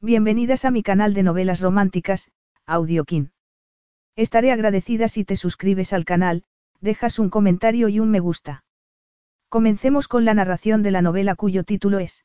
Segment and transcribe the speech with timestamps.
[0.00, 2.30] Bienvenidas a mi canal de novelas románticas,
[2.66, 3.32] Audiokin.
[4.14, 6.44] Estaré agradecida si te suscribes al canal,
[6.80, 8.62] dejas un comentario y un me gusta.
[9.48, 12.24] Comencemos con la narración de la novela cuyo título es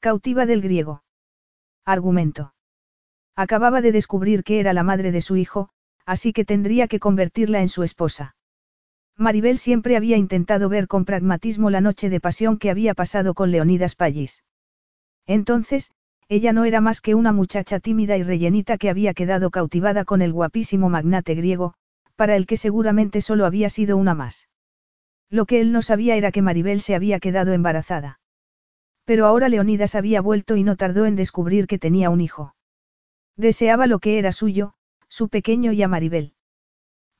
[0.00, 1.02] Cautiva del griego.
[1.86, 2.52] Argumento.
[3.34, 5.70] Acababa de descubrir que era la madre de su hijo,
[6.04, 8.36] así que tendría que convertirla en su esposa.
[9.16, 13.50] Maribel siempre había intentado ver con pragmatismo la noche de pasión que había pasado con
[13.50, 14.44] Leonidas Pallis.
[15.24, 15.90] Entonces,
[16.28, 20.22] ella no era más que una muchacha tímida y rellenita que había quedado cautivada con
[20.22, 21.74] el guapísimo magnate griego,
[22.16, 24.48] para el que seguramente solo había sido una más.
[25.30, 28.20] Lo que él no sabía era que Maribel se había quedado embarazada.
[29.04, 32.54] Pero ahora Leonidas había vuelto y no tardó en descubrir que tenía un hijo.
[33.36, 34.74] Deseaba lo que era suyo,
[35.08, 36.32] su pequeño y a Maribel.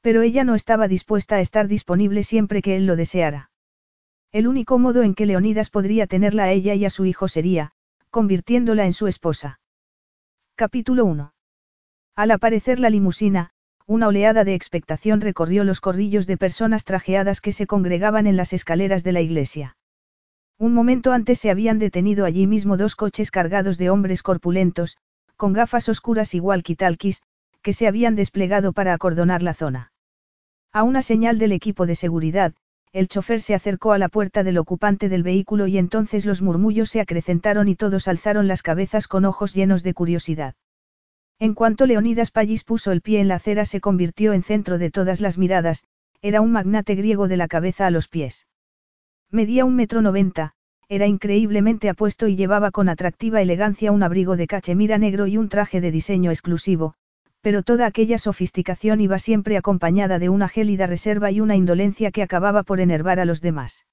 [0.01, 3.51] Pero ella no estaba dispuesta a estar disponible siempre que él lo deseara.
[4.33, 7.73] El único modo en que Leonidas podría tenerla a ella y a su hijo sería,
[8.17, 9.61] convirtiéndola en su esposa.
[10.55, 11.35] Capítulo 1.
[12.15, 13.51] Al aparecer la limusina,
[13.87, 18.55] una oleada de expectación recorrió los corrillos de personas trajeadas que se congregaban en las
[18.55, 19.77] escaleras de la iglesia.
[20.59, 24.97] Un momento antes se habían detenido allí mismo dos coches cargados de hombres corpulentos,
[25.37, 27.21] con gafas oscuras igual talquis,
[27.61, 29.93] que se habían desplegado para acordonar la zona.
[30.73, 32.55] A una señal del equipo de seguridad,
[32.97, 36.89] el chofer se acercó a la puerta del ocupante del vehículo y entonces los murmullos
[36.89, 40.55] se acrecentaron y todos alzaron las cabezas con ojos llenos de curiosidad.
[41.39, 44.91] En cuanto Leonidas Pallis puso el pie en la acera se convirtió en centro de
[44.91, 45.85] todas las miradas,
[46.23, 48.47] era un magnate griego de la cabeza a los pies.
[49.31, 50.55] Medía un metro noventa,
[50.89, 55.51] era increíblemente apuesto y llevaba con atractiva elegancia un abrigo de cachemira negro y un
[55.51, 56.95] traje de diseño exclusivo,
[57.47, 62.25] pero toda aquella sofisticación iba siempre acompañada de una gélida reserva y una indolencia que
[62.25, 63.87] acababa por enervar a los demás.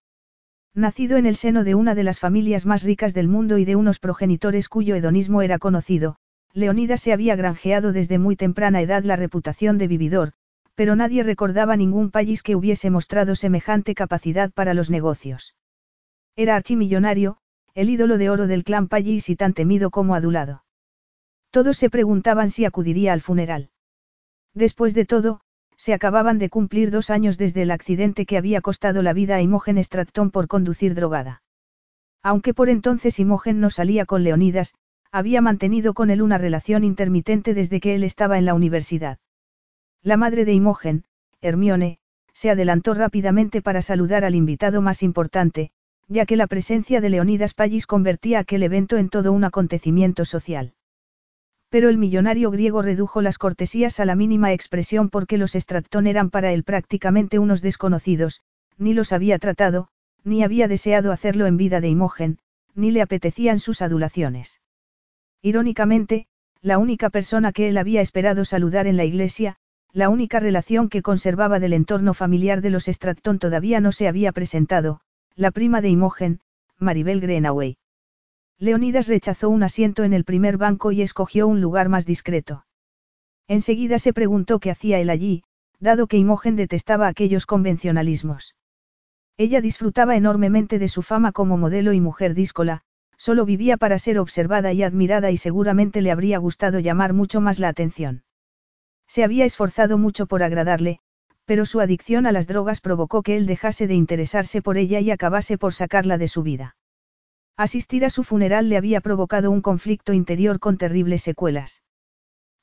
[0.73, 3.76] Nacido en el seno de una de las familias más ricas del mundo y de
[3.76, 6.16] unos progenitores cuyo hedonismo era conocido,
[6.54, 10.31] Leonidas se había granjeado desde muy temprana edad la reputación de vividor,
[10.74, 15.53] pero nadie recordaba ningún país que hubiese mostrado semejante capacidad para los negocios.
[16.35, 17.38] Era archimillonario,
[17.75, 20.62] el ídolo de oro del clan Pallis y tan temido como adulado.
[21.53, 23.69] Todos se preguntaban si acudiría al funeral.
[24.56, 25.41] Después de todo,
[25.78, 29.41] se acababan de cumplir dos años desde el accidente que había costado la vida a
[29.44, 31.44] Imogen Stratton por conducir drogada.
[32.24, 34.74] Aunque por entonces Imogen no salía con Leonidas,
[35.12, 39.20] había mantenido con él una relación intermitente desde que él estaba en la universidad.
[40.02, 41.03] La madre de Imogen,
[41.40, 42.00] Hermione,
[42.34, 45.70] se adelantó rápidamente para saludar al invitado más importante,
[46.08, 50.74] ya que la presencia de Leonidas Pallis convertía aquel evento en todo un acontecimiento social.
[51.73, 56.29] Pero el millonario griego redujo las cortesías a la mínima expresión porque los Stratton eran
[56.29, 58.44] para él prácticamente unos desconocidos,
[58.78, 59.88] ni los había tratado,
[60.23, 62.38] ni había deseado hacerlo en vida de Imogen,
[62.75, 64.61] ni le apetecían sus adulaciones.
[65.41, 66.28] Irónicamente,
[66.61, 69.55] la única persona que él había esperado saludar en la iglesia,
[69.94, 74.31] la única relación que conservaba del entorno familiar de los Stratton todavía no se había
[74.31, 75.00] presentado,
[75.35, 76.40] la prima de Imogen,
[76.78, 77.78] Maribel Greenaway.
[78.63, 82.66] Leonidas rechazó un asiento en el primer banco y escogió un lugar más discreto.
[83.50, 85.44] Enseguida se preguntó qué hacía él allí,
[85.81, 88.56] dado que Imogen detestaba aquellos convencionalismos.
[89.35, 92.84] Ella disfrutaba enormemente de su fama como modelo y mujer díscola,
[93.18, 97.59] solo vivía para ser observada y admirada y seguramente le habría gustado llamar mucho más
[97.59, 98.23] la atención.
[99.07, 101.00] Se había esforzado mucho por agradarle,
[101.44, 105.12] pero su adicción a las drogas provocó que él dejase de interesarse por ella y
[105.12, 106.78] acabase por sacarla de su vida.
[107.56, 111.84] Asistir a su funeral le había provocado un conflicto interior con terribles secuelas.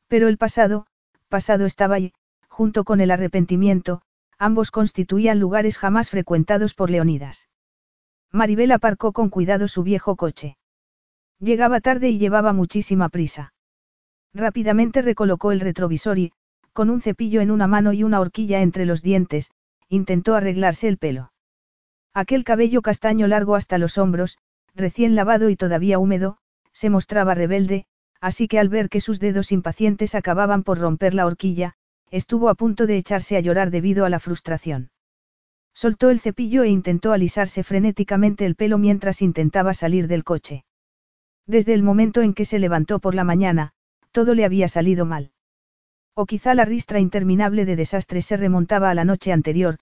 [0.08, 0.86] Pero el pasado,
[1.28, 2.12] pasado estaba ahí,
[2.48, 4.02] junto con el arrepentimiento,
[4.38, 7.48] ambos constituían lugares jamás frecuentados por Leonidas.
[8.32, 10.56] Maribel aparcó con cuidado su viejo coche.
[11.38, 13.54] Llegaba tarde y llevaba muchísima prisa.
[14.34, 16.32] Rápidamente recolocó el retrovisor y,
[16.72, 19.50] con un cepillo en una mano y una horquilla entre los dientes,
[19.88, 21.32] intentó arreglarse el pelo.
[22.12, 24.38] Aquel cabello castaño largo hasta los hombros,
[24.74, 26.38] recién lavado y todavía húmedo,
[26.72, 27.86] se mostraba rebelde,
[28.20, 31.74] así que al ver que sus dedos impacientes acababan por romper la horquilla,
[32.10, 34.90] estuvo a punto de echarse a llorar debido a la frustración.
[35.74, 40.64] Soltó el cepillo e intentó alisarse frenéticamente el pelo mientras intentaba salir del coche.
[41.46, 43.72] Desde el momento en que se levantó por la mañana,
[44.12, 45.32] todo le había salido mal.
[46.14, 49.78] O quizá la ristra interminable de desastre se remontaba a la noche anterior,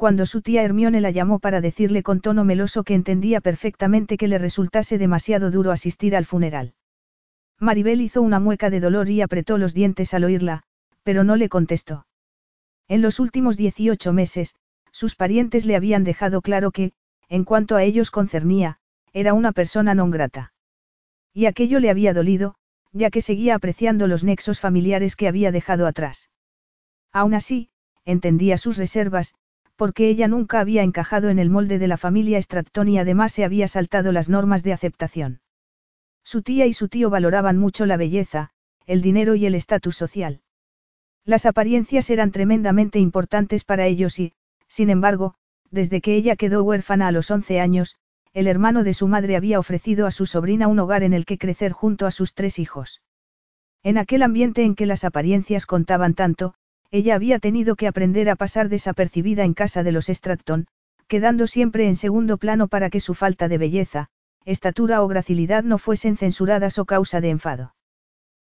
[0.00, 4.28] cuando su tía Hermione la llamó para decirle con tono meloso que entendía perfectamente que
[4.28, 6.72] le resultase demasiado duro asistir al funeral.
[7.58, 10.62] Maribel hizo una mueca de dolor y apretó los dientes al oírla,
[11.02, 12.06] pero no le contestó.
[12.88, 14.54] En los últimos 18 meses,
[14.90, 16.92] sus parientes le habían dejado claro que,
[17.28, 18.78] en cuanto a ellos concernía,
[19.12, 20.54] era una persona non grata.
[21.34, 22.54] Y aquello le había dolido,
[22.94, 26.30] ya que seguía apreciando los nexos familiares que había dejado atrás.
[27.12, 27.68] Aún así,
[28.06, 29.34] entendía sus reservas,
[29.80, 33.46] porque ella nunca había encajado en el molde de la familia Stratton y además se
[33.46, 35.40] había saltado las normas de aceptación.
[36.22, 38.50] Su tía y su tío valoraban mucho la belleza,
[38.84, 40.42] el dinero y el estatus social.
[41.24, 44.34] Las apariencias eran tremendamente importantes para ellos y,
[44.68, 45.32] sin embargo,
[45.70, 47.96] desde que ella quedó huérfana a los 11 años,
[48.34, 51.38] el hermano de su madre había ofrecido a su sobrina un hogar en el que
[51.38, 53.00] crecer junto a sus tres hijos.
[53.82, 56.52] En aquel ambiente en que las apariencias contaban tanto,
[56.90, 60.66] ella había tenido que aprender a pasar desapercibida en casa de los Stratton,
[61.06, 64.08] quedando siempre en segundo plano para que su falta de belleza,
[64.44, 67.74] estatura o gracilidad no fuesen censuradas o causa de enfado.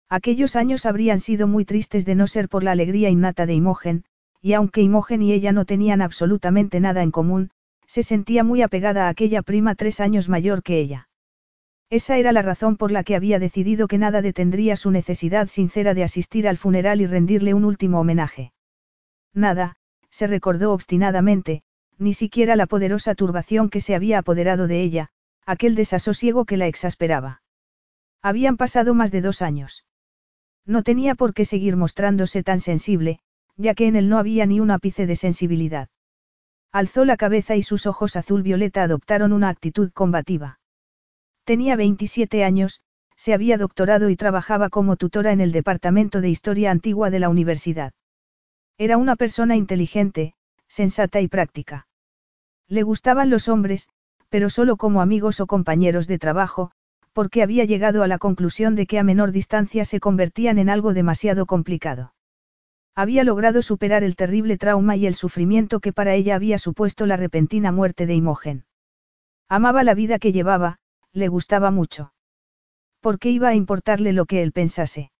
[0.09, 4.05] Aquellos años habrían sido muy tristes de no ser por la alegría innata de Imogen,
[4.41, 7.51] y aunque Imogen y ella no tenían absolutamente nada en común,
[7.87, 11.07] se sentía muy apegada a aquella prima tres años mayor que ella.
[11.93, 15.93] Esa era la razón por la que había decidido que nada detendría su necesidad sincera
[15.93, 18.51] de asistir al funeral y rendirle un último homenaje.
[19.31, 19.75] Nada,
[20.09, 21.61] se recordó obstinadamente,
[21.99, 25.09] ni siquiera la poderosa turbación que se había apoderado de ella,
[25.45, 27.43] aquel desasosiego que la exasperaba.
[28.23, 29.85] Habían pasado más de dos años.
[30.65, 33.19] No tenía por qué seguir mostrándose tan sensible,
[33.55, 35.89] ya que en él no había ni un ápice de sensibilidad.
[36.71, 40.57] Alzó la cabeza y sus ojos azul violeta adoptaron una actitud combativa.
[41.45, 42.81] Tenía 27 años,
[43.17, 47.27] se había doctorado y trabajaba como tutora en el Departamento de Historia Antigua de la
[47.27, 47.93] universidad.
[48.77, 50.35] Era una persona inteligente,
[50.67, 51.87] sensata y práctica.
[52.69, 53.89] Le gustaban los hombres,
[54.29, 56.71] pero solo como amigos o compañeros de trabajo,
[57.11, 60.93] porque había llegado a la conclusión de que a menor distancia se convertían en algo
[60.93, 62.13] demasiado complicado.
[62.95, 67.17] Había logrado superar el terrible trauma y el sufrimiento que para ella había supuesto la
[67.17, 68.65] repentina muerte de Imogen.
[69.49, 70.79] Amaba la vida que llevaba,
[71.13, 72.13] le gustaba mucho.
[72.99, 75.11] ¿Por qué iba a importarle lo que él pensase?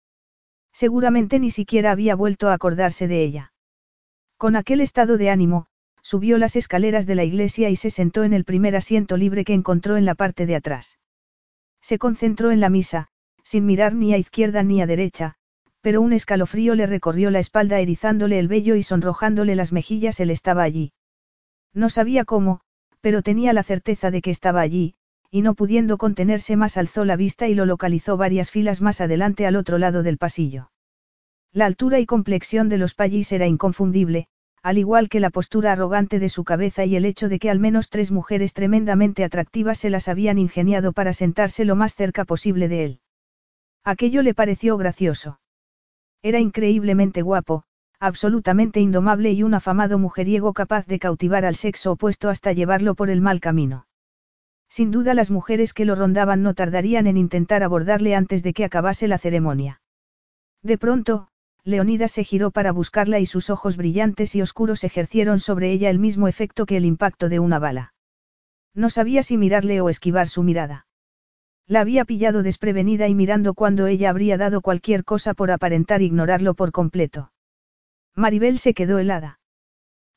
[0.71, 3.53] Seguramente ni siquiera había vuelto a acordarse de ella.
[4.37, 5.67] Con aquel estado de ánimo,
[6.01, 9.53] subió las escaleras de la iglesia y se sentó en el primer asiento libre que
[9.53, 10.97] encontró en la parte de atrás.
[11.81, 13.09] Se concentró en la misa,
[13.43, 15.35] sin mirar ni a izquierda ni a derecha,
[15.81, 20.19] pero un escalofrío le recorrió la espalda erizándole el vello y sonrojándole las mejillas.
[20.19, 20.93] Él estaba allí.
[21.73, 22.61] No sabía cómo,
[23.01, 24.95] pero tenía la certeza de que estaba allí,
[25.33, 29.47] y no pudiendo contenerse más alzó la vista y lo localizó varias filas más adelante
[29.47, 30.69] al otro lado del pasillo.
[31.51, 34.27] La altura y complexión de los pallís era inconfundible,
[34.61, 37.57] al igual que la postura arrogante de su cabeza y el hecho de que al
[37.57, 42.67] menos tres mujeres tremendamente atractivas se las habían ingeniado para sentarse lo más cerca posible
[42.67, 42.99] de él.
[43.83, 45.39] Aquello le pareció gracioso.
[46.21, 47.63] Era increíblemente guapo,
[47.99, 53.09] absolutamente indomable y un afamado mujeriego capaz de cautivar al sexo opuesto hasta llevarlo por
[53.09, 53.87] el mal camino.
[54.75, 58.65] Sin duda las mujeres que lo rondaban no tardarían en intentar abordarle antes de que
[58.65, 59.83] acabase la ceremonia.
[60.63, 61.27] De pronto,
[61.63, 65.99] Leonidas se giró para buscarla y sus ojos brillantes y oscuros ejercieron sobre ella el
[65.99, 67.93] mismo efecto que el impacto de una bala.
[68.73, 70.87] No sabía si mirarle o esquivar su mirada.
[71.67, 76.55] La había pillado desprevenida y mirando cuando ella habría dado cualquier cosa por aparentar ignorarlo
[76.55, 77.31] por completo.
[78.15, 79.39] Maribel se quedó helada.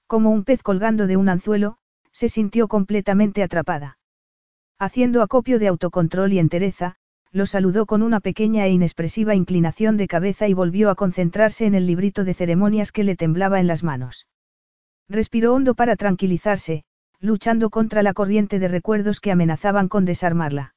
[0.06, 1.76] Como un pez colgando de un anzuelo,
[2.10, 3.95] se sintió completamente atrapada.
[4.78, 6.96] Haciendo acopio de autocontrol y entereza,
[7.32, 11.74] lo saludó con una pequeña e inexpresiva inclinación de cabeza y volvió a concentrarse en
[11.74, 14.26] el librito de ceremonias que le temblaba en las manos.
[15.08, 16.84] Respiró hondo para tranquilizarse,
[17.20, 20.74] luchando contra la corriente de recuerdos que amenazaban con desarmarla.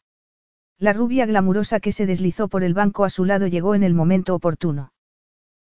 [0.78, 3.94] La rubia glamurosa que se deslizó por el banco a su lado llegó en el
[3.94, 4.94] momento oportuno.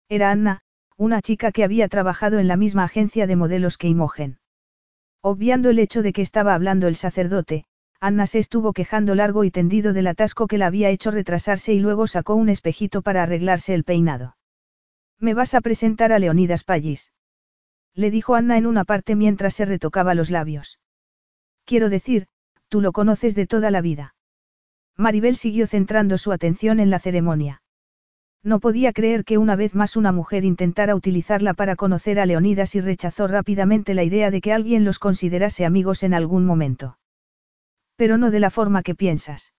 [0.09, 0.61] Era Anna,
[0.97, 4.39] una chica que había trabajado en la misma agencia de modelos que Imogen.
[5.21, 7.65] Obviando el hecho de que estaba hablando el sacerdote,
[8.05, 11.79] Anna se estuvo quejando largo y tendido del atasco que la había hecho retrasarse y
[11.79, 14.35] luego sacó un espejito para arreglarse el peinado.
[15.21, 17.13] ¿Me vas a presentar a Leonidas Pallis?
[17.95, 20.81] Le dijo Anna en una parte mientras se retocaba los labios.
[21.63, 22.27] Quiero decir,
[22.67, 24.15] tú lo conoces de toda la vida.
[24.97, 27.61] Maribel siguió centrando su atención en la ceremonia.
[28.43, 32.75] No podía creer que una vez más una mujer intentara utilizarla para conocer a Leonidas
[32.75, 36.97] y rechazó rápidamente la idea de que alguien los considerase amigos en algún momento.
[37.95, 39.53] Pero no de la forma que piensas.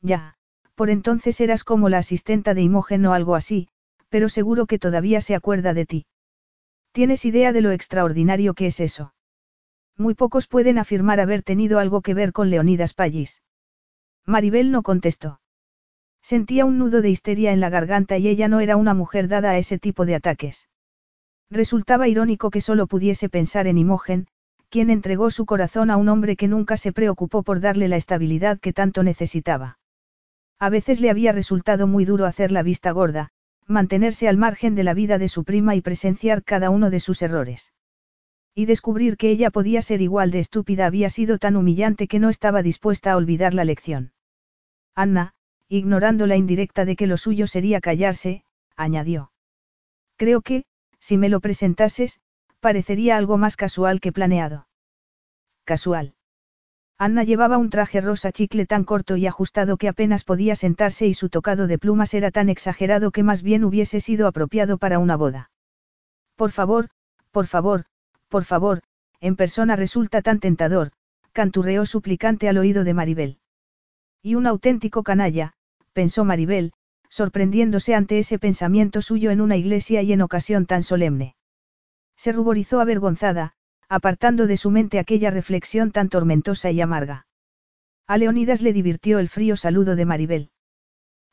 [0.00, 0.36] Ya,
[0.74, 3.68] por entonces eras como la asistenta de Imogen o algo así,
[4.08, 6.06] pero seguro que todavía se acuerda de ti.
[6.92, 9.14] ¿Tienes idea de lo extraordinario que es eso?
[9.96, 13.42] Muy pocos pueden afirmar haber tenido algo que ver con Leonidas Pallis.
[14.24, 15.40] Maribel no contestó.
[16.22, 19.50] Sentía un nudo de histeria en la garganta y ella no era una mujer dada
[19.50, 20.68] a ese tipo de ataques.
[21.50, 24.28] Resultaba irónico que solo pudiese pensar en Imogen,
[24.70, 28.58] quien entregó su corazón a un hombre que nunca se preocupó por darle la estabilidad
[28.60, 29.78] que tanto necesitaba.
[30.58, 33.30] A veces le había resultado muy duro hacer la vista gorda,
[33.66, 37.22] mantenerse al margen de la vida de su prima y presenciar cada uno de sus
[37.22, 37.72] errores.
[38.54, 42.28] Y descubrir que ella podía ser igual de estúpida había sido tan humillante que no
[42.28, 44.12] estaba dispuesta a olvidar la lección.
[44.94, 45.34] Anna,
[45.68, 48.42] ignorando la indirecta de que lo suyo sería callarse,
[48.74, 49.30] añadió.
[50.16, 50.64] Creo que,
[50.98, 52.20] si me lo presentases,
[52.60, 54.66] parecería algo más casual que planeado.
[55.64, 56.14] Casual.
[56.98, 61.14] Anna llevaba un traje rosa chicle tan corto y ajustado que apenas podía sentarse y
[61.14, 65.16] su tocado de plumas era tan exagerado que más bien hubiese sido apropiado para una
[65.16, 65.50] boda.
[66.34, 66.88] Por favor,
[67.30, 67.84] por favor,
[68.28, 68.82] por favor,
[69.20, 70.90] en persona resulta tan tentador,
[71.32, 73.38] canturreó suplicante al oído de Maribel.
[74.20, 75.52] Y un auténtico canalla,
[75.92, 76.72] pensó Maribel,
[77.08, 81.36] sorprendiéndose ante ese pensamiento suyo en una iglesia y en ocasión tan solemne.
[82.18, 83.54] Se ruborizó avergonzada,
[83.88, 87.26] apartando de su mente aquella reflexión tan tormentosa y amarga.
[88.08, 90.50] A Leonidas le divirtió el frío saludo de Maribel.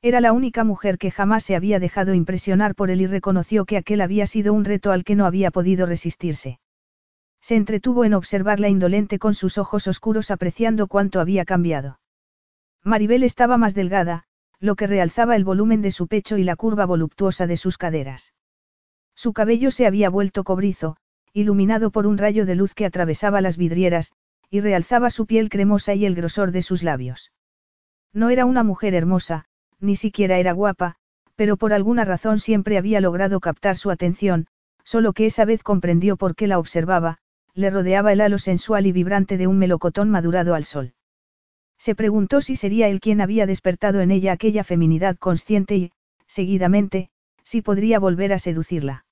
[0.03, 3.77] Era la única mujer que jamás se había dejado impresionar por él y reconoció que
[3.77, 6.59] aquel había sido un reto al que no había podido resistirse.
[7.41, 11.99] Se entretuvo en observarla indolente con sus ojos oscuros apreciando cuánto había cambiado.
[12.83, 14.25] Maribel estaba más delgada,
[14.59, 18.33] lo que realzaba el volumen de su pecho y la curva voluptuosa de sus caderas.
[19.15, 20.97] Su cabello se había vuelto cobrizo,
[21.33, 24.13] iluminado por un rayo de luz que atravesaba las vidrieras,
[24.49, 27.31] y realzaba su piel cremosa y el grosor de sus labios.
[28.13, 29.45] No era una mujer hermosa,
[29.79, 30.95] ni siquiera era guapa,
[31.35, 34.47] pero por alguna razón siempre había logrado captar su atención,
[34.83, 37.17] solo que esa vez comprendió por qué la observaba,
[37.53, 40.93] le rodeaba el halo sensual y vibrante de un melocotón madurado al sol.
[41.77, 45.91] Se preguntó si sería él quien había despertado en ella aquella feminidad consciente y,
[46.27, 47.09] seguidamente,
[47.43, 49.04] si podría volver a seducirla.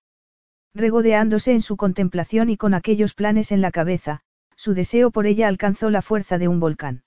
[0.75, 4.21] Regodeándose en su contemplación y con aquellos planes en la cabeza,
[4.55, 7.03] su deseo por ella alcanzó la fuerza de un volcán.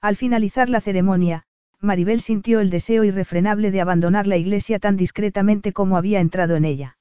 [0.00, 1.44] Al finalizar la ceremonia,
[1.80, 6.64] Maribel sintió el deseo irrefrenable de abandonar la iglesia tan discretamente como había entrado en
[6.64, 6.96] ella.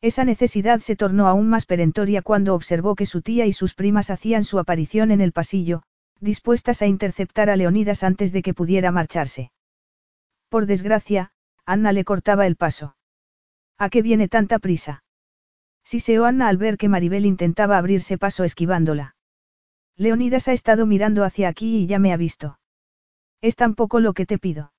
[0.00, 4.10] Esa necesidad se tornó aún más perentoria cuando observó que su tía y sus primas
[4.10, 5.82] hacían su aparición en el pasillo,
[6.20, 9.50] dispuestas a interceptar a Leonidas antes de que pudiera marcharse.
[10.48, 11.32] Por desgracia,
[11.66, 12.96] Anna le cortaba el paso.
[13.80, 15.02] ¿A qué viene tanta prisa?
[15.82, 19.16] Siseó Anna al ver que Maribel intentaba abrirse paso esquivándola.
[19.96, 22.58] Leonidas ha estado mirando hacia aquí y ya me ha visto.
[23.40, 24.74] Es tan poco lo que te pido.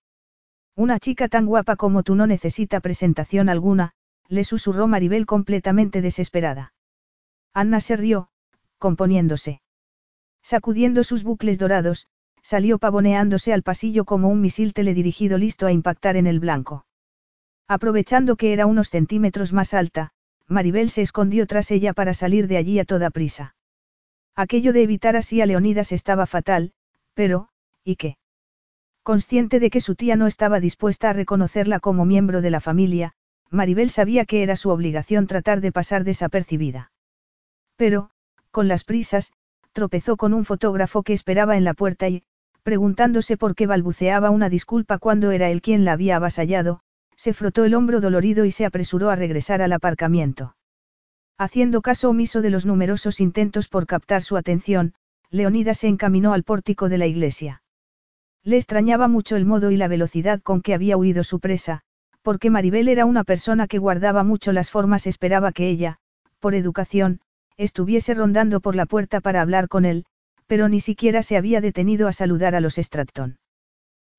[0.76, 3.94] Una chica tan guapa como tú no necesita presentación alguna,
[4.28, 6.76] le susurró Maribel completamente desesperada.
[7.56, 8.30] Anna se rió,
[8.78, 9.64] componiéndose.
[10.44, 12.08] Sacudiendo sus bucles dorados,
[12.44, 16.86] salió pavoneándose al pasillo como un misil teledirigido listo a impactar en el blanco.
[17.72, 20.10] Aprovechando que era unos centímetros más alta,
[20.46, 23.56] Maribel se escondió tras ella para salir de allí a toda prisa.
[24.36, 26.74] Aquello de evitar así a Leonidas estaba fatal,
[27.14, 27.48] pero,
[27.86, 28.18] ¿y qué?
[29.04, 33.14] Consciente de que su tía no estaba dispuesta a reconocerla como miembro de la familia,
[33.50, 36.92] Maribel sabía que era su obligación tratar de pasar desapercibida.
[37.78, 38.10] Pero,
[38.52, 39.32] con las prisas,
[39.72, 42.24] tropezó con un fotógrafo que esperaba en la puerta y,
[42.64, 46.82] preguntándose por qué balbuceaba una disculpa cuando era él quien la había avasallado,
[47.22, 50.56] se frotó el hombro dolorido y se apresuró a regresar al aparcamiento.
[51.38, 54.96] Haciendo caso omiso de los numerosos intentos por captar su atención,
[55.30, 57.62] Leonida se encaminó al pórtico de la iglesia.
[58.44, 61.82] Le extrañaba mucho el modo y la velocidad con que había huido su presa,
[62.24, 66.00] porque Maribel era una persona que guardaba mucho las formas, esperaba que ella,
[66.40, 67.22] por educación,
[67.56, 70.06] estuviese rondando por la puerta para hablar con él,
[70.48, 73.38] pero ni siquiera se había detenido a saludar a los Stratton.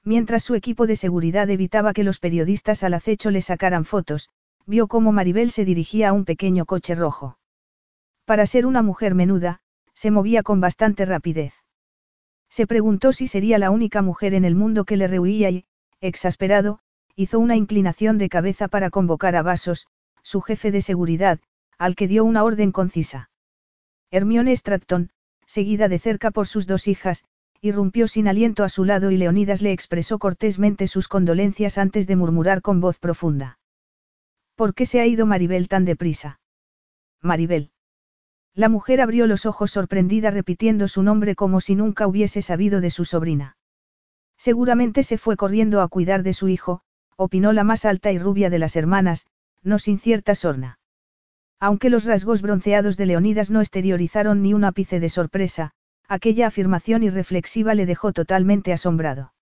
[0.04, 4.30] Mientras su equipo de seguridad evitaba que los periodistas al acecho le sacaran fotos,
[4.66, 7.38] vio cómo Maribel se dirigía a un pequeño coche rojo.
[8.24, 9.60] Para ser una mujer menuda,
[9.94, 11.54] se movía con bastante rapidez.
[12.48, 15.64] Se preguntó si sería la única mujer en el mundo que le rehuía y,
[16.00, 16.80] exasperado,
[17.14, 19.86] hizo una inclinación de cabeza para convocar a Vasos,
[20.22, 21.40] su jefe de seguridad,
[21.78, 23.30] al que dio una orden concisa.
[24.10, 25.10] Hermione Stratton,
[25.46, 27.24] seguida de cerca por sus dos hijas,
[27.64, 32.16] irrumpió sin aliento a su lado y Leonidas le expresó cortésmente sus condolencias antes de
[32.16, 33.60] murmurar con voz profunda.
[34.56, 36.40] ¿Por qué se ha ido Maribel tan deprisa?
[37.20, 37.70] Maribel.
[38.52, 42.90] La mujer abrió los ojos sorprendida repitiendo su nombre como si nunca hubiese sabido de
[42.90, 43.56] su sobrina.
[44.36, 46.82] Seguramente se fue corriendo a cuidar de su hijo,
[47.16, 49.26] opinó la más alta y rubia de las hermanas,
[49.62, 50.80] no sin cierta sorna.
[51.60, 55.74] Aunque los rasgos bronceados de Leonidas no exteriorizaron ni un ápice de sorpresa,
[56.08, 59.32] Aquella afirmación irreflexiva le dejó totalmente asombrado.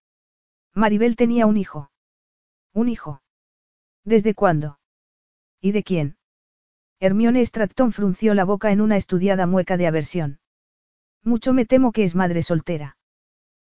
[0.74, 1.90] Maribel tenía un hijo.
[2.72, 3.22] ¿Un hijo?
[4.04, 4.78] ¿Desde cuándo?
[5.60, 6.16] ¿Y de quién?
[7.00, 10.38] Hermione Stratton frunció la boca en una estudiada mueca de aversión.
[11.24, 12.96] Mucho me temo que es madre soltera.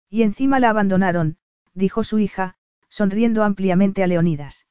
[0.10, 1.38] Y encima la abandonaron,
[1.74, 2.56] dijo su hija,
[2.90, 4.68] sonriendo ampliamente a Leonidas.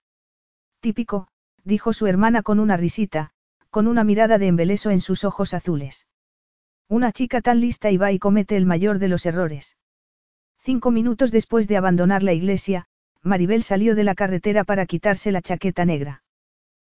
[0.80, 1.28] Típico,
[1.64, 3.32] dijo su hermana con una risita,
[3.70, 6.06] con una mirada de embeleso en sus ojos azules.
[6.90, 9.76] Una chica tan lista y va y comete el mayor de los errores.
[10.58, 12.86] Cinco minutos después de abandonar la iglesia,
[13.22, 16.24] Maribel salió de la carretera para quitarse la chaqueta negra.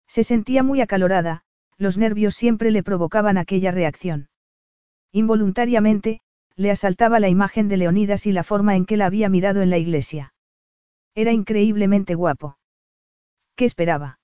[0.08, 1.44] Se sentía muy acalorada,
[1.78, 4.30] los nervios siempre le provocaban aquella reacción.
[5.12, 6.22] Involuntariamente,
[6.56, 9.70] le asaltaba la imagen de Leonidas y la forma en que la había mirado en
[9.70, 10.34] la iglesia.
[11.14, 12.58] Era increíblemente guapo.
[13.56, 14.18] ¿Qué esperaba?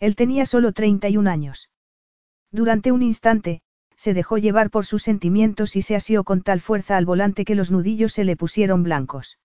[0.00, 1.70] Él tenía solo 31 años.
[2.50, 3.62] Durante un instante,
[4.02, 7.54] se dejó llevar por sus sentimientos y se asió con tal fuerza al volante que
[7.54, 9.38] los nudillos se le pusieron blancos.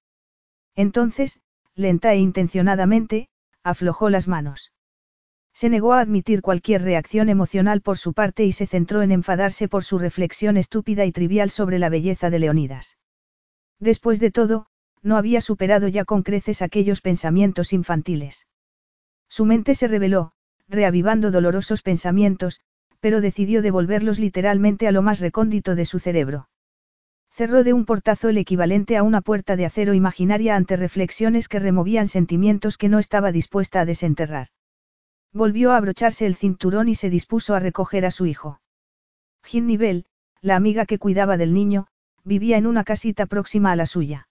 [0.76, 1.42] Entonces,
[1.76, 3.30] lenta e intencionadamente,
[3.64, 4.72] aflojó las manos.
[5.54, 9.68] Se negó a admitir cualquier reacción emocional por su parte y se centró en enfadarse
[9.68, 12.98] por su reflexión estúpida y trivial sobre la belleza de Leonidas.
[13.80, 14.66] Después de todo,
[15.04, 18.48] no había superado ya con creces aquellos pensamientos infantiles.
[19.30, 20.32] Su mente se rebeló,
[20.68, 22.60] reavivando dolorosos pensamientos,
[23.00, 26.50] pero decidió devolverlos literalmente a lo más recóndito de su cerebro.
[27.32, 31.60] Cerró de un portazo el equivalente a una puerta de acero imaginaria ante reflexiones que
[31.60, 34.48] removían sentimientos que no estaba dispuesta a desenterrar.
[35.34, 38.60] Volvió a abrocharse el cinturón y se dispuso a recoger a su hijo.
[39.44, 40.06] Ginny Bell,
[40.42, 41.88] la amiga que cuidaba del niño,
[42.24, 44.28] vivía en una casita próxima a la suya.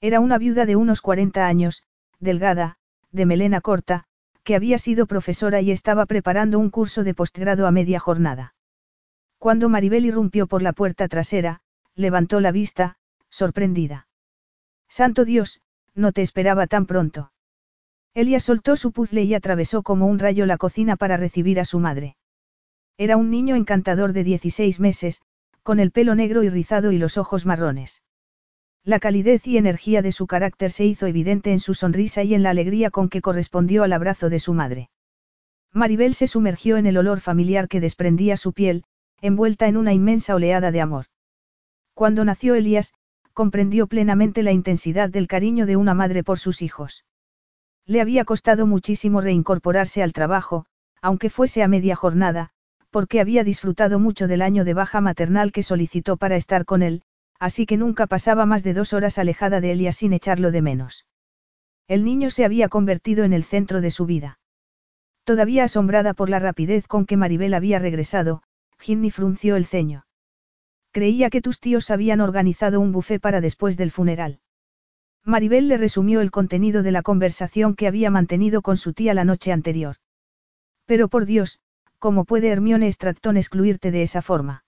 [0.00, 1.82] Era una viuda de unos 40 años,
[2.20, 2.76] delgada,
[3.10, 4.04] de melena corta,
[4.48, 8.54] que había sido profesora y estaba preparando un curso de postgrado a media jornada.
[9.36, 11.60] Cuando Maribel irrumpió por la puerta trasera,
[11.94, 12.96] levantó la vista,
[13.28, 14.08] sorprendida.
[14.88, 15.60] Santo Dios,
[15.94, 17.30] no te esperaba tan pronto.
[18.14, 21.78] Elia soltó su puzzle y atravesó como un rayo la cocina para recibir a su
[21.78, 22.16] madre.
[22.96, 25.20] Era un niño encantador de 16 meses,
[25.62, 28.00] con el pelo negro y rizado y los ojos marrones.
[28.88, 32.42] La calidez y energía de su carácter se hizo evidente en su sonrisa y en
[32.42, 34.88] la alegría con que correspondió al abrazo de su madre.
[35.74, 38.84] Maribel se sumergió en el olor familiar que desprendía su piel,
[39.20, 41.04] envuelta en una inmensa oleada de amor.
[41.92, 42.94] Cuando nació Elías,
[43.34, 47.04] comprendió plenamente la intensidad del cariño de una madre por sus hijos.
[47.84, 50.64] Le había costado muchísimo reincorporarse al trabajo,
[51.02, 52.52] aunque fuese a media jornada,
[52.88, 57.02] porque había disfrutado mucho del año de baja maternal que solicitó para estar con él,
[57.38, 61.06] así que nunca pasaba más de dos horas alejada de Elia sin echarlo de menos.
[61.86, 64.38] El niño se había convertido en el centro de su vida.
[65.24, 68.42] Todavía asombrada por la rapidez con que Maribel había regresado,
[68.78, 70.06] Ginny frunció el ceño.
[70.90, 74.40] Creía que tus tíos habían organizado un buffet para después del funeral.
[75.24, 79.24] Maribel le resumió el contenido de la conversación que había mantenido con su tía la
[79.24, 79.96] noche anterior.
[80.86, 81.60] Pero por Dios,
[81.98, 84.64] ¿cómo puede Hermione Stratton excluirte de esa forma?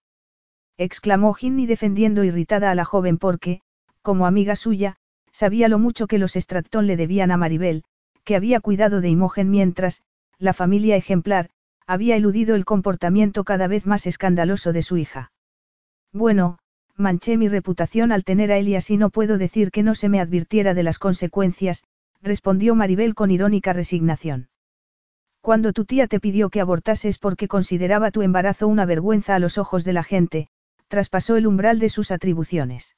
[0.80, 3.60] Exclamó Ginny defendiendo irritada a la joven porque,
[4.00, 4.96] como amiga suya,
[5.30, 7.84] sabía lo mucho que los Stratton le debían a Maribel,
[8.24, 10.02] que había cuidado de Imogen mientras,
[10.38, 11.50] la familia ejemplar,
[11.86, 15.32] había eludido el comportamiento cada vez más escandaloso de su hija.
[16.14, 16.58] Bueno,
[16.96, 20.18] manché mi reputación al tener a Elias y no puedo decir que no se me
[20.18, 21.84] advirtiera de las consecuencias,
[22.22, 24.48] respondió Maribel con irónica resignación.
[25.42, 29.58] Cuando tu tía te pidió que abortases porque consideraba tu embarazo una vergüenza a los
[29.58, 30.48] ojos de la gente,
[30.90, 32.96] traspasó el umbral de sus atribuciones.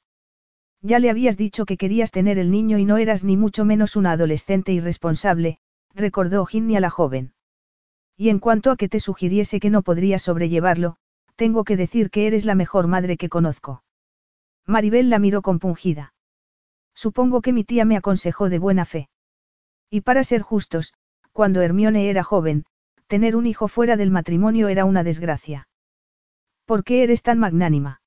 [0.81, 3.95] Ya le habías dicho que querías tener el niño y no eras ni mucho menos
[3.95, 5.59] una adolescente irresponsable,
[5.93, 7.33] recordó Ginny a la joven.
[8.17, 10.97] Y en cuanto a que te sugiriese que no podría sobrellevarlo,
[11.35, 13.83] tengo que decir que eres la mejor madre que conozco.
[14.65, 16.15] Maribel la miró compungida.
[16.95, 19.07] Supongo que mi tía me aconsejó de buena fe.
[19.91, 20.95] Y para ser justos,
[21.31, 22.65] cuando Hermione era joven,
[23.05, 25.67] tener un hijo fuera del matrimonio era una desgracia.
[26.65, 28.01] ¿Por qué eres tan magnánima?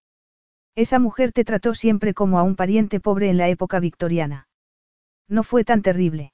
[0.75, 4.49] Esa mujer te trató siempre como a un pariente pobre en la época victoriana.
[5.29, 6.33] No fue tan terrible.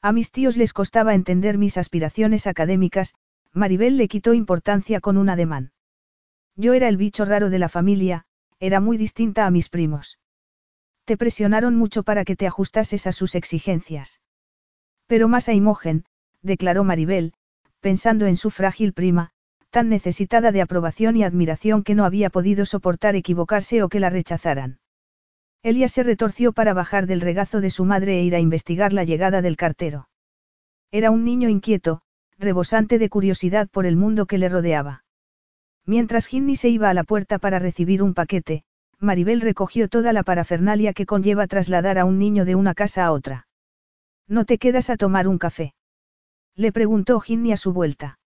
[0.00, 3.14] A mis tíos les costaba entender mis aspiraciones académicas,
[3.52, 5.72] Maribel le quitó importancia con un ademán.
[6.56, 8.26] Yo era el bicho raro de la familia,
[8.60, 10.18] era muy distinta a mis primos.
[11.04, 14.20] Te presionaron mucho para que te ajustases a sus exigencias.
[15.06, 16.04] Pero más a Imogen,
[16.42, 17.34] declaró Maribel,
[17.80, 19.33] pensando en su frágil prima,
[19.74, 24.08] tan necesitada de aprobación y admiración que no había podido soportar equivocarse o que la
[24.08, 24.78] rechazaran.
[25.64, 29.02] Elia se retorció para bajar del regazo de su madre e ir a investigar la
[29.02, 30.08] llegada del cartero.
[30.92, 32.02] Era un niño inquieto,
[32.38, 35.02] rebosante de curiosidad por el mundo que le rodeaba.
[35.84, 38.62] Mientras Ginny se iba a la puerta para recibir un paquete,
[39.00, 43.10] Maribel recogió toda la parafernalia que conlleva trasladar a un niño de una casa a
[43.10, 43.48] otra.
[44.28, 45.74] ¿No te quedas a tomar un café?
[46.54, 48.20] Le preguntó Ginny a su vuelta.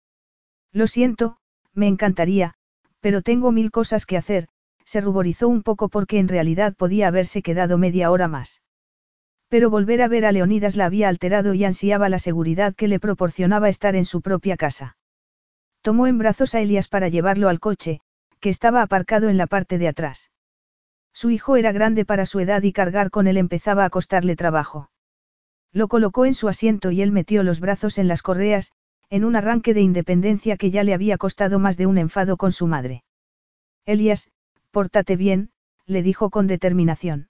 [0.71, 1.37] Lo siento,
[1.73, 2.53] me encantaría,
[2.99, 4.47] pero tengo mil cosas que hacer,
[4.83, 8.61] se ruborizó un poco porque en realidad podía haberse quedado media hora más.
[9.49, 12.99] Pero volver a ver a Leonidas la había alterado y ansiaba la seguridad que le
[12.99, 14.97] proporcionaba estar en su propia casa.
[15.81, 18.01] Tomó en brazos a Elias para llevarlo al coche,
[18.39, 20.31] que estaba aparcado en la parte de atrás.
[21.13, 24.91] Su hijo era grande para su edad y cargar con él empezaba a costarle trabajo.
[25.71, 28.71] Lo colocó en su asiento y él metió los brazos en las correas,
[29.09, 32.51] en un arranque de independencia que ya le había costado más de un enfado con
[32.51, 33.03] su madre.
[33.85, 34.29] Elias,
[34.71, 35.51] pórtate bien,
[35.85, 37.29] le dijo con determinación.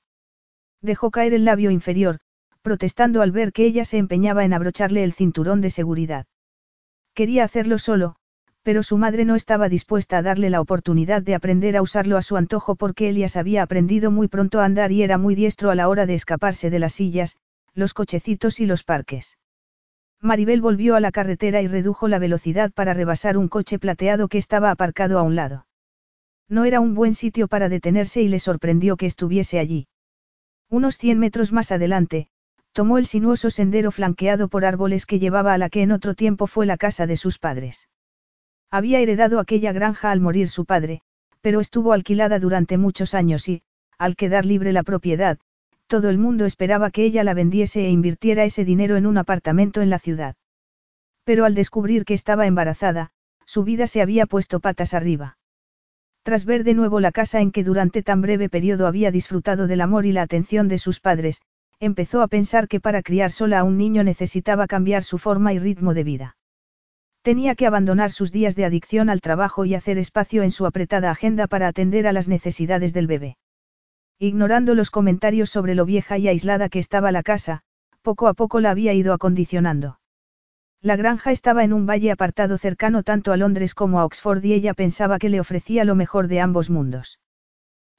[0.82, 2.20] Dejó caer el labio inferior,
[2.62, 6.26] protestando al ver que ella se empeñaba en abrocharle el cinturón de seguridad.
[7.14, 8.16] Quería hacerlo solo,
[8.64, 12.22] pero su madre no estaba dispuesta a darle la oportunidad de aprender a usarlo a
[12.22, 15.76] su antojo porque Elias había aprendido muy pronto a andar y era muy diestro a
[15.76, 17.38] la hora de escaparse de las sillas,
[17.74, 19.38] los cochecitos y los parques.
[20.22, 24.40] Maribel volvió a la carretera y redujo la velocidad para rebasar un coche plateado que
[24.40, 25.68] estaba aparcado a un lado.
[26.50, 29.88] No era un buen sitio para detenerse y le sorprendió que estuviese allí.
[30.70, 32.30] Unos 100 metros más adelante,
[32.72, 36.48] tomó el sinuoso sendero flanqueado por árboles que llevaba a la que en otro tiempo
[36.48, 37.88] fue la casa de sus padres.
[38.70, 41.02] Había heredado aquella granja al morir su padre,
[41.42, 43.62] pero estuvo alquilada durante muchos años y,
[43.98, 45.40] al quedar libre la propiedad,
[45.88, 49.82] todo el mundo esperaba que ella la vendiese e invirtiera ese dinero en un apartamento
[49.82, 50.36] en la ciudad.
[51.24, 53.12] Pero al descubrir que estaba embarazada,
[53.46, 55.38] su vida se había puesto patas arriba.
[56.24, 59.80] Tras ver de nuevo la casa en que durante tan breve periodo había disfrutado del
[59.80, 61.42] amor y la atención de sus padres,
[61.80, 65.60] empezó a pensar que para criar sola a un niño necesitaba cambiar su forma y
[65.60, 66.38] ritmo de vida.
[67.22, 71.12] Tenía que abandonar sus días de adicción al trabajo y hacer espacio en su apretada
[71.12, 73.38] agenda para atender a las necesidades del bebé.
[74.20, 77.62] Ignorando los comentarios sobre lo vieja y aislada que estaba la casa,
[78.02, 80.00] poco a poco la había ido acondicionando.
[80.82, 84.54] La granja estaba en un valle apartado cercano tanto a Londres como a Oxford y
[84.54, 87.20] ella pensaba que le ofrecía lo mejor de ambos mundos.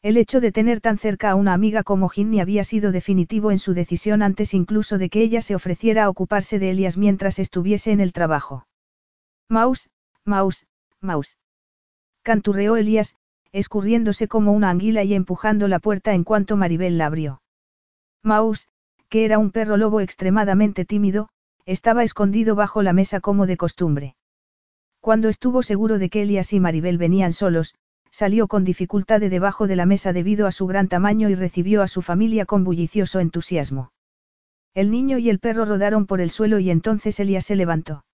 [0.01, 3.59] El hecho de tener tan cerca a una amiga como Ginny había sido definitivo en
[3.59, 7.91] su decisión antes incluso de que ella se ofreciera a ocuparse de Elias mientras estuviese
[7.91, 8.67] en el trabajo.
[9.49, 9.91] Maus,
[10.25, 10.67] Maus,
[11.01, 11.37] Maus.
[12.23, 13.17] Canturreó Elías,
[13.53, 17.43] escurriéndose como una anguila y empujando la puerta en cuanto Maribel la abrió.
[18.23, 18.69] Maus,
[19.09, 21.29] que era un perro lobo extremadamente tímido,
[21.65, 24.17] estaba escondido bajo la mesa como de costumbre.
[25.01, 27.75] Cuando estuvo seguro de que Elias y Maribel venían solos,
[28.11, 31.83] salió con dificultad de debajo de la mesa debido a su gran tamaño y recibió
[31.83, 33.93] a su familia con bullicioso entusiasmo.
[34.75, 38.05] El niño y el perro rodaron por el suelo y entonces Elias se levantó.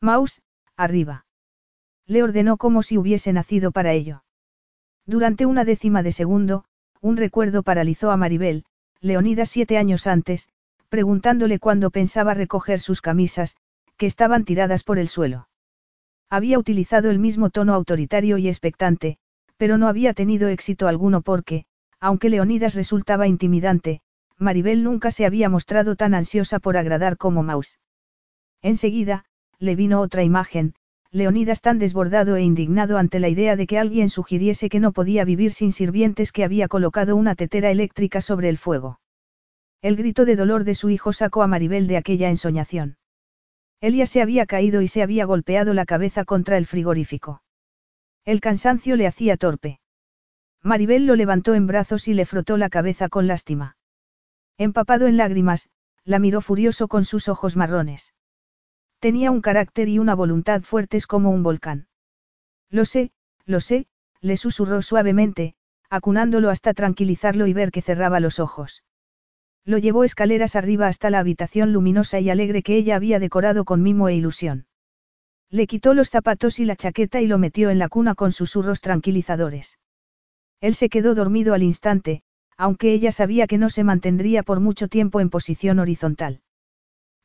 [0.00, 0.42] Maus,
[0.76, 1.26] arriba.
[2.06, 4.22] Le ordenó como si hubiese nacido para ello.
[5.06, 6.64] Durante una décima de segundo,
[7.00, 8.64] un recuerdo paralizó a Maribel,
[9.00, 10.48] Leonida siete años antes,
[10.88, 13.56] preguntándole cuándo pensaba recoger sus camisas,
[13.96, 15.48] que estaban tiradas por el suelo.
[16.30, 19.18] Había utilizado el mismo tono autoritario y expectante,
[19.56, 21.66] pero no había tenido éxito alguno porque,
[22.00, 24.00] aunque Leonidas resultaba intimidante,
[24.38, 27.78] Maribel nunca se había mostrado tan ansiosa por agradar como Maus.
[28.60, 29.24] Enseguida,
[29.58, 30.74] le vino otra imagen,
[31.14, 35.26] Leonidas tan desbordado e indignado ante la idea de que alguien sugiriese que no podía
[35.26, 38.98] vivir sin sirvientes que había colocado una tetera eléctrica sobre el fuego.
[39.82, 42.96] El grito de dolor de su hijo sacó a Maribel de aquella ensoñación.
[43.82, 47.42] Elia se había caído y se había golpeado la cabeza contra el frigorífico.
[48.24, 49.80] El cansancio le hacía torpe.
[50.62, 53.76] Maribel lo levantó en brazos y le frotó la cabeza con lástima.
[54.56, 55.68] Empapado en lágrimas,
[56.04, 58.14] la miró furioso con sus ojos marrones.
[59.02, 61.88] Tenía un carácter y una voluntad fuertes como un volcán.
[62.70, 63.10] Lo sé,
[63.44, 63.88] lo sé,
[64.20, 65.56] le susurró suavemente,
[65.90, 68.84] acunándolo hasta tranquilizarlo y ver que cerraba los ojos.
[69.64, 73.82] Lo llevó escaleras arriba hasta la habitación luminosa y alegre que ella había decorado con
[73.82, 74.66] mimo e ilusión.
[75.50, 78.80] Le quitó los zapatos y la chaqueta y lo metió en la cuna con susurros
[78.80, 79.80] tranquilizadores.
[80.60, 82.22] Él se quedó dormido al instante,
[82.56, 86.40] aunque ella sabía que no se mantendría por mucho tiempo en posición horizontal.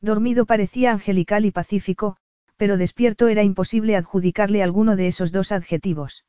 [0.00, 2.16] Dormido parecía angelical y pacífico,
[2.56, 6.24] pero despierto era imposible adjudicarle alguno de esos dos adjetivos.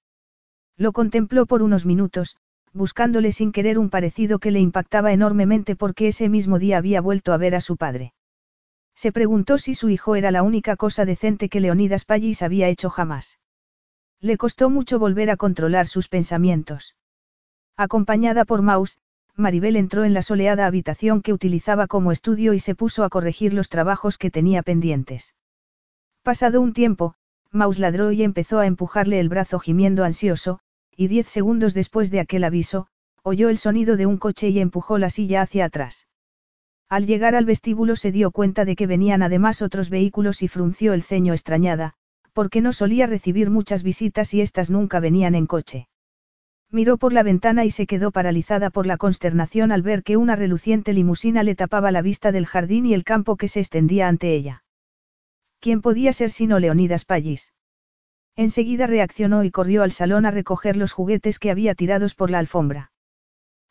[0.77, 2.37] Lo contempló por unos minutos,
[2.73, 7.33] buscándole sin querer un parecido que le impactaba enormemente porque ese mismo día había vuelto
[7.33, 8.13] a ver a su padre.
[8.95, 12.89] Se preguntó si su hijo era la única cosa decente que Leonidas Pallis había hecho
[12.89, 13.39] jamás.
[14.19, 16.95] Le costó mucho volver a controlar sus pensamientos.
[17.77, 18.97] Acompañada por Maus,
[19.39, 23.53] Maribel entró en la soleada habitación que utilizaba como estudio y se puso a corregir
[23.53, 25.33] los trabajos que tenía pendientes.
[26.23, 27.15] Pasado un tiempo,
[27.49, 30.59] Maus ladró y empezó a empujarle el brazo gimiendo ansioso,
[30.95, 32.87] y diez segundos después de aquel aviso,
[33.23, 36.07] oyó el sonido de un coche y empujó la silla hacia atrás.
[36.89, 40.93] Al llegar al vestíbulo se dio cuenta de que venían además otros vehículos y frunció
[40.93, 41.93] el ceño extrañada,
[42.33, 45.87] porque no solía recibir muchas visitas y éstas nunca venían en coche.
[46.71, 50.35] Miró por la ventana y se quedó paralizada por la consternación al ver que una
[50.35, 54.33] reluciente limusina le tapaba la vista del jardín y el campo que se extendía ante
[54.33, 54.63] ella.
[55.59, 57.53] ¿Quién podía ser sino Leonidas Pallis?
[58.35, 62.39] Enseguida reaccionó y corrió al salón a recoger los juguetes que había tirados por la
[62.39, 62.91] alfombra.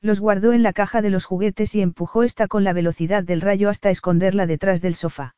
[0.01, 3.41] Los guardó en la caja de los juguetes y empujó esta con la velocidad del
[3.41, 5.37] rayo hasta esconderla detrás del sofá.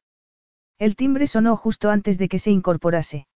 [0.78, 3.26] El timbre sonó justo antes de que se incorporase.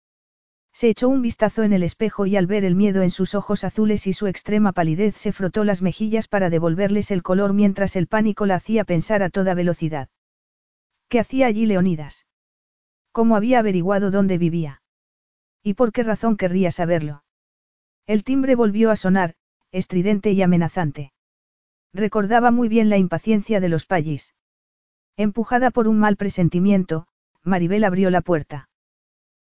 [0.75, 3.63] Se echó un vistazo en el espejo y al ver el miedo en sus ojos
[3.63, 8.09] azules y su extrema palidez se frotó las mejillas para devolverles el color mientras el
[8.09, 10.09] pánico la hacía pensar a toda velocidad.
[11.09, 12.27] ¿Qué hacía allí Leonidas?
[13.13, 14.83] ¿Cómo había averiguado dónde vivía?
[15.63, 17.23] ¿Y por qué razón querría saberlo?
[18.09, 19.37] El timbre volvió a sonar,
[19.71, 21.13] estridente y amenazante.
[21.93, 24.35] Recordaba muy bien la impaciencia de los pallis.
[25.17, 27.07] Empujada por un mal presentimiento,
[27.45, 28.69] Maribel abrió la puerta.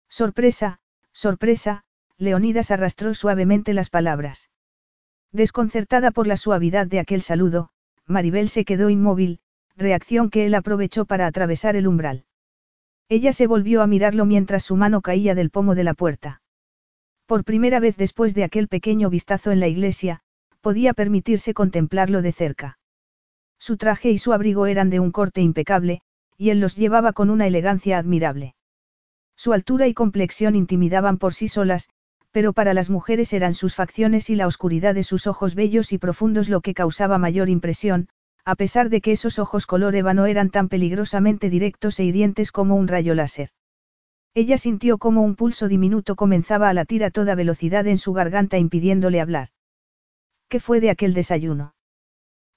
[0.08, 0.80] Sorpresa,
[1.14, 1.84] Sorpresa,
[2.18, 4.50] Leonidas arrastró suavemente las palabras.
[5.32, 7.70] Desconcertada por la suavidad de aquel saludo,
[8.06, 9.40] Maribel se quedó inmóvil,
[9.76, 12.26] reacción que él aprovechó para atravesar el umbral.
[13.10, 16.42] Ella se volvió a mirarlo mientras su mano caía del pomo de la puerta.
[17.26, 20.22] Por primera vez después de aquel pequeño vistazo en la iglesia,
[20.62, 22.80] podía permitirse contemplarlo de cerca.
[23.58, 26.02] Su traje y su abrigo eran de un corte impecable,
[26.38, 28.56] y él los llevaba con una elegancia admirable.
[29.36, 31.90] Su altura y complexión intimidaban por sí solas,
[32.32, 35.98] pero para las mujeres eran sus facciones y la oscuridad de sus ojos bellos y
[35.98, 38.10] profundos lo que causaba mayor impresión,
[38.46, 42.76] a pesar de que esos ojos color ébano eran tan peligrosamente directos e hirientes como
[42.76, 43.50] un rayo láser.
[44.34, 48.58] Ella sintió como un pulso diminuto comenzaba a latir a toda velocidad en su garganta
[48.58, 49.50] impidiéndole hablar.
[50.50, 51.76] ¿Qué fue de aquel desayuno?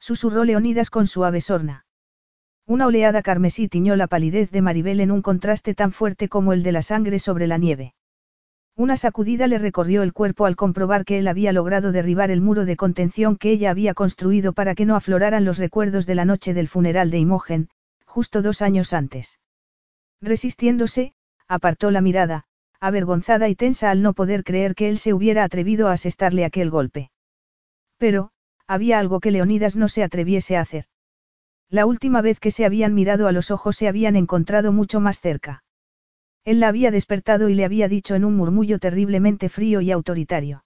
[0.01, 1.86] Susurró Leonidas con suave sorna.
[2.69, 6.65] Una oleada carmesí tiñó la palidez de Maribel en un contraste tan fuerte como el
[6.65, 7.95] de la sangre sobre la nieve.
[8.75, 12.65] Una sacudida le recorrió el cuerpo al comprobar que él había logrado derribar el muro
[12.65, 16.55] de contención que ella había construido para que no afloraran los recuerdos de la noche
[16.55, 17.69] del funeral de Imogen,
[18.05, 19.39] justo dos años antes.
[20.21, 21.15] Resistiéndose,
[21.47, 22.47] apartó la mirada,
[22.81, 26.71] avergonzada y tensa al no poder creer que él se hubiera atrevido a asestarle aquel
[26.71, 27.11] golpe.
[27.97, 28.31] Pero,
[28.67, 30.87] había algo que Leonidas no se atreviese a hacer.
[31.69, 35.21] La última vez que se habían mirado a los ojos se habían encontrado mucho más
[35.21, 35.65] cerca.
[36.45, 40.65] Él la había despertado y le había dicho en un murmullo terriblemente frío y autoritario.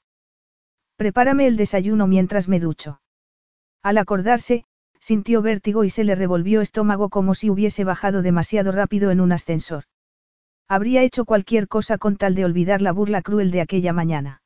[0.97, 3.01] Prepárame el desayuno mientras me ducho.
[3.83, 4.67] Al acordarse,
[4.99, 9.33] sintió vértigo y se le revolvió estómago como si hubiese bajado demasiado rápido en un
[9.33, 9.85] ascensor.
[10.69, 14.43] Habría hecho cualquier cosa con tal de olvidar la burla cruel de aquella mañana.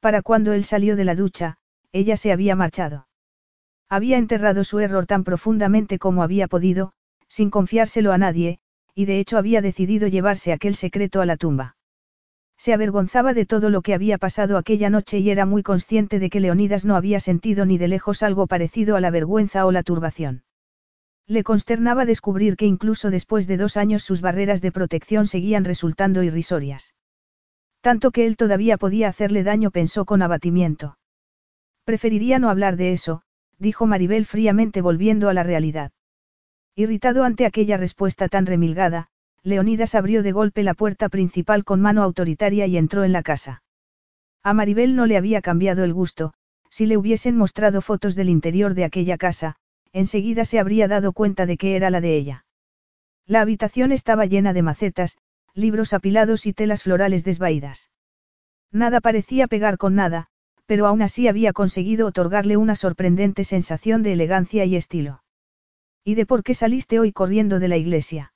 [0.00, 1.56] Para cuando él salió de la ducha,
[1.92, 3.06] ella se había marchado.
[3.92, 6.94] Había enterrado su error tan profundamente como había podido,
[7.28, 8.58] sin confiárselo a nadie,
[8.94, 11.76] y de hecho había decidido llevarse aquel secreto a la tumba.
[12.56, 16.30] Se avergonzaba de todo lo que había pasado aquella noche y era muy consciente de
[16.30, 19.82] que Leonidas no había sentido ni de lejos algo parecido a la vergüenza o la
[19.82, 20.42] turbación.
[21.26, 26.22] Le consternaba descubrir que incluso después de dos años sus barreras de protección seguían resultando
[26.22, 26.94] irrisorias.
[27.82, 30.96] Tanto que él todavía podía hacerle daño pensó con abatimiento.
[31.84, 33.22] Preferiría no hablar de eso,
[33.58, 35.92] dijo Maribel fríamente volviendo a la realidad.
[36.74, 39.08] Irritado ante aquella respuesta tan remilgada,
[39.42, 43.62] Leonidas abrió de golpe la puerta principal con mano autoritaria y entró en la casa.
[44.42, 46.32] A Maribel no le había cambiado el gusto,
[46.70, 49.56] si le hubiesen mostrado fotos del interior de aquella casa,
[49.92, 52.46] enseguida se habría dado cuenta de que era la de ella.
[53.26, 55.18] La habitación estaba llena de macetas,
[55.54, 57.90] libros apilados y telas florales desvaídas.
[58.70, 60.28] Nada parecía pegar con nada,
[60.66, 65.22] pero aún así había conseguido otorgarle una sorprendente sensación de elegancia y estilo.
[66.04, 68.32] ¿Y de por qué saliste hoy corriendo de la iglesia?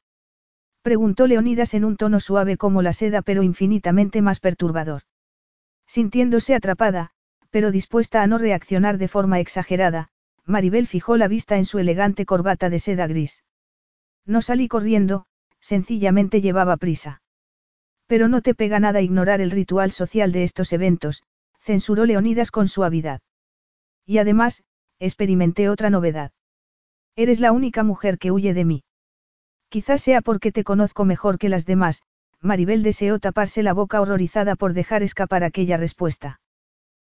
[0.83, 5.03] Preguntó Leonidas en un tono suave como la seda pero infinitamente más perturbador.
[5.87, 7.11] Sintiéndose atrapada,
[7.51, 10.09] pero dispuesta a no reaccionar de forma exagerada,
[10.45, 13.43] Maribel fijó la vista en su elegante corbata de seda gris.
[14.25, 15.27] No salí corriendo,
[15.61, 17.23] sencillamente llevaba prisa.
[18.07, 21.25] Pero no te pega nada ignorar el ritual social de estos eventos,
[21.67, 23.21] censuró Leonidas con suavidad.
[24.07, 24.63] Y además,
[25.01, 26.31] experimenté otra novedad.
[27.17, 28.85] Eres la única mujer que huye de mí.
[29.69, 32.03] Quizás sea porque te conozco mejor que las demás,
[32.41, 36.41] Maribel deseó taparse la boca horrorizada por dejar escapar aquella respuesta.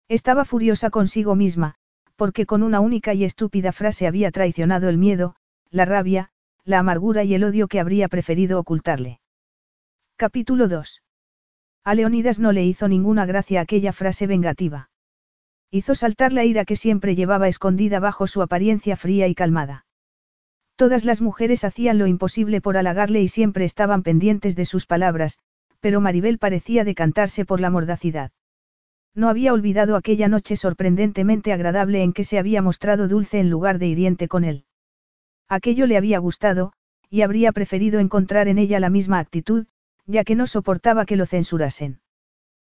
[0.07, 1.75] Estaba furiosa consigo misma,
[2.15, 5.35] porque con una única y estúpida frase había traicionado el miedo,
[5.71, 6.29] la rabia,
[6.63, 9.19] la amargura y el odio que habría preferido ocultarle.
[10.15, 11.01] Capítulo 2.
[11.85, 14.89] A Leonidas no le hizo ninguna gracia aquella frase vengativa.
[15.69, 19.85] Hizo saltar la ira que siempre llevaba escondida bajo su apariencia fría y calmada.
[20.75, 25.39] Todas las mujeres hacían lo imposible por halagarle y siempre estaban pendientes de sus palabras,
[25.81, 28.31] pero Maribel parecía decantarse por la mordacidad.
[29.13, 33.77] No había olvidado aquella noche sorprendentemente agradable en que se había mostrado dulce en lugar
[33.77, 34.65] de hiriente con él.
[35.49, 36.71] Aquello le había gustado,
[37.09, 39.67] y habría preferido encontrar en ella la misma actitud,
[40.05, 42.01] ya que no soportaba que lo censurasen.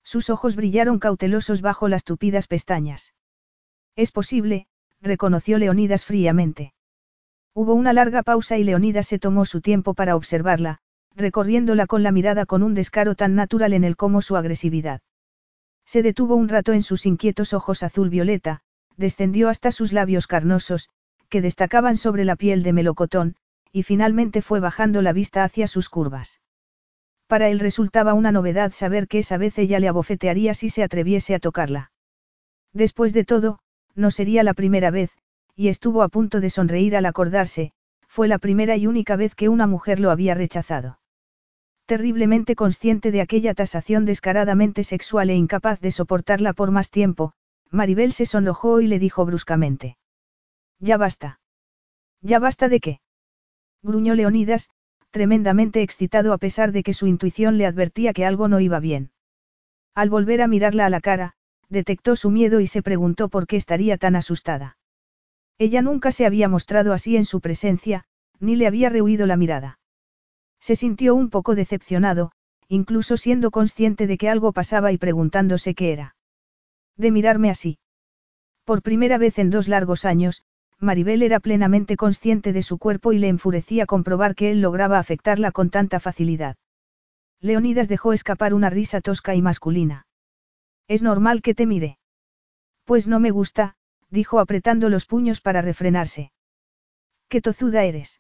[0.04, 3.14] Sus ojos brillaron cautelosos bajo las tupidas pestañas.
[3.96, 4.68] Es posible,
[5.02, 6.74] reconoció Leonidas fríamente.
[7.54, 10.80] Hubo una larga pausa y Leonidas se tomó su tiempo para observarla,
[11.16, 15.02] recorriéndola con la mirada con un descaro tan natural en él como su agresividad.
[15.86, 18.62] Se detuvo un rato en sus inquietos ojos azul violeta,
[18.98, 20.90] descendió hasta sus labios carnosos,
[21.30, 23.36] que destacaban sobre la piel de melocotón,
[23.72, 26.40] y finalmente fue bajando la vista hacia sus curvas.
[27.34, 31.34] Para él resultaba una novedad saber que esa vez ella le abofetearía si se atreviese
[31.34, 31.92] a tocarla.
[32.74, 33.58] Después de todo,
[33.96, 35.10] no sería la primera vez,
[35.56, 37.72] y estuvo a punto de sonreír al acordarse,
[38.08, 41.00] fue la primera y única vez que una mujer lo había rechazado.
[41.88, 47.34] Terriblemente consciente de aquella tasación descaradamente sexual e incapaz de soportarla por más tiempo,
[47.72, 49.98] Maribel se sonrojó y le dijo bruscamente.
[50.78, 51.40] Ya basta.
[52.22, 53.00] ¿Ya basta de qué?
[53.82, 54.70] Gruñó Leonidas,
[55.14, 59.12] tremendamente excitado a pesar de que su intuición le advertía que algo no iba bien.
[59.94, 61.36] Al volver a mirarla a la cara,
[61.70, 64.76] detectó su miedo y se preguntó por qué estaría tan asustada.
[65.60, 68.06] Ella nunca se había mostrado así en su presencia,
[68.40, 69.78] ni le había rehuido la mirada.
[70.60, 72.32] Se sintió un poco decepcionado,
[72.68, 76.16] incluso siendo consciente de que algo pasaba y preguntándose qué era.
[76.98, 77.78] De mirarme así.
[78.66, 80.42] Por primera vez en dos largos años,
[80.84, 85.54] Maribel era plenamente consciente de su cuerpo y le enfurecía comprobar que él lograba afectarla
[85.54, 86.58] con tanta facilidad.
[87.40, 90.06] Leonidas dejó escapar una risa tosca y masculina.
[90.90, 91.98] Es normal que te mire.
[92.84, 93.76] Pues no me gusta,
[94.10, 96.34] dijo apretando los puños para refrenarse.
[97.30, 98.20] Qué tozuda eres.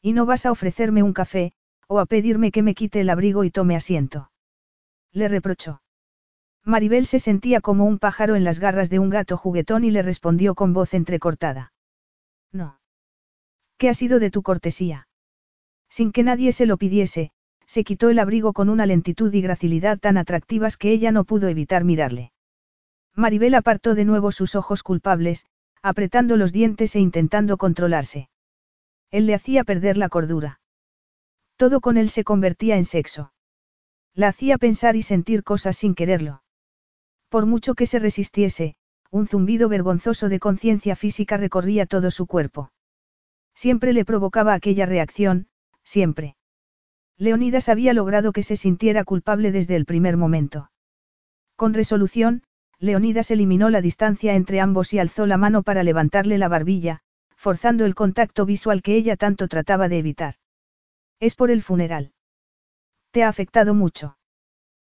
[0.00, 1.52] Y no vas a ofrecerme un café,
[1.88, 4.30] o a pedirme que me quite el abrigo y tome asiento.
[5.12, 5.82] Le reprochó.
[6.64, 10.02] Maribel se sentía como un pájaro en las garras de un gato juguetón y le
[10.02, 11.71] respondió con voz entrecortada.
[12.52, 12.78] No.
[13.78, 15.08] ¿Qué ha sido de tu cortesía?
[15.88, 17.32] Sin que nadie se lo pidiese,
[17.66, 21.48] se quitó el abrigo con una lentitud y gracilidad tan atractivas que ella no pudo
[21.48, 22.32] evitar mirarle.
[23.14, 25.44] Maribel apartó de nuevo sus ojos culpables,
[25.82, 28.28] apretando los dientes e intentando controlarse.
[29.10, 30.60] Él le hacía perder la cordura.
[31.56, 33.32] Todo con él se convertía en sexo.
[34.14, 36.42] La hacía pensar y sentir cosas sin quererlo.
[37.28, 38.76] Por mucho que se resistiese,
[39.12, 42.72] un zumbido vergonzoso de conciencia física recorría todo su cuerpo.
[43.54, 45.48] Siempre le provocaba aquella reacción,
[45.84, 46.36] siempre.
[47.18, 50.70] Leonidas había logrado que se sintiera culpable desde el primer momento.
[51.56, 52.42] Con resolución,
[52.78, 57.00] Leonidas eliminó la distancia entre ambos y alzó la mano para levantarle la barbilla,
[57.36, 60.36] forzando el contacto visual que ella tanto trataba de evitar.
[61.20, 62.14] Es por el funeral.
[63.10, 64.16] ¿Te ha afectado mucho?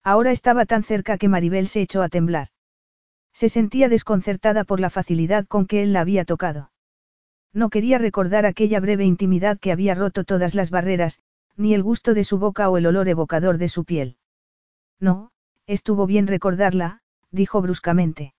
[0.02, 2.48] Ahora estaba tan cerca que Maribel se echó a temblar.
[3.36, 6.70] Se sentía desconcertada por la facilidad con que él la había tocado.
[7.52, 11.20] No quería recordar aquella breve intimidad que había roto todas las barreras,
[11.54, 14.16] ni el gusto de su boca o el olor evocador de su piel.
[15.00, 15.32] No,
[15.66, 18.32] estuvo bien recordarla, dijo bruscamente.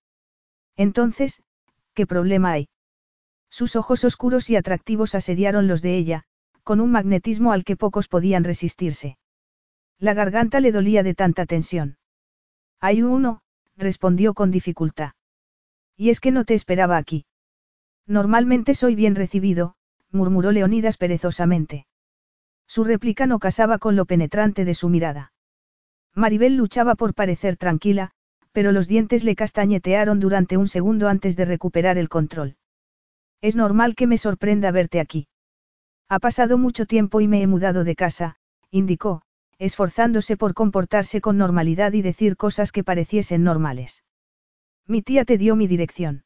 [0.76, 1.44] Entonces,
[1.94, 2.68] ¿qué problema hay?
[3.52, 6.24] Sus ojos oscuros y atractivos asediaron los de ella,
[6.64, 9.20] con un magnetismo al que pocos podían resistirse.
[10.00, 12.00] La garganta le dolía de tanta tensión.
[12.80, 13.42] Hay uno,
[13.78, 15.12] respondió con dificultad.
[15.96, 17.26] Y es que no te esperaba aquí.
[18.06, 19.76] Normalmente soy bien recibido,
[20.12, 21.86] murmuró Leonidas perezosamente.
[22.68, 25.32] Su réplica no casaba con lo penetrante de su mirada.
[26.14, 28.12] Maribel luchaba por parecer tranquila,
[28.52, 32.58] pero los dientes le castañetearon durante un segundo antes de recuperar el control.
[33.42, 35.28] Es normal que me sorprenda verte aquí.
[36.10, 38.38] Ha pasado mucho tiempo y me he mudado de casa,
[38.72, 39.22] indicó,
[39.60, 44.04] esforzándose por comportarse con normalidad y decir cosas que pareciesen normales.
[44.86, 46.24] Mi tía te dio mi dirección.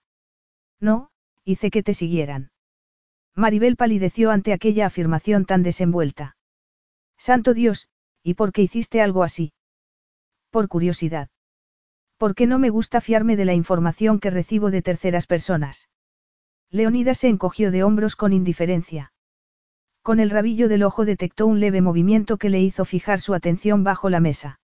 [0.79, 1.09] No,
[1.43, 2.51] hice que te siguieran.
[3.35, 6.35] Maribel palideció ante aquella afirmación tan desenvuelta.
[7.17, 7.87] Santo Dios,
[8.23, 9.53] ¿y por qué hiciste algo así?
[10.49, 11.29] Por curiosidad.
[12.17, 15.89] Porque no me gusta fiarme de la información que recibo de terceras personas.
[16.69, 19.10] Leonida se encogió de hombros con indiferencia.
[20.03, 23.83] Con el rabillo del ojo detectó un leve movimiento que le hizo fijar su atención
[23.83, 24.59] bajo la mesa.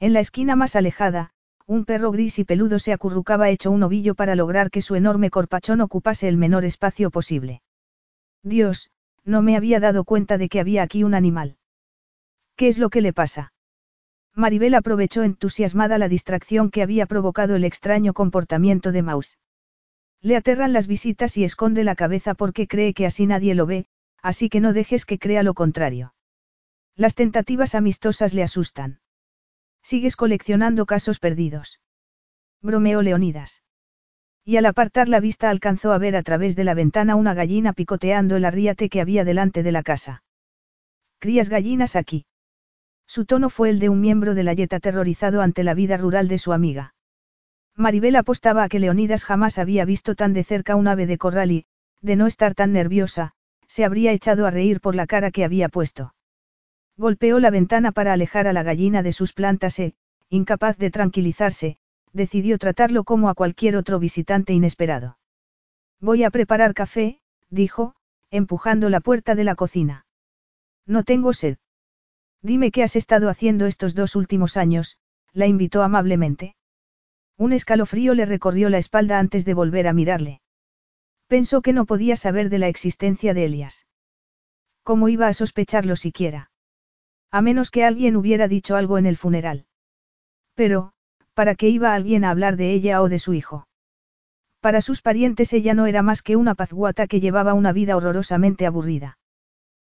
[0.00, 1.30] En la esquina más alejada,
[1.66, 5.30] un perro gris y peludo se acurrucaba hecho un ovillo para lograr que su enorme
[5.30, 7.62] corpachón ocupase el menor espacio posible.
[8.42, 8.90] Dios,
[9.24, 11.56] no me había dado cuenta de que había aquí un animal.
[12.56, 13.52] ¿Qué es lo que le pasa?
[14.34, 19.38] Maribel aprovechó entusiasmada la distracción que había provocado el extraño comportamiento de Maus.
[20.20, 23.86] Le aterran las visitas y esconde la cabeza porque cree que así nadie lo ve,
[24.22, 26.14] así que no dejes que crea lo contrario.
[26.96, 29.00] Las tentativas amistosas le asustan.
[29.82, 31.80] Sigues coleccionando casos perdidos.
[32.60, 33.62] Bromeó Leonidas.
[34.44, 37.72] Y al apartar la vista alcanzó a ver a través de la ventana una gallina
[37.72, 40.22] picoteando el arriate que había delante de la casa.
[41.18, 42.26] ¿Crías gallinas aquí?
[43.06, 46.28] Su tono fue el de un miembro de la yeta aterrorizado ante la vida rural
[46.28, 46.94] de su amiga.
[47.76, 51.50] Maribel apostaba a que Leonidas jamás había visto tan de cerca un ave de corral
[51.50, 51.66] y,
[52.02, 53.32] de no estar tan nerviosa,
[53.70, 56.12] se habría echado a reír por la cara que había puesto.
[56.96, 59.94] Golpeó la ventana para alejar a la gallina de sus plantas e,
[60.28, 61.78] incapaz de tranquilizarse,
[62.12, 65.18] decidió tratarlo como a cualquier otro visitante inesperado.
[66.00, 67.94] Voy a preparar café, dijo,
[68.32, 70.04] empujando la puerta de la cocina.
[70.84, 71.58] No tengo sed.
[72.42, 74.98] Dime qué has estado haciendo estos dos últimos años,
[75.32, 76.56] la invitó amablemente.
[77.36, 80.40] Un escalofrío le recorrió la espalda antes de volver a mirarle.
[81.30, 83.86] Pensó que no podía saber de la existencia de Elias.
[84.82, 86.50] ¿Cómo iba a sospecharlo siquiera?
[87.30, 89.66] A menos que alguien hubiera dicho algo en el funeral.
[90.56, 90.92] Pero,
[91.34, 93.68] ¿para qué iba alguien a hablar de ella o de su hijo?
[94.58, 98.66] Para sus parientes ella no era más que una pazguata que llevaba una vida horrorosamente
[98.66, 99.16] aburrida.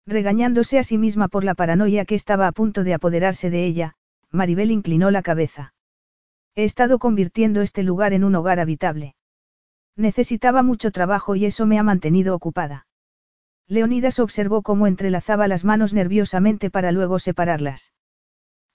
[0.07, 3.93] Regañándose a sí misma por la paranoia que estaba a punto de apoderarse de ella,
[4.31, 5.75] Maribel inclinó la cabeza.
[6.55, 9.16] He estado convirtiendo este lugar en un hogar habitable.
[9.98, 12.86] Necesitaba mucho trabajo y eso me ha mantenido ocupada.
[13.68, 17.93] Leonidas observó cómo entrelazaba las manos nerviosamente para luego separarlas.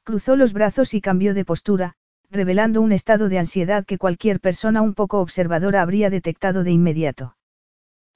[0.03, 1.95] Cruzó los brazos y cambió de postura,
[2.29, 7.37] revelando un estado de ansiedad que cualquier persona un poco observadora habría detectado de inmediato.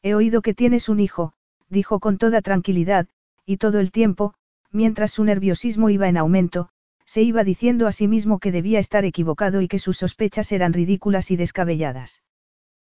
[0.02, 1.32] He oído que tienes un hijo,
[1.68, 3.06] dijo con toda tranquilidad,
[3.44, 4.34] y todo el tiempo,
[4.72, 6.70] mientras su nerviosismo iba en aumento,
[7.04, 10.72] se iba diciendo a sí mismo que debía estar equivocado y que sus sospechas eran
[10.72, 12.22] ridículas y descabelladas.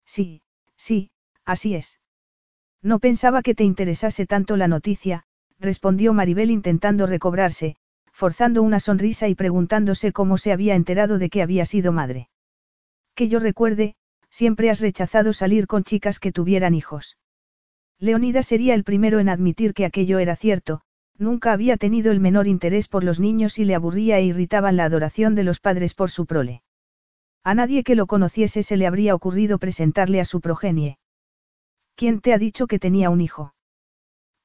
[0.08, 0.41] Sí,
[0.78, 1.12] sí,
[1.45, 1.99] así es.
[2.82, 5.26] No pensaba que te interesase tanto la noticia,
[5.60, 7.76] respondió Maribel intentando recobrarse,
[8.12, 12.30] forzando una sonrisa y preguntándose cómo se había enterado de que había sido madre.
[13.14, 13.95] Que yo recuerde,
[14.30, 17.18] siempre has rechazado salir con chicas que tuvieran hijos.
[17.99, 20.82] Leonida sería el primero en admitir que aquello era cierto,
[21.18, 24.86] nunca había tenido el menor interés por los niños y le aburría e irritaban la
[24.86, 26.62] adoración de los padres por su prole.
[27.43, 30.97] A nadie que lo conociese se le habría ocurrido presentarle a su progenie.
[31.95, 33.53] ¿Quién te ha dicho que tenía un hijo?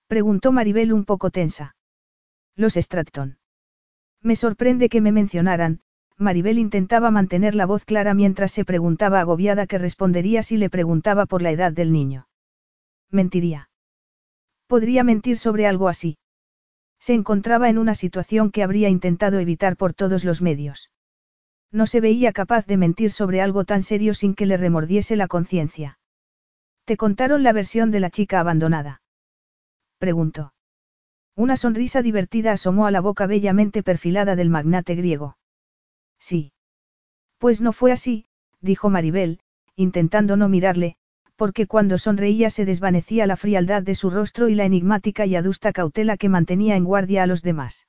[0.07, 1.75] Preguntó Maribel un poco tensa.
[2.57, 3.39] Los Stratton.
[4.21, 5.81] Me sorprende que me mencionaran,
[6.17, 11.27] Maribel intentaba mantener la voz clara mientras se preguntaba agobiada qué respondería si le preguntaba
[11.27, 12.29] por la edad del niño.
[13.11, 13.69] Mentiría.
[14.67, 16.19] Podría mentir sobre algo así.
[17.01, 20.91] Se encontraba en una situación que habría intentado evitar por todos los medios.
[21.73, 25.27] No se veía capaz de mentir sobre algo tan serio sin que le remordiese la
[25.27, 25.99] conciencia.
[26.85, 29.01] ¿Te contaron la versión de la chica abandonada?
[29.99, 30.53] Preguntó.
[31.35, 35.39] Una sonrisa divertida asomó a la boca bellamente perfilada del magnate griego.
[36.19, 36.53] Sí.
[37.39, 38.27] Pues no fue así,
[38.61, 39.41] dijo Maribel,
[39.75, 40.97] intentando no mirarle,
[41.37, 45.73] porque cuando sonreía se desvanecía la frialdad de su rostro y la enigmática y adusta
[45.73, 47.87] cautela que mantenía en guardia a los demás.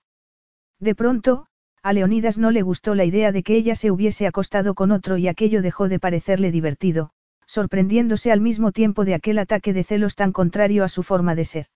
[0.80, 1.48] De pronto,
[1.84, 5.18] a Leonidas no le gustó la idea de que ella se hubiese acostado con otro
[5.18, 7.12] y aquello dejó de parecerle divertido,
[7.46, 11.44] sorprendiéndose al mismo tiempo de aquel ataque de celos tan contrario a su forma de
[11.44, 11.68] ser.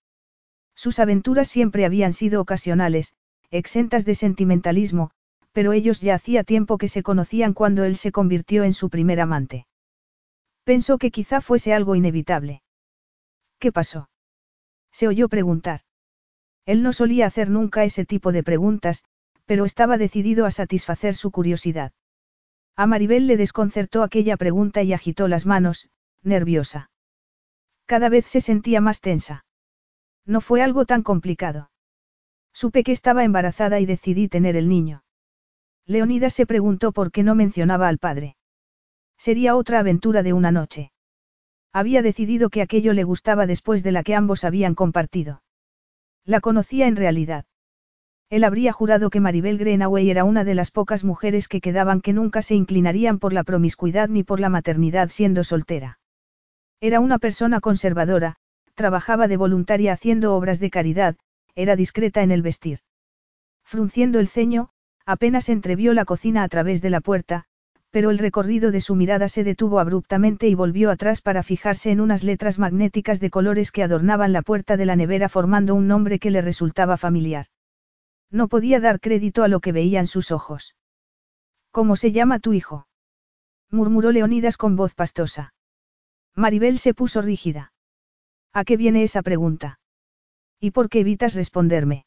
[0.76, 3.16] Sus aventuras siempre habían sido ocasionales,
[3.52, 5.12] exentas de sentimentalismo,
[5.52, 9.20] pero ellos ya hacía tiempo que se conocían cuando él se convirtió en su primer
[9.20, 9.68] amante.
[10.64, 12.62] Pensó que quizá fuese algo inevitable.
[13.60, 14.10] ¿Qué pasó?
[14.94, 15.82] Se oyó preguntar.
[16.66, 19.04] Él no solía hacer nunca ese tipo de preguntas,
[19.48, 21.94] pero estaba decidido a satisfacer su curiosidad.
[22.76, 25.90] A Maribel le desconcertó aquella pregunta y agitó las manos,
[26.22, 26.92] nerviosa.
[27.88, 29.46] Cada vez se sentía más tensa.
[30.26, 31.72] No fue algo tan complicado.
[32.54, 35.04] Supe que estaba embarazada y decidí tener el niño.
[35.86, 38.36] Leonidas se preguntó por qué no mencionaba al padre.
[39.18, 40.92] Sería otra aventura de una noche.
[41.72, 45.42] Había decidido que aquello le gustaba después de la que ambos habían compartido.
[46.26, 47.46] La conocía en realidad.
[48.30, 52.12] Él habría jurado que Maribel Greenaway era una de las pocas mujeres que quedaban que
[52.12, 56.00] nunca se inclinarían por la promiscuidad ni por la maternidad siendo soltera.
[56.82, 58.36] Era una persona conservadora,
[58.76, 61.16] trabajaba de voluntaria haciendo obras de caridad,
[61.56, 62.80] era discreta en el vestir.
[63.64, 64.70] Frunciendo el ceño,
[65.06, 67.46] apenas entrevió la cocina a través de la puerta,
[67.92, 72.02] pero el recorrido de su mirada se detuvo abruptamente y volvió atrás para fijarse en
[72.02, 76.20] unas letras magnéticas de colores que adornaban la puerta de la nevera formando un nombre
[76.20, 77.48] que le resultaba familiar.
[78.32, 80.76] No podía dar crédito a lo que veía en sus ojos.
[81.72, 82.88] ¿Cómo se llama tu hijo?
[83.70, 85.54] murmuró Leonidas con voz pastosa.
[86.36, 87.74] Maribel se puso rígida.
[88.54, 89.80] ¿A qué viene esa pregunta?
[90.60, 92.06] ¿Y por qué evitas responderme?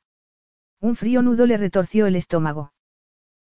[0.80, 2.72] Un frío nudo le retorció el estómago.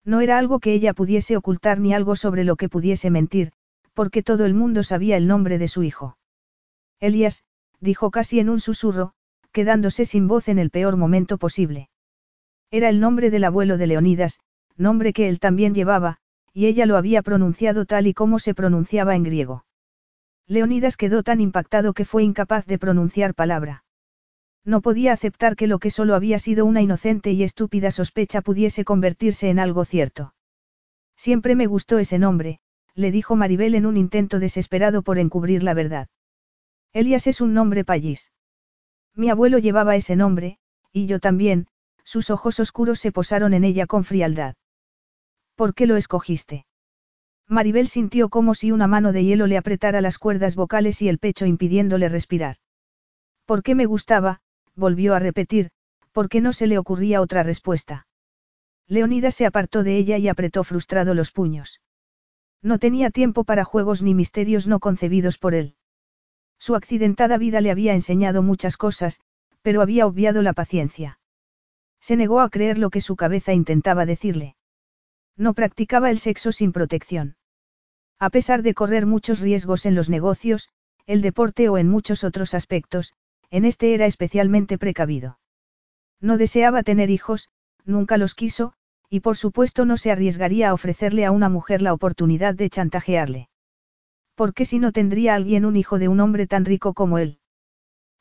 [0.05, 3.53] No era algo que ella pudiese ocultar ni algo sobre lo que pudiese mentir,
[3.95, 6.17] porque todo el mundo sabía el nombre de su hijo.
[7.01, 7.45] Elías,
[7.81, 9.13] dijo casi en un susurro,
[9.53, 11.90] quedándose sin voz en el peor momento posible.
[12.71, 14.39] Era el nombre del abuelo de Leonidas,
[14.77, 16.19] nombre que él también llevaba,
[16.53, 19.65] y ella lo había pronunciado tal y como se pronunciaba en griego.
[20.47, 23.85] Leonidas quedó tan impactado que fue incapaz de pronunciar palabra.
[24.65, 28.85] No podía aceptar que lo que solo había sido una inocente y estúpida sospecha pudiese
[28.85, 30.35] convertirse en algo cierto.
[31.17, 32.61] Siempre me gustó ese nombre,
[32.95, 36.09] le dijo Maribel en un intento desesperado por encubrir la verdad.
[36.93, 38.33] Elías es un nombre payís.
[39.15, 40.59] Mi abuelo llevaba ese nombre,
[40.93, 41.67] y yo también,
[42.11, 44.57] sus ojos oscuros se posaron en ella con frialdad.
[45.55, 46.67] ¿Por qué lo escogiste?
[47.47, 51.21] Maribel sintió como si una mano de hielo le apretara las cuerdas vocales y el
[51.21, 52.57] pecho impidiéndole respirar.
[53.45, 54.41] ¿Por qué me gustaba?
[54.75, 55.71] volvió a repetir,
[56.11, 58.09] porque no se le ocurría otra respuesta.
[58.89, 61.81] Leonida se apartó de ella y apretó frustrado los puños.
[62.61, 65.77] No tenía tiempo para juegos ni misterios no concebidos por él.
[66.59, 69.21] Su accidentada vida le había enseñado muchas cosas,
[69.63, 71.20] pero había obviado la paciencia.
[72.01, 74.57] Se negó a creer lo que su cabeza intentaba decirle.
[75.37, 77.37] No practicaba el sexo sin protección.
[78.19, 80.69] A pesar de correr muchos riesgos en los negocios,
[81.07, 83.15] el deporte o en muchos otros aspectos,
[83.51, 85.39] en este era especialmente precavido.
[86.21, 87.49] No deseaba tener hijos,
[87.85, 88.75] nunca los quiso,
[89.09, 93.49] y por supuesto no se arriesgaría a ofrecerle a una mujer la oportunidad de chantajearle.
[94.37, 97.40] ¿Por qué si no tendría alguien un hijo de un hombre tan rico como él?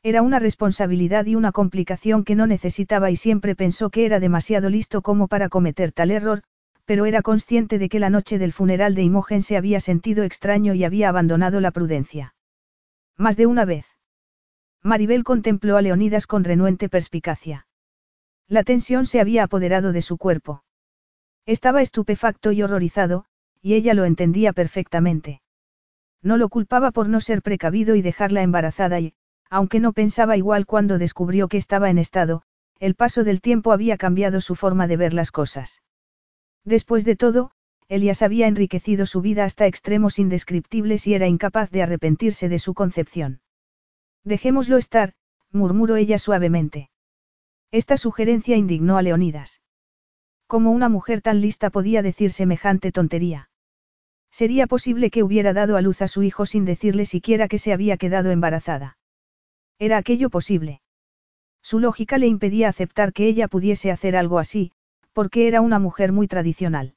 [0.02, 4.70] Era una responsabilidad y una complicación que no necesitaba y siempre pensó que era demasiado
[4.70, 6.42] listo como para cometer tal error,
[6.86, 10.72] pero era consciente de que la noche del funeral de Imogen se había sentido extraño
[10.72, 12.34] y había abandonado la prudencia.
[13.16, 13.86] Más de una vez.
[14.82, 17.66] Maribel contempló a Leonidas con renuente perspicacia.
[18.48, 20.64] La tensión se había apoderado de su cuerpo.
[21.44, 23.26] Estaba estupefacto y horrorizado,
[23.60, 25.42] y ella lo entendía perfectamente.
[26.22, 29.14] No lo culpaba por no ser precavido y dejarla embarazada y,
[29.50, 32.42] aunque no pensaba igual cuando descubrió que estaba en estado,
[32.78, 35.82] el paso del tiempo había cambiado su forma de ver las cosas.
[36.64, 37.50] Después de todo,
[37.88, 42.72] Elias había enriquecido su vida hasta extremos indescriptibles y era incapaz de arrepentirse de su
[42.72, 43.40] concepción.
[44.22, 45.14] Dejémoslo estar,
[45.50, 46.90] murmuró ella suavemente.
[47.72, 49.60] Esta sugerencia indignó a Leonidas.
[50.46, 53.50] ¿Cómo una mujer tan lista podía decir semejante tontería?
[54.30, 57.72] Sería posible que hubiera dado a luz a su hijo sin decirle siquiera que se
[57.72, 58.96] había quedado embarazada.
[59.80, 60.82] ¿Era aquello posible?
[61.62, 64.72] Su lógica le impedía aceptar que ella pudiese hacer algo así,
[65.14, 66.94] porque era una mujer muy tradicional.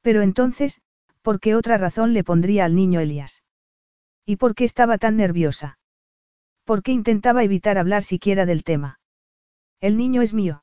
[0.00, 0.80] Pero entonces,
[1.22, 3.42] ¿por qué otra razón le pondría al niño Elias?
[4.24, 5.80] ¿Y por qué estaba tan nerviosa?
[6.64, 9.00] ¿Por qué intentaba evitar hablar siquiera del tema?
[9.80, 10.62] El niño es mío.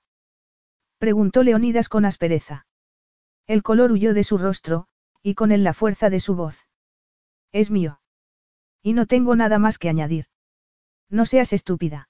[0.99, 2.65] Preguntó Leonidas con aspereza.
[3.45, 4.87] El color huyó de su rostro,
[5.21, 6.65] y con él la fuerza de su voz.
[7.51, 7.99] Es mío.
[8.81, 10.27] Y no tengo nada más que añadir.
[11.09, 12.09] No seas estúpida.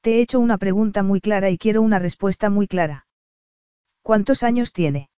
[0.00, 3.06] Te he hecho una pregunta muy clara y quiero una respuesta muy clara.
[4.02, 5.10] ¿Cuántos años tiene?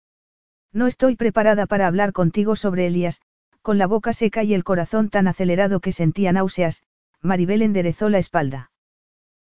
[0.72, 3.22] No estoy preparada para hablar contigo sobre Elías,
[3.62, 6.82] con la boca seca y el corazón tan acelerado que sentía náuseas,
[7.22, 8.70] Maribel enderezó la espalda.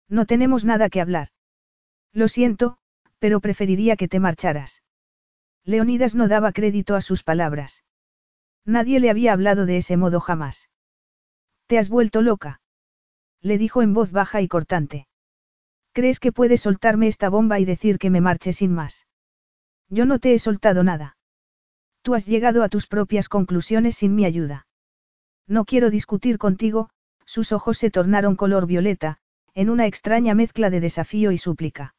[0.08, 1.30] No tenemos nada que hablar.
[2.14, 2.78] Lo siento,
[3.18, 4.84] pero preferiría que te marcharas.
[5.64, 7.84] Leonidas no daba crédito a sus palabras.
[8.66, 10.70] Nadie le había hablado de ese modo jamás.
[11.66, 12.61] Te has vuelto loca.
[13.42, 15.08] Le dijo en voz baja y cortante.
[15.94, 19.08] ¿Crees que puedes soltarme esta bomba y decir que me marche sin más?
[19.90, 21.18] Yo no te he soltado nada.
[22.02, 24.68] Tú has llegado a tus propias conclusiones sin mi ayuda.
[25.48, 26.90] No quiero discutir contigo,
[27.26, 29.18] sus ojos se tornaron color violeta,
[29.54, 31.94] en una extraña mezcla de desafío y súplica.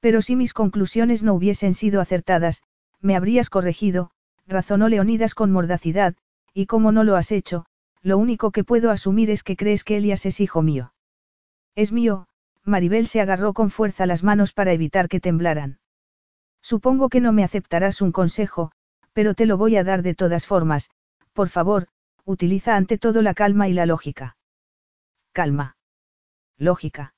[0.00, 2.62] Pero si mis conclusiones no hubiesen sido acertadas,
[3.00, 4.10] me habrías corregido,
[4.46, 6.16] razonó Leonidas con mordacidad,
[6.54, 7.66] y como no lo has hecho,
[8.02, 10.92] lo único que puedo asumir es que crees que Elias es hijo mío.
[11.74, 12.26] Es mío,
[12.64, 15.78] Maribel se agarró con fuerza las manos para evitar que temblaran.
[16.60, 18.72] Supongo que no me aceptarás un consejo,
[19.12, 20.90] pero te lo voy a dar de todas formas,
[21.32, 21.88] por favor,
[22.24, 24.36] utiliza ante todo la calma y la lógica.
[25.32, 25.76] Calma.
[26.56, 27.14] Lógica.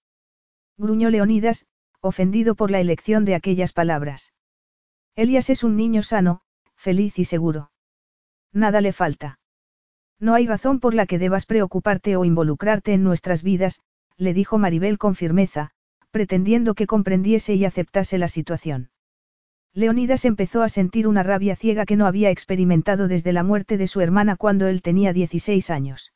[0.77, 1.67] Gruñó Leonidas,
[2.01, 4.33] ofendido por la elección de aquellas palabras.
[5.15, 6.43] Elias es un niño sano,
[6.75, 7.71] feliz y seguro.
[8.53, 9.39] Nada le falta.
[10.25, 13.83] No hay razón por la que debas preocuparte o involucrarte en nuestras vidas,
[14.17, 15.73] le dijo Maribel con firmeza,
[16.13, 18.89] pretendiendo que comprendiese y aceptase la situación.
[19.75, 23.87] Leonidas empezó a sentir una rabia ciega que no había experimentado desde la muerte de
[23.87, 26.15] su hermana cuando él tenía 16 años.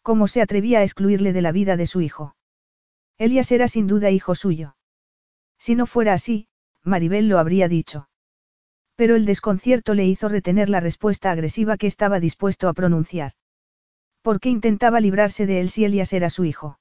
[0.00, 2.34] ¿Cómo se atrevía a excluirle de la vida de su hijo?
[3.18, 4.74] Elias era sin duda hijo suyo.
[5.58, 6.48] Si no fuera así,
[6.82, 8.07] Maribel lo habría dicho.
[8.98, 13.30] Pero el desconcierto le hizo retener la respuesta agresiva que estaba dispuesto a pronunciar.
[14.22, 16.80] ¿Por qué intentaba librarse de él si Elias era su hijo?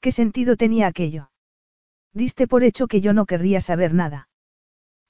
[0.00, 1.30] ¿Qué sentido tenía aquello?
[2.12, 4.28] Diste por hecho que yo no querría saber nada.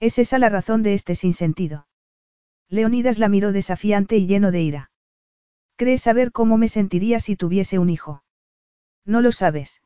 [0.01, 1.87] ¿Es esa la razón de este sinsentido?
[2.69, 4.91] Leonidas la miró desafiante y lleno de ira.
[5.77, 8.23] ¿Crees saber cómo me sentiría si tuviese un hijo?
[9.07, 9.81] No lo sabes.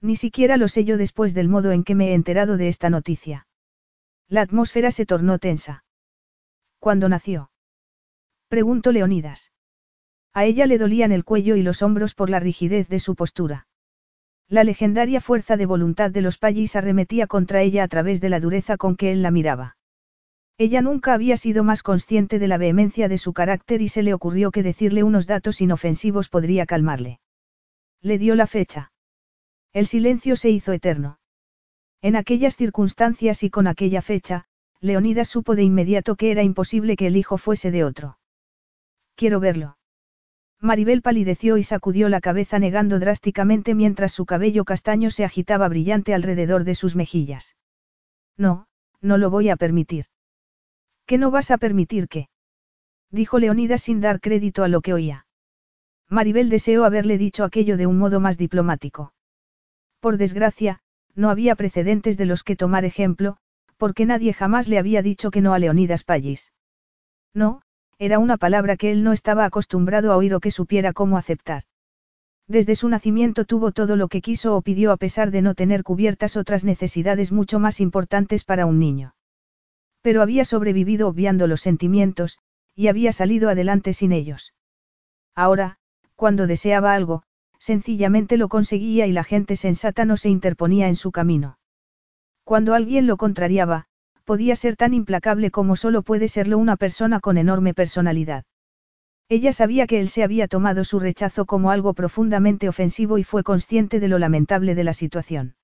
[0.00, 2.88] Ni siquiera lo sé yo después del modo en que me he enterado de esta
[2.88, 3.46] noticia.
[4.28, 5.84] La atmósfera se tornó tensa.
[6.78, 7.50] ¿Cuándo nació?
[8.48, 9.52] Preguntó Leonidas.
[10.32, 13.66] A ella le dolían el cuello y los hombros por la rigidez de su postura.
[14.48, 18.40] La legendaria fuerza de voluntad de los Pallis arremetía contra ella a través de la
[18.40, 19.76] dureza con que él la miraba.
[20.58, 24.14] Ella nunca había sido más consciente de la vehemencia de su carácter y se le
[24.14, 27.20] ocurrió que decirle unos datos inofensivos podría calmarle.
[28.00, 28.92] Le dio la fecha.
[29.72, 31.18] El silencio se hizo eterno.
[32.04, 34.44] En aquellas circunstancias y con aquella fecha,
[34.78, 38.18] Leonidas supo de inmediato que era imposible que el hijo fuese de otro.
[39.14, 39.78] Quiero verlo.
[40.60, 46.12] Maribel palideció y sacudió la cabeza negando drásticamente mientras su cabello castaño se agitaba brillante
[46.12, 47.56] alrededor de sus mejillas.
[48.36, 48.66] No,
[49.00, 50.04] no lo voy a permitir.
[51.06, 52.28] ¿Qué no vas a permitir qué?
[53.10, 55.26] Dijo Leonidas sin dar crédito a lo que oía.
[56.10, 59.14] Maribel deseó haberle dicho aquello de un modo más diplomático.
[60.00, 60.82] Por desgracia,
[61.14, 63.36] no había precedentes de los que tomar ejemplo,
[63.76, 66.52] porque nadie jamás le había dicho que no a Leonidas Pallis.
[67.34, 67.62] No,
[67.98, 71.64] era una palabra que él no estaba acostumbrado a oír o que supiera cómo aceptar.
[72.46, 75.82] Desde su nacimiento tuvo todo lo que quiso o pidió a pesar de no tener
[75.82, 79.14] cubiertas otras necesidades mucho más importantes para un niño.
[80.02, 82.38] Pero había sobrevivido obviando los sentimientos,
[82.74, 84.52] y había salido adelante sin ellos.
[85.34, 85.78] Ahora,
[86.14, 87.22] cuando deseaba algo,
[87.64, 91.58] sencillamente lo conseguía y la gente sensata no se interponía en su camino.
[92.44, 93.86] Cuando alguien lo contrariaba,
[94.24, 98.44] podía ser tan implacable como solo puede serlo una persona con enorme personalidad.
[99.30, 103.42] Ella sabía que él se había tomado su rechazo como algo profundamente ofensivo y fue
[103.42, 105.56] consciente de lo lamentable de la situación.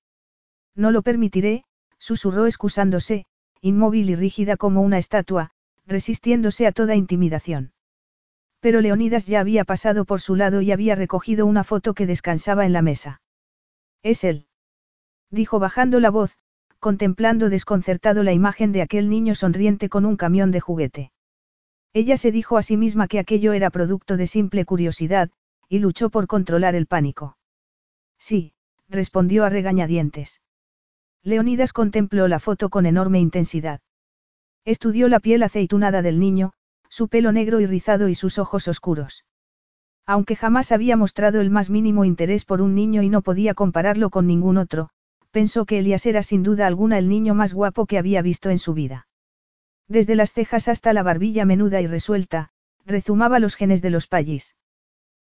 [0.75, 1.65] No lo permitiré,
[1.99, 3.25] susurró excusándose,
[3.61, 5.51] inmóvil y rígida como una estatua,
[5.85, 7.73] resistiéndose a toda intimidación.
[8.61, 12.65] Pero Leonidas ya había pasado por su lado y había recogido una foto que descansaba
[12.65, 13.21] en la mesa.
[14.03, 14.47] Es él.
[15.31, 16.37] Dijo bajando la voz,
[16.79, 21.11] contemplando desconcertado la imagen de aquel niño sonriente con un camión de juguete.
[21.93, 25.29] Ella se dijo a sí misma que aquello era producto de simple curiosidad,
[25.67, 27.37] y luchó por controlar el pánico.
[28.17, 28.53] Sí,
[28.87, 30.41] respondió a regañadientes.
[31.23, 33.81] Leonidas contempló la foto con enorme intensidad.
[34.65, 36.53] Estudió la piel aceitunada del niño,
[36.91, 39.23] su pelo negro y rizado y sus ojos oscuros.
[40.05, 44.09] Aunque jamás había mostrado el más mínimo interés por un niño y no podía compararlo
[44.09, 44.89] con ningún otro,
[45.31, 48.59] pensó que Elias era sin duda alguna el niño más guapo que había visto en
[48.59, 49.07] su vida.
[49.87, 52.51] Desde las cejas hasta la barbilla menuda y resuelta,
[52.85, 54.57] rezumaba los genes de los pallis.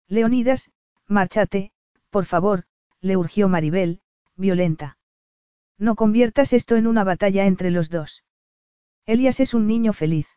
[0.08, 0.72] Leonidas,
[1.06, 1.74] márchate,
[2.10, 2.64] por favor,
[3.02, 4.02] le urgió Maribel,
[4.36, 4.98] violenta.
[5.78, 8.24] No conviertas esto en una batalla entre los dos.
[9.06, 10.28] Elias es un niño feliz.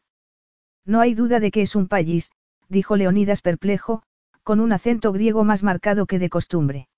[0.85, 2.31] No hay duda de que es un payis,
[2.69, 4.03] dijo Leonidas perplejo,
[4.43, 6.89] con un acento griego más marcado que de costumbre.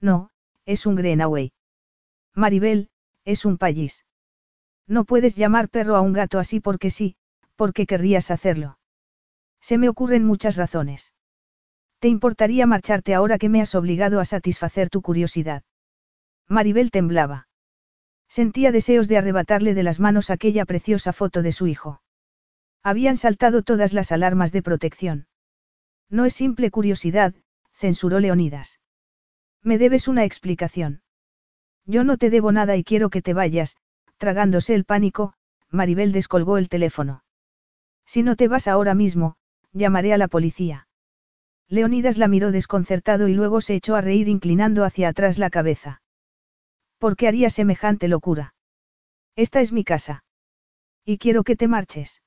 [0.00, 0.30] No,
[0.66, 1.52] es un Greenaway.
[2.34, 2.90] Maribel,
[3.24, 4.04] es un payis.
[4.86, 7.16] No puedes llamar perro a un gato así porque sí,
[7.56, 8.78] porque querrías hacerlo.
[9.60, 11.14] Se me ocurren muchas razones.
[11.98, 15.62] ¿Te importaría marcharte ahora que me has obligado a satisfacer tu curiosidad?
[16.46, 17.48] Maribel temblaba.
[18.28, 22.00] Sentía deseos de arrebatarle de las manos aquella preciosa foto de su hijo.
[22.82, 25.26] Habían saltado todas las alarmas de protección.
[26.08, 27.34] No es simple curiosidad,
[27.72, 28.80] censuró Leonidas.
[29.62, 31.02] Me debes una explicación.
[31.84, 33.76] Yo no te debo nada y quiero que te vayas,
[34.16, 35.34] tragándose el pánico,
[35.70, 37.24] Maribel descolgó el teléfono.
[38.04, 39.36] Si no te vas ahora mismo,
[39.72, 40.88] llamaré a la policía.
[41.68, 46.02] Leonidas la miró desconcertado y luego se echó a reír inclinando hacia atrás la cabeza.
[46.98, 48.54] ¿Por qué haría semejante locura?
[49.34, 50.24] Esta es mi casa.
[51.04, 52.22] Y quiero que te marches.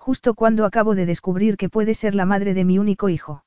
[0.00, 3.44] Justo cuando acabo de descubrir que puede ser la madre de mi único hijo.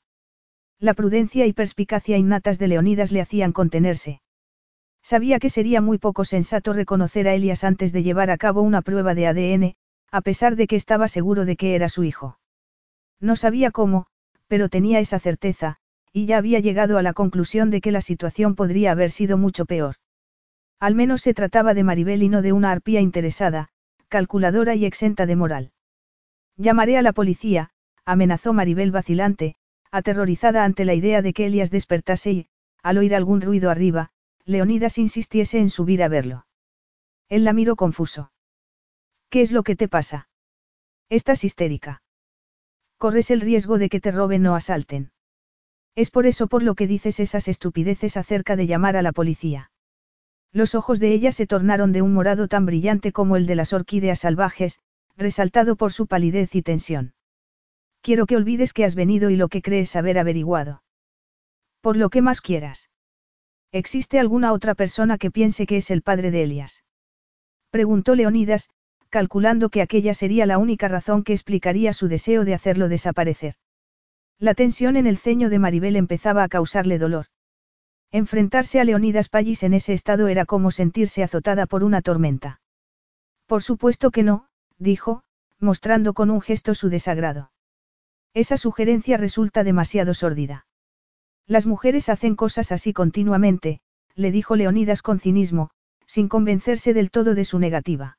[0.80, 4.22] La prudencia y perspicacia innatas de Leonidas le hacían contenerse.
[5.01, 8.84] Sabía que sería muy poco sensato reconocer a Elias antes de llevar a cabo una
[8.84, 9.76] prueba de ADN,
[10.12, 12.38] a pesar de que estaba seguro de que era su hijo.
[13.20, 14.06] No sabía cómo,
[14.47, 15.78] pero tenía esa certeza,
[16.12, 19.66] y ya había llegado a la conclusión de que la situación podría haber sido mucho
[19.66, 19.95] peor.
[20.80, 23.70] Al menos se trataba de Maribel y no de una arpía interesada,
[24.08, 25.72] calculadora y exenta de moral.
[26.58, 27.72] Llamaré a la policía,
[28.06, 29.56] amenazó Maribel vacilante,
[29.91, 32.47] aterrorizada ante la idea de que Elias despertase y,
[32.82, 34.12] al oír algún ruido arriba,
[34.45, 36.45] Leonidas insistiese en subir a verlo.
[37.30, 38.32] Él la miró confuso.
[39.30, 40.28] ¿Qué es lo que te pasa?
[41.10, 42.04] Estás histérica.
[42.97, 45.12] Corres el riesgo de que te roben o asalten.
[45.95, 49.72] Es por eso por lo que dices esas estupideces acerca de llamar a la policía.
[50.51, 53.74] Los ojos de ella se tornaron de un morado tan brillante como el de las
[53.74, 54.80] orquídeas salvajes,
[55.18, 57.14] resaltado por su palidez y tensión.
[58.01, 60.84] Quiero que olvides que has venido y lo que crees haber averiguado.
[61.82, 62.89] Por lo que más quieras.
[63.72, 66.84] ¿Existe alguna otra persona que piense que es el padre de Elias?
[67.72, 68.70] Preguntó Leonidas,
[69.09, 73.55] calculando que aquella sería la única razón que explicaría su deseo de hacerlo desaparecer.
[74.39, 77.28] La tensión en el ceño de Maribel empezaba a causarle dolor.
[78.11, 82.61] Enfrentarse a Leonidas Pallis en ese estado era como sentirse azotada por una tormenta.
[83.47, 84.47] Por supuesto que no,
[84.78, 85.24] dijo,
[85.60, 87.52] mostrando con un gesto su desagrado.
[88.34, 90.66] Esa sugerencia resulta demasiado sórdida.
[91.46, 93.82] Las mujeres hacen cosas así continuamente,
[94.16, 95.70] le dijo Leonidas con cinismo,
[96.06, 98.18] sin convencerse del todo de su negativa.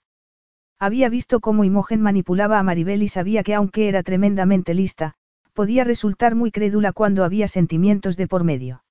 [0.79, 5.15] Había visto cómo Imogen manipulaba a Maribel y sabía que aunque era tremendamente lista,
[5.53, 8.85] podía resultar muy crédula cuando había sentimientos de por medio.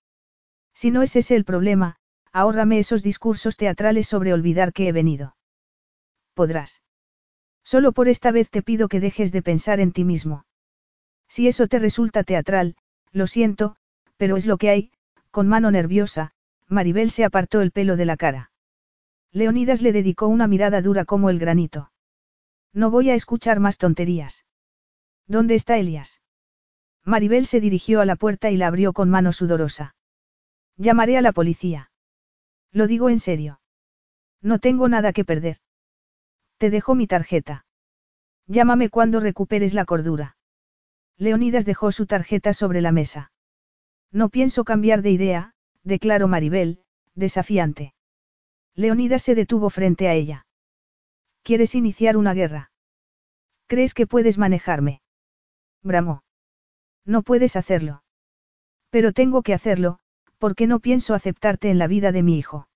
[0.74, 1.98] Si no es ese el problema,
[2.32, 5.36] ahórrame esos discursos teatrales sobre olvidar que he venido.
[6.34, 6.82] Podrás.
[7.64, 10.46] Solo por esta vez te pido que dejes de pensar en ti mismo.
[11.28, 12.76] Si eso te resulta teatral,
[13.12, 13.76] lo siento,
[14.18, 14.92] pero es lo que hay,
[15.32, 16.32] con mano nerviosa,
[16.68, 18.52] Maribel se apartó el pelo de la cara.
[19.32, 21.92] Leonidas le dedicó una mirada dura como el granito.
[22.74, 24.46] No voy a escuchar más tonterías.
[25.28, 26.22] ¿Dónde está Elias?
[27.04, 29.96] Maribel se dirigió a la puerta y la abrió con mano sudorosa.
[30.78, 31.92] Llamaré a la policía.
[32.72, 33.60] Lo digo en serio.
[34.42, 35.58] No tengo nada que perder.
[36.64, 37.66] Te dejo mi tarjeta.
[38.48, 40.38] Llámame cuando recuperes la cordura.
[41.18, 43.34] Leonidas dejó su tarjeta sobre la mesa.
[44.14, 46.80] No pienso cambiar de idea, declaró Maribel,
[47.16, 47.94] desafiante.
[48.76, 50.46] Leonidas se detuvo frente a ella.
[51.42, 52.72] ¿Quieres iniciar una guerra?
[53.68, 55.02] ¿Crees que puedes manejarme?
[55.82, 56.24] Bramó.
[57.04, 58.06] No puedes hacerlo.
[58.90, 60.00] Pero tengo que hacerlo,
[60.38, 62.70] porque no pienso aceptarte en la vida de mi hijo.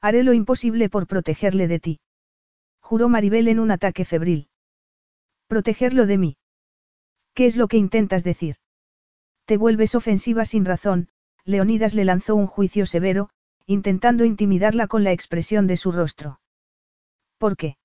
[0.00, 2.00] Haré lo imposible por protegerle de ti.
[2.84, 4.50] Juró Maribel en un ataque febril.
[5.46, 6.36] Protegerlo de mí.
[7.32, 8.56] ¿Qué es lo que intentas decir?
[9.46, 11.08] Te vuelves ofensiva sin razón,
[11.46, 13.30] Leonidas le lanzó un juicio severo,
[13.64, 16.40] intentando intimidarla con la expresión de su rostro.
[17.38, 17.78] ¿Por qué?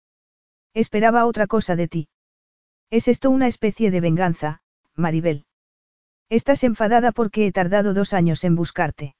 [0.74, 2.10] Esperaba otra cosa de ti.
[2.89, 4.62] ¿Es esto una especie de venganza,
[4.95, 5.45] Maribel?
[6.28, 9.16] Estás enfadada porque he tardado dos años en buscarte.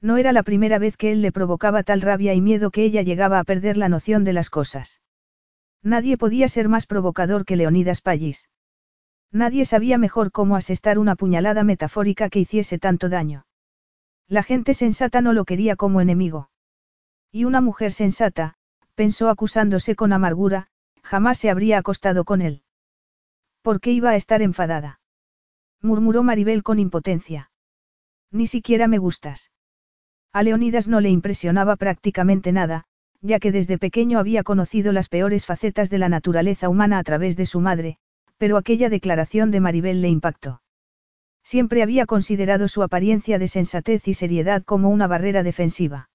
[0.00, 3.02] No era la primera vez que él le provocaba tal rabia y miedo que ella
[3.02, 5.00] llegaba a perder la noción de las cosas.
[5.82, 8.48] Nadie podía ser más provocador que Leonidas Pallis.
[9.30, 13.46] Nadie sabía mejor cómo asestar una puñalada metafórica que hiciese tanto daño.
[14.28, 16.50] La gente sensata no lo quería como enemigo.
[17.30, 18.54] Y una mujer sensata,
[18.94, 20.68] pensó acusándose con amargura,
[21.02, 22.62] jamás se habría acostado con él.
[23.60, 25.00] ¿Por qué iba a estar enfadada?
[25.82, 27.50] murmuró Maribel con impotencia.
[28.30, 29.50] Ni siquiera me gustas.
[30.34, 32.86] A Leonidas no le impresionaba prácticamente nada,
[33.20, 37.36] ya que desde pequeño había conocido las peores facetas de la naturaleza humana a través
[37.36, 37.98] de su madre,
[38.36, 40.60] pero aquella declaración de Maribel le impactó.
[41.44, 46.08] Siempre había considerado su apariencia de sensatez y seriedad como una barrera defensiva.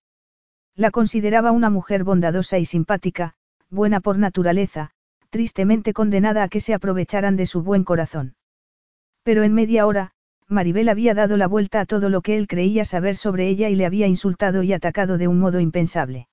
[0.75, 3.35] La consideraba una mujer bondadosa y simpática,
[3.69, 4.91] buena por naturaleza,
[5.29, 8.35] tristemente condenada a que se aprovecharan de su buen corazón.
[9.23, 10.11] Pero en media hora,
[10.49, 13.75] Maribel había dado la vuelta a todo lo que él creía saber sobre ella y
[13.75, 16.27] le había insultado y atacado de un modo impensable.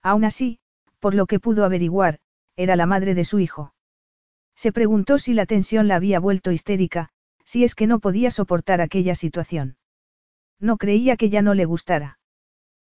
[0.00, 0.60] Aún así,
[1.00, 2.20] por lo que pudo averiguar,
[2.56, 3.74] era la madre de su hijo.
[4.54, 7.08] Se preguntó si la tensión la había vuelto histérica,
[7.44, 9.76] si es que no podía soportar aquella situación.
[10.60, 12.20] No creía que ya no le gustara.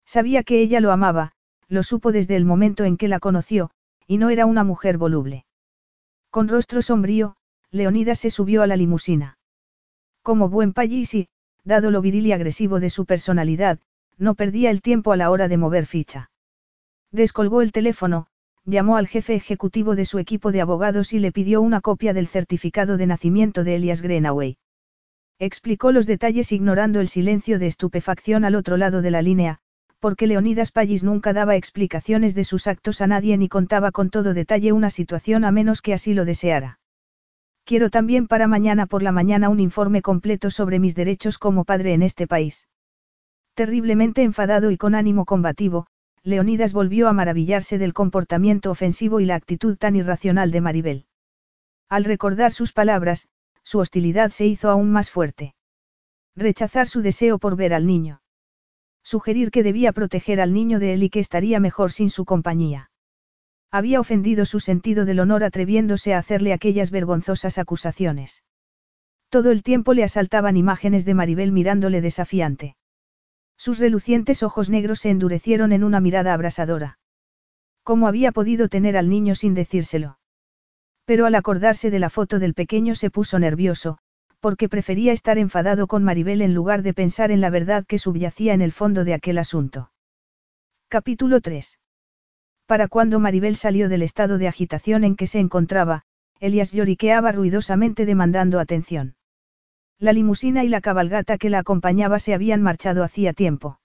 [0.07, 1.33] Sabía que ella lo amaba,
[1.69, 3.71] lo supo desde el momento en que la conoció,
[4.07, 5.45] y no era una mujer voluble.
[6.31, 7.37] Con rostro sombrío,
[7.71, 9.38] Leonidas se subió a la limusina.
[10.23, 11.29] Como buen y,
[11.65, 13.79] dado lo viril y agresivo de su personalidad,
[14.17, 16.31] no perdía el tiempo a la hora de mover ficha.
[17.13, 18.27] Descolgó el teléfono,
[18.65, 22.27] llamó al jefe ejecutivo de su equipo de abogados y le pidió una copia del
[22.27, 24.59] certificado de nacimiento de Elias Greenaway.
[25.39, 29.61] Explicó los detalles ignorando el silencio de estupefacción al otro lado de la línea,
[30.01, 34.35] porque Leonidas Pallis nunca daba explicaciones de sus actos a nadie ni contaba con todo
[34.35, 36.78] detalle una situación a menos que así lo deseara.
[37.69, 41.93] Quiero también para mañana por la mañana un informe completo sobre mis derechos como padre
[41.93, 42.67] en este país.
[43.53, 45.87] Terriblemente enfadado y con ánimo combativo,
[46.23, 51.07] Leonidas volvió a maravillarse del comportamiento ofensivo y la actitud tan irracional de Maribel.
[51.91, 53.29] Al recordar sus palabras,
[53.65, 55.55] su hostilidad se hizo aún más fuerte.
[56.35, 58.23] Rechazar su deseo por ver al niño.
[59.03, 62.88] Sugerir que debía proteger al niño de él y que estaría mejor sin su compañía.
[63.71, 68.43] Había ofendido su sentido del honor atreviéndose a hacerle aquellas vergonzosas acusaciones.
[69.29, 72.77] Todo el tiempo le asaltaban imágenes de Maribel mirándole desafiante.
[73.59, 76.99] Sus relucientes ojos negros se endurecieron en una mirada abrasadora.
[77.83, 80.19] ¿Cómo había podido tener al niño sin decírselo?
[81.05, 83.99] Pero al acordarse de la foto del pequeño se puso nervioso,
[84.41, 88.55] porque prefería estar enfadado con Maribel en lugar de pensar en la verdad que subyacía
[88.55, 89.91] en el fondo de aquel asunto.
[90.89, 91.79] Capítulo 3.
[92.69, 96.03] Para cuando Maribel salió del estado de agitación en que se encontraba,
[96.39, 99.17] Elias lloriqueaba ruidosamente demandando atención.
[99.99, 103.81] La limusina y la cabalgata que la acompañaba se habían marchado hacía tiempo.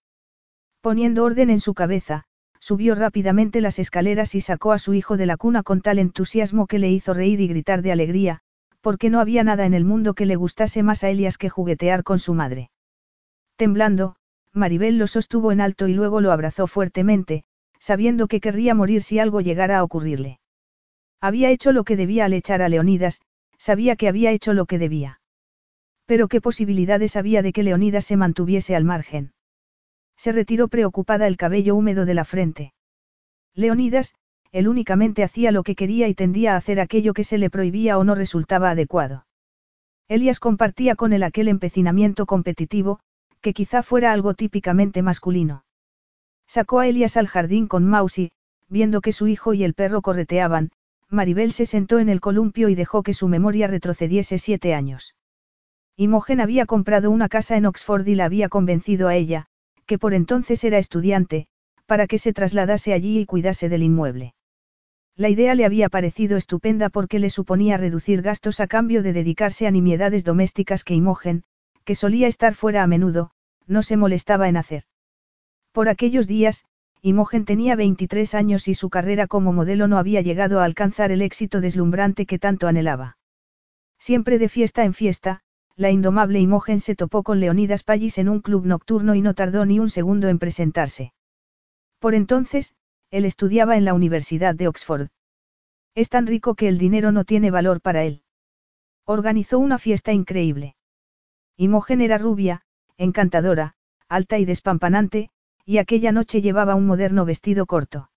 [0.81, 2.25] Poniendo orden en su cabeza,
[2.59, 6.67] subió rápidamente las escaleras y sacó a su hijo de la cuna con tal entusiasmo
[6.67, 8.41] que le hizo reír y gritar de alegría,
[8.81, 12.03] porque no había nada en el mundo que le gustase más a Elias que juguetear
[12.03, 12.69] con su madre.
[13.55, 14.17] Temblando,
[14.51, 17.45] Maribel lo sostuvo en alto y luego lo abrazó fuertemente,
[17.83, 20.39] sabiendo que querría morir si algo llegara a ocurrirle.
[21.19, 23.19] Había hecho lo que debía al echar a Leonidas,
[23.57, 25.19] sabía que había hecho lo que debía.
[26.05, 29.33] Pero qué posibilidades había de que Leonidas se mantuviese al margen.
[30.15, 32.73] Se retiró preocupada el cabello húmedo de la frente.
[33.53, 34.15] Leonidas,
[34.53, 37.97] él únicamente hacía lo que quería y tendía a hacer aquello que se le prohibía
[37.97, 39.25] o no resultaba adecuado.
[40.07, 43.01] Elias compartía con él aquel empecinamiento competitivo,
[43.41, 45.65] que quizá fuera algo típicamente masculino.
[46.47, 48.31] Sacó a Elias al jardín con Mausi,
[48.69, 50.71] viendo que su hijo y el perro correteaban,
[51.09, 55.15] Maribel se sentó en el columpio y dejó que su memoria retrocediese siete años.
[55.95, 59.45] Imogen había comprado una casa en Oxford y la había convencido a ella,
[59.85, 61.47] que por entonces era estudiante,
[61.85, 64.33] para que se trasladase allí y cuidase del inmueble.
[65.15, 69.67] La idea le había parecido estupenda porque le suponía reducir gastos a cambio de dedicarse
[69.67, 71.43] a nimiedades domésticas que Imogen,
[71.83, 73.29] que solía estar fuera a menudo,
[73.67, 74.85] no se molestaba en hacer.
[75.73, 76.65] Por aquellos días,
[77.01, 81.21] Imogen tenía 23 años y su carrera como modelo no había llegado a alcanzar el
[81.23, 83.17] éxito deslumbrante que tanto anhelaba.
[83.97, 85.41] Siempre de fiesta en fiesta,
[85.75, 89.65] la indomable Imogen se topó con Leonidas Pallis en un club nocturno y no tardó
[89.65, 91.11] ni un segundo en presentarse.
[91.97, 92.75] Por entonces,
[93.09, 95.07] él estudiaba en la Universidad de Oxford.
[95.95, 98.21] Es tan rico que el dinero no tiene valor para él.
[99.05, 100.75] Organizó una fiesta increíble.
[101.57, 102.61] Imogen era rubia,
[102.97, 103.73] encantadora,
[104.07, 105.29] alta y despampanante,
[105.65, 108.09] y aquella noche llevaba un moderno vestido corto.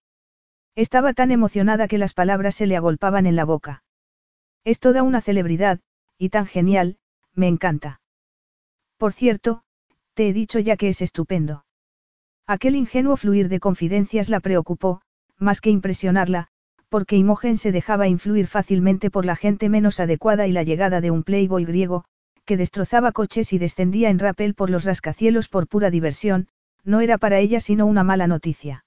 [0.75, 3.83] Estaba tan emocionada que las palabras se le agolpaban en la boca.
[4.65, 5.81] Es toda una celebridad,
[6.19, 6.99] y tan genial,
[7.35, 8.01] me encanta.
[8.99, 9.63] Por cierto,
[10.15, 11.65] te he dicho ya que es estupendo.
[12.47, 15.03] Aquel ingenuo fluir de confidencias la preocupó,
[15.39, 16.49] más que impresionarla,
[16.89, 21.11] porque Imogen se dejaba influir fácilmente por la gente menos adecuada y la llegada de
[21.11, 22.05] un playboy griego,
[22.45, 26.49] que destrozaba coches y descendía en rapel por los rascacielos por pura diversión,
[26.87, 28.85] no era para ella sino una mala noticia.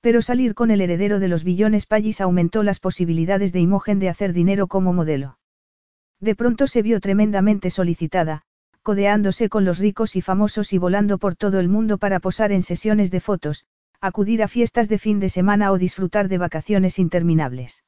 [0.00, 4.08] Pero salir con el heredero de los billones Pallis aumentó las posibilidades de Imogen de
[4.08, 5.38] hacer dinero como modelo.
[6.20, 8.42] De pronto se vio tremendamente solicitada,
[8.82, 12.62] codeándose con los ricos y famosos y volando por todo el mundo para posar en
[12.62, 13.66] sesiones de fotos,
[14.00, 17.82] acudir a fiestas de fin de semana o disfrutar de vacaciones interminables.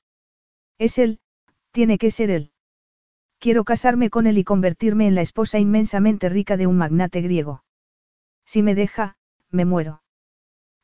[0.78, 1.20] Es él,
[1.70, 2.50] tiene que ser él.
[3.38, 7.62] Quiero casarme con él y convertirme en la esposa inmensamente rica de un magnate griego.
[8.44, 9.17] Si me deja,
[9.50, 10.02] me muero.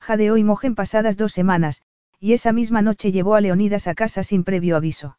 [0.01, 1.83] Jadeó y mojen pasadas dos semanas,
[2.21, 5.19] y esa misma noche llevó a Leonidas a casa sin previo aviso.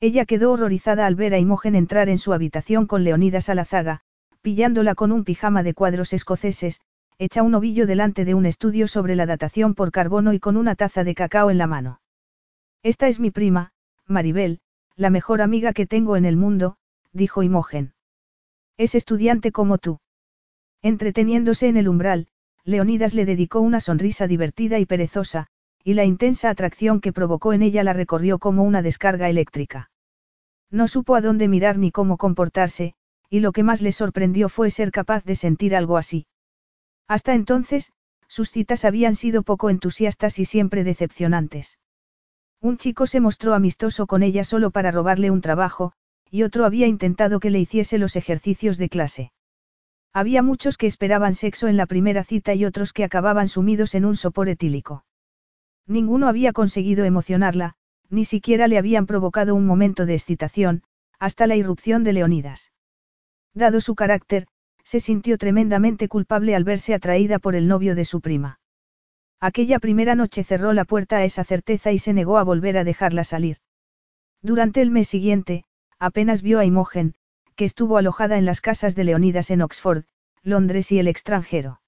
[0.00, 3.64] Ella quedó horrorizada al ver a Imogen entrar en su habitación con Leonidas a la
[3.64, 4.00] zaga,
[4.42, 6.80] pillándola con un pijama de cuadros escoceses,
[7.18, 10.74] hecha un ovillo delante de un estudio sobre la datación por carbono y con una
[10.74, 12.00] taza de cacao en la mano.
[12.82, 13.72] Esta es mi prima,
[14.06, 14.60] Maribel,
[14.96, 16.76] la mejor amiga que tengo en el mundo,
[17.12, 17.94] dijo Imogen.
[18.76, 20.00] Es estudiante como tú.
[20.82, 22.26] Entreteniéndose en el umbral,
[22.64, 25.48] Leonidas le dedicó una sonrisa divertida y perezosa,
[25.82, 29.90] y la intensa atracción que provocó en ella la recorrió como una descarga eléctrica.
[30.70, 32.94] No supo a dónde mirar ni cómo comportarse,
[33.28, 36.26] y lo que más le sorprendió fue ser capaz de sentir algo así.
[37.06, 37.92] Hasta entonces,
[38.28, 41.78] sus citas habían sido poco entusiastas y siempre decepcionantes.
[42.62, 45.92] Un chico se mostró amistoso con ella solo para robarle un trabajo,
[46.30, 49.32] y otro había intentado que le hiciese los ejercicios de clase.
[50.14, 54.04] Había muchos que esperaban sexo en la primera cita y otros que acababan sumidos en
[54.04, 55.04] un sopor etílico.
[55.88, 57.74] Ninguno había conseguido emocionarla,
[58.10, 60.84] ni siquiera le habían provocado un momento de excitación,
[61.18, 62.72] hasta la irrupción de Leonidas.
[63.54, 64.46] Dado su carácter,
[64.84, 68.60] se sintió tremendamente culpable al verse atraída por el novio de su prima.
[69.40, 72.84] Aquella primera noche cerró la puerta a esa certeza y se negó a volver a
[72.84, 73.58] dejarla salir.
[74.42, 75.64] Durante el mes siguiente,
[75.98, 77.14] apenas vio a Imogen,
[77.56, 80.04] que estuvo alojada en las casas de Leonidas en Oxford,
[80.42, 81.80] Londres y el extranjero.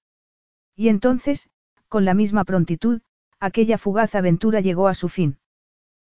[0.75, 1.49] Y entonces,
[1.87, 3.01] con la misma prontitud,
[3.39, 5.37] aquella fugaz aventura llegó a su fin.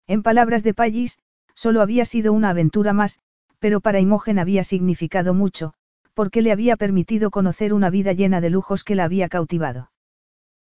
[0.06, 1.18] En palabras de Pallis,
[1.54, 3.20] solo había sido una aventura más,
[3.58, 5.74] pero para Imogen había significado mucho,
[6.14, 9.90] porque le había permitido conocer una vida llena de lujos que la había cautivado.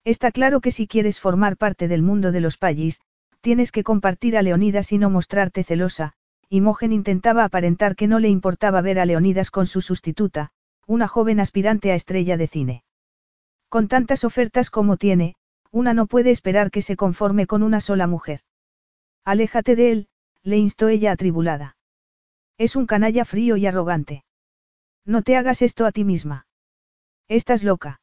[0.05, 3.01] Está claro que si quieres formar parte del mundo de los Pallis,
[3.41, 6.13] tienes que compartir a Leonidas y no mostrarte celosa,
[6.53, 10.51] Imogen intentaba aparentar que no le importaba ver a Leonidas con su sustituta,
[10.85, 12.83] una joven aspirante a estrella de cine.
[13.69, 15.33] Con tantas ofertas como tiene,
[15.71, 18.41] una no puede esperar que se conforme con una sola mujer.
[19.25, 20.07] Aléjate de él,
[20.43, 21.75] le instó ella atribulada.
[22.59, 24.23] Es un canalla frío y arrogante.
[25.05, 26.45] No te hagas esto a ti misma.
[27.29, 27.99] ¿Estás loca?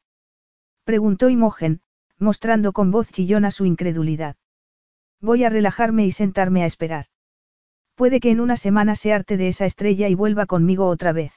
[0.83, 1.79] Preguntó Imogen,
[2.17, 4.35] mostrando con voz chillona su incredulidad.
[5.21, 7.05] Voy a relajarme y sentarme a esperar.
[7.95, 11.33] Puede que en una semana se arte de esa estrella y vuelva conmigo otra vez.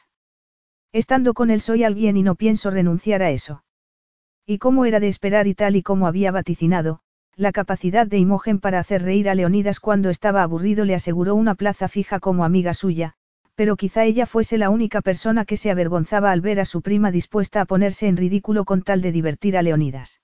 [0.93, 3.65] Estando con él soy alguien y no pienso renunciar a eso.
[4.47, 7.01] Y como era de esperar y tal y como había vaticinado,
[7.37, 11.55] la capacidad de Imogen para hacer reír a Leonidas cuando estaba aburrido le aseguró una
[11.55, 13.15] plaza fija como amiga suya,
[13.55, 17.11] pero quizá ella fuese la única persona que se avergonzaba al ver a su prima
[17.11, 20.21] dispuesta a ponerse en ridículo con tal de divertir a Leonidas.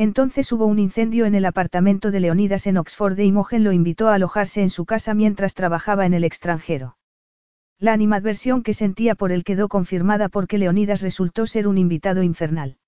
[0.00, 4.06] Entonces hubo un incendio en el apartamento de Leonidas en Oxford e Imogen lo invitó
[4.06, 6.96] a alojarse en su casa mientras trabajaba en el extranjero.
[7.80, 12.78] La animadversión que sentía por él quedó confirmada porque Leonidas resultó ser un invitado infernal.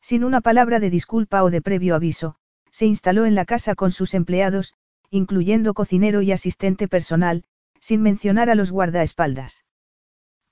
[0.00, 2.36] Sin una palabra de disculpa o de previo aviso,
[2.70, 4.74] se instaló en la casa con sus empleados,
[5.10, 7.42] incluyendo cocinero y asistente personal,
[7.80, 9.64] sin mencionar a los guardaespaldas.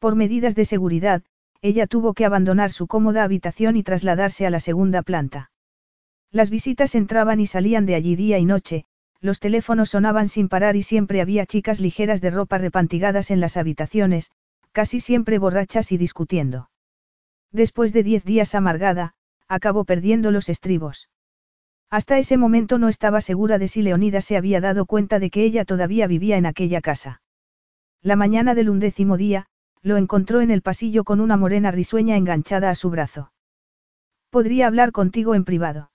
[0.01, 1.23] Por medidas de seguridad,
[1.63, 5.53] ella tuvo que abandonar su cómoda habitación y trasladarse a la segunda planta.
[6.37, 8.85] Las visitas entraban y salían de allí día y noche,
[9.23, 13.57] los teléfonos sonaban sin parar y siempre había chicas ligeras de ropa repantigadas en las
[13.57, 14.31] habitaciones,
[14.71, 16.69] casi siempre borrachas y discutiendo.
[17.53, 19.15] Después de diez días amargada,
[19.49, 21.09] acabó perdiendo los estribos.
[21.89, 25.43] Hasta ese momento no estaba segura de si Leonida se había dado cuenta de que
[25.43, 27.23] ella todavía vivía en aquella casa.
[28.03, 29.47] La mañana del undécimo día,
[29.81, 33.33] lo encontró en el pasillo con una morena risueña enganchada a su brazo.
[34.29, 35.93] ¿Podría hablar contigo en privado?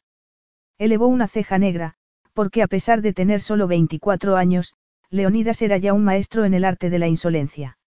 [0.82, 1.93] Elevó una ceja negra,
[2.34, 4.73] porque a pesar de tener solo 24 años,
[5.11, 7.77] Leonidas era ya un maestro en el arte de la insolencia.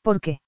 [0.00, 0.40] ¿Por qué?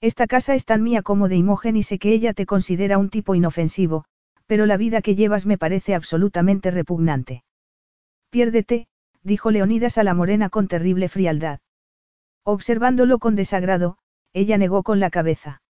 [0.00, 3.10] Esta casa es tan mía como de Imogen y sé que ella te considera un
[3.10, 4.04] tipo inofensivo,
[4.46, 7.42] pero la vida que llevas me parece absolutamente repugnante.
[8.30, 8.86] Piérdete,
[9.24, 11.58] dijo Leonidas a la morena con terrible frialdad.
[12.44, 13.98] Observándolo con desagrado,
[14.32, 15.62] ella negó con la cabeza.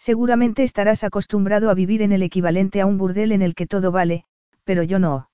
[0.00, 3.92] Seguramente estarás acostumbrado a vivir en el equivalente a un burdel en el que todo
[3.92, 4.24] vale,
[4.64, 5.30] pero yo no.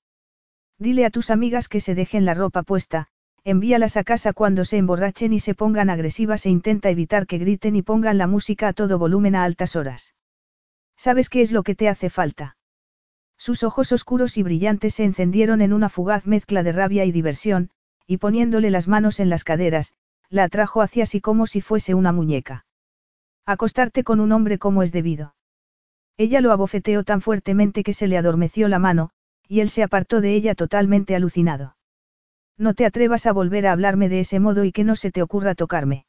[0.77, 3.07] Dile a tus amigas que se dejen la ropa puesta,
[3.43, 7.75] envíalas a casa cuando se emborrachen y se pongan agresivas e intenta evitar que griten
[7.75, 10.13] y pongan la música a todo volumen a altas horas.
[10.95, 12.57] ¿Sabes qué es lo que te hace falta?
[13.37, 17.69] Sus ojos oscuros y brillantes se encendieron en una fugaz mezcla de rabia y diversión,
[18.05, 19.93] y poniéndole las manos en las caderas,
[20.29, 22.65] la atrajo hacia sí como si fuese una muñeca.
[23.45, 25.35] Acostarte con un hombre como es debido.
[26.17, 29.11] Ella lo abofeteó tan fuertemente que se le adormeció la mano,
[29.49, 31.75] y él se apartó de ella totalmente alucinado.
[32.55, 35.23] No te atrevas a volver a hablarme de ese modo y que no se te
[35.23, 36.05] ocurra tocarme.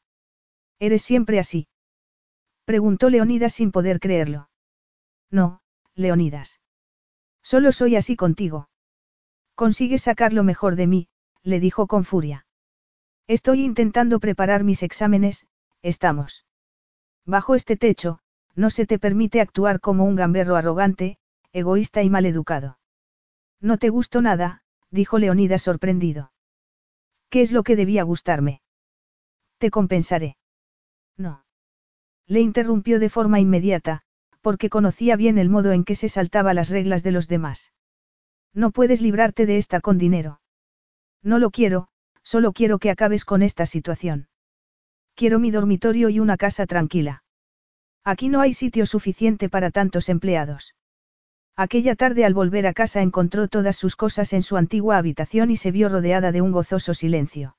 [0.79, 1.67] ¿Eres siempre así?
[2.65, 4.49] Preguntó Leonidas sin poder creerlo.
[5.31, 5.61] No,
[5.95, 6.61] Leonidas.
[7.41, 8.69] Solo soy así contigo.
[9.55, 11.07] Consigues sacar lo mejor de mí,
[11.41, 12.45] le dijo con furia.
[13.27, 15.47] Estoy intentando preparar mis exámenes,
[15.81, 16.45] estamos.
[17.25, 18.19] Bajo este techo,
[18.55, 21.17] no se te permite actuar como un gamberro arrogante,
[21.53, 22.77] egoísta y maleducado.
[23.61, 26.31] No te gusto nada, dijo Leonidas sorprendido.
[27.29, 28.61] ¿Qué es lo que debía gustarme?
[29.59, 30.35] Te compensaré.
[31.15, 31.45] No.
[32.27, 34.01] Le interrumpió de forma inmediata,
[34.41, 37.71] porque conocía bien el modo en que se saltaba las reglas de los demás.
[38.53, 40.41] No puedes librarte de esta con dinero.
[41.21, 41.87] No lo quiero,
[42.23, 44.27] solo quiero que acabes con esta situación.
[45.13, 47.23] Quiero mi dormitorio y una casa tranquila.
[48.03, 50.73] Aquí no hay sitio suficiente para tantos empleados.
[51.55, 55.57] Aquella tarde al volver a casa encontró todas sus cosas en su antigua habitación y
[55.57, 57.55] se vio rodeada de un gozoso silencio.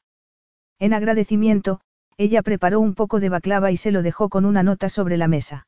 [0.79, 1.81] En agradecimiento,
[2.17, 5.29] ella preparó un poco de baclava y se lo dejó con una nota sobre la
[5.29, 5.67] mesa.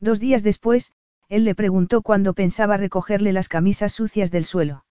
[0.00, 0.92] Dos días después,
[1.28, 4.84] él le preguntó cuándo pensaba recogerle las camisas sucias del suelo.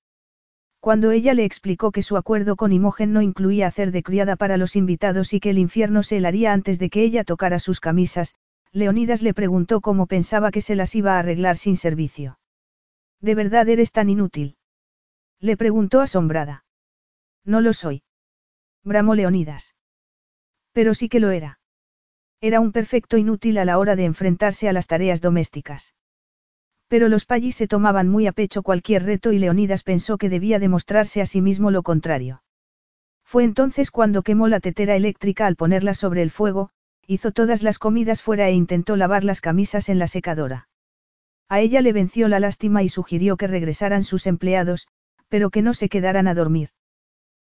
[0.79, 4.57] Cuando ella le explicó que su acuerdo con Imogen no incluía hacer de criada para
[4.57, 8.35] los invitados y que el infierno se helaría antes de que ella tocara sus camisas,
[8.71, 12.37] Leonidas le preguntó cómo pensaba que se las iba a arreglar sin servicio.
[13.23, 14.57] ¿De verdad eres tan inútil?
[15.39, 16.65] Le preguntó asombrada.
[17.45, 18.03] No lo soy.
[18.83, 19.75] Bramó Leonidas.
[20.73, 21.59] Pero sí que lo era.
[22.41, 25.95] Era un perfecto inútil a la hora de enfrentarse a las tareas domésticas.
[26.89, 30.59] Pero los Pallis se tomaban muy a pecho cualquier reto y Leonidas pensó que debía
[30.59, 32.43] demostrarse a sí mismo lo contrario.
[33.23, 36.71] Fue entonces cuando quemó la tetera eléctrica al ponerla sobre el fuego,
[37.07, 40.67] hizo todas las comidas fuera e intentó lavar las camisas en la secadora.
[41.53, 44.87] A ella le venció la lástima y sugirió que regresaran sus empleados,
[45.29, 46.69] pero que no se quedaran a dormir.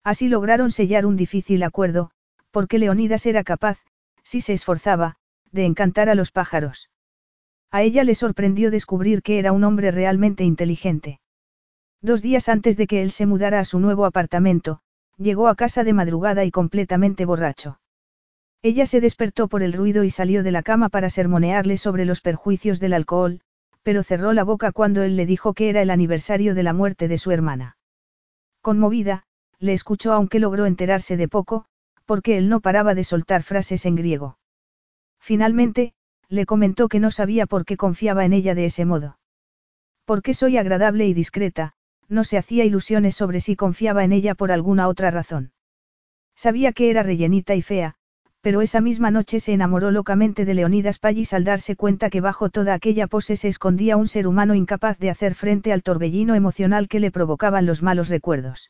[0.03, 2.11] Así lograron sellar un difícil acuerdo,
[2.51, 3.79] porque Leonidas era capaz,
[4.21, 5.15] si se esforzaba,
[5.53, 6.89] de encantar a los pájaros.
[7.71, 11.21] A ella le sorprendió descubrir que era un hombre realmente inteligente.
[12.01, 14.81] Dos días antes de que él se mudara a su nuevo apartamento,
[15.17, 17.79] llegó a casa de madrugada y completamente borracho.
[18.63, 22.19] Ella se despertó por el ruido y salió de la cama para sermonearle sobre los
[22.19, 23.39] perjuicios del alcohol,
[23.83, 27.07] pero cerró la boca cuando él le dijo que era el aniversario de la muerte
[27.07, 27.77] de su hermana.
[28.61, 29.23] Conmovida,
[29.59, 31.65] le escuchó aunque logró enterarse de poco,
[32.05, 34.37] porque él no paraba de soltar frases en griego.
[35.19, 35.93] Finalmente,
[36.29, 39.19] le comentó que no sabía por qué confiaba en ella de ese modo.
[40.05, 41.73] Porque soy agradable y discreta,
[42.09, 45.51] no se hacía ilusiones sobre si confiaba en ella por alguna otra razón.
[46.35, 47.95] Sabía que era rellenita y fea,
[48.43, 52.49] pero esa misma noche se enamoró locamente de Leonidas Pallis al darse cuenta que bajo
[52.49, 56.89] toda aquella pose se escondía un ser humano incapaz de hacer frente al torbellino emocional
[56.89, 58.69] que le provocaban los malos recuerdos.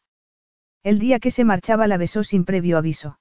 [0.83, 3.19] El día que se marchaba la besó sin previo aviso.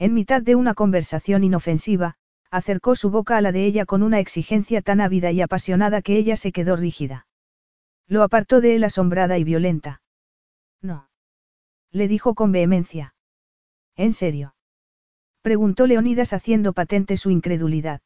[0.00, 2.16] En mitad de una conversación inofensiva,
[2.50, 6.16] acercó su boca a la de ella con una exigencia tan ávida y apasionada que
[6.16, 7.28] ella se quedó rígida.
[8.08, 10.02] Lo apartó de él asombrada y violenta.
[10.82, 11.08] No.
[11.92, 13.14] Le dijo con vehemencia.
[13.94, 14.52] ¿En serio?
[15.42, 18.00] Preguntó Leonidas haciendo patente su incredulidad.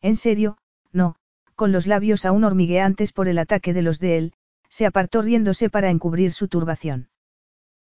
[0.00, 0.56] En serio,
[0.92, 1.16] no,
[1.54, 4.32] con los labios aún hormigueantes por el ataque de los de él,
[4.68, 7.08] se apartó riéndose para encubrir su turbación.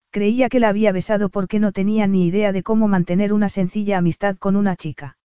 [0.09, 3.97] Creía que la había besado porque no tenía ni idea de cómo mantener una sencilla
[3.97, 5.17] amistad con una chica.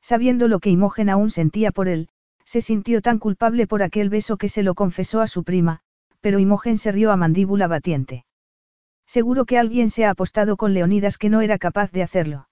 [0.00, 2.08] Sabiendo lo que Imogen aún sentía por él,
[2.44, 5.80] se sintió tan culpable por aquel beso que se lo confesó a su prima,
[6.20, 8.24] pero Imogen se rió a mandíbula batiente.
[9.06, 12.48] Seguro que alguien se ha apostado con Leonidas que no era capaz de hacerlo.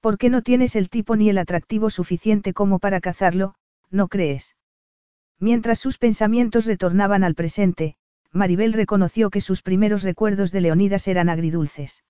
[0.00, 3.54] ¿Por qué no tienes el tipo ni el atractivo suficiente como para cazarlo,
[3.90, 4.56] no crees?
[5.38, 7.96] Mientras sus pensamientos retornaban al presente,
[8.32, 12.04] Maribel reconoció que sus primeros recuerdos de Leonidas eran agridulces.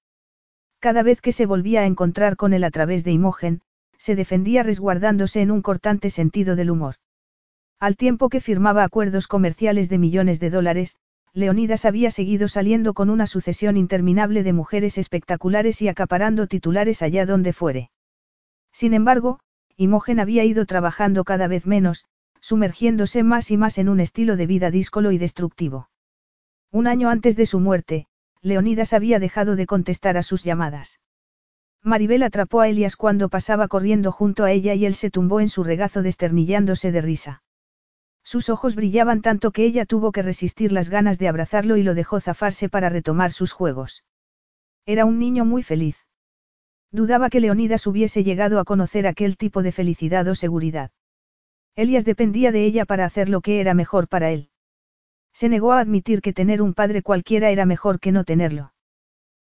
[0.78, 3.60] Cada vez que se volvía a encontrar con él a través de Imogen,
[3.98, 6.96] se defendía resguardándose en un cortante sentido del humor.
[7.78, 10.96] Al tiempo que firmaba acuerdos comerciales de millones de dólares,
[11.32, 17.24] Leonidas había seguido saliendo con una sucesión interminable de mujeres espectaculares y acaparando titulares allá
[17.24, 17.90] donde fuere.
[18.72, 19.38] Sin embargo,
[19.76, 22.04] Imogen había ido trabajando cada vez menos,
[22.40, 25.88] sumergiéndose más y más en un estilo de vida díscolo y destructivo.
[26.72, 28.06] Un año antes de su muerte,
[28.42, 31.00] Leonidas había dejado de contestar a sus llamadas.
[31.82, 35.48] Maribel atrapó a Elias cuando pasaba corriendo junto a ella y él se tumbó en
[35.48, 37.42] su regazo desternillándose de risa.
[38.22, 41.94] Sus ojos brillaban tanto que ella tuvo que resistir las ganas de abrazarlo y lo
[41.94, 44.04] dejó zafarse para retomar sus juegos.
[44.86, 45.96] Era un niño muy feliz.
[46.92, 50.90] Dudaba que Leonidas hubiese llegado a conocer aquel tipo de felicidad o seguridad.
[51.76, 54.50] Elias dependía de ella para hacer lo que era mejor para él.
[55.32, 58.72] Se negó a admitir que tener un padre cualquiera era mejor que no tenerlo.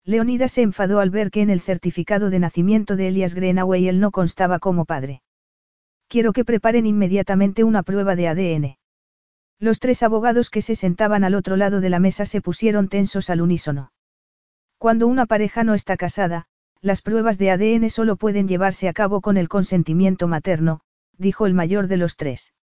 [0.03, 3.99] Leonidas se enfadó al ver que en el certificado de nacimiento de Elias Greenaway él
[3.99, 5.21] no constaba como padre.
[6.09, 8.77] Quiero que preparen inmediatamente una prueba de ADN.
[9.59, 13.29] Los tres abogados que se sentaban al otro lado de la mesa se pusieron tensos
[13.29, 13.91] al unísono.
[14.79, 16.47] Cuando una pareja no está casada,
[16.81, 20.79] las pruebas de ADN solo pueden llevarse a cabo con el consentimiento materno,
[21.19, 22.55] dijo el mayor de los tres.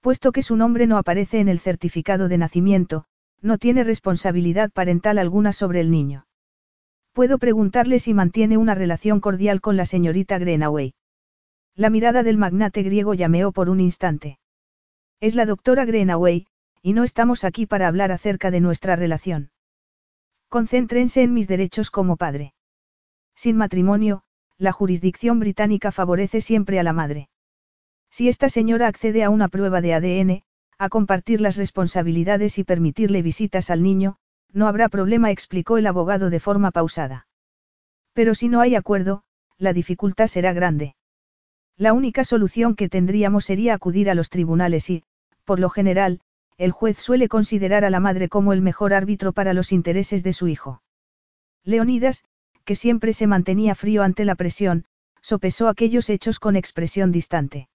[0.00, 3.04] Puesto que su nombre no aparece en el certificado de nacimiento,
[3.42, 6.26] no tiene responsabilidad parental alguna sobre el niño.
[7.14, 10.94] Puedo preguntarle si mantiene una relación cordial con la señorita Greenaway.
[11.80, 14.38] La mirada del magnate griego llameó por un instante.
[15.18, 16.46] Es la doctora Greenaway,
[16.82, 19.50] y no estamos aquí para hablar acerca de nuestra relación.
[20.50, 22.52] Concéntrense en mis derechos como padre.
[23.34, 24.24] Sin matrimonio,
[24.58, 27.30] la jurisdicción británica favorece siempre a la madre.
[28.10, 30.42] Si esta señora accede a una prueba de ADN,
[30.76, 34.18] a compartir las responsabilidades y permitirle visitas al niño,
[34.52, 37.26] no habrá problema, explicó el abogado de forma pausada.
[38.12, 39.22] Pero si no hay acuerdo,
[39.56, 40.94] la dificultad será grande.
[41.80, 45.02] La única solución que tendríamos sería acudir a los tribunales y,
[45.46, 46.20] por lo general,
[46.58, 50.34] el juez suele considerar a la madre como el mejor árbitro para los intereses de
[50.34, 50.82] su hijo.
[51.64, 52.22] Leonidas,
[52.66, 54.84] que siempre se mantenía frío ante la presión,
[55.22, 57.70] sopesó aquellos hechos con expresión distante.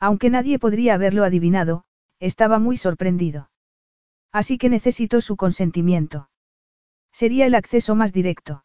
[0.00, 1.84] Aunque nadie podría haberlo adivinado,
[2.18, 3.48] estaba muy sorprendido.
[4.32, 6.30] Así que necesitó su consentimiento.
[7.12, 8.64] Sería el acceso más directo.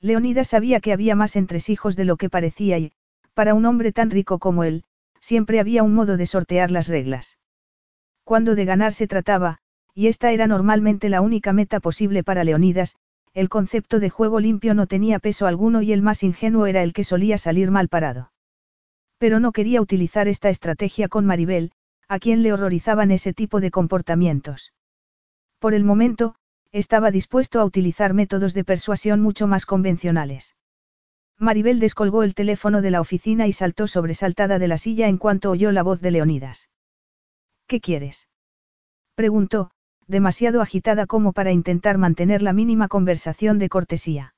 [0.00, 2.94] Leonidas sabía que había más entresijos de lo que parecía y,
[3.34, 4.84] para un hombre tan rico como él,
[5.20, 7.38] siempre había un modo de sortear las reglas.
[8.24, 9.58] Cuando de ganar se trataba,
[9.94, 12.96] y esta era normalmente la única meta posible para Leonidas,
[13.34, 16.92] el concepto de juego limpio no tenía peso alguno y el más ingenuo era el
[16.92, 18.32] que solía salir mal parado.
[19.18, 21.72] Pero no quería utilizar esta estrategia con Maribel,
[22.08, 24.72] a quien le horrorizaban ese tipo de comportamientos.
[25.58, 26.36] Por el momento,
[26.70, 30.54] estaba dispuesto a utilizar métodos de persuasión mucho más convencionales.
[31.38, 35.50] Maribel descolgó el teléfono de la oficina y saltó sobresaltada de la silla en cuanto
[35.50, 36.70] oyó la voz de Leonidas.
[37.66, 38.28] ¿Qué quieres?
[39.14, 39.70] preguntó,
[40.06, 44.34] demasiado agitada como para intentar mantener la mínima conversación de cortesía.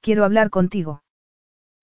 [0.00, 1.02] Quiero hablar contigo.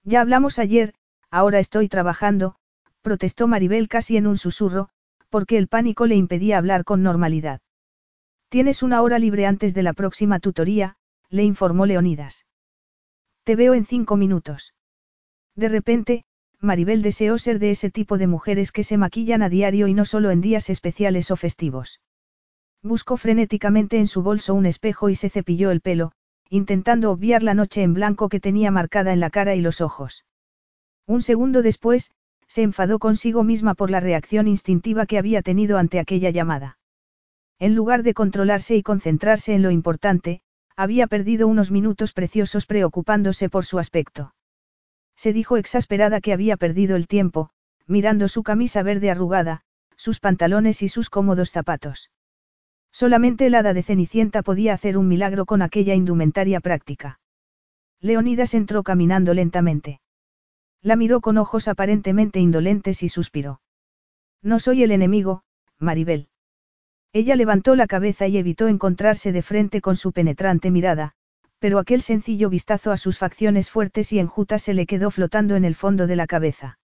[0.03, 0.93] Ya hablamos ayer,
[1.29, 2.55] ahora estoy trabajando,
[3.01, 4.89] protestó Maribel casi en un susurro,
[5.29, 7.61] porque el pánico le impedía hablar con normalidad.
[8.49, 10.97] Tienes una hora libre antes de la próxima tutoría,
[11.29, 12.45] le informó Leonidas.
[13.43, 14.73] Te veo en cinco minutos.
[15.55, 16.23] De repente,
[16.59, 20.05] Maribel deseó ser de ese tipo de mujeres que se maquillan a diario y no
[20.05, 22.01] solo en días especiales o festivos.
[22.83, 26.11] Buscó frenéticamente en su bolso un espejo y se cepilló el pelo,
[26.49, 30.25] intentando obviar la noche en blanco que tenía marcada en la cara y los ojos.
[31.07, 32.11] Un segundo después,
[32.47, 36.77] se enfadó consigo misma por la reacción instintiva que había tenido ante aquella llamada.
[37.59, 40.41] En lugar de controlarse y concentrarse en lo importante,
[40.81, 44.33] había perdido unos minutos preciosos preocupándose por su aspecto.
[45.15, 47.51] Se dijo exasperada que había perdido el tiempo,
[47.85, 49.61] mirando su camisa verde arrugada,
[49.95, 52.09] sus pantalones y sus cómodos zapatos.
[52.91, 57.19] Solamente el hada de Cenicienta podía hacer un milagro con aquella indumentaria práctica.
[57.99, 60.01] Leonidas entró caminando lentamente.
[60.81, 63.61] La miró con ojos aparentemente indolentes y suspiró.
[64.41, 65.43] No soy el enemigo,
[65.77, 66.30] Maribel.
[67.13, 71.13] Ella levantó la cabeza y evitó encontrarse de frente con su penetrante mirada,
[71.59, 75.65] pero aquel sencillo vistazo a sus facciones fuertes y enjutas se le quedó flotando en
[75.65, 76.79] el fondo de la cabeza.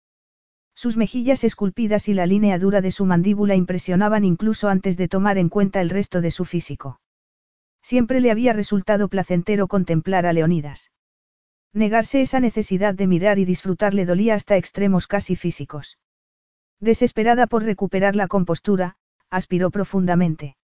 [0.75, 5.37] Sus mejillas esculpidas y la línea dura de su mandíbula impresionaban incluso antes de tomar
[5.37, 6.99] en cuenta el resto de su físico.
[7.81, 10.91] Siempre le había resultado placentero contemplar a Leonidas.
[11.73, 15.97] Negarse esa necesidad de mirar y disfrutar le dolía hasta extremos casi físicos.
[16.79, 18.97] Desesperada por recuperar la compostura,
[19.29, 20.55] aspiró profundamente.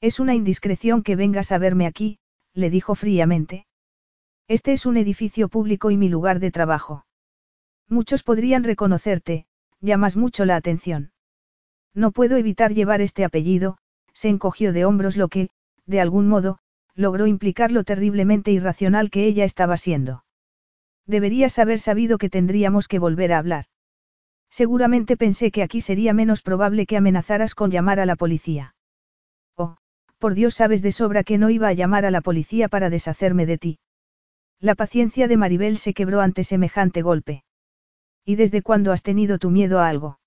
[0.00, 2.18] Es una indiscreción que vengas a verme aquí,
[2.54, 3.66] le dijo fríamente.
[4.48, 7.04] Este es un edificio público y mi lugar de trabajo.
[7.88, 9.46] Muchos podrían reconocerte,
[9.80, 11.12] llamas mucho la atención.
[11.94, 13.78] No puedo evitar llevar este apellido,
[14.12, 15.50] se encogió de hombros lo que,
[15.86, 16.58] de algún modo,
[16.94, 20.24] logró implicar lo terriblemente irracional que ella estaba siendo.
[21.06, 23.64] Deberías haber sabido que tendríamos que volver a hablar.
[24.50, 28.74] Seguramente pensé que aquí sería menos probable que amenazaras con llamar a la policía.
[29.56, 29.76] Oh,
[30.18, 33.46] por Dios sabes de sobra que no iba a llamar a la policía para deshacerme
[33.46, 33.78] de ti.
[34.58, 37.44] La paciencia de Maribel se quebró ante semejante golpe.
[38.24, 40.18] ¿Y desde cuándo has tenido tu miedo a algo?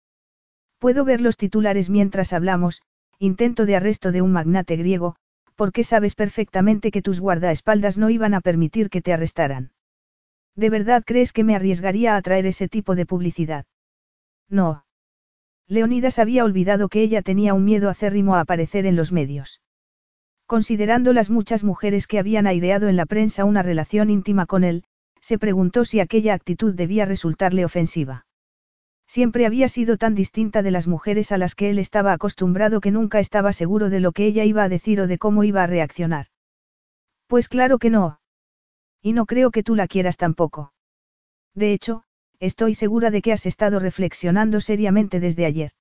[0.80, 2.82] Puedo ver los titulares mientras hablamos,
[3.20, 5.16] intento de arresto de un magnate griego,
[5.56, 9.72] porque sabes perfectamente que tus guardaespaldas no iban a permitir que te arrestaran.
[10.56, 13.66] ¿De verdad crees que me arriesgaría a traer ese tipo de publicidad?
[14.54, 14.86] No.
[15.68, 19.62] Leonidas había olvidado que ella tenía un miedo acérrimo a aparecer en los medios.
[20.46, 24.84] Considerando las muchas mujeres que habían aireado en la prensa una relación íntima con él,
[25.22, 28.28] se preguntó si aquella actitud debía resultarle ofensiva.
[29.08, 32.92] Siempre había sido tan distinta de las mujeres a las que él estaba acostumbrado que
[32.92, 35.68] nunca estaba seguro de lo que ella iba a decir o de cómo iba a
[35.68, 36.28] reaccionar.
[37.26, 38.20] Pues claro que no.
[39.02, 40.74] Y no creo que tú la quieras tampoco.
[41.56, 42.04] De hecho,
[42.46, 45.72] estoy segura de que has estado reflexionando seriamente desde ayer.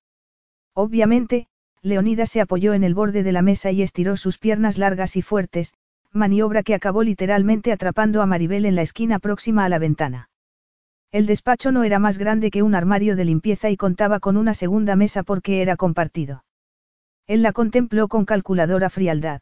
[0.74, 1.48] Obviamente,
[1.82, 5.22] Leonida se apoyó en el borde de la mesa y estiró sus piernas largas y
[5.22, 5.74] fuertes,
[6.12, 10.30] maniobra que acabó literalmente atrapando a Maribel en la esquina próxima a la ventana.
[11.10, 14.54] El despacho no era más grande que un armario de limpieza y contaba con una
[14.54, 16.44] segunda mesa porque era compartido.
[17.26, 19.40] Él la contempló con calculadora frialdad.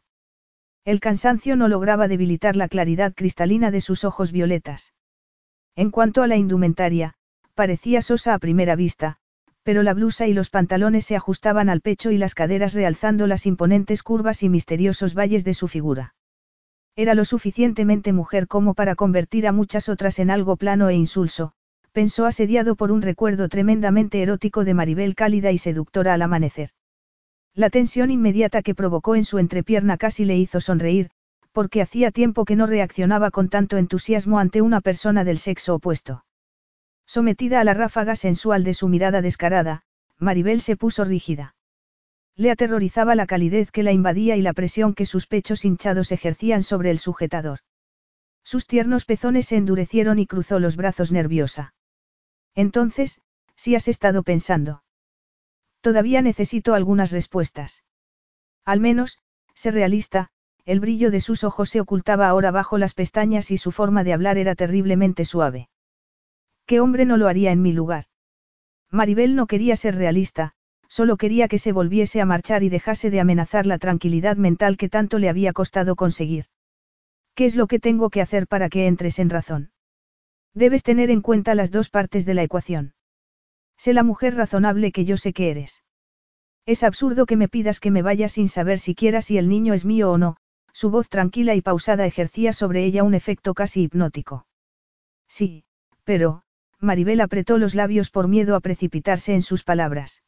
[0.85, 4.93] El cansancio no lograba debilitar la claridad cristalina de sus ojos violetas.
[5.75, 7.13] En cuanto a la indumentaria,
[7.55, 9.17] parecía sosa a primera vista,
[9.63, 13.45] pero la blusa y los pantalones se ajustaban al pecho y las caderas realzando las
[13.45, 16.15] imponentes curvas y misteriosos valles de su figura.
[16.95, 21.53] Era lo suficientemente mujer como para convertir a muchas otras en algo plano e insulso,
[21.91, 26.71] pensó asediado por un recuerdo tremendamente erótico de Maribel cálida y seductora al amanecer.
[27.53, 31.11] La tensión inmediata que provocó en su entrepierna casi le hizo sonreír,
[31.51, 36.25] porque hacía tiempo que no reaccionaba con tanto entusiasmo ante una persona del sexo opuesto.
[37.05, 39.83] Sometida a la ráfaga sensual de su mirada descarada,
[40.17, 41.55] Maribel se puso rígida.
[42.35, 46.63] Le aterrorizaba la calidez que la invadía y la presión que sus pechos hinchados ejercían
[46.63, 47.59] sobre el sujetador.
[48.43, 51.73] Sus tiernos pezones se endurecieron y cruzó los brazos nerviosa.
[52.55, 53.21] Entonces,
[53.55, 54.83] si has estado pensando.
[55.81, 57.83] Todavía necesito algunas respuestas.
[58.63, 59.19] Al menos,
[59.53, 60.29] sé realista,
[60.65, 64.13] el brillo de sus ojos se ocultaba ahora bajo las pestañas y su forma de
[64.13, 65.69] hablar era terriblemente suave.
[66.65, 68.05] ¿Qué hombre no lo haría en mi lugar?
[68.89, 70.53] Maribel no quería ser realista,
[70.87, 74.89] solo quería que se volviese a marchar y dejase de amenazar la tranquilidad mental que
[74.89, 76.45] tanto le había costado conseguir.
[77.33, 79.71] ¿Qué es lo que tengo que hacer para que entres en razón?
[80.53, 82.93] Debes tener en cuenta las dos partes de la ecuación.
[83.77, 85.83] Sé la mujer razonable que yo sé que eres.
[86.65, 89.85] Es absurdo que me pidas que me vaya sin saber siquiera si el niño es
[89.85, 90.37] mío o no,
[90.73, 94.47] su voz tranquila y pausada ejercía sobre ella un efecto casi hipnótico.
[95.27, 95.63] Sí,
[96.03, 96.43] pero,
[96.79, 100.23] Maribel apretó los labios por miedo a precipitarse en sus palabras.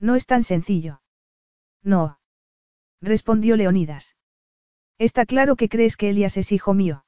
[0.00, 1.02] No es tan sencillo.
[1.82, 2.18] No.
[3.00, 4.16] Respondió Leonidas.
[4.98, 7.04] Está claro que crees que Elias es hijo mío.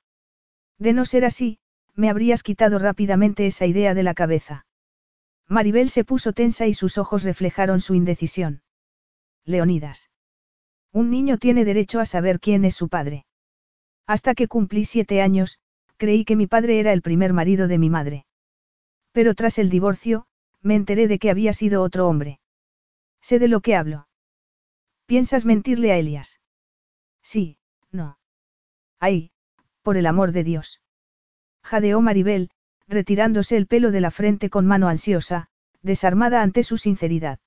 [0.79, 1.59] De no ser así,
[1.95, 4.67] me habrías quitado rápidamente esa idea de la cabeza.
[5.49, 8.63] Maribel se puso tensa y sus ojos reflejaron su indecisión.
[9.45, 10.11] Leonidas.
[10.93, 13.27] Un niño tiene derecho a saber quién es su padre.
[14.07, 15.59] Hasta que cumplí siete años,
[15.97, 18.27] creí que mi padre era el primer marido de mi madre.
[19.13, 20.27] Pero tras el divorcio,
[20.63, 22.41] me enteré de que había sido otro hombre.
[23.21, 24.09] Sé de lo que hablo.
[25.07, 26.41] ¿Piensas mentirle a Elias?
[27.23, 27.59] Sí,
[27.91, 28.19] no.
[29.01, 29.31] Ay,
[29.83, 30.81] por el amor de Dios.
[31.63, 32.51] Jadeó Maribel,
[32.87, 35.49] retirándose el pelo de la frente con mano ansiosa,
[35.83, 37.39] desarmada ante su sinceridad.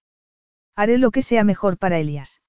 [0.75, 2.41] Haré lo que sea mejor para Elias.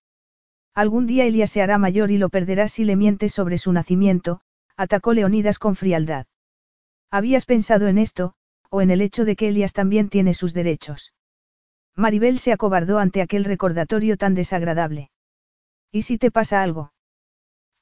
[0.75, 4.41] Algún día Elias se hará mayor y lo perderá si le mientes sobre su nacimiento,
[4.77, 6.27] atacó Leonidas con frialdad.
[7.11, 8.35] ¿Habías pensado en esto,
[8.71, 11.13] o en el hecho de que Elias también tiene sus derechos?
[11.95, 15.11] Maribel se acobardó ante aquel recordatorio tan desagradable.
[15.91, 16.95] ¿Y si te pasa algo?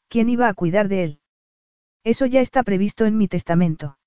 [0.08, 1.20] ¿Quién iba a cuidar de él?
[2.02, 3.98] Eso ya está previsto en mi testamento.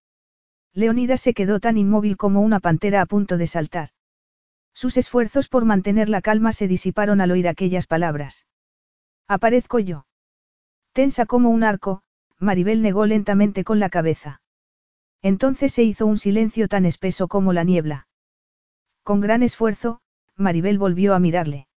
[0.74, 3.90] Leonidas se quedó tan inmóvil como una pantera a punto de saltar.
[4.74, 8.46] Sus esfuerzos por mantener la calma se disiparon al oír aquellas palabras.
[9.28, 10.06] Aparezco yo.
[10.92, 12.04] Tensa como un arco,
[12.40, 14.42] Maribel negó lentamente con la cabeza.
[15.22, 18.08] Entonces se hizo un silencio tan espeso como la niebla.
[19.04, 20.02] Con gran esfuerzo,
[20.36, 21.68] Maribel volvió a mirarle.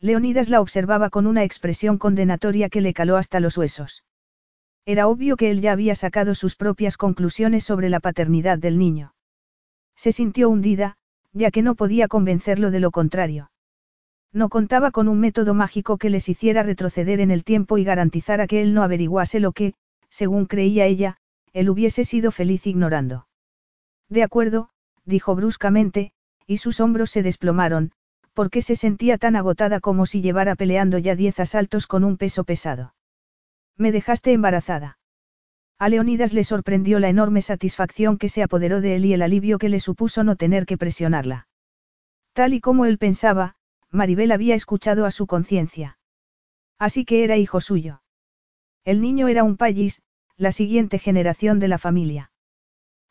[0.00, 4.04] Leonidas la observaba con una expresión condenatoria que le caló hasta los huesos.
[4.84, 9.14] Era obvio que él ya había sacado sus propias conclusiones sobre la paternidad del niño.
[9.96, 10.96] Se sintió hundida,
[11.32, 13.50] ya que no podía convencerlo de lo contrario.
[14.34, 18.48] No contaba con un método mágico que les hiciera retroceder en el tiempo y garantizara
[18.48, 19.74] que él no averiguase lo que,
[20.10, 21.18] según creía ella,
[21.52, 23.28] él hubiese sido feliz ignorando.
[24.08, 24.70] De acuerdo,
[25.04, 26.12] dijo bruscamente,
[26.48, 27.92] y sus hombros se desplomaron,
[28.32, 32.42] porque se sentía tan agotada como si llevara peleando ya diez asaltos con un peso
[32.42, 32.92] pesado.
[33.76, 34.98] Me dejaste embarazada.
[35.78, 39.58] A Leonidas le sorprendió la enorme satisfacción que se apoderó de él y el alivio
[39.58, 41.46] que le supuso no tener que presionarla.
[42.32, 43.54] Tal y como él pensaba,
[43.94, 45.98] Maribel había escuchado a su conciencia.
[46.80, 48.02] Así que era hijo suyo.
[48.84, 50.02] El niño era un payis,
[50.36, 52.32] la siguiente generación de la familia.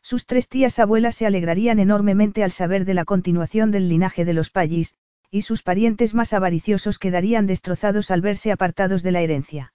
[0.02, 4.34] Sus tres tías abuelas se alegrarían enormemente al saber de la continuación del linaje de
[4.34, 4.94] los payis,
[5.30, 9.72] y sus parientes más avariciosos quedarían destrozados al verse apartados de la herencia.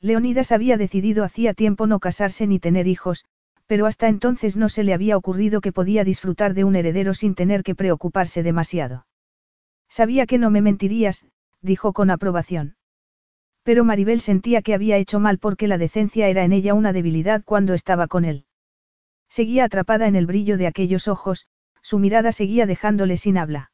[0.00, 3.24] Leonidas había decidido hacía tiempo no casarse ni tener hijos,
[3.66, 7.34] pero hasta entonces no se le había ocurrido que podía disfrutar de un heredero sin
[7.34, 9.06] tener que preocuparse demasiado.
[9.90, 11.26] Sabía que no me mentirías,
[11.60, 12.76] dijo con aprobación.
[13.64, 17.42] Pero Maribel sentía que había hecho mal porque la decencia era en ella una debilidad
[17.44, 18.44] cuando estaba con él.
[19.28, 21.46] Seguía atrapada en el brillo de aquellos ojos,
[21.82, 23.72] su mirada seguía dejándole sin habla.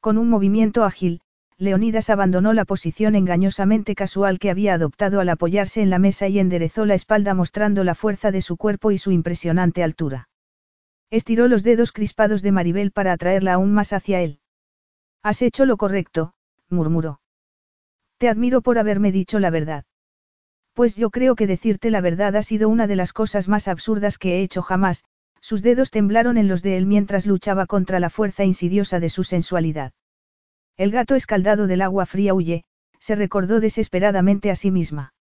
[0.00, 1.20] Con un movimiento ágil,
[1.58, 6.38] Leonidas abandonó la posición engañosamente casual que había adoptado al apoyarse en la mesa y
[6.38, 10.28] enderezó la espalda mostrando la fuerza de su cuerpo y su impresionante altura.
[11.10, 14.40] Estiró los dedos crispados de Maribel para atraerla aún más hacia él.
[15.24, 16.34] Has hecho lo correcto,
[16.68, 17.20] murmuró.
[18.18, 19.84] Te admiro por haberme dicho la verdad.
[20.74, 24.18] Pues yo creo que decirte la verdad ha sido una de las cosas más absurdas
[24.18, 25.02] que he hecho jamás,
[25.40, 29.24] sus dedos temblaron en los de él mientras luchaba contra la fuerza insidiosa de su
[29.24, 29.92] sensualidad.
[30.76, 32.64] El gato escaldado del agua fría huye,
[32.98, 35.14] se recordó desesperadamente a sí misma.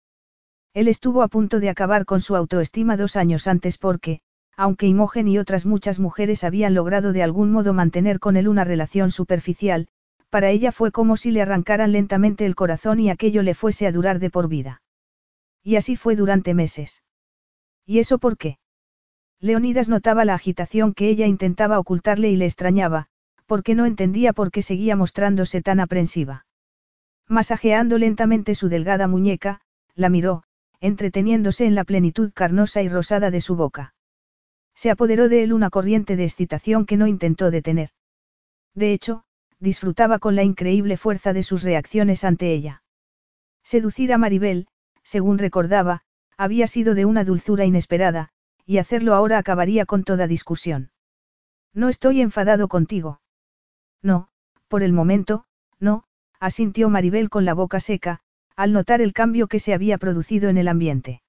[0.73, 4.19] Él estuvo a punto de acabar con su autoestima dos años antes porque,
[4.55, 8.63] aunque Imogen y otras muchas mujeres habían logrado de algún modo mantener con él una
[8.63, 9.87] relación superficial,
[10.29, 13.91] para ella fue como si le arrancaran lentamente el corazón y aquello le fuese a
[13.91, 14.81] durar de por vida.
[15.63, 17.03] Y así fue durante meses.
[17.85, 18.57] ¿Y eso por qué?
[19.39, 23.07] Leonidas notaba la agitación que ella intentaba ocultarle y le extrañaba,
[23.45, 26.45] porque no entendía por qué seguía mostrándose tan aprensiva.
[27.27, 29.61] Masajeando lentamente su delgada muñeca,
[29.95, 30.43] la miró,
[30.79, 33.93] entreteniéndose en la plenitud carnosa y rosada de su boca.
[34.75, 37.89] Se apoderó de él una corriente de excitación que no intentó detener.
[38.73, 39.23] De hecho,
[39.59, 42.83] disfrutaba con la increíble fuerza de sus reacciones ante ella.
[43.63, 44.67] Seducir a Maribel,
[45.03, 46.01] según recordaba,
[46.37, 48.29] había sido de una dulzura inesperada,
[48.65, 50.91] y hacerlo ahora acabaría con toda discusión.
[51.73, 53.21] No estoy enfadado contigo.
[54.01, 54.29] No,
[54.67, 55.45] por el momento,
[55.79, 56.05] no,
[56.39, 58.21] asintió Maribel con la boca seca,
[58.55, 61.21] al notar el cambio que se había producido en el ambiente.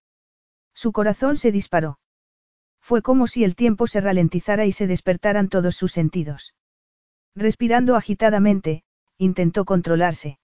[0.74, 1.98] Su corazón se disparó.
[2.84, 6.54] Fue como si el tiempo se ralentizara y se despertaran todos sus sentidos.
[7.34, 8.84] Respirando agitadamente,
[9.16, 10.38] intentó controlarse.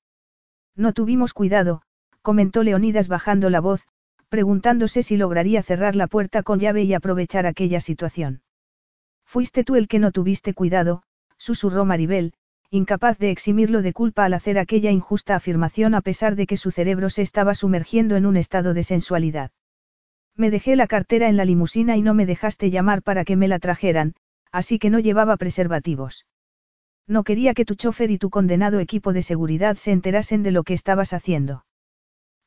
[0.75, 1.83] No tuvimos cuidado,
[2.23, 3.87] comentó Leonidas bajando la voz,
[4.31, 8.41] preguntándose si lograría cerrar la puerta con llave y aprovechar aquella situación.
[9.27, 11.03] Fuiste tú el que no tuviste cuidado,
[11.37, 12.33] susurró Maribel,
[12.71, 16.71] incapaz de eximirlo de culpa al hacer aquella injusta afirmación a pesar de que su
[16.71, 19.51] cerebro se estaba sumergiendo en un estado de sensualidad.
[20.37, 23.49] Me dejé la cartera en la limusina y no me dejaste llamar para que me
[23.49, 24.15] la trajeran,
[24.53, 26.27] así que no llevaba preservativos.
[27.07, 30.63] No quería que tu chofer y tu condenado equipo de seguridad se enterasen de lo
[30.63, 31.65] que estabas haciendo.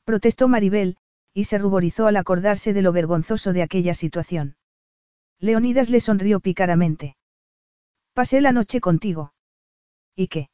[0.05, 0.97] Protestó Maribel,
[1.33, 4.55] y se ruborizó al acordarse de lo vergonzoso de aquella situación.
[5.39, 7.17] Leonidas le sonrió picaramente.
[8.13, 9.33] Pasé la noche contigo.
[10.15, 10.49] ¿Y qué?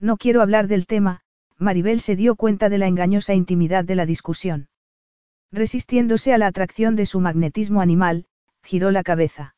[0.00, 1.20] No quiero hablar del tema,
[1.56, 4.68] Maribel se dio cuenta de la engañosa intimidad de la discusión.
[5.52, 8.24] Resistiéndose a la atracción de su magnetismo animal,
[8.62, 9.54] giró la cabeza.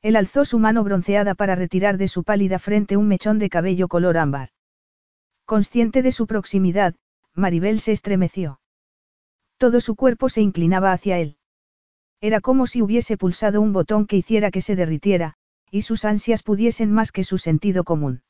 [0.00, 3.88] Él alzó su mano bronceada para retirar de su pálida frente un mechón de cabello
[3.88, 4.50] color ámbar.
[5.44, 6.94] Consciente de su proximidad,
[7.34, 8.60] Maribel se estremeció.
[9.56, 11.36] Todo su cuerpo se inclinaba hacia él.
[12.20, 15.34] Era como si hubiese pulsado un botón que hiciera que se derritiera,
[15.70, 18.22] y sus ansias pudiesen más que su sentido común.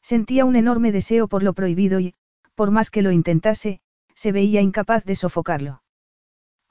[0.00, 2.14] Sentía un enorme deseo por lo prohibido y,
[2.54, 3.80] por más que lo intentase,
[4.14, 5.83] se veía incapaz de sofocarlo.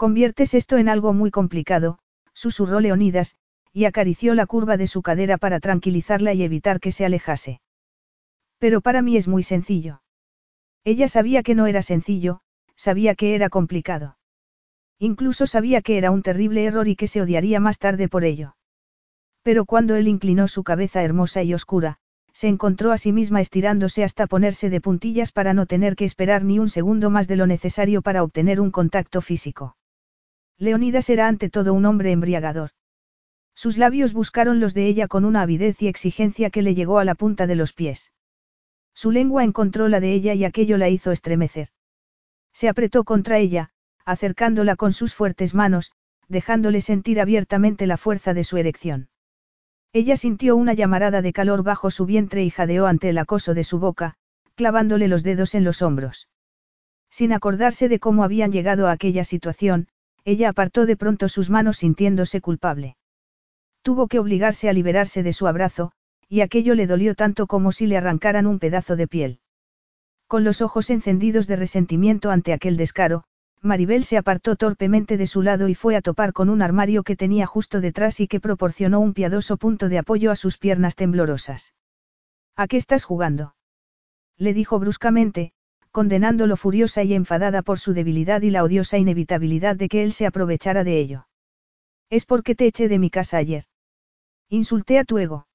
[0.03, 1.97] Conviertes esto en algo muy complicado,
[2.33, 3.37] susurró Leonidas,
[3.71, 7.61] y acarició la curva de su cadera para tranquilizarla y evitar que se alejase.
[8.57, 10.01] Pero para mí es muy sencillo.
[10.83, 12.41] Ella sabía que no era sencillo,
[12.75, 14.17] sabía que era complicado.
[14.99, 18.57] Incluso sabía que era un terrible error y que se odiaría más tarde por ello.
[19.41, 21.95] Pero cuando él inclinó su cabeza hermosa y oscura,
[22.33, 26.43] se encontró a sí misma estirándose hasta ponerse de puntillas para no tener que esperar
[26.43, 29.77] ni un segundo más de lo necesario para obtener un contacto físico.
[30.57, 32.71] Leonidas era ante todo un hombre embriagador.
[33.55, 37.05] Sus labios buscaron los de ella con una avidez y exigencia que le llegó a
[37.05, 38.11] la punta de los pies.
[38.93, 41.69] Su lengua encontró la de ella y aquello la hizo estremecer.
[42.53, 43.71] Se apretó contra ella,
[44.05, 45.91] acercándola con sus fuertes manos,
[46.27, 49.09] dejándole sentir abiertamente la fuerza de su erección.
[49.91, 53.63] Ella sintió una llamarada de calor bajo su vientre y jadeó ante el acoso de
[53.63, 54.15] su boca,
[54.55, 56.29] clavándole los dedos en los hombros.
[57.09, 59.87] Sin acordarse de cómo habían llegado a aquella situación,
[60.25, 62.97] ella apartó de pronto sus manos sintiéndose culpable.
[63.81, 65.91] Tuvo que obligarse a liberarse de su abrazo,
[66.29, 69.39] y aquello le dolió tanto como si le arrancaran un pedazo de piel.
[70.27, 73.23] Con los ojos encendidos de resentimiento ante aquel descaro,
[73.61, 77.15] Maribel se apartó torpemente de su lado y fue a topar con un armario que
[77.15, 81.73] tenía justo detrás y que proporcionó un piadoso punto de apoyo a sus piernas temblorosas.
[82.55, 83.55] ¿A qué estás jugando?
[84.37, 85.53] Le dijo bruscamente,
[85.93, 90.25] condenándolo furiosa y enfadada por su debilidad y la odiosa inevitabilidad de que él se
[90.25, 91.27] aprovechara de ello.
[92.09, 93.65] Es porque te eché de mi casa ayer.
[94.49, 95.45] Insulté a tu ego.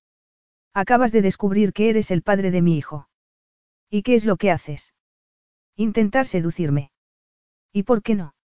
[0.73, 3.09] Acabas de descubrir que eres el padre de mi hijo.
[3.90, 4.94] ¿Y qué es lo que haces?
[5.74, 6.93] Intentar seducirme.
[7.73, 8.36] ¿Y por qué no?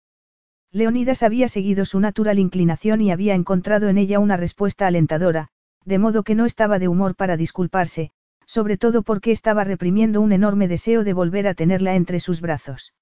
[0.71, 5.49] Leonidas había seguido su natural inclinación y había encontrado en ella una respuesta alentadora,
[5.85, 8.09] de modo que no estaba de humor para disculparse,
[8.45, 12.93] sobre todo porque estaba reprimiendo un enorme deseo de volver a tenerla entre sus brazos.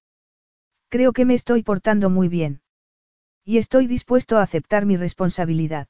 [0.88, 2.60] Creo que me estoy portando muy bien.
[3.44, 5.88] Y estoy dispuesto a aceptar mi responsabilidad.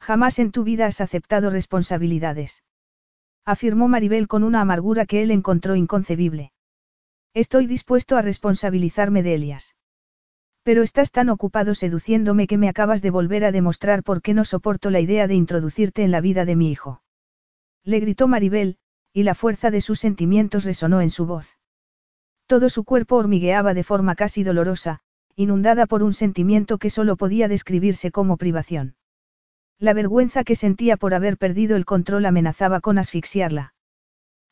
[0.00, 2.62] Jamás en tu vida has aceptado responsabilidades.
[3.44, 6.52] Afirmó Maribel con una amargura que él encontró inconcebible.
[7.34, 9.74] Estoy dispuesto a responsabilizarme de Elias.
[10.62, 14.44] Pero estás tan ocupado seduciéndome que me acabas de volver a demostrar por qué no
[14.44, 17.02] soporto la idea de introducirte en la vida de mi hijo.
[17.84, 18.76] Le gritó Maribel,
[19.12, 21.58] y la fuerza de sus sentimientos resonó en su voz.
[22.46, 25.00] Todo su cuerpo hormigueaba de forma casi dolorosa,
[25.36, 28.96] inundada por un sentimiento que solo podía describirse como privación.
[29.78, 33.72] La vergüenza que sentía por haber perdido el control amenazaba con asfixiarla.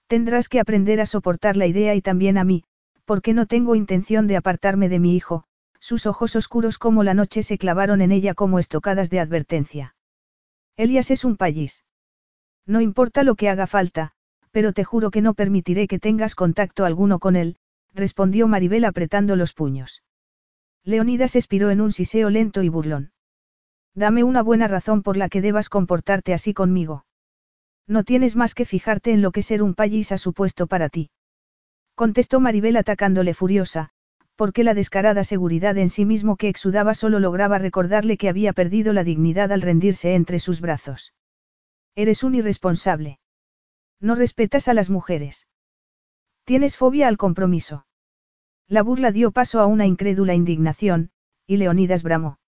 [0.07, 2.65] Tendrás que aprender a soportar la idea y también a mí,
[3.05, 5.45] porque no tengo intención de apartarme de mi hijo,
[5.81, 9.95] sus ojos oscuros como la noche se clavaron en ella como estocadas de advertencia.
[10.77, 11.85] Elias es un payís.
[12.69, 14.13] No importa lo que haga falta,
[14.51, 17.57] pero te juro que no permitiré que tengas contacto alguno con él,
[17.95, 20.03] respondió Maribel apretando los puños.
[20.85, 23.13] Leonidas expiró en un siseo lento y burlón.
[23.95, 27.07] Dame una buena razón por la que debas comportarte así conmigo.
[27.87, 31.11] No tienes más que fijarte en lo que ser un payís ha supuesto para ti.
[31.95, 33.89] Contestó Maribel atacándole furiosa,
[34.37, 38.93] porque la descarada seguridad en sí mismo que exudaba solo lograba recordarle que había perdido
[38.93, 41.15] la dignidad al rendirse entre sus brazos.
[41.95, 43.19] Eres un irresponsable.
[44.01, 45.49] No respetas a las mujeres.
[46.45, 47.87] Tienes fobia al compromiso.
[48.69, 51.11] La burla dio paso a una incrédula indignación,
[51.47, 52.39] y Leonidas bramó.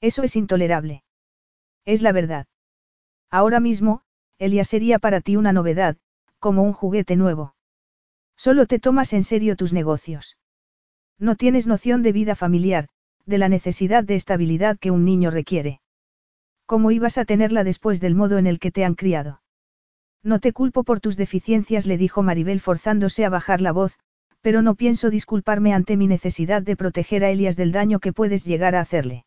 [0.00, 1.02] Eso es intolerable.
[1.84, 2.46] Es la verdad.
[3.30, 4.02] Ahora mismo,
[4.38, 5.96] Elia sería para ti una novedad,
[6.38, 7.54] como un juguete nuevo.
[8.36, 10.36] Solo te tomas en serio tus negocios.
[11.18, 12.88] No tienes noción de vida familiar,
[13.26, 15.80] de la necesidad de estabilidad que un niño requiere.
[16.68, 19.40] ¿Cómo ibas a tenerla después del modo en el que te han criado?
[20.22, 23.98] No te culpo por tus deficiencias, le dijo Maribel forzándose a bajar la voz,
[24.42, 28.44] pero no pienso disculparme ante mi necesidad de proteger a Elias del daño que puedes
[28.44, 29.24] llegar a hacerle.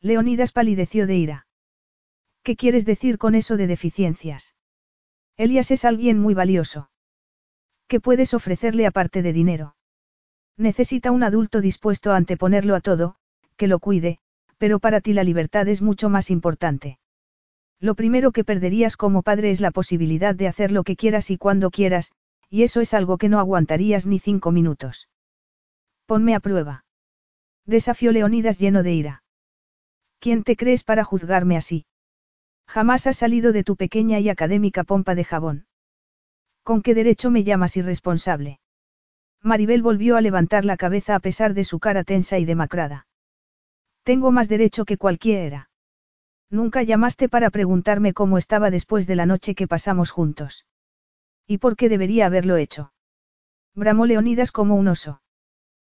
[0.00, 1.46] Leonidas palideció de ira.
[2.44, 4.54] ¿Qué quieres decir con eso de deficiencias?
[5.36, 6.90] Elias es alguien muy valioso.
[7.88, 9.74] ¿Qué puedes ofrecerle aparte de dinero?
[10.56, 13.16] Necesita un adulto dispuesto a anteponerlo a todo,
[13.56, 14.20] que lo cuide,
[14.62, 17.00] pero para ti la libertad es mucho más importante.
[17.80, 21.36] Lo primero que perderías como padre es la posibilidad de hacer lo que quieras y
[21.36, 22.12] cuando quieras,
[22.48, 25.08] y eso es algo que no aguantarías ni cinco minutos.
[26.06, 26.84] Ponme a prueba.
[27.66, 29.24] Desafió Leonidas lleno de ira.
[30.20, 31.84] ¿Quién te crees para juzgarme así?
[32.68, 35.66] Jamás has salido de tu pequeña y académica pompa de jabón.
[36.62, 38.60] ¿Con qué derecho me llamas irresponsable?
[39.40, 43.08] Maribel volvió a levantar la cabeza a pesar de su cara tensa y demacrada.
[44.04, 45.70] Tengo más derecho que cualquiera.
[46.50, 50.66] Nunca llamaste para preguntarme cómo estaba después de la noche que pasamos juntos.
[51.46, 52.92] ¿Y por qué debería haberlo hecho?
[53.74, 55.22] Bramó Leonidas como un oso.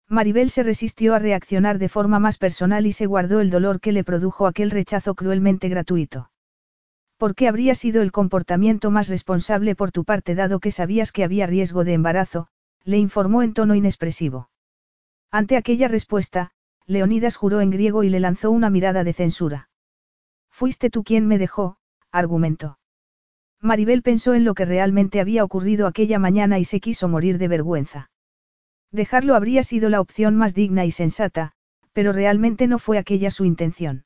[0.09, 3.93] Maribel se resistió a reaccionar de forma más personal y se guardó el dolor que
[3.93, 6.31] le produjo aquel rechazo cruelmente gratuito.
[7.17, 11.25] ¿Por qué habría sido el comportamiento más responsable por tu parte dado que sabías que
[11.25, 12.49] había riesgo de embarazo?
[12.85, 14.49] le informó en tono inexpresivo.
[15.33, 16.53] Ante aquella respuesta,
[16.87, 19.69] Leonidas juró en griego y le lanzó una mirada de censura.
[20.51, 21.79] Fuiste tú quien me dejó,
[22.13, 22.79] argumentó.
[23.61, 27.49] Maribel pensó en lo que realmente había ocurrido aquella mañana y se quiso morir de
[27.49, 28.11] vergüenza.
[28.93, 31.53] Dejarlo habría sido la opción más digna y sensata,
[31.93, 34.05] pero realmente no fue aquella su intención.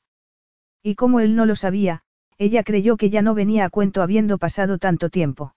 [0.81, 2.01] Y como él no lo sabía,
[2.37, 5.55] ella creyó que ya no venía a cuento habiendo pasado tanto tiempo.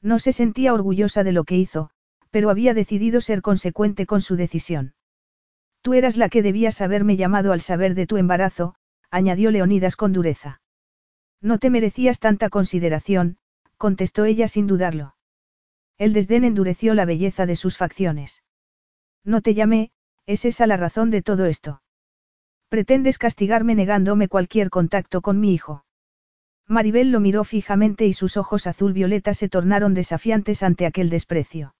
[0.00, 1.90] No se sentía orgullosa de lo que hizo,
[2.30, 4.94] pero había decidido ser consecuente con su decisión.
[5.86, 8.74] Tú eras la que debías haberme llamado al saber de tu embarazo,
[9.08, 10.60] añadió Leonidas con dureza.
[11.40, 13.38] No te merecías tanta consideración,
[13.76, 15.14] contestó ella sin dudarlo.
[15.96, 18.42] El desdén endureció la belleza de sus facciones.
[19.22, 19.92] No te llamé,
[20.26, 21.82] es esa la razón de todo esto.
[22.68, 25.84] Pretendes castigarme negándome cualquier contacto con mi hijo.
[26.66, 31.76] Maribel lo miró fijamente y sus ojos azul violeta se tornaron desafiantes ante aquel desprecio.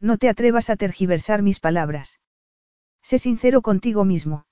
[0.00, 2.18] No te atrevas a tergiversar mis palabras.
[3.02, 4.46] Sé sincero contigo mismo.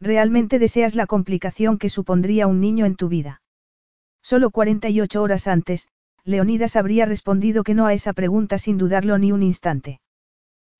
[0.00, 3.42] ¿Realmente deseas la complicación que supondría un niño en tu vida?
[4.22, 5.88] Solo 48 horas antes,
[6.24, 10.00] Leonidas habría respondido que no a esa pregunta sin dudarlo ni un instante.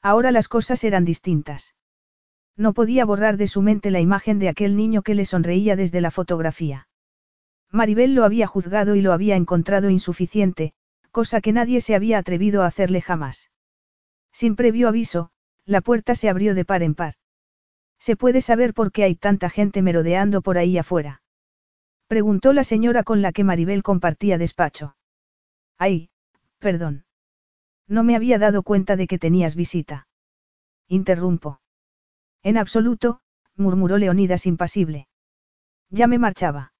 [0.00, 1.74] Ahora las cosas eran distintas.
[2.56, 6.00] No podía borrar de su mente la imagen de aquel niño que le sonreía desde
[6.00, 6.86] la fotografía.
[7.70, 10.74] Maribel lo había juzgado y lo había encontrado insuficiente,
[11.10, 13.50] cosa que nadie se había atrevido a hacerle jamás.
[14.30, 15.30] Sin previo aviso,
[15.64, 17.14] la puerta se abrió de par en par.
[17.98, 21.22] ¿Se puede saber por qué hay tanta gente merodeando por ahí afuera?
[22.08, 24.96] Preguntó la señora con la que Maribel compartía despacho.
[25.78, 26.10] Ay,
[26.58, 27.04] perdón.
[27.86, 30.08] No me había dado cuenta de que tenías visita.
[30.88, 31.60] Interrumpo.
[32.42, 33.20] En absoluto,
[33.56, 35.08] murmuró Leonidas impasible.
[35.90, 36.72] Ya me marchaba.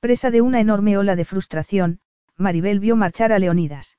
[0.00, 2.00] Presa de una enorme ola de frustración,
[2.36, 3.98] Maribel vio marchar a Leonidas.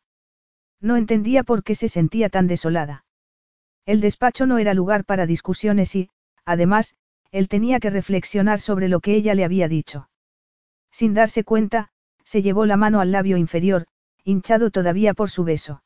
[0.79, 3.05] No entendía por qué se sentía tan desolada.
[3.85, 6.09] El despacho no era lugar para discusiones y,
[6.43, 6.95] además,
[7.31, 10.09] él tenía que reflexionar sobre lo que ella le había dicho.
[10.91, 11.89] Sin darse cuenta,
[12.23, 13.85] se llevó la mano al labio inferior,
[14.23, 15.83] hinchado todavía por su beso.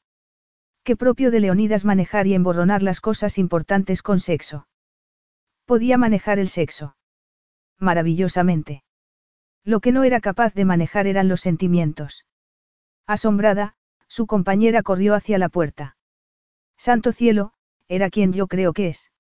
[0.84, 4.67] Qué propio de Leonidas manejar y emborronar las cosas importantes con sexo.
[5.65, 6.95] Podía manejar el sexo.
[7.77, 8.84] Maravillosamente.
[9.63, 12.26] Lo que no era capaz de manejar eran los sentimientos.
[13.05, 13.76] Asombrada,
[14.07, 15.97] su compañera corrió hacia la puerta.
[16.77, 17.53] Santo cielo,
[17.89, 19.11] era quien yo creo que es.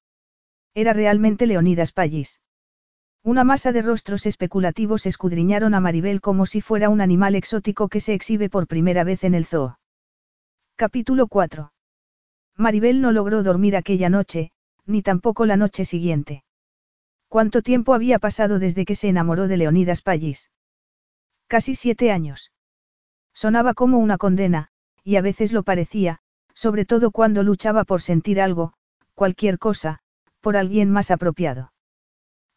[0.73, 2.39] Era realmente Leonidas Pallis.
[3.23, 7.99] Una masa de rostros especulativos escudriñaron a Maribel como si fuera un animal exótico que
[7.99, 9.77] se exhibe por primera vez en el zoo.
[10.77, 11.73] Capítulo 4.
[12.55, 14.51] Maribel no logró dormir aquella noche,
[14.85, 16.43] ni tampoco la noche siguiente.
[17.27, 20.49] ¿Cuánto tiempo había pasado desde que se enamoró de Leonidas Pallis?
[21.47, 22.51] Casi siete años.
[23.33, 24.69] Sonaba como una condena,
[25.03, 26.21] y a veces lo parecía,
[26.59, 28.73] sobre todo cuando luchaba por sentir algo,
[29.15, 29.99] cualquier cosa,
[30.41, 31.71] por alguien más apropiado.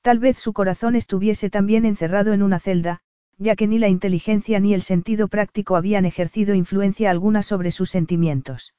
[0.01, 2.99] Tal vez su corazón estuviese también encerrado en una celda,
[3.39, 7.91] ya que ni la inteligencia ni el sentido práctico habían ejercido influencia alguna sobre sus
[7.91, 8.74] sentimientos.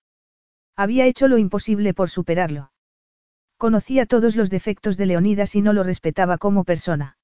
[0.75, 2.73] Había hecho lo imposible por superarlo.
[3.55, 7.15] Conocía todos los defectos de Leonidas y no lo respetaba como persona.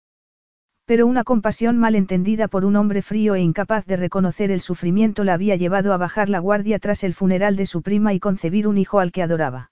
[0.90, 5.24] Pero una compasión mal entendida por un hombre frío e incapaz de reconocer el sufrimiento
[5.24, 8.68] la había llevado a bajar la guardia tras el funeral de su prima y concebir
[8.68, 9.70] un hijo al que adoraba.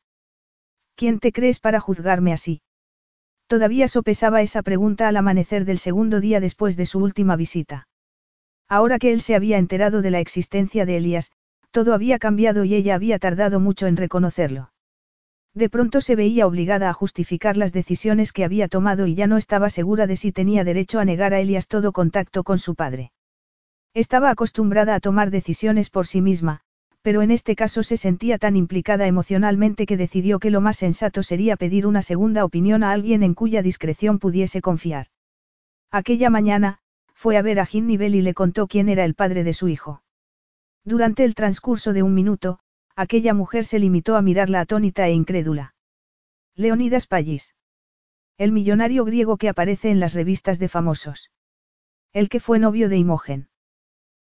[0.95, 2.61] ¿Quién te crees para juzgarme así?
[3.47, 7.87] Todavía sopesaba esa pregunta al amanecer del segundo día después de su última visita.
[8.69, 11.31] Ahora que él se había enterado de la existencia de Elías,
[11.71, 14.69] todo había cambiado y ella había tardado mucho en reconocerlo.
[15.57, 19.37] De pronto se veía obligada a justificar las decisiones que había tomado y ya no
[19.37, 23.11] estaba segura de si tenía derecho a negar a Elías todo contacto con su padre.
[23.95, 26.59] Estaba acostumbrada a tomar decisiones por sí misma,
[27.01, 31.23] pero en este caso se sentía tan implicada emocionalmente que decidió que lo más sensato
[31.23, 35.07] sería pedir una segunda opinión a alguien en cuya discreción pudiese confiar.
[35.89, 36.77] Aquella mañana,
[37.15, 39.69] fue a ver a Jim Nivel y le contó quién era el padre de su
[39.69, 40.03] hijo.
[40.85, 42.59] Durante el transcurso de un minuto,
[42.97, 45.75] aquella mujer se limitó a mirarla atónita e incrédula.
[46.55, 47.55] Leonidas Pallis.
[48.37, 51.31] El millonario griego que aparece en las revistas de famosos.
[52.11, 53.49] El que fue novio de Imogen.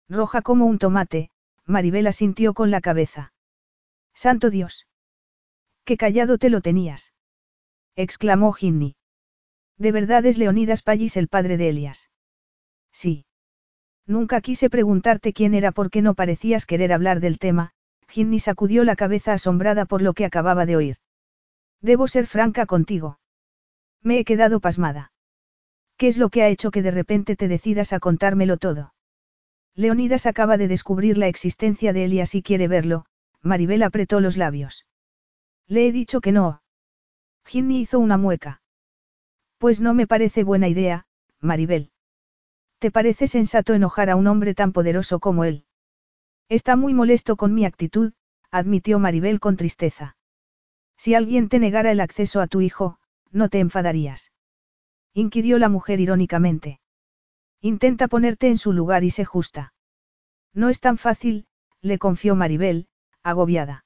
[0.08, 1.30] Roja como un tomate,
[1.64, 3.32] Maribel asintió con la cabeza.
[4.12, 4.88] Santo Dios.
[5.84, 7.14] Qué callado te lo tenías.
[7.94, 8.96] exclamó Ginny.
[9.78, 12.10] ¿De verdad es Leonidas Pallis el padre de Elias?
[12.90, 13.24] Sí.
[14.04, 17.72] Nunca quise preguntarte quién era porque no parecías querer hablar del tema,
[18.14, 20.96] Ginny sacudió la cabeza asombrada por lo que acababa de oír.
[21.80, 23.18] Debo ser franca contigo.
[24.02, 25.10] Me he quedado pasmada.
[25.96, 28.94] ¿Qué es lo que ha hecho que de repente te decidas a contármelo todo?
[29.74, 33.04] Leonidas acaba de descubrir la existencia de Elias y quiere verlo,
[33.42, 34.86] Maribel apretó los labios.
[35.66, 36.62] Le he dicho que no.
[37.44, 38.62] Ginny hizo una mueca.
[39.58, 41.06] Pues no me parece buena idea,
[41.40, 41.90] Maribel.
[42.78, 45.66] ¿Te parece sensato enojar a un hombre tan poderoso como él?
[46.48, 48.12] Está muy molesto con mi actitud,
[48.50, 50.16] admitió Maribel con tristeza.
[50.96, 52.98] Si alguien te negara el acceso a tu hijo,
[53.30, 54.32] no te enfadarías.
[55.12, 56.80] Inquirió la mujer irónicamente.
[57.60, 59.72] Intenta ponerte en su lugar y sé justa.
[60.52, 61.46] No es tan fácil,
[61.80, 62.88] le confió Maribel,
[63.22, 63.84] agobiada.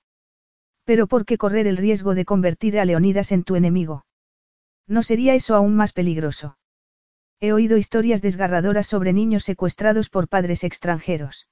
[0.84, 4.04] Pero ¿por qué correr el riesgo de convertir a Leonidas en tu enemigo?
[4.86, 6.58] ¿No sería eso aún más peligroso?
[7.40, 11.46] He oído historias desgarradoras sobre niños secuestrados por padres extranjeros.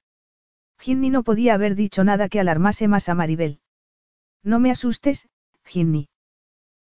[0.79, 3.59] Ginny no podía haber dicho nada que alarmase más a Maribel.
[4.43, 5.27] No me asustes,
[5.65, 6.09] Ginny.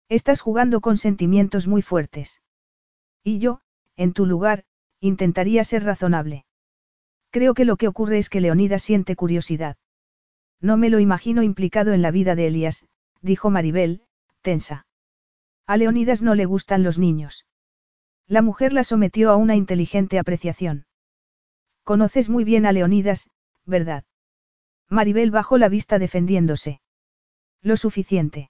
[0.09, 2.41] Estás jugando con sentimientos muy fuertes.
[3.23, 3.61] Y yo,
[3.95, 4.65] en tu lugar,
[5.05, 6.45] Intentaría ser razonable.
[7.29, 9.77] Creo que lo que ocurre es que Leonidas siente curiosidad.
[10.61, 12.85] No me lo imagino implicado en la vida de Elías,
[13.21, 14.01] dijo Maribel,
[14.41, 14.87] tensa.
[15.67, 17.45] A Leonidas no le gustan los niños.
[18.27, 20.87] La mujer la sometió a una inteligente apreciación.
[21.83, 23.29] Conoces muy bien a Leonidas,
[23.65, 24.03] ¿verdad?
[24.89, 26.81] Maribel bajó la vista defendiéndose.
[27.61, 28.49] Lo suficiente.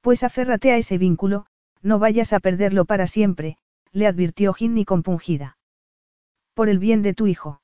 [0.00, 1.46] Pues aférrate a ese vínculo,
[1.82, 3.56] no vayas a perderlo para siempre,
[3.92, 5.58] le advirtió Ginny compungida.
[6.54, 7.60] Por el bien de tu hijo.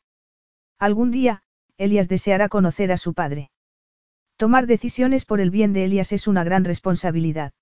[0.79, 1.43] Algún día,
[1.79, 3.51] Elias deseará conocer a su padre.
[4.37, 7.53] Tomar decisiones por el bien de Elias es una gran responsabilidad.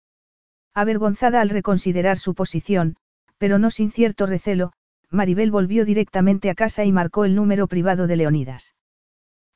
[0.72, 2.96] Avergonzada al reconsiderar su posición,
[3.38, 4.72] pero no sin cierto recelo,
[5.10, 8.74] Maribel volvió directamente a casa y marcó el número privado de Leonidas.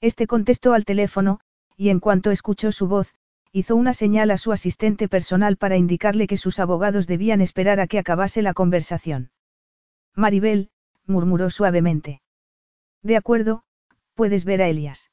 [0.00, 1.40] Este contestó al teléfono,
[1.76, 3.14] y en cuanto escuchó su voz,
[3.52, 7.86] hizo una señal a su asistente personal para indicarle que sus abogados debían esperar a
[7.86, 9.30] que acabase la conversación.
[10.14, 10.70] Maribel,
[11.06, 12.20] murmuró suavemente.
[13.02, 13.62] De acuerdo,
[14.14, 15.10] puedes ver a Elias.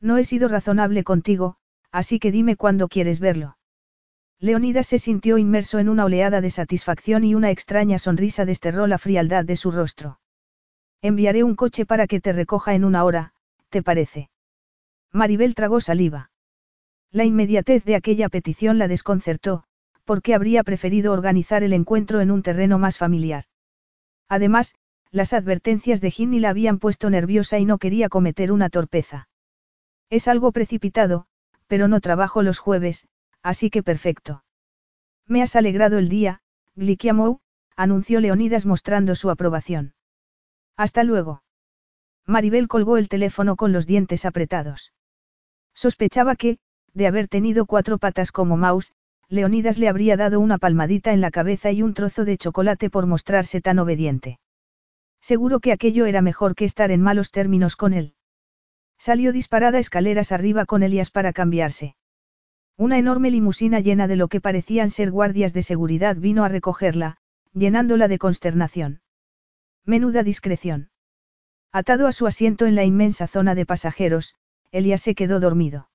[0.00, 1.56] No he sido razonable contigo,
[1.90, 3.56] así que dime cuándo quieres verlo.
[4.38, 8.98] Leonidas se sintió inmerso en una oleada de satisfacción y una extraña sonrisa desterró la
[8.98, 10.20] frialdad de su rostro.
[11.00, 13.32] Enviaré un coche para que te recoja en una hora,
[13.76, 14.30] ¿te parece?
[15.12, 16.30] Maribel tragó saliva.
[17.12, 19.64] La inmediatez de aquella petición la desconcertó,
[20.06, 23.44] porque habría preferido organizar el encuentro en un terreno más familiar.
[24.30, 24.76] Además,
[25.10, 29.28] las advertencias de Ginny la habían puesto nerviosa y no quería cometer una torpeza.
[30.08, 31.26] Es algo precipitado,
[31.66, 33.08] pero no trabajo los jueves,
[33.42, 34.42] así que perfecto.
[35.26, 36.40] Me has alegrado el día,
[36.76, 37.40] Glikiamou,
[37.76, 39.92] anunció Leonidas mostrando su aprobación.
[40.78, 41.42] Hasta luego.
[42.26, 44.92] Maribel colgó el teléfono con los dientes apretados.
[45.74, 46.58] Sospechaba que,
[46.92, 48.92] de haber tenido cuatro patas como Maus,
[49.28, 53.06] Leonidas le habría dado una palmadita en la cabeza y un trozo de chocolate por
[53.06, 54.38] mostrarse tan obediente.
[55.20, 58.14] Seguro que aquello era mejor que estar en malos términos con él.
[58.98, 61.96] Salió disparada escaleras arriba con Elias para cambiarse.
[62.76, 67.16] Una enorme limusina llena de lo que parecían ser guardias de seguridad vino a recogerla,
[67.52, 69.00] llenándola de consternación.
[69.84, 70.90] Menuda discreción.
[71.78, 74.34] Atado a su asiento en la inmensa zona de pasajeros,
[74.72, 75.90] Elias se quedó dormido.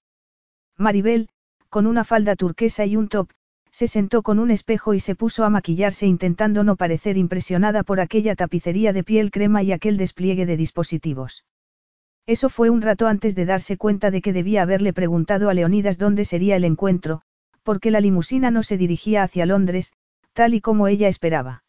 [0.77, 1.29] Maribel,
[1.69, 3.31] con una falda turquesa y un top,
[3.71, 7.99] se sentó con un espejo y se puso a maquillarse intentando no parecer impresionada por
[7.99, 11.45] aquella tapicería de piel crema y aquel despliegue de dispositivos.
[12.27, 15.97] Eso fue un rato antes de darse cuenta de que debía haberle preguntado a Leonidas
[15.97, 17.23] dónde sería el encuentro,
[17.63, 19.93] porque la limusina no se dirigía hacia Londres,
[20.33, 21.63] tal y como ella esperaba.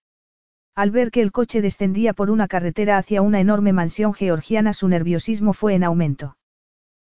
[0.74, 4.88] Al ver que el coche descendía por una carretera hacia una enorme mansión georgiana su
[4.88, 6.36] nerviosismo fue en aumento.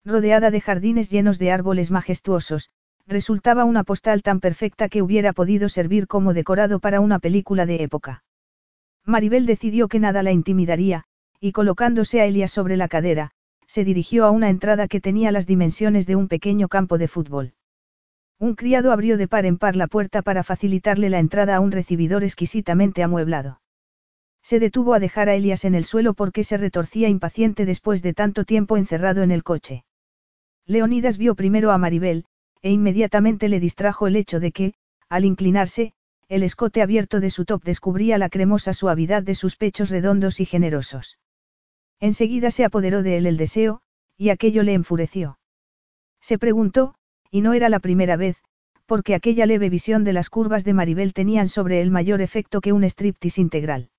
[0.05, 2.69] Rodeada de jardines llenos de árboles majestuosos,
[3.07, 7.81] resultaba una postal tan perfecta que hubiera podido servir como decorado para una película de
[7.81, 8.23] época.
[9.05, 11.05] Maribel decidió que nada la intimidaría,
[11.39, 13.31] y colocándose a Elias sobre la cadera,
[13.65, 17.53] se dirigió a una entrada que tenía las dimensiones de un pequeño campo de fútbol.
[18.39, 21.71] Un criado abrió de par en par la puerta para facilitarle la entrada a un
[21.71, 23.61] recibidor exquisitamente amueblado.
[24.43, 28.13] Se detuvo a dejar a Elias en el suelo porque se retorcía impaciente después de
[28.13, 29.83] tanto tiempo encerrado en el coche.
[30.65, 32.25] Leonidas vio primero a Maribel,
[32.61, 34.73] e inmediatamente le distrajo el hecho de que,
[35.09, 35.93] al inclinarse,
[36.29, 40.45] el escote abierto de su top descubría la cremosa suavidad de sus pechos redondos y
[40.45, 41.17] generosos.
[41.99, 43.81] Enseguida se apoderó de él el deseo,
[44.17, 45.39] y aquello le enfureció.
[46.19, 46.95] Se preguntó,
[47.31, 48.37] y no era la primera vez,
[48.85, 52.73] porque aquella leve visión de las curvas de Maribel tenían sobre él mayor efecto que
[52.73, 53.89] un striptease integral.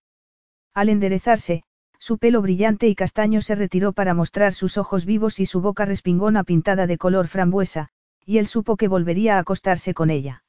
[0.74, 1.62] Al enderezarse,
[1.98, 5.84] su pelo brillante y castaño se retiró para mostrar sus ojos vivos y su boca
[5.84, 7.88] respingona pintada de color frambuesa,
[8.24, 10.44] y él supo que volvería a acostarse con ella.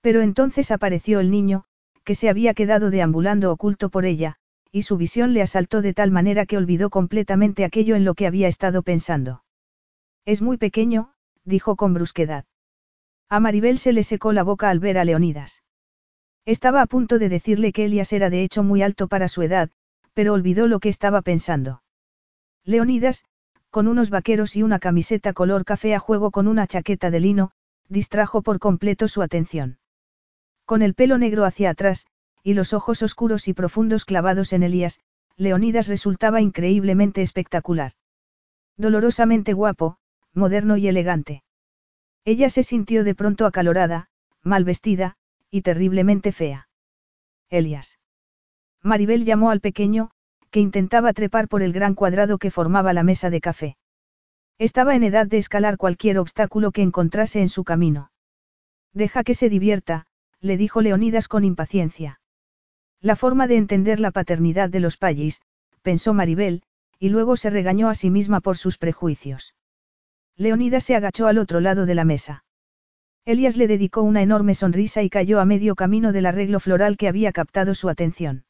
[0.00, 1.64] Pero entonces apareció el niño,
[2.04, 4.36] que se había quedado deambulando oculto por ella,
[4.72, 8.26] y su visión le asaltó de tal manera que olvidó completamente aquello en lo que
[8.26, 9.42] había estado pensando.
[10.24, 11.12] Es muy pequeño,
[11.44, 12.44] dijo con brusquedad.
[13.28, 15.62] A Maribel se le secó la boca al ver a Leonidas.
[16.44, 19.70] Estaba a punto de decirle que Elias era de hecho muy alto para su edad,
[20.14, 21.82] pero olvidó lo que estaba pensando.
[22.64, 23.24] Leonidas,
[23.70, 27.52] con unos vaqueros y una camiseta color café a juego con una chaqueta de lino,
[27.88, 29.78] distrajo por completo su atención.
[30.64, 32.06] Con el pelo negro hacia atrás,
[32.42, 35.00] y los ojos oscuros y profundos clavados en Elías,
[35.36, 37.92] Leonidas resultaba increíblemente espectacular.
[38.76, 39.98] Dolorosamente guapo,
[40.34, 41.42] moderno y elegante.
[42.24, 44.08] Ella se sintió de pronto acalorada,
[44.42, 45.16] mal vestida,
[45.50, 46.68] y terriblemente fea.
[47.48, 47.98] Elias.
[48.82, 50.10] Maribel llamó al pequeño,
[50.50, 53.76] que intentaba trepar por el gran cuadrado que formaba la mesa de café.
[54.58, 58.10] Estaba en edad de escalar cualquier obstáculo que encontrase en su camino.
[58.92, 60.06] Deja que se divierta,
[60.40, 62.20] le dijo Leonidas con impaciencia.
[63.00, 65.40] La forma de entender la paternidad de los Pallis,
[65.82, 66.62] pensó Maribel,
[66.98, 69.54] y luego se regañó a sí misma por sus prejuicios.
[70.40, 72.44] Leonidas se agachó al otro lado de la mesa.
[73.26, 77.08] Elias le dedicó una enorme sonrisa y cayó a medio camino del arreglo floral que
[77.08, 78.46] había captado su atención.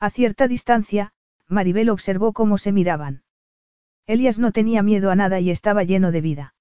[0.00, 1.12] A cierta distancia,
[1.48, 3.24] Maribel observó cómo se miraban.
[4.06, 6.54] Elias no tenía miedo a nada y estaba lleno de vida.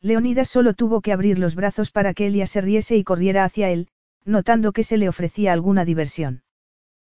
[0.00, 3.70] Leonidas solo tuvo que abrir los brazos para que Elias se riese y corriera hacia
[3.70, 3.86] él,
[4.24, 6.42] notando que se le ofrecía alguna diversión.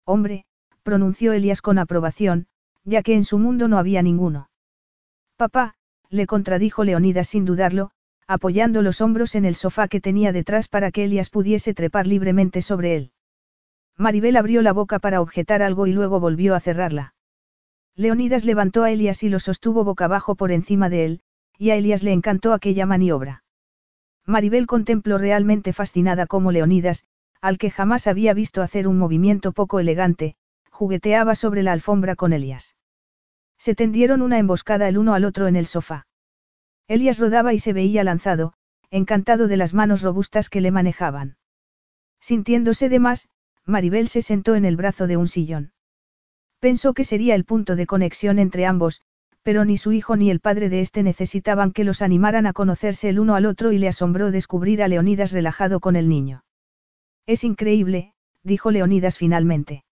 [0.05, 0.45] Hombre,
[0.83, 2.49] pronunció Elias con aprobación,
[2.83, 4.51] ya que en su mundo no había ninguno.
[5.37, 5.77] Papá,
[6.11, 7.91] le contradijo Leonidas sin dudarlo,
[8.27, 12.63] apoyando los hombros en el sofá que tenía detrás para que Elias pudiese trepar libremente
[12.63, 13.13] sobre él.
[13.97, 17.15] Maribel abrió la boca para objetar algo y luego volvió a cerrarla.
[17.97, 21.21] Leonidas levantó a Elias y lo sostuvo boca abajo por encima de él,
[21.59, 23.43] y a Elias le encantó aquella maniobra.
[24.25, 27.05] Maribel contempló realmente fascinada cómo Leonidas,
[27.41, 30.37] al que jamás había visto hacer un movimiento poco elegante,
[30.71, 32.77] jugueteaba sobre la alfombra con Elias.
[33.59, 36.07] Se tendieron una emboscada el uno al otro en el sofá.
[36.87, 38.55] Elias rodaba y se veía lanzado,
[38.91, 41.37] encantado de las manos robustas que le manejaban.
[42.21, 43.29] Sintiéndose de más,
[43.65, 45.73] Maribel se sentó en el brazo de un sillón.
[46.59, 49.03] Pensó que sería el punto de conexión entre ambos,
[49.43, 53.09] pero ni su hijo ni el padre de éste necesitaban que los animaran a conocerse
[53.09, 56.45] el uno al otro y le asombró descubrir a Leonidas relajado con el niño.
[57.27, 59.85] Es increíble, dijo Leonidas finalmente.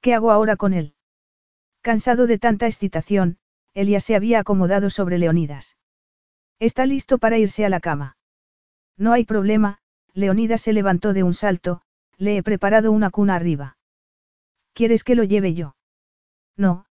[0.00, 0.94] ¿Qué hago ahora con él?
[1.88, 3.38] Cansado de tanta excitación,
[3.72, 5.78] Elia se había acomodado sobre Leonidas.
[6.58, 8.18] Está listo para irse a la cama.
[8.98, 9.78] No hay problema,
[10.12, 11.80] Leonidas se levantó de un salto,
[12.18, 13.78] le he preparado una cuna arriba.
[14.74, 15.76] ¿Quieres que lo lleve yo?
[16.58, 16.84] No,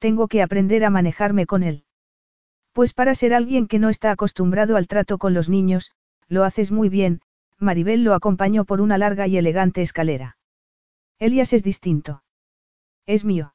[0.00, 1.84] tengo que aprender a manejarme con él.
[2.72, 5.92] Pues para ser alguien que no está acostumbrado al trato con los niños,
[6.26, 7.20] lo haces muy bien,
[7.60, 10.38] Maribel lo acompañó por una larga y elegante escalera.
[11.20, 12.24] Elias es distinto.
[13.06, 13.54] Es mío.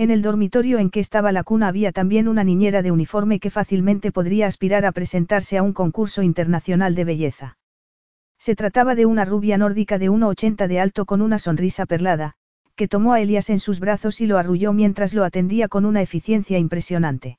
[0.00, 3.50] En el dormitorio en que estaba la cuna había también una niñera de uniforme que
[3.50, 7.58] fácilmente podría aspirar a presentarse a un concurso internacional de belleza.
[8.38, 12.32] Se trataba de una rubia nórdica de 1,80 de alto con una sonrisa perlada,
[12.76, 16.00] que tomó a Elias en sus brazos y lo arrulló mientras lo atendía con una
[16.00, 17.38] eficiencia impresionante.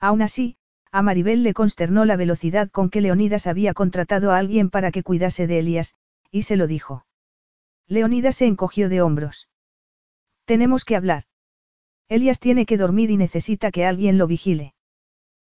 [0.00, 0.58] Aún así,
[0.92, 5.02] a Maribel le consternó la velocidad con que Leonidas había contratado a alguien para que
[5.02, 5.94] cuidase de Elias,
[6.30, 7.06] y se lo dijo.
[7.86, 9.48] Leonidas se encogió de hombros.
[10.44, 11.24] Tenemos que hablar.
[12.10, 14.74] Elias tiene que dormir y necesita que alguien lo vigile.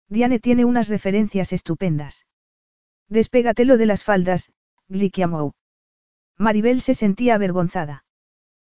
[0.07, 2.25] Diane tiene unas referencias estupendas.
[3.09, 4.53] Despégatelo de las faldas,
[4.87, 5.51] Glikiamou.
[6.37, 8.05] Maribel se sentía avergonzada.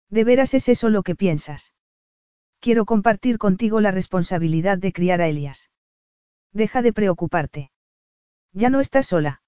[0.09, 1.73] ¿De veras es eso lo que piensas?
[2.59, 5.71] Quiero compartir contigo la responsabilidad de criar a Elias.
[6.51, 7.71] Deja de preocuparte.
[8.51, 9.41] Ya no estás sola.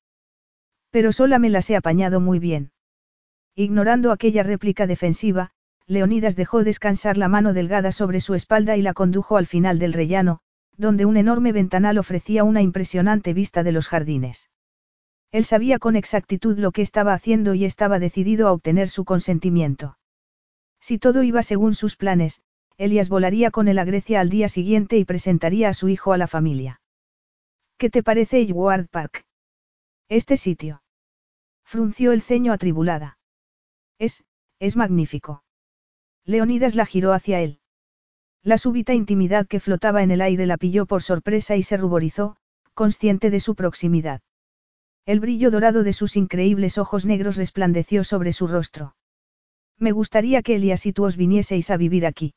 [0.92, 2.72] Pero sola me las he apañado muy bien.
[3.54, 5.52] Ignorando aquella réplica defensiva,
[5.90, 9.94] Leonidas dejó descansar la mano delgada sobre su espalda y la condujo al final del
[9.94, 10.40] rellano,
[10.78, 14.52] donde un enorme ventanal ofrecía una impresionante vista de los jardines.
[15.32, 19.98] Él sabía con exactitud lo que estaba haciendo y estaba decidido a obtener su consentimiento.
[20.80, 22.44] Si todo iba según sus planes,
[22.78, 26.20] Elias volaría con él a Grecia al día siguiente y presentaría a su hijo a
[26.20, 26.82] la familia.
[27.80, 29.26] ¿Qué te parece Edward Park?
[30.08, 30.84] Este sitio.
[31.64, 33.18] Frunció el ceño atribulada.
[33.98, 34.24] Es,
[34.60, 35.42] es magnífico.
[36.30, 37.58] Leonidas la giró hacia él.
[38.44, 42.36] La súbita intimidad que flotaba en el aire la pilló por sorpresa y se ruborizó,
[42.76, 44.22] consciente de su proximidad.
[45.08, 48.96] El brillo dorado de sus increíbles ojos negros resplandeció sobre su rostro.
[49.80, 52.36] Me gustaría que Elias y tú os vinieseis a vivir aquí.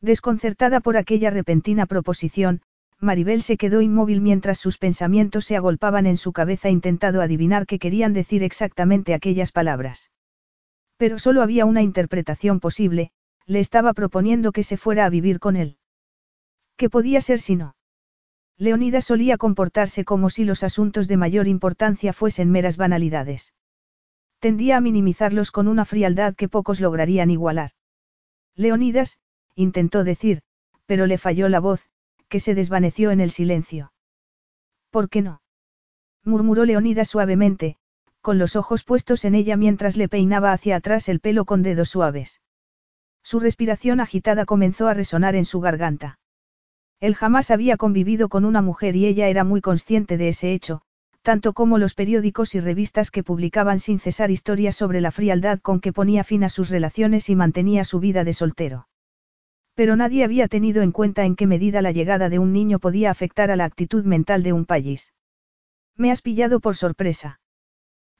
[0.00, 2.62] Desconcertada por aquella repentina proposición,
[2.98, 7.78] Maribel se quedó inmóvil mientras sus pensamientos se agolpaban en su cabeza intentando adivinar qué
[7.78, 10.10] querían decir exactamente aquellas palabras.
[10.96, 13.10] Pero solo había una interpretación posible,
[13.46, 15.76] le estaba proponiendo que se fuera a vivir con él.
[16.76, 17.76] ¿Qué podía ser si no?
[18.56, 23.52] Leonida solía comportarse como si los asuntos de mayor importancia fuesen meras banalidades.
[24.38, 27.72] Tendía a minimizarlos con una frialdad que pocos lograrían igualar.
[28.54, 29.18] Leonidas,
[29.56, 30.42] intentó decir,
[30.86, 31.88] pero le falló la voz,
[32.28, 33.92] que se desvaneció en el silencio.
[34.90, 35.40] ¿Por qué no?
[36.24, 37.76] murmuró Leonidas suavemente,
[38.24, 41.90] con los ojos puestos en ella mientras le peinaba hacia atrás el pelo con dedos
[41.90, 42.40] suaves.
[43.22, 46.18] Su respiración agitada comenzó a resonar en su garganta.
[47.00, 50.80] Él jamás había convivido con una mujer y ella era muy consciente de ese hecho,
[51.20, 55.80] tanto como los periódicos y revistas que publicaban sin cesar historias sobre la frialdad con
[55.80, 58.88] que ponía fin a sus relaciones y mantenía su vida de soltero.
[59.74, 63.10] Pero nadie había tenido en cuenta en qué medida la llegada de un niño podía
[63.10, 65.12] afectar a la actitud mental de un país.
[65.94, 67.38] Me has pillado por sorpresa.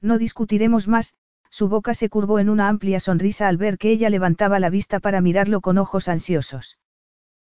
[0.05, 1.15] No discutiremos más,
[1.49, 4.99] su boca se curvó en una amplia sonrisa al ver que ella levantaba la vista
[4.99, 6.77] para mirarlo con ojos ansiosos.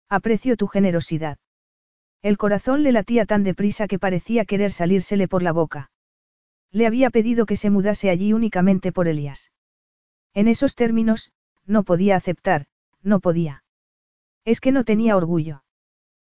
[0.08, 1.38] Aprecio tu generosidad.
[2.22, 5.92] El corazón le latía tan deprisa que parecía querer salírsele por la boca.
[6.72, 9.52] Le había pedido que se mudase allí únicamente por Elías.
[10.34, 11.34] En esos términos,
[11.66, 12.68] no podía aceptar,
[13.04, 13.66] no podía.
[14.46, 15.66] Es que no tenía orgullo.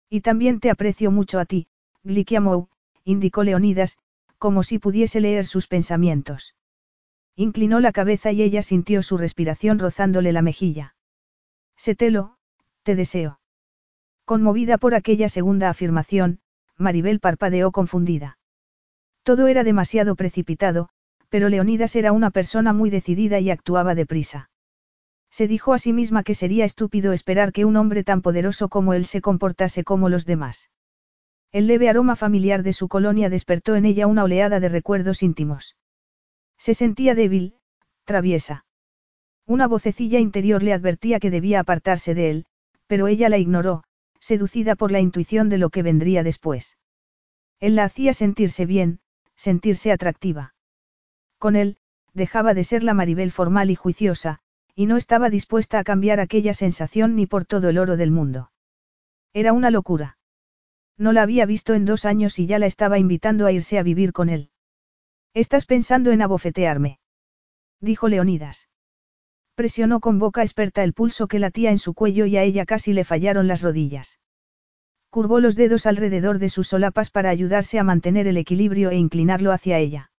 [0.09, 1.67] Y también te aprecio mucho a ti,
[2.03, 2.67] Glikiamou,
[3.05, 3.99] indicó Leonidas,
[4.39, 6.55] como si pudiese leer sus pensamientos.
[7.35, 10.95] Inclinó la cabeza y ella sintió su respiración rozándole la mejilla.
[11.77, 12.37] Setelo,
[12.83, 13.39] te deseo.
[14.25, 16.39] Conmovida por aquella segunda afirmación,
[16.77, 18.37] Maribel parpadeó confundida.
[19.23, 20.89] Todo era demasiado precipitado,
[21.29, 24.49] pero Leonidas era una persona muy decidida y actuaba deprisa.
[25.29, 28.93] Se dijo a sí misma que sería estúpido esperar que un hombre tan poderoso como
[28.93, 30.69] él se comportase como los demás.
[31.51, 35.75] El leve aroma familiar de su colonia despertó en ella una oleada de recuerdos íntimos.
[36.57, 37.55] Se sentía débil,
[38.05, 38.65] traviesa.
[39.47, 42.45] Una vocecilla interior le advertía que debía apartarse de él,
[42.85, 43.83] pero ella la ignoró,
[44.19, 46.77] seducida por la intuición de lo que vendría después.
[47.59, 48.99] Él la hacía sentirse bien,
[49.35, 50.53] sentirse atractiva.
[51.39, 51.77] Con él,
[52.13, 54.39] dejaba de ser la Maribel formal y juiciosa,
[54.75, 58.51] y no estaba dispuesta a cambiar aquella sensación ni por todo el oro del mundo.
[59.33, 60.18] Era una locura.
[60.99, 63.83] No la había visto en dos años y ya la estaba invitando a irse a
[63.83, 64.51] vivir con él.
[65.33, 66.99] Estás pensando en abofetearme.
[67.79, 68.67] Dijo Leonidas.
[69.55, 72.91] Presionó con boca experta el pulso que latía en su cuello y a ella casi
[72.91, 74.19] le fallaron las rodillas.
[75.09, 79.53] Curvó los dedos alrededor de sus solapas para ayudarse a mantener el equilibrio e inclinarlo
[79.53, 80.11] hacia ella.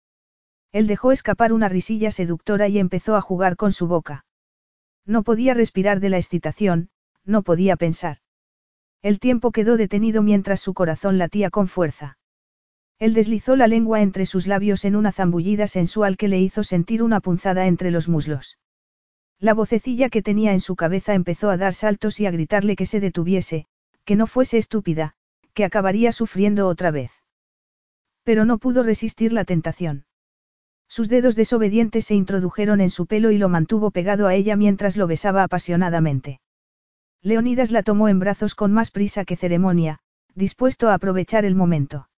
[0.71, 4.25] Él dejó escapar una risilla seductora y empezó a jugar con su boca.
[5.05, 6.89] No podía respirar de la excitación,
[7.25, 8.19] no podía pensar.
[9.01, 12.17] El tiempo quedó detenido mientras su corazón latía con fuerza.
[12.99, 17.01] Él deslizó la lengua entre sus labios en una zambullida sensual que le hizo sentir
[17.01, 18.57] una punzada entre los muslos.
[19.39, 22.85] La vocecilla que tenía en su cabeza empezó a dar saltos y a gritarle que
[22.85, 23.67] se detuviese,
[24.03, 25.13] que no fuese estúpida,
[25.53, 27.11] que acabaría sufriendo otra vez.
[28.23, 30.05] Pero no pudo resistir la tentación.
[30.89, 34.97] Sus dedos desobedientes se introdujeron en su pelo y lo mantuvo pegado a ella mientras
[34.97, 36.41] lo besaba apasionadamente.
[37.21, 39.99] Leonidas la tomó en brazos con más prisa que ceremonia,
[40.35, 42.09] dispuesto a aprovechar el momento.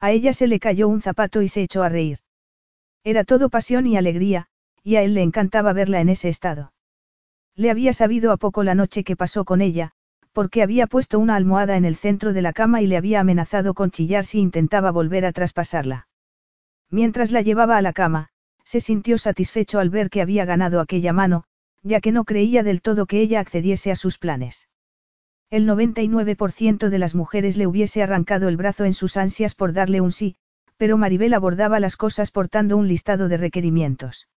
[0.00, 2.18] A ella se le cayó un zapato y se echó a reír.
[3.04, 4.46] Era todo pasión y alegría,
[4.84, 6.72] y a él le encantaba verla en ese estado.
[7.56, 9.92] Le había sabido a poco la noche que pasó con ella,
[10.32, 13.74] porque había puesto una almohada en el centro de la cama y le había amenazado
[13.74, 16.06] con chillar si intentaba volver a traspasarla.
[16.90, 18.28] Mientras la llevaba a la cama,
[18.62, 21.44] se sintió satisfecho al ver que había ganado aquella mano,
[21.88, 24.68] ya que no creía del todo que ella accediese a sus planes.
[25.50, 30.00] El 99% de las mujeres le hubiese arrancado el brazo en sus ansias por darle
[30.00, 30.36] un sí,
[30.76, 34.28] pero Maribel abordaba las cosas portando un listado de requerimientos.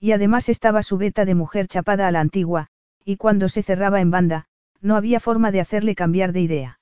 [0.00, 2.68] Y además estaba su beta de mujer chapada a la antigua,
[3.04, 4.46] y cuando se cerraba en banda,
[4.80, 6.80] no había forma de hacerle cambiar de idea.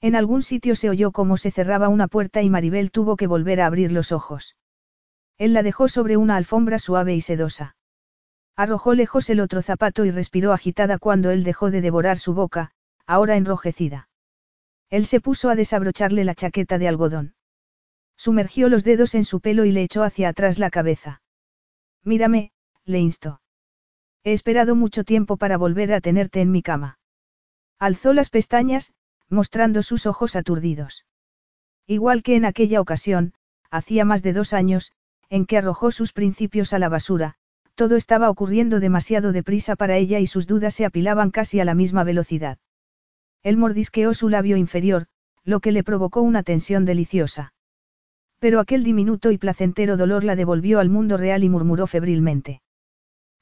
[0.00, 3.60] En algún sitio se oyó cómo se cerraba una puerta y Maribel tuvo que volver
[3.60, 4.54] a abrir los ojos.
[5.36, 7.74] Él la dejó sobre una alfombra suave y sedosa.
[8.58, 12.72] Arrojó lejos el otro zapato y respiró agitada cuando él dejó de devorar su boca,
[13.06, 14.08] ahora enrojecida.
[14.90, 17.36] Él se puso a desabrocharle la chaqueta de algodón.
[18.16, 21.22] Sumergió los dedos en su pelo y le echó hacia atrás la cabeza.
[22.02, 22.50] Mírame,
[22.84, 23.40] le instó.
[24.24, 26.98] He esperado mucho tiempo para volver a tenerte en mi cama.
[27.78, 28.92] Alzó las pestañas,
[29.28, 31.06] mostrando sus ojos aturdidos.
[31.86, 33.34] Igual que en aquella ocasión,
[33.70, 34.90] hacía más de dos años,
[35.28, 37.38] en que arrojó sus principios a la basura,
[37.78, 41.76] todo estaba ocurriendo demasiado deprisa para ella y sus dudas se apilaban casi a la
[41.76, 42.58] misma velocidad.
[43.44, 45.06] Él mordisqueó su labio inferior,
[45.44, 47.54] lo que le provocó una tensión deliciosa.
[48.40, 52.62] Pero aquel diminuto y placentero dolor la devolvió al mundo real y murmuró febrilmente.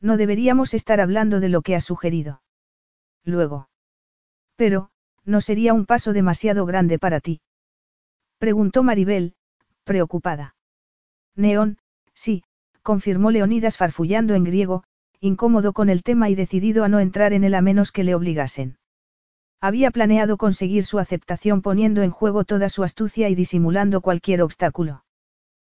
[0.02, 2.42] No deberíamos estar hablando de lo que has sugerido.
[3.24, 3.70] Luego.
[4.54, 4.90] Pero,
[5.24, 7.40] ¿no sería un paso demasiado grande para ti?
[8.36, 9.34] Preguntó Maribel,
[9.84, 10.54] preocupada.
[11.34, 11.78] Neón,
[12.12, 12.44] sí,
[12.86, 14.84] confirmó Leonidas farfullando en griego,
[15.18, 18.14] incómodo con el tema y decidido a no entrar en él a menos que le
[18.14, 18.78] obligasen.
[19.60, 25.04] Había planeado conseguir su aceptación poniendo en juego toda su astucia y disimulando cualquier obstáculo.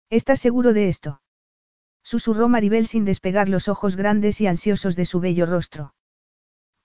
[0.08, 1.20] ¿Estás seguro de esto?
[2.04, 5.94] Susurró Maribel sin despegar los ojos grandes y ansiosos de su bello rostro.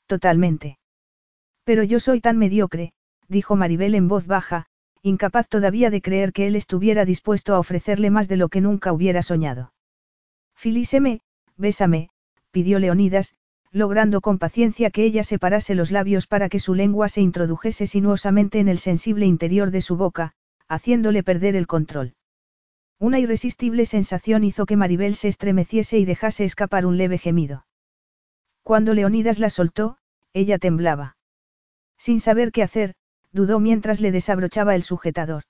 [0.08, 0.80] Totalmente.
[1.66, 2.94] Pero yo soy tan mediocre,
[3.28, 4.66] dijo Maribel en voz baja,
[5.04, 8.92] incapaz todavía de creer que él estuviera dispuesto a ofrecerle más de lo que nunca
[8.92, 9.75] hubiera soñado.
[10.56, 11.22] Filíseme,
[11.58, 12.10] bésame,
[12.52, 13.36] pidió Leonidas,
[13.72, 18.60] logrando con paciencia que ella separase los labios para que su lengua se introdujese sinuosamente
[18.60, 20.34] en el sensible interior de su boca,
[20.68, 22.16] haciéndole perder el control.
[22.98, 27.66] Una irresistible sensación hizo que Maribel se estremeciese y dejase escapar un leve gemido.
[28.64, 29.98] Cuando Leonidas la soltó,
[30.34, 31.18] ella temblaba.
[31.98, 32.96] Sin saber qué hacer,
[33.32, 35.44] dudó mientras le desabrochaba el sujetador.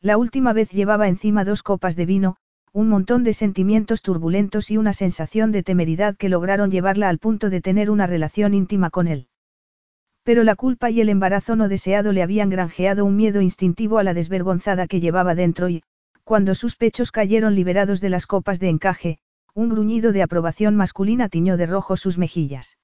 [0.00, 2.36] La última vez llevaba encima dos copas de vino,
[2.72, 7.50] un montón de sentimientos turbulentos y una sensación de temeridad que lograron llevarla al punto
[7.50, 9.28] de tener una relación íntima con él.
[10.22, 14.02] Pero la culpa y el embarazo no deseado le habían granjeado un miedo instintivo a
[14.02, 15.82] la desvergonzada que llevaba dentro y,
[16.24, 19.18] cuando sus pechos cayeron liberados de las copas de encaje,
[19.54, 22.76] un gruñido de aprobación masculina tiñó de rojo sus mejillas.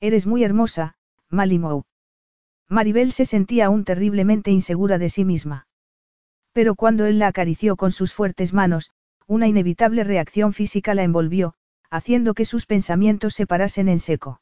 [0.00, 0.94] Eres muy hermosa,
[1.30, 1.84] Malimou.
[2.68, 5.66] Maribel se sentía aún terriblemente insegura de sí misma.
[6.52, 8.90] Pero cuando él la acarició con sus fuertes manos,
[9.28, 11.54] una inevitable reacción física la envolvió,
[11.90, 14.40] haciendo que sus pensamientos se parasen en seco.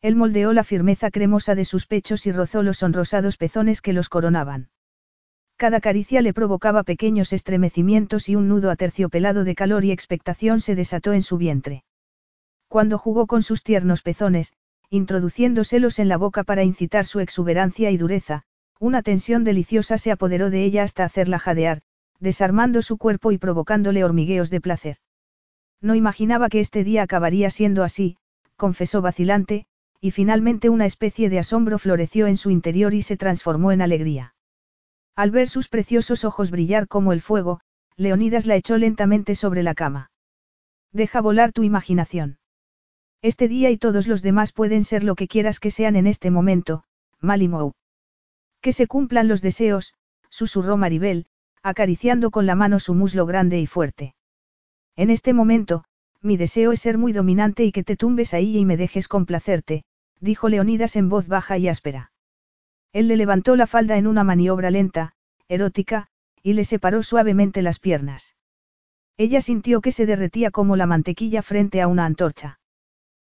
[0.00, 4.08] Él moldeó la firmeza cremosa de sus pechos y rozó los sonrosados pezones que los
[4.08, 4.70] coronaban.
[5.56, 10.76] Cada caricia le provocaba pequeños estremecimientos y un nudo aterciopelado de calor y expectación se
[10.76, 11.82] desató en su vientre.
[12.68, 14.52] Cuando jugó con sus tiernos pezones,
[14.88, 18.42] introduciéndoselos en la boca para incitar su exuberancia y dureza,
[18.78, 21.82] una tensión deliciosa se apoderó de ella hasta hacerla jadear,
[22.20, 24.96] desarmando su cuerpo y provocándole hormigueos de placer.
[25.80, 28.16] No imaginaba que este día acabaría siendo así,
[28.56, 29.66] confesó vacilante,
[30.00, 34.34] y finalmente una especie de asombro floreció en su interior y se transformó en alegría.
[35.14, 37.60] Al ver sus preciosos ojos brillar como el fuego,
[37.96, 40.10] Leonidas la echó lentamente sobre la cama.
[40.92, 42.38] Deja volar tu imaginación.
[43.22, 46.30] Este día y todos los demás pueden ser lo que quieras que sean en este
[46.30, 46.84] momento,
[47.20, 47.72] Malimou.
[48.60, 49.94] Que se cumplan los deseos,
[50.28, 51.26] susurró Maribel,
[51.66, 54.14] acariciando con la mano su muslo grande y fuerte.
[54.94, 55.82] En este momento,
[56.22, 59.82] mi deseo es ser muy dominante y que te tumbes ahí y me dejes complacerte,
[60.20, 62.12] dijo Leonidas en voz baja y áspera.
[62.92, 65.14] Él le levantó la falda en una maniobra lenta,
[65.48, 66.06] erótica,
[66.40, 68.36] y le separó suavemente las piernas.
[69.16, 72.60] Ella sintió que se derretía como la mantequilla frente a una antorcha.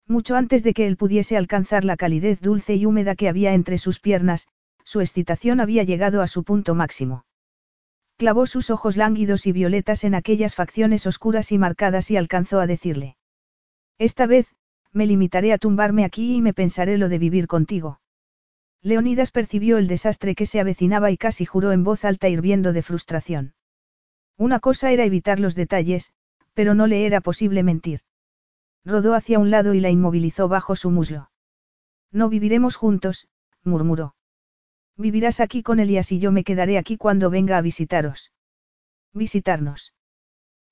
[0.08, 3.76] Mucho antes de que él pudiese alcanzar la calidez dulce y húmeda que había entre
[3.76, 4.48] sus piernas,
[4.84, 7.26] su excitación había llegado a su punto máximo.
[8.22, 12.68] Clavó sus ojos lánguidos y violetas en aquellas facciones oscuras y marcadas y alcanzó a
[12.68, 13.16] decirle.
[13.98, 14.46] Esta vez,
[14.92, 18.00] me limitaré a tumbarme aquí y me pensaré lo de vivir contigo.
[18.80, 22.82] Leonidas percibió el desastre que se avecinaba y casi juró en voz alta hirviendo de
[22.82, 23.54] frustración.
[24.38, 26.12] Una cosa era evitar los detalles,
[26.54, 28.02] pero no le era posible mentir.
[28.84, 31.32] Rodó hacia un lado y la inmovilizó bajo su muslo.
[32.12, 33.26] No viviremos juntos,
[33.64, 34.14] murmuró.
[34.96, 38.32] Vivirás aquí con Elias y yo me quedaré aquí cuando venga a visitaros.
[39.12, 39.92] Visitarnos.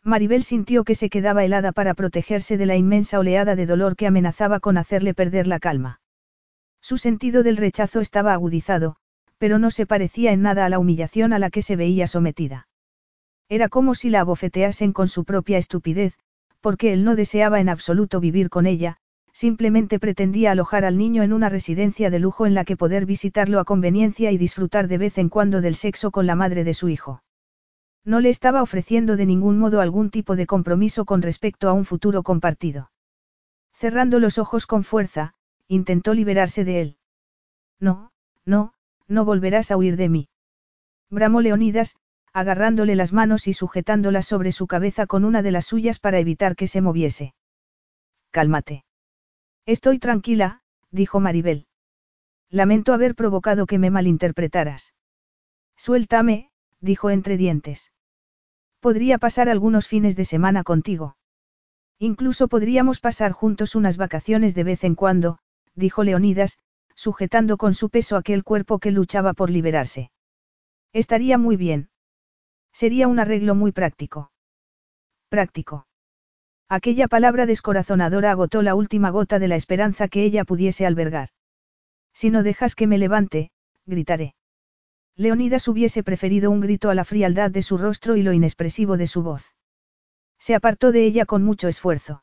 [0.02, 4.06] Maribel sintió que se quedaba helada para protegerse de la inmensa oleada de dolor que
[4.06, 6.00] amenazaba con hacerle perder la calma.
[6.80, 8.96] Su sentido del rechazo estaba agudizado,
[9.36, 12.68] pero no se parecía en nada a la humillación a la que se veía sometida.
[13.48, 16.18] Era como si la abofeteasen con su propia estupidez,
[16.60, 18.98] porque él no deseaba en absoluto vivir con ella,
[19.32, 23.60] simplemente pretendía alojar al niño en una residencia de lujo en la que poder visitarlo
[23.60, 26.88] a conveniencia y disfrutar de vez en cuando del sexo con la madre de su
[26.88, 27.22] hijo.
[28.04, 31.84] No le estaba ofreciendo de ningún modo algún tipo de compromiso con respecto a un
[31.84, 32.90] futuro compartido.
[33.72, 35.34] Cerrando los ojos con fuerza,
[35.68, 36.96] intentó liberarse de él.
[37.78, 38.12] No,
[38.44, 38.72] no,
[39.06, 40.28] no volverás a huir de mí.
[41.10, 41.96] Bramó Leonidas,
[42.32, 46.56] agarrándole las manos y sujetándolas sobre su cabeza con una de las suyas para evitar
[46.56, 47.34] que se moviese.
[48.30, 48.84] Cálmate.
[49.66, 51.66] Estoy tranquila, dijo Maribel.
[52.50, 54.94] Lamento haber provocado que me malinterpretaras.
[55.76, 56.50] Suéltame,
[56.80, 57.92] dijo entre dientes.
[58.80, 61.16] Podría pasar algunos fines de semana contigo.
[61.98, 65.38] Incluso podríamos pasar juntos unas vacaciones de vez en cuando,
[65.74, 66.58] dijo Leonidas,
[66.94, 70.10] sujetando con su peso aquel cuerpo que luchaba por liberarse.
[70.92, 71.90] Estaría muy bien.
[72.72, 74.32] Sería un arreglo muy práctico.
[75.28, 75.86] Práctico.
[76.72, 81.30] Aquella palabra descorazonadora agotó la última gota de la esperanza que ella pudiese albergar.
[82.14, 83.50] Si no dejas que me levante,
[83.86, 84.36] gritaré.
[85.16, 89.08] Leonidas hubiese preferido un grito a la frialdad de su rostro y lo inexpresivo de
[89.08, 89.52] su voz.
[90.38, 92.22] Se apartó de ella con mucho esfuerzo.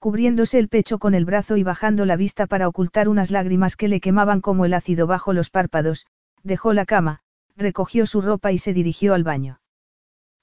[0.00, 3.86] Cubriéndose el pecho con el brazo y bajando la vista para ocultar unas lágrimas que
[3.86, 6.06] le quemaban como el ácido bajo los párpados,
[6.42, 7.20] dejó la cama,
[7.54, 9.60] recogió su ropa y se dirigió al baño.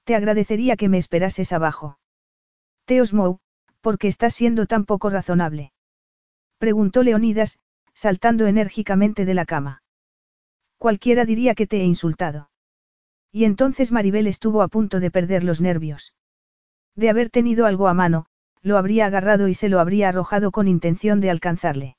[0.05, 1.97] Te agradecería que me esperases abajo.
[3.81, 5.71] ¿Por qué estás siendo tan poco razonable?
[6.57, 7.59] Preguntó Leonidas,
[7.93, 9.83] saltando enérgicamente de la cama.
[10.77, 12.49] Cualquiera diría que te he insultado.
[13.31, 16.13] Y entonces Maribel estuvo a punto de perder los nervios.
[16.95, 18.25] De haber tenido algo a mano,
[18.61, 21.97] lo habría agarrado y se lo habría arrojado con intención de alcanzarle.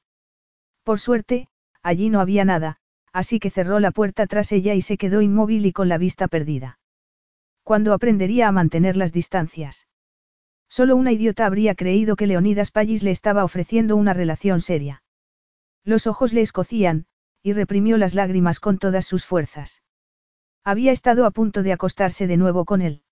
[0.85, 1.49] Por suerte,
[1.83, 2.79] allí no había nada,
[3.13, 6.29] así que cerró la puerta tras ella y se quedó inmóvil y con la vista
[6.29, 6.79] perdida.
[7.63, 9.87] ¿Cuándo aprendería a mantener las distancias?
[10.73, 15.03] Solo una idiota habría creído que Leonidas Pallis le estaba ofreciendo una relación seria.
[15.85, 17.05] Los ojos le escocían,
[17.43, 19.83] y reprimió las lágrimas con todas sus fuerzas.
[20.65, 23.03] Había estado a punto de acostarse de nuevo con él.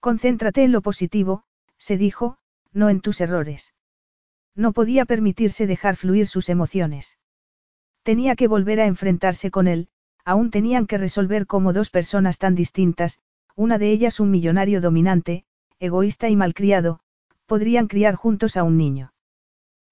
[0.00, 1.44] Concéntrate en lo positivo,
[1.78, 2.38] se dijo,
[2.72, 3.74] no en tus errores.
[4.56, 7.16] No podía permitirse dejar fluir sus emociones.
[8.02, 9.86] Tenía que volver a enfrentarse con él,
[10.24, 13.20] aún tenían que resolver como dos personas tan distintas,
[13.54, 15.44] una de ellas un millonario dominante,
[15.82, 17.00] egoísta y malcriado,
[17.46, 19.12] podrían criar juntos a un niño.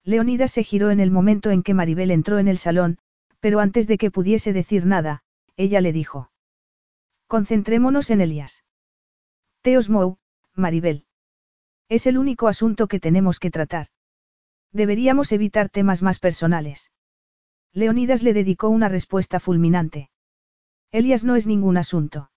[0.05, 2.97] Leonidas se giró en el momento en que Maribel entró en el salón,
[3.41, 5.21] pero antes de que pudiese decir nada,
[5.57, 6.31] ella le dijo.
[7.27, 8.63] Concentrémonos en Elías.
[9.61, 10.17] Teos Mou,
[10.55, 11.05] Maribel.
[11.89, 13.87] Es el único asunto que tenemos que tratar.
[14.71, 16.89] Deberíamos evitar temas más personales.
[17.73, 20.09] Leonidas le dedicó una respuesta fulminante.
[20.91, 22.30] Elías no es ningún asunto.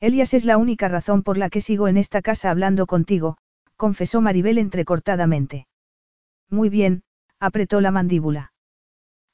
[0.00, 3.36] Elias es la única razón por la que sigo en esta casa hablando contigo,
[3.76, 5.66] confesó Maribel entrecortadamente.
[6.48, 7.02] Muy bien,
[7.40, 8.52] apretó la mandíbula.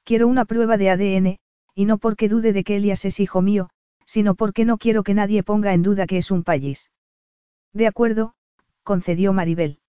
[0.05, 1.39] Quiero una prueba de ADN,
[1.75, 3.69] y no porque dude de que Elias es hijo mío,
[4.07, 6.91] sino porque no quiero que nadie ponga en duda que es un payis.
[7.73, 8.35] De acuerdo,
[8.83, 9.81] concedió Maribel.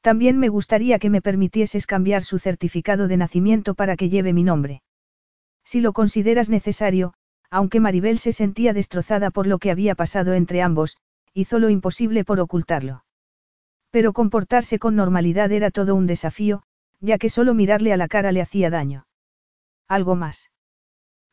[0.00, 4.44] También me gustaría que me permitieses cambiar su certificado de nacimiento para que lleve mi
[4.44, 4.82] nombre.
[5.64, 7.14] Si lo consideras necesario,
[7.50, 10.96] aunque Maribel se sentía destrozada por lo que había pasado entre ambos,
[11.34, 13.04] hizo lo imposible por ocultarlo.
[13.90, 16.62] Pero comportarse con normalidad era todo un desafío,
[17.00, 19.06] ya que solo mirarle a la cara le hacía daño.
[19.86, 20.50] Algo más.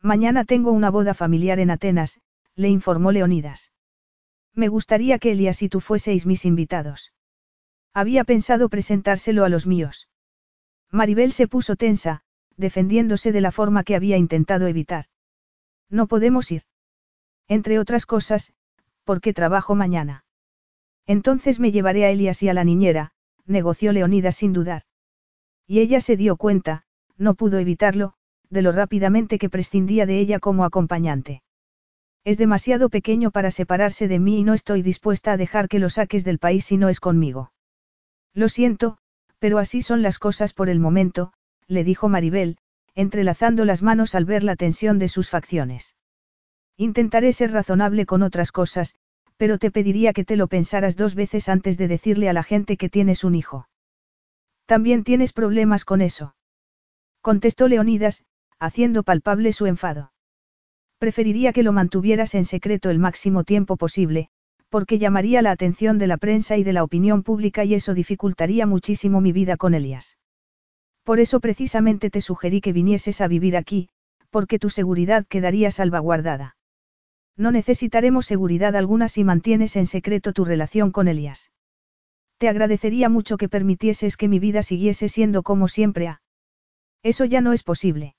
[0.01, 2.21] Mañana tengo una boda familiar en Atenas,
[2.55, 3.71] le informó Leonidas.
[4.53, 7.11] Me gustaría que Elias y tú fueseis mis invitados.
[7.93, 10.07] Había pensado presentárselo a los míos.
[10.91, 12.21] Maribel se puso tensa,
[12.55, 15.05] defendiéndose de la forma que había intentado evitar.
[15.89, 16.63] No podemos ir.
[17.47, 18.53] Entre otras cosas,
[19.03, 20.25] porque trabajo mañana.
[21.05, 23.11] Entonces me llevaré a Elias y a la niñera,
[23.45, 24.83] negoció Leonidas sin dudar.
[25.67, 26.83] Y ella se dio cuenta,
[27.17, 28.13] no pudo evitarlo,
[28.49, 31.43] de lo rápidamente que prescindía de ella como acompañante.
[32.23, 35.89] Es demasiado pequeño para separarse de mí y no estoy dispuesta a dejar que lo
[35.89, 37.51] saques del país si no es conmigo.
[38.33, 38.97] Lo siento,
[39.37, 41.33] pero así son las cosas por el momento,
[41.67, 42.57] le dijo Maribel,
[42.95, 45.95] entrelazando las manos al ver la tensión de sus facciones.
[46.77, 48.95] Intentaré ser razonable con otras cosas,
[49.37, 52.77] pero te pediría que te lo pensaras dos veces antes de decirle a la gente
[52.77, 53.67] que tienes un hijo.
[54.65, 56.35] También tienes problemas con eso.
[57.21, 58.23] Contestó Leonidas,
[58.59, 60.11] haciendo palpable su enfado.
[60.97, 64.29] Preferiría que lo mantuvieras en secreto el máximo tiempo posible,
[64.69, 68.65] porque llamaría la atención de la prensa y de la opinión pública y eso dificultaría
[68.65, 70.17] muchísimo mi vida con Elias.
[71.05, 73.89] Por eso precisamente te sugerí que vinieses a vivir aquí,
[74.31, 76.57] porque tu seguridad quedaría salvaguardada.
[77.37, 81.51] No necesitaremos seguridad alguna si mantienes en secreto tu relación con Elias.
[82.39, 86.21] Te agradecería mucho que permitieses que mi vida siguiese siendo como siempre ha.
[87.03, 88.15] Eso ya no es posible.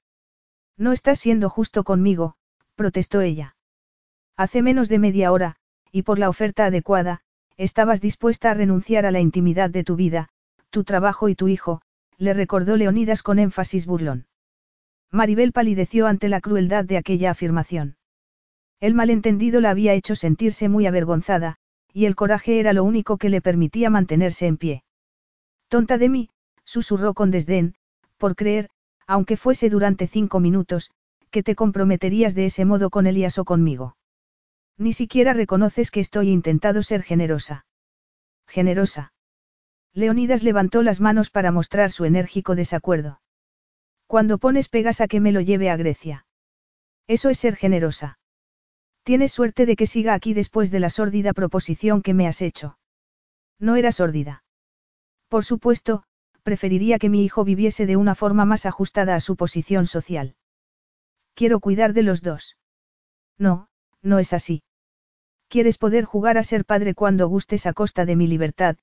[0.79, 2.37] No estás siendo justo conmigo,
[2.77, 3.57] protestó ella.
[4.37, 5.57] Hace menos de media hora,
[5.91, 7.23] y por la oferta adecuada,
[7.57, 10.29] estabas dispuesta a renunciar a la intimidad de tu vida,
[10.71, 11.83] tu trabajo y tu hijo,
[12.19, 14.27] le recordó Leonidas con énfasis burlón.
[15.11, 17.97] Maribel palideció ante la crueldad de aquella afirmación.
[18.81, 21.57] El malentendido la había hecho sentirse muy avergonzada,
[21.93, 24.85] y el coraje era lo único que le permitía mantenerse en pie.
[25.69, 26.31] Tonta de mí,
[26.65, 27.75] susurró con desdén,
[28.19, 28.69] por creer,
[29.07, 30.91] aunque fuese durante cinco minutos,
[31.31, 33.97] que te comprometerías de ese modo con Elías o conmigo.
[34.79, 37.67] Ni siquiera reconoces que estoy intentado ser generosa.
[38.47, 39.13] Generosa.
[39.97, 43.23] Leonidas levantó las manos para mostrar su enérgico desacuerdo.
[44.07, 46.27] Cuando pones pegas a que me lo lleve a Grecia.
[47.07, 48.19] Eso es ser generosa.
[49.05, 52.77] Tienes suerte de que siga aquí después de la sórdida proposición que me has hecho.
[53.59, 54.45] No era sórdida.
[55.29, 56.03] Por supuesto,
[56.43, 60.37] preferiría que mi hijo viviese de una forma más ajustada a su posición social.
[61.33, 62.59] Quiero cuidar de los dos.
[63.39, 63.69] No,
[64.03, 64.63] no es así.
[65.49, 68.77] Quieres poder jugar a ser padre cuando gustes a costa de mi libertad,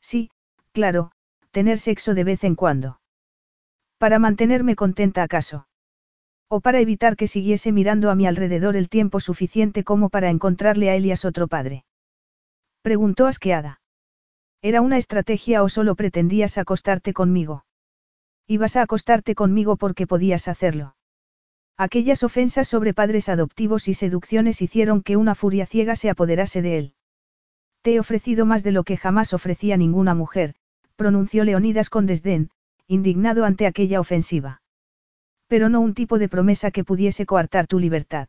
[0.00, 0.30] sí,
[0.72, 1.12] claro,
[1.50, 3.00] tener sexo de vez en cuando.
[3.98, 5.66] Para mantenerme contenta acaso.
[6.48, 10.88] O para evitar que siguiese mirando a mi alrededor el tiempo suficiente como para encontrarle
[10.88, 11.84] a Elias otro padre.
[12.82, 13.80] Preguntó asqueada.
[14.62, 17.64] ¿Era una estrategia o solo pretendías acostarte conmigo?
[18.46, 20.96] Ibas a acostarte conmigo porque podías hacerlo.
[21.76, 26.78] Aquellas ofensas sobre padres adoptivos y seducciones hicieron que una furia ciega se apoderase de
[26.78, 26.94] él.
[27.82, 30.54] Te he ofrecido más de lo que jamás ofrecía ninguna mujer,
[30.96, 32.50] pronunció Leonidas con desdén,
[32.86, 34.62] indignado ante aquella ofensiva.
[35.46, 38.28] Pero no un tipo de promesa que pudiese coartar tu libertad.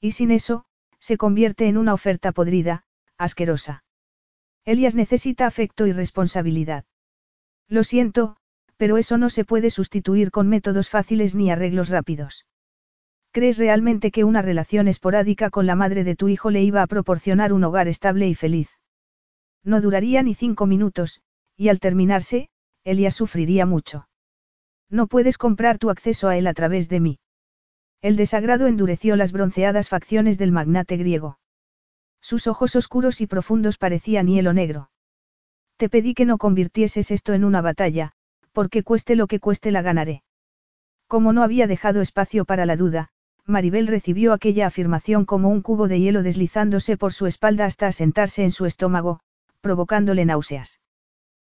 [0.00, 0.64] Y sin eso,
[0.98, 2.84] se convierte en una oferta podrida,
[3.16, 3.84] asquerosa.
[4.64, 6.84] Elias necesita afecto y responsabilidad.
[7.68, 8.36] Lo siento,
[8.76, 12.45] pero eso no se puede sustituir con métodos fáciles ni arreglos rápidos.
[13.36, 16.86] ¿Crees realmente que una relación esporádica con la madre de tu hijo le iba a
[16.86, 18.70] proporcionar un hogar estable y feliz?
[19.62, 21.20] No duraría ni cinco minutos,
[21.54, 22.48] y al terminarse,
[22.82, 24.08] Elias sufriría mucho.
[24.88, 27.18] No puedes comprar tu acceso a él a través de mí.
[28.00, 31.38] El desagrado endureció las bronceadas facciones del magnate griego.
[32.22, 34.88] Sus ojos oscuros y profundos parecían hielo negro.
[35.76, 38.12] Te pedí que no convirtieses esto en una batalla,
[38.52, 40.22] porque cueste lo que cueste la ganaré.
[41.06, 43.10] Como no había dejado espacio para la duda,
[43.46, 48.42] Maribel recibió aquella afirmación como un cubo de hielo deslizándose por su espalda hasta asentarse
[48.42, 49.20] en su estómago,
[49.60, 50.80] provocándole náuseas.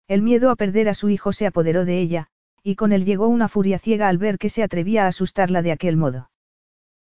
[0.07, 2.27] El miedo a perder a su hijo se apoderó de ella,
[2.63, 5.71] y con él llegó una furia ciega al ver que se atrevía a asustarla de
[5.71, 6.29] aquel modo.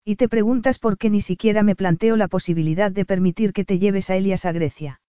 [0.05, 3.79] Y te preguntas por qué ni siquiera me planteo la posibilidad de permitir que te
[3.79, 5.01] lleves a Elias a Grecia.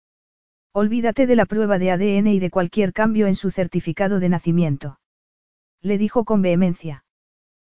[0.72, 5.00] Olvídate de la prueba de ADN y de cualquier cambio en su certificado de nacimiento.
[5.82, 7.05] Le dijo con vehemencia.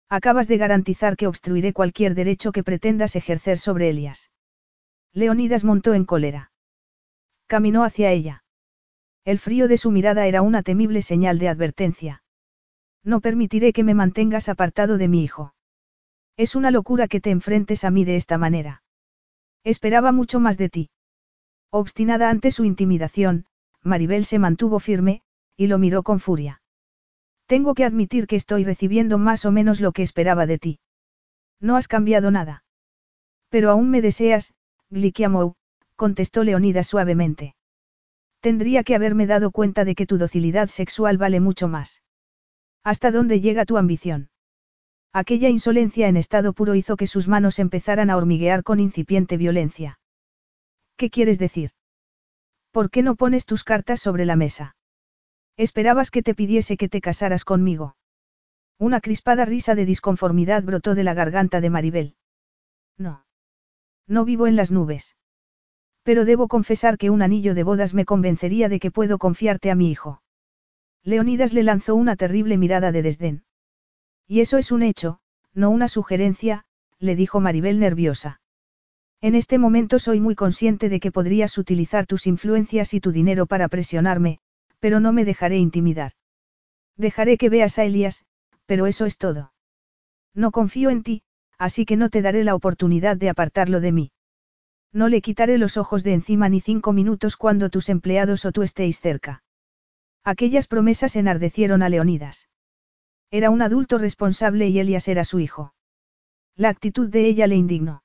[0.10, 4.32] Acabas de garantizar que obstruiré cualquier derecho que pretendas ejercer sobre Elias.
[5.14, 6.52] Leonidas montó en cólera.
[7.46, 8.44] Caminó hacia ella.
[9.24, 12.24] El frío de su mirada era una temible señal de advertencia.
[13.04, 15.54] No permitiré que me mantengas apartado de mi hijo.
[16.38, 18.82] Es una locura que te enfrentes a mí de esta manera.
[19.64, 20.90] Esperaba mucho más de ti.
[21.70, 23.46] Obstinada ante su intimidación,
[23.84, 25.22] Maribel se mantuvo firme,
[25.56, 26.59] y lo miró con furia.
[27.50, 30.80] Tengo que admitir que estoy recibiendo más o menos lo que esperaba de ti.
[31.60, 32.64] No has cambiado nada.
[33.50, 34.54] Pero aún me deseas,
[34.92, 35.56] Glikiamou,
[35.96, 37.56] contestó Leonidas suavemente.
[38.40, 42.04] Tendría que haberme dado cuenta de que tu docilidad sexual vale mucho más.
[42.84, 44.30] ¿Hasta dónde llega tu ambición?
[45.12, 50.00] Aquella insolencia en estado puro hizo que sus manos empezaran a hormiguear con incipiente violencia.
[50.98, 51.72] ¿Qué quieres decir?
[52.70, 54.76] ¿Por qué no pones tus cartas sobre la mesa?
[55.60, 57.98] Esperabas que te pidiese que te casaras conmigo.
[58.78, 62.16] Una crispada risa de disconformidad brotó de la garganta de Maribel.
[62.98, 63.26] No.
[64.08, 65.18] No vivo en las nubes.
[66.04, 69.76] Pero debo confesar que un anillo de bodas me convencería de que puedo confiarte a
[69.76, 70.22] mi hijo.
[71.04, 73.44] Leonidas le lanzó una terrible mirada de desdén.
[74.28, 75.20] Y eso es un hecho,
[75.54, 76.64] no una sugerencia,
[77.00, 78.40] le dijo Maribel nerviosa.
[79.20, 83.46] En este momento soy muy consciente de que podrías utilizar tus influencias y tu dinero
[83.46, 84.40] para presionarme,
[84.80, 86.14] pero no me dejaré intimidar.
[86.98, 88.26] Dejaré que veas a Elias,
[88.66, 89.54] pero eso es todo.
[90.34, 91.24] No confío en ti,
[91.58, 94.12] así que no te daré la oportunidad de apartarlo de mí.
[94.92, 98.64] No le quitaré los ojos de encima ni cinco minutos cuando tus empleados o tú
[98.64, 99.44] estéis cerca.
[100.24, 102.50] Aquellas promesas enardecieron a Leonidas.
[103.32, 105.74] Era un adulto responsable y Elias era su hijo.
[106.56, 108.04] La actitud de ella le indignó.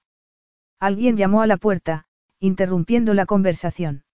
[0.78, 2.06] Alguien llamó a la puerta,
[2.40, 4.04] interrumpiendo la conversación.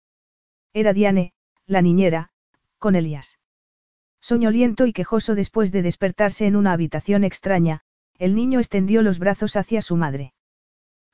[0.73, 1.33] Era Diane,
[1.67, 2.30] la niñera,
[2.81, 3.39] con Elías.
[4.21, 7.83] Soñoliento y quejoso después de despertarse en una habitación extraña,
[8.19, 10.35] el niño extendió los brazos hacia su madre.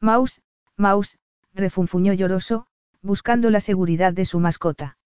[0.01, 0.43] Maus,
[0.77, 1.19] Maus,
[1.53, 2.67] refunfuñó lloroso,
[3.03, 4.99] buscando la seguridad de su mascota.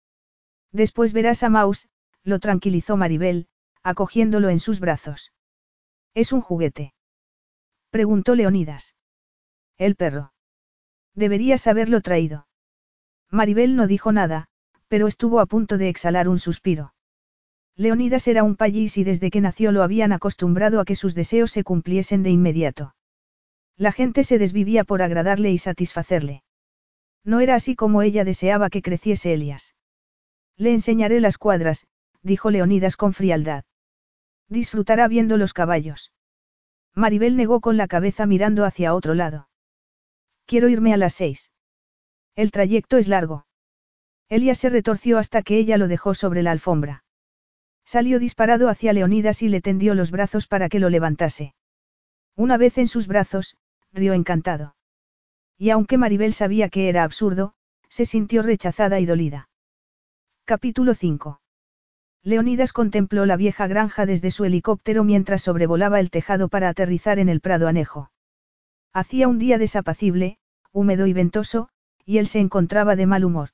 [0.70, 1.88] Después verás a Maus,
[2.22, 3.48] lo tranquilizó Maribel,
[3.82, 5.32] acogiéndolo en sus brazos.
[6.14, 6.94] ¿Es un juguete?
[7.90, 8.94] Preguntó Leonidas.
[9.78, 10.32] El perro.
[11.14, 12.46] Deberías haberlo traído.
[13.30, 14.49] Maribel no dijo nada,
[14.90, 16.94] pero estuvo a punto de exhalar un suspiro.
[17.76, 21.52] Leonidas era un payís y desde que nació lo habían acostumbrado a que sus deseos
[21.52, 22.96] se cumpliesen de inmediato.
[23.76, 26.42] La gente se desvivía por agradarle y satisfacerle.
[27.24, 29.76] No era así como ella deseaba que creciese Elias.
[30.56, 31.86] Le enseñaré las cuadras,
[32.22, 33.62] dijo Leonidas con frialdad.
[34.48, 36.10] Disfrutará viendo los caballos.
[36.96, 39.48] Maribel negó con la cabeza mirando hacia otro lado.
[40.46, 41.52] Quiero irme a las seis.
[42.34, 43.46] El trayecto es largo.
[44.30, 47.02] Elías se retorció hasta que ella lo dejó sobre la alfombra.
[47.84, 51.54] Salió disparado hacia Leonidas y le tendió los brazos para que lo levantase.
[52.36, 53.56] Una vez en sus brazos,
[53.92, 54.76] rió encantado.
[55.58, 57.54] Y aunque Maribel sabía que era absurdo,
[57.88, 59.48] se sintió rechazada y dolida.
[60.44, 61.40] Capítulo 5.
[62.22, 67.28] Leonidas contempló la vieja granja desde su helicóptero mientras sobrevolaba el tejado para aterrizar en
[67.28, 68.12] el prado anejo.
[68.92, 70.38] Hacía un día desapacible,
[70.70, 71.68] húmedo y ventoso,
[72.04, 73.50] y él se encontraba de mal humor.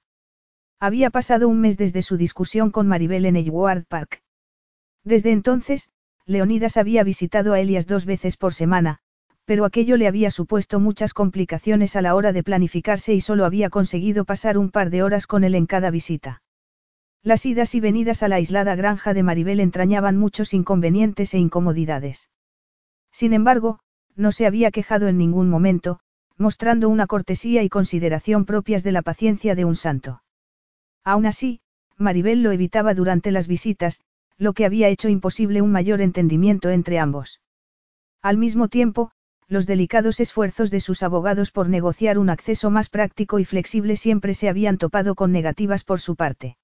[0.78, 4.22] Había pasado un mes desde su discusión con Maribel en Edgewood Park.
[5.04, 5.88] Desde entonces,
[6.26, 8.98] Leonidas había visitado a Elias dos veces por semana,
[9.46, 13.70] pero aquello le había supuesto muchas complicaciones a la hora de planificarse y solo había
[13.70, 16.42] conseguido pasar un par de horas con él en cada visita.
[17.22, 22.28] Las idas y venidas a la aislada granja de Maribel entrañaban muchos inconvenientes e incomodidades.
[23.12, 23.78] Sin embargo,
[24.14, 26.00] no se había quejado en ningún momento,
[26.36, 30.22] mostrando una cortesía y consideración propias de la paciencia de un santo.
[31.06, 31.60] Aún así,
[31.96, 34.00] Maribel lo evitaba durante las visitas,
[34.38, 37.40] lo que había hecho imposible un mayor entendimiento entre ambos.
[38.22, 39.12] Al mismo tiempo,
[39.46, 44.34] los delicados esfuerzos de sus abogados por negociar un acceso más práctico y flexible siempre
[44.34, 46.56] se habían topado con negativas por su parte.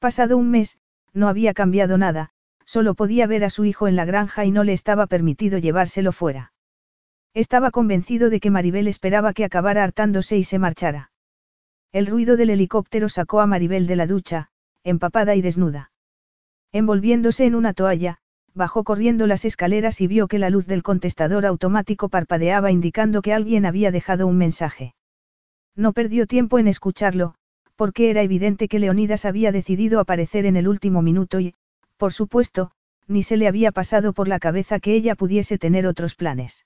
[0.00, 0.78] Pasado un mes,
[1.12, 2.30] no había cambiado nada,
[2.64, 6.10] solo podía ver a su hijo en la granja y no le estaba permitido llevárselo
[6.10, 6.52] fuera.
[7.32, 11.11] Estaba convencido de que Maribel esperaba que acabara hartándose y se marchara.
[11.92, 14.48] El ruido del helicóptero sacó a Maribel de la ducha,
[14.82, 15.92] empapada y desnuda.
[16.72, 18.18] Envolviéndose en una toalla,
[18.54, 23.34] bajó corriendo las escaleras y vio que la luz del contestador automático parpadeaba indicando que
[23.34, 24.94] alguien había dejado un mensaje.
[25.76, 27.34] No perdió tiempo en escucharlo,
[27.76, 31.54] porque era evidente que Leonidas había decidido aparecer en el último minuto y,
[31.98, 32.70] por supuesto,
[33.06, 36.64] ni se le había pasado por la cabeza que ella pudiese tener otros planes.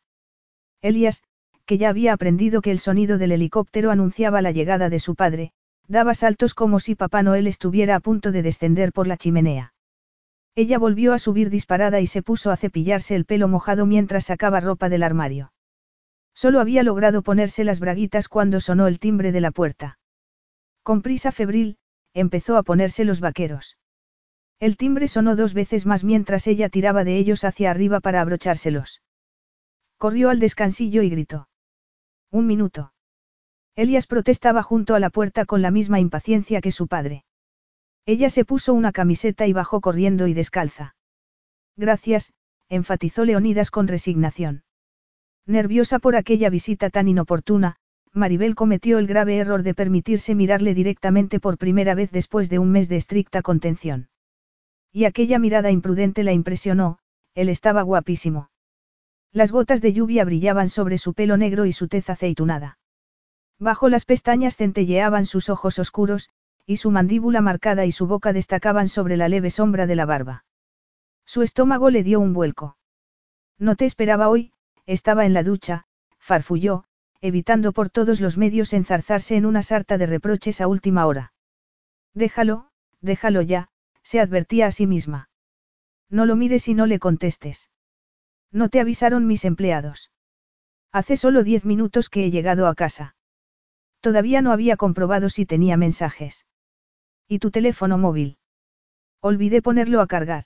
[0.83, 1.23] Elías,
[1.67, 5.53] que ya había aprendido que el sonido del helicóptero anunciaba la llegada de su padre,
[5.89, 9.75] daba saltos como si Papá Noel estuviera a punto de descender por la chimenea.
[10.55, 14.61] Ella volvió a subir disparada y se puso a cepillarse el pelo mojado mientras sacaba
[14.61, 15.53] ropa del armario.
[16.35, 19.99] Solo había logrado ponerse las braguitas cuando sonó el timbre de la puerta.
[20.83, 21.79] Con prisa febril,
[22.15, 23.77] empezó a ponerse los vaqueros.
[24.59, 29.03] El timbre sonó dos veces más mientras ella tiraba de ellos hacia arriba para abrochárselos.
[29.99, 31.49] Corrió al descansillo y gritó.
[32.37, 32.93] Un minuto.
[33.77, 37.25] Elías protestaba junto a la puerta con la misma impaciencia que su padre.
[38.05, 40.97] Ella se puso una camiseta y bajó corriendo y descalza.
[41.79, 42.35] Gracias,
[42.69, 44.65] enfatizó Leonidas con resignación.
[45.47, 47.77] Nerviosa por aquella visita tan inoportuna,
[48.13, 52.71] Maribel cometió el grave error de permitirse mirarle directamente por primera vez después de un
[52.71, 54.11] mes de estricta contención.
[54.93, 56.99] Y aquella mirada imprudente la impresionó,
[57.35, 58.51] él estaba guapísimo.
[59.37, 62.79] Las gotas de lluvia brillaban sobre su pelo negro y su tez aceitunada.
[63.59, 66.31] Bajo las pestañas centelleaban sus ojos oscuros,
[66.65, 70.47] y su mandíbula marcada y su boca destacaban sobre la leve sombra de la barba.
[71.27, 72.79] Su estómago le dio un vuelco.
[73.59, 74.55] No te esperaba hoy,
[74.87, 75.85] estaba en la ducha,
[76.19, 76.85] farfulló,
[77.21, 81.35] evitando por todos los medios enzarzarse en una sarta de reproches a última hora.
[82.15, 82.71] Déjalo,
[83.03, 83.69] déjalo ya,
[84.03, 85.29] se advertía a sí misma.
[86.09, 87.69] No lo mires y no le contestes.
[88.53, 90.11] No te avisaron mis empleados.
[90.93, 93.17] Hace solo diez minutos que he llegado a casa.
[94.01, 96.47] Todavía no había comprobado si tenía mensajes.
[97.29, 98.39] ¿Y tu teléfono móvil?
[99.21, 100.45] Olvidé ponerlo a cargar.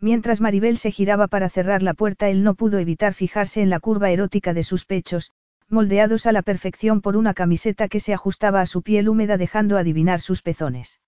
[0.00, 3.80] Mientras Maribel se giraba para cerrar la puerta, él no pudo evitar fijarse en la
[3.80, 5.32] curva erótica de sus pechos,
[5.68, 9.78] moldeados a la perfección por una camiseta que se ajustaba a su piel húmeda dejando
[9.78, 11.00] adivinar sus pezones.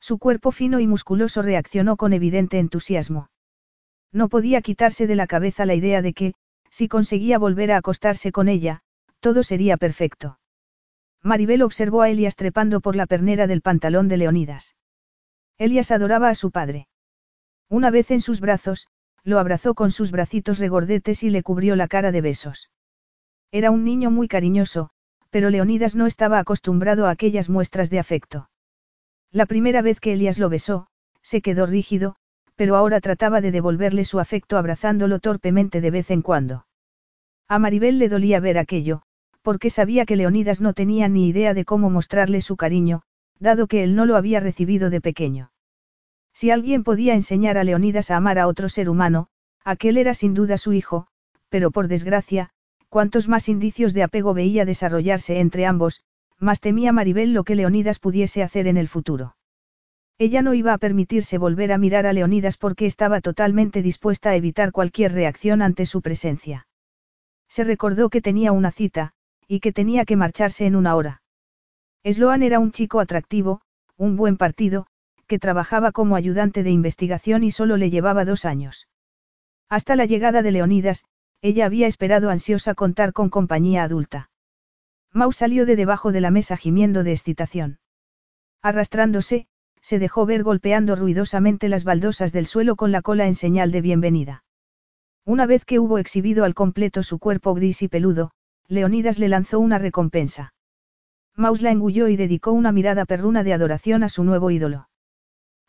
[0.00, 3.28] Su cuerpo fino y musculoso reaccionó con evidente entusiasmo.
[4.14, 6.34] No podía quitarse de la cabeza la idea de que,
[6.70, 8.80] si conseguía volver a acostarse con ella,
[9.18, 10.38] todo sería perfecto.
[11.20, 14.76] Maribel observó a Elias trepando por la pernera del pantalón de Leonidas.
[15.58, 16.86] Elias adoraba a su padre.
[17.68, 18.86] Una vez en sus brazos,
[19.24, 22.70] lo abrazó con sus bracitos regordetes y le cubrió la cara de besos.
[23.50, 24.90] Era un niño muy cariñoso,
[25.30, 28.48] pero Leonidas no estaba acostumbrado a aquellas muestras de afecto.
[29.32, 30.86] La primera vez que Elias lo besó,
[31.22, 32.16] se quedó rígido,
[32.56, 36.66] pero ahora trataba de devolverle su afecto abrazándolo torpemente de vez en cuando.
[37.48, 39.02] A Maribel le dolía ver aquello,
[39.42, 43.02] porque sabía que Leonidas no tenía ni idea de cómo mostrarle su cariño,
[43.38, 45.50] dado que él no lo había recibido de pequeño.
[46.32, 49.28] Si alguien podía enseñar a Leonidas a amar a otro ser humano,
[49.64, 51.06] aquel era sin duda su hijo,
[51.48, 52.50] pero por desgracia,
[52.88, 56.02] cuantos más indicios de apego veía desarrollarse entre ambos,
[56.38, 59.36] más temía Maribel lo que Leonidas pudiese hacer en el futuro.
[60.18, 64.36] Ella no iba a permitirse volver a mirar a Leonidas porque estaba totalmente dispuesta a
[64.36, 66.68] evitar cualquier reacción ante su presencia.
[67.48, 69.12] Se recordó que tenía una cita,
[69.48, 71.22] y que tenía que marcharse en una hora.
[72.04, 73.60] Sloan era un chico atractivo,
[73.96, 74.86] un buen partido,
[75.26, 78.88] que trabajaba como ayudante de investigación y solo le llevaba dos años.
[79.68, 81.04] Hasta la llegada de Leonidas,
[81.40, 84.30] ella había esperado ansiosa contar con compañía adulta.
[85.12, 87.78] Mau salió de debajo de la mesa gimiendo de excitación.
[88.62, 89.46] Arrastrándose,
[89.84, 93.82] se dejó ver golpeando ruidosamente las baldosas del suelo con la cola en señal de
[93.82, 94.42] bienvenida.
[95.26, 98.30] Una vez que hubo exhibido al completo su cuerpo gris y peludo,
[98.66, 100.54] Leonidas le lanzó una recompensa.
[101.36, 104.88] Maus la engulló y dedicó una mirada perruna de adoración a su nuevo ídolo.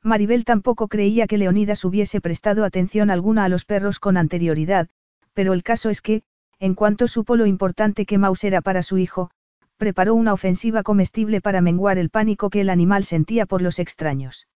[0.02, 4.88] Maribel tampoco creía que Leonidas hubiese prestado atención alguna a los perros con anterioridad,
[5.34, 6.24] pero el caso es que,
[6.60, 9.32] en cuanto supo lo importante que Maus era para su hijo,
[9.78, 14.48] preparó una ofensiva comestible para menguar el pánico que el animal sentía por los extraños.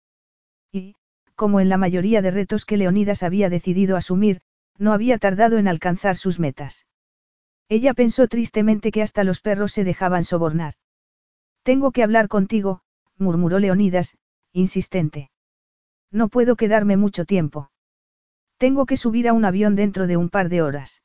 [0.73, 0.95] Y,
[1.35, 4.41] como en la mayoría de retos que Leonidas había decidido asumir,
[4.79, 6.87] no había tardado en alcanzar sus metas.
[7.69, 10.75] Ella pensó tristemente que hasta los perros se dejaban sobornar.
[11.63, 12.81] Tengo que hablar contigo,
[13.19, 14.17] murmuró Leonidas,
[14.53, 15.31] insistente.
[16.11, 17.71] No puedo quedarme mucho tiempo.
[18.57, 21.03] Tengo que subir a un avión dentro de un par de horas.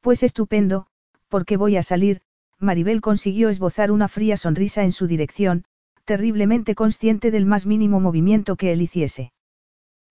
[0.00, 0.86] Pues estupendo,
[1.28, 2.22] porque voy a salir,
[2.60, 5.64] Maribel consiguió esbozar una fría sonrisa en su dirección,
[6.04, 9.32] terriblemente consciente del más mínimo movimiento que él hiciese.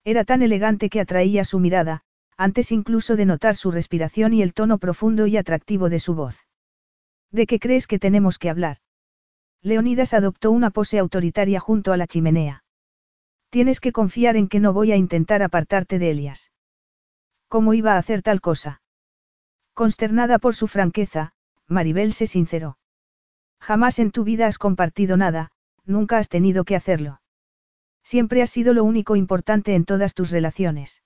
[0.04, 2.02] Era tan elegante que atraía su mirada,
[2.36, 6.46] antes incluso de notar su respiración y el tono profundo y atractivo de su voz.
[7.30, 8.78] ¿De qué crees que tenemos que hablar?
[9.62, 12.64] Leonidas adoptó una pose autoritaria junto a la chimenea.
[13.50, 16.50] Tienes que confiar en que no voy a intentar apartarte de Elias.
[17.46, 18.80] ¿Cómo iba a hacer tal cosa?
[19.74, 21.32] Consternada por su franqueza,
[21.70, 22.76] Maribel se sinceró.
[23.60, 25.52] Jamás en tu vida has compartido nada,
[25.86, 27.20] nunca has tenido que hacerlo.
[28.02, 31.02] Siempre has sido lo único importante en todas tus relaciones.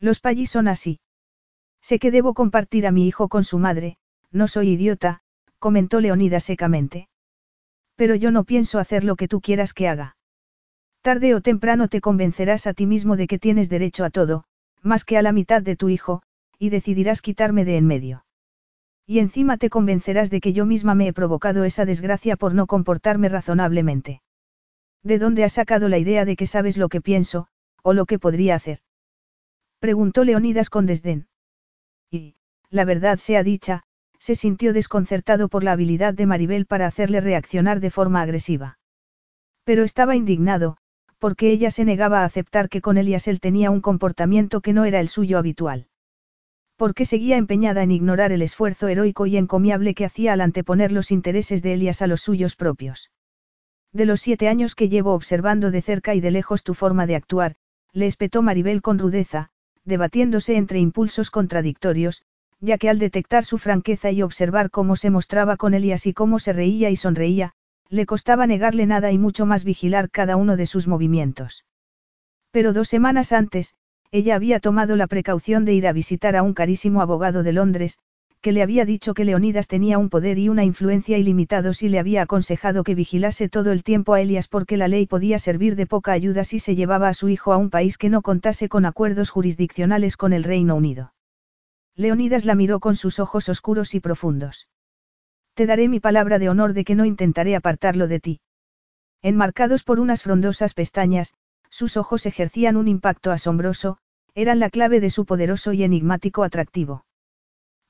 [0.00, 1.00] Los payis son así.
[1.80, 3.96] Sé que debo compartir a mi hijo con su madre,
[4.32, 5.20] no soy idiota,
[5.60, 7.08] comentó Leonida secamente.
[7.94, 10.16] Pero yo no pienso hacer lo que tú quieras que haga.
[11.00, 14.44] Tarde o temprano te convencerás a ti mismo de que tienes derecho a todo,
[14.82, 16.22] más que a la mitad de tu hijo,
[16.58, 18.25] y decidirás quitarme de en medio.
[19.06, 22.66] Y encima te convencerás de que yo misma me he provocado esa desgracia por no
[22.66, 24.20] comportarme razonablemente.
[25.04, 27.46] ¿De dónde has sacado la idea de que sabes lo que pienso,
[27.84, 28.80] o lo que podría hacer?
[29.78, 31.28] Preguntó Leonidas con desdén.
[32.10, 32.34] Y,
[32.70, 33.84] la verdad sea dicha,
[34.18, 38.78] se sintió desconcertado por la habilidad de Maribel para hacerle reaccionar de forma agresiva.
[39.62, 40.78] Pero estaba indignado,
[41.18, 44.84] porque ella se negaba a aceptar que con Elias él tenía un comportamiento que no
[44.84, 45.86] era el suyo habitual.
[46.76, 51.10] Porque seguía empeñada en ignorar el esfuerzo heroico y encomiable que hacía al anteponer los
[51.10, 53.10] intereses de Elias a los suyos propios.
[53.92, 57.16] De los siete años que llevo observando de cerca y de lejos tu forma de
[57.16, 57.56] actuar,
[57.92, 59.48] le espetó Maribel con rudeza,
[59.84, 62.22] debatiéndose entre impulsos contradictorios,
[62.60, 66.38] ya que al detectar su franqueza y observar cómo se mostraba con Elias y cómo
[66.38, 67.54] se reía y sonreía,
[67.88, 71.64] Le costaba negarle nada y mucho más vigilar cada uno de sus movimientos.
[72.50, 73.74] Pero dos semanas antes,
[74.10, 77.98] ella había tomado la precaución de ir a visitar a un carísimo abogado de Londres,
[78.40, 81.98] que le había dicho que Leonidas tenía un poder y una influencia ilimitados y le
[81.98, 85.86] había aconsejado que vigilase todo el tiempo a Elias porque la ley podía servir de
[85.86, 88.84] poca ayuda si se llevaba a su hijo a un país que no contase con
[88.84, 91.12] acuerdos jurisdiccionales con el Reino Unido.
[91.96, 94.68] Leonidas la miró con sus ojos oscuros y profundos.
[95.54, 98.40] Te daré mi palabra de honor de que no intentaré apartarlo de ti.
[99.22, 101.34] Enmarcados por unas frondosas pestañas,
[101.76, 103.98] sus ojos ejercían un impacto asombroso,
[104.34, 107.04] eran la clave de su poderoso y enigmático atractivo.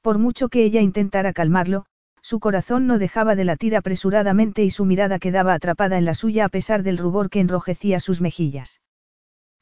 [0.00, 1.86] Por mucho que ella intentara calmarlo,
[2.20, 6.46] su corazón no dejaba de latir apresuradamente y su mirada quedaba atrapada en la suya
[6.46, 8.80] a pesar del rubor que enrojecía sus mejillas.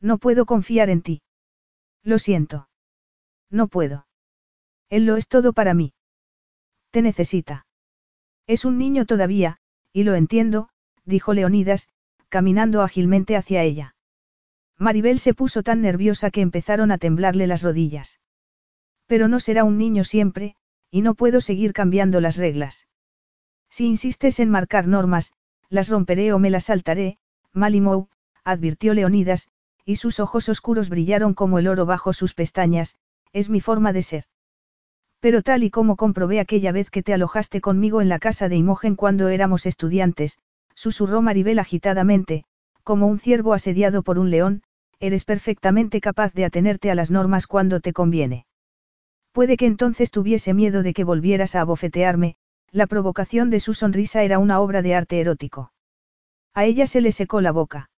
[0.00, 1.20] No puedo confiar en ti.
[2.02, 2.70] Lo siento.
[3.50, 4.06] No puedo.
[4.88, 5.92] Él lo es todo para mí.
[6.92, 7.66] Te necesita.
[8.46, 9.58] Es un niño todavía,
[9.92, 10.70] y lo entiendo,
[11.04, 11.88] dijo Leonidas,
[12.30, 13.93] caminando ágilmente hacia ella.
[14.78, 18.20] Maribel se puso tan nerviosa que empezaron a temblarle las rodillas.
[19.06, 20.56] Pero no será un niño siempre,
[20.90, 22.86] y no puedo seguir cambiando las reglas.
[23.70, 25.32] Si insistes en marcar normas,
[25.68, 27.18] las romperé o me las saltaré,
[27.52, 28.08] Malimou,
[28.44, 29.48] advirtió Leonidas,
[29.84, 32.96] y sus ojos oscuros brillaron como el oro bajo sus pestañas,
[33.32, 34.24] es mi forma de ser.
[35.20, 38.56] Pero tal y como comprobé aquella vez que te alojaste conmigo en la casa de
[38.56, 40.38] Imogen cuando éramos estudiantes,
[40.74, 42.44] susurró Maribel agitadamente,
[42.84, 44.62] como un ciervo asediado por un león,
[45.00, 48.46] eres perfectamente capaz de atenerte a las normas cuando te conviene.
[49.32, 52.36] Puede que entonces tuviese miedo de que volvieras a abofetearme,
[52.70, 55.72] la provocación de su sonrisa era una obra de arte erótico.
[56.54, 57.90] A ella se le secó la boca.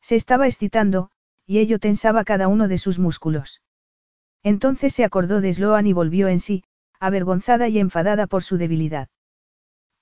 [0.00, 1.10] Se estaba excitando,
[1.44, 3.60] y ello tensaba cada uno de sus músculos.
[4.42, 6.64] Entonces se acordó de Sloan y volvió en sí,
[6.98, 9.08] avergonzada y enfadada por su debilidad.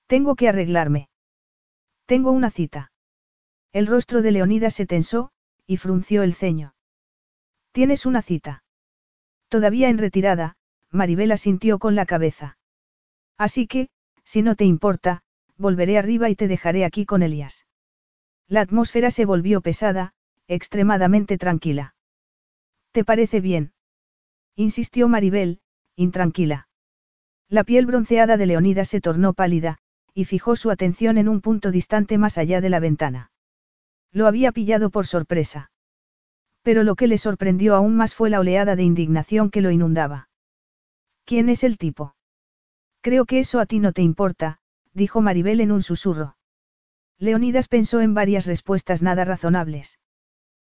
[0.07, 1.09] Tengo que arreglarme.
[2.05, 2.92] Tengo una cita.
[3.73, 5.31] El rostro de Leonida se tensó,
[5.65, 6.75] y frunció el ceño.
[7.71, 8.63] ¿Tienes una cita?
[9.49, 10.57] Todavía en retirada,
[10.91, 12.59] Maribel sintió con la cabeza.
[13.35, 13.89] Así que,
[14.23, 15.23] si no te importa,
[15.57, 17.65] volveré arriba y te dejaré aquí con Elías.
[18.47, 20.13] La atmósfera se volvió pesada,
[20.47, 21.95] extremadamente tranquila.
[22.91, 23.73] ¿Te parece bien?
[24.55, 25.61] Insistió Maribel,
[25.95, 26.67] intranquila.
[27.49, 29.79] La piel bronceada de Leonida se tornó pálida,
[30.13, 33.31] y fijó su atención en un punto distante más allá de la ventana.
[34.13, 35.71] Lo había pillado por sorpresa.
[36.61, 40.29] Pero lo que le sorprendió aún más fue la oleada de indignación que lo inundaba.
[41.25, 42.15] ¿Quién es el tipo?
[43.01, 44.59] Creo que eso a ti no te importa,
[44.93, 46.37] dijo Maribel en un susurro.
[47.17, 49.99] Leonidas pensó en varias respuestas nada razonables.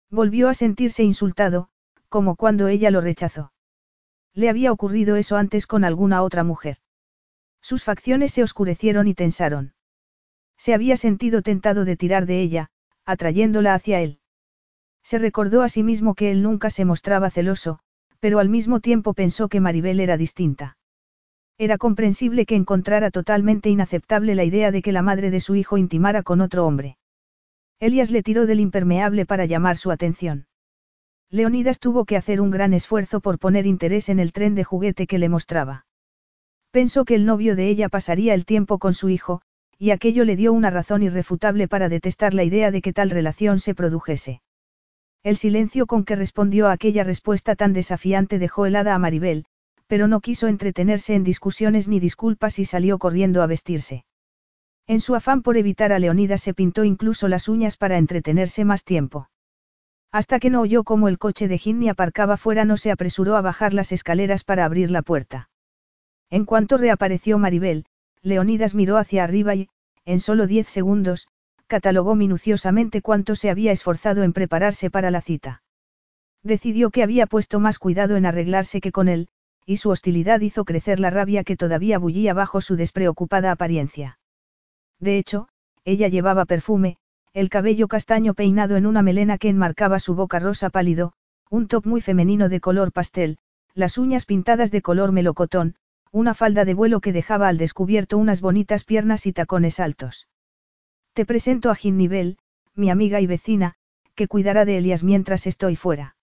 [0.09, 1.69] Volvió a sentirse insultado,
[2.09, 3.53] como cuando ella lo rechazó.
[4.35, 6.79] Le había ocurrido eso antes con alguna otra mujer.
[7.61, 9.75] Sus facciones se oscurecieron y tensaron.
[10.57, 12.71] Se había sentido tentado de tirar de ella,
[13.05, 14.19] atrayéndola hacia él.
[15.03, 17.81] Se recordó a sí mismo que él nunca se mostraba celoso,
[18.21, 20.77] pero al mismo tiempo pensó que Maribel era distinta.
[21.59, 25.77] Era comprensible que encontrara totalmente inaceptable la idea de que la madre de su hijo
[25.77, 26.99] intimara con otro hombre.
[27.81, 30.47] Elias le tiró del impermeable para llamar su atención.
[31.31, 35.07] Leonidas tuvo que hacer un gran esfuerzo por poner interés en el tren de juguete
[35.07, 35.87] que le mostraba.
[36.71, 39.43] Pensó que el novio de ella pasaría el tiempo con su hijo,
[39.83, 43.59] y aquello le dio una razón irrefutable para detestar la idea de que tal relación
[43.59, 44.41] se produjese.
[45.25, 49.45] El silencio con que respondió a aquella respuesta tan desafiante dejó helada a Maribel,
[49.89, 54.05] pero no quiso entretenerse en discusiones ni disculpas y salió corriendo a vestirse.
[54.87, 58.85] En su afán por evitar a Leonidas se pintó incluso las uñas para entretenerse más
[58.85, 59.31] tiempo.
[60.13, 63.41] Hasta que no oyó cómo el coche de Ginny aparcaba fuera no se apresuró a
[63.41, 65.51] bajar las escaleras para abrir la puerta.
[66.31, 67.85] En cuanto reapareció Maribel,
[68.25, 69.69] Leonidas miró hacia arriba y,
[70.05, 71.29] en solo diez segundos,
[71.67, 75.63] catalogó minuciosamente cuánto se había esforzado en prepararse para la cita.
[76.43, 79.29] Decidió que había puesto más cuidado en arreglarse que con él,
[79.65, 84.19] y su hostilidad hizo crecer la rabia que todavía bullía bajo su despreocupada apariencia.
[84.99, 85.49] De hecho,
[85.85, 86.97] ella llevaba perfume,
[87.33, 91.13] el cabello castaño peinado en una melena que enmarcaba su boca rosa pálido,
[91.49, 93.39] un top muy femenino de color pastel,
[93.75, 95.77] las uñas pintadas de color melocotón,
[96.13, 100.29] una falda de vuelo que dejaba al descubierto unas bonitas piernas y tacones altos.
[101.15, 102.37] Te presento a Ginny
[102.75, 103.75] mi amiga y vecina,
[104.15, 106.17] que cuidará de Elias mientras estoy fuera.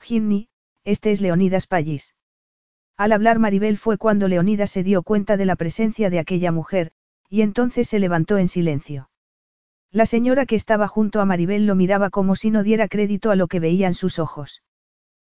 [0.00, 0.48] Ginny,
[0.82, 2.14] este es Leonidas Pallis.
[2.96, 6.92] Al hablar Maribel fue cuando Leonidas se dio cuenta de la presencia de aquella mujer,
[7.28, 9.10] y entonces se levantó en silencio.
[9.90, 13.36] La señora que estaba junto a Maribel lo miraba como si no diera crédito a
[13.36, 14.62] lo que veían sus ojos.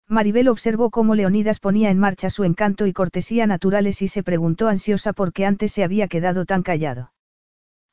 [0.09, 4.69] Maribel observó cómo Leonidas ponía en marcha su encanto y cortesía naturales y se preguntó
[4.69, 7.11] ansiosa por qué antes se había quedado tan callado.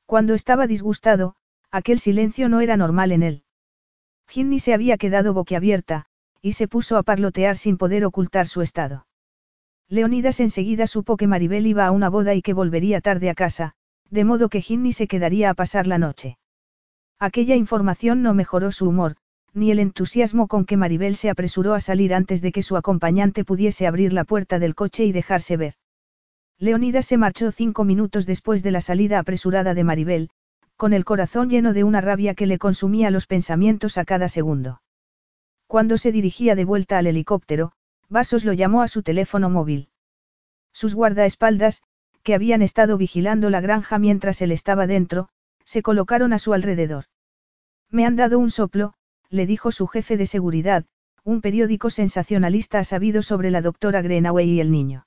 [0.07, 1.35] Cuando estaba disgustado,
[1.73, 3.43] aquel silencio no era normal en él.
[4.29, 6.07] Ginny se había quedado boquiabierta,
[6.41, 9.07] y se puso a parlotear sin poder ocultar su estado.
[9.89, 13.75] Leonidas enseguida supo que Maribel iba a una boda y que volvería tarde a casa,
[14.09, 16.39] de modo que Ginny se quedaría a pasar la noche.
[17.19, 19.17] Aquella información no mejoró su humor,
[19.55, 23.45] ni el entusiasmo con que Maribel se apresuró a salir antes de que su acompañante
[23.45, 25.75] pudiese abrir la puerta del coche y dejarse ver.
[26.59, 30.31] Leonidas se marchó cinco minutos después de la salida apresurada de Maribel,
[30.77, 34.83] con el corazón lleno de una rabia que le consumía los pensamientos a cada segundo.
[35.67, 37.73] Cuando se dirigía de vuelta al helicóptero,
[38.09, 39.89] Vasos lo llamó a su teléfono móvil.
[40.73, 41.83] Sus guardaespaldas,
[42.23, 45.29] que habían estado vigilando la granja mientras él estaba dentro,
[45.65, 47.05] se colocaron a su alrededor.
[47.91, 48.95] Me han dado un soplo,
[49.35, 50.85] le dijo su jefe de seguridad,
[51.25, 55.07] un periódico sensacionalista ha sabido sobre la doctora Greenaway y el niño.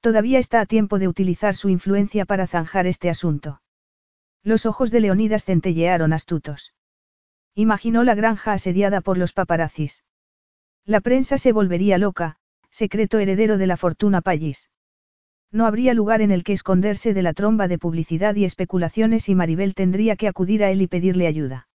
[0.00, 3.60] Todavía está a tiempo de utilizar su influencia para zanjar este asunto.
[4.44, 6.74] Los ojos de Leonidas centellearon astutos.
[7.54, 10.04] Imaginó la granja asediada por los paparazzis.
[10.84, 12.36] La prensa se volvería loca,
[12.70, 14.70] secreto heredero de la fortuna Pallis.
[15.50, 19.34] No habría lugar en el que esconderse de la tromba de publicidad y especulaciones y
[19.34, 21.68] Maribel tendría que acudir a él y pedirle ayuda.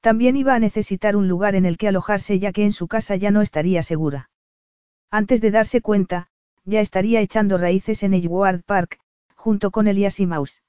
[0.00, 3.16] También iba a necesitar un lugar en el que alojarse ya que en su casa
[3.16, 4.30] ya no estaría segura.
[5.10, 6.28] Antes de darse cuenta,
[6.64, 8.98] ya estaría echando raíces en Edgewood Park,
[9.34, 10.62] junto con Elias y Mouse.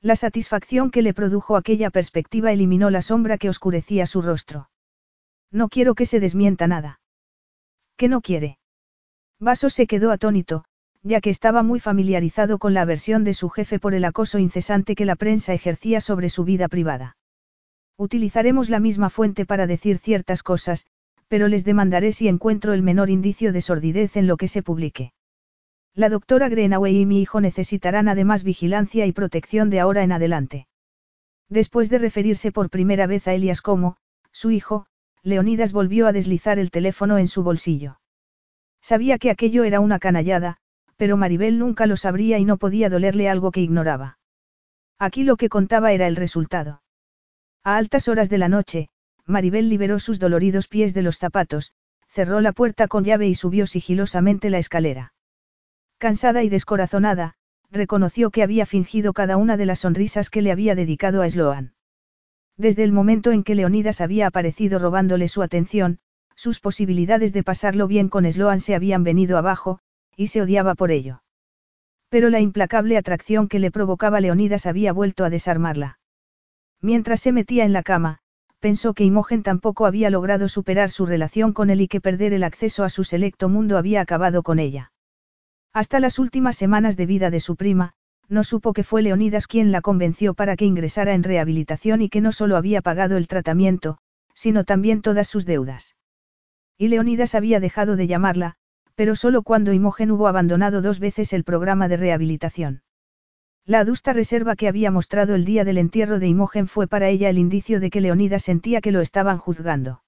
[0.00, 4.70] La satisfacción que le produjo aquella perspectiva eliminó la sombra que oscurecía su rostro.
[5.50, 7.00] No quiero que se desmienta nada.
[7.96, 8.58] ¿Qué no quiere?
[9.40, 10.64] Vaso se quedó atónito,
[11.02, 14.94] ya que estaba muy familiarizado con la aversión de su jefe por el acoso incesante
[14.94, 17.16] que la prensa ejercía sobre su vida privada.
[17.98, 20.86] Utilizaremos la misma fuente para decir ciertas cosas,
[21.28, 25.12] pero les demandaré si encuentro el menor indicio de sordidez en lo que se publique.
[25.94, 30.66] La doctora Greenaway y mi hijo necesitarán además vigilancia y protección de ahora en adelante.
[31.48, 33.96] Después de referirse por primera vez a Elias como,
[34.30, 34.86] su hijo,
[35.22, 37.98] Leonidas volvió a deslizar el teléfono en su bolsillo.
[38.82, 40.58] Sabía que aquello era una canallada,
[40.96, 44.18] pero Maribel nunca lo sabría y no podía dolerle algo que ignoraba.
[44.98, 46.82] Aquí lo que contaba era el resultado.
[47.66, 48.90] A altas horas de la noche,
[49.24, 51.72] Maribel liberó sus doloridos pies de los zapatos,
[52.06, 55.14] cerró la puerta con llave y subió sigilosamente la escalera.
[55.98, 57.34] Cansada y descorazonada,
[57.72, 61.74] reconoció que había fingido cada una de las sonrisas que le había dedicado a Sloan.
[62.56, 65.98] Desde el momento en que Leonidas había aparecido robándole su atención,
[66.36, 69.80] sus posibilidades de pasarlo bien con Sloan se habían venido abajo,
[70.14, 71.24] y se odiaba por ello.
[72.10, 75.98] Pero la implacable atracción que le provocaba Leonidas había vuelto a desarmarla.
[76.80, 78.18] Mientras se metía en la cama,
[78.60, 82.44] pensó que Imogen tampoco había logrado superar su relación con él y que perder el
[82.44, 84.92] acceso a su selecto mundo había acabado con ella.
[85.72, 87.92] Hasta las últimas semanas de vida de su prima,
[88.28, 92.20] no supo que fue Leonidas quien la convenció para que ingresara en rehabilitación y que
[92.20, 93.98] no solo había pagado el tratamiento,
[94.34, 95.94] sino también todas sus deudas.
[96.78, 98.56] Y Leonidas había dejado de llamarla,
[98.94, 102.82] pero solo cuando Imogen hubo abandonado dos veces el programa de rehabilitación.
[103.68, 107.28] La adusta reserva que había mostrado el día del entierro de Imogen fue para ella
[107.30, 110.04] el indicio de que Leonidas sentía que lo estaban juzgando.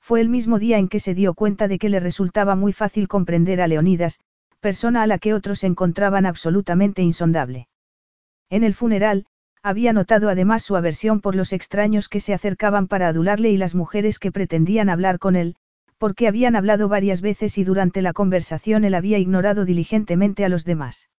[0.00, 3.06] Fue el mismo día en que se dio cuenta de que le resultaba muy fácil
[3.06, 4.18] comprender a Leonidas,
[4.58, 7.68] persona a la que otros encontraban absolutamente insondable.
[8.50, 9.26] En el funeral,
[9.62, 13.76] había notado además su aversión por los extraños que se acercaban para adularle y las
[13.76, 15.54] mujeres que pretendían hablar con él,
[15.98, 20.64] porque habían hablado varias veces y durante la conversación él había ignorado diligentemente a los
[20.64, 21.11] demás.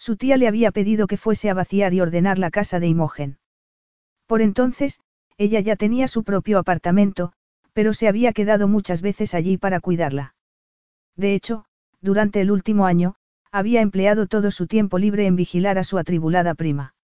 [0.00, 3.36] Su tía le había pedido que fuese a vaciar y ordenar la casa de Imogen.
[4.26, 4.98] Por entonces,
[5.36, 7.34] ella ya tenía su propio apartamento,
[7.74, 10.34] pero se había quedado muchas veces allí para cuidarla.
[11.16, 11.66] De hecho,
[12.00, 13.16] durante el último año,
[13.52, 16.94] había empleado todo su tiempo libre en vigilar a su atribulada prima.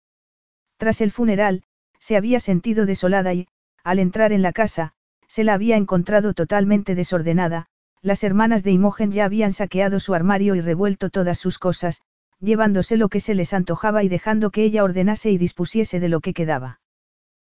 [0.79, 1.65] Tras el funeral,
[1.99, 3.47] se había sentido desolada y,
[3.85, 4.95] al entrar en la casa,
[5.29, 7.67] se la había encontrado totalmente desordenada,
[8.01, 12.01] las hermanas de Imogen ya habían saqueado su armario y revuelto todas sus cosas,
[12.41, 16.21] llevándose lo que se les antojaba y dejando que ella ordenase y dispusiese de lo
[16.21, 16.81] que quedaba.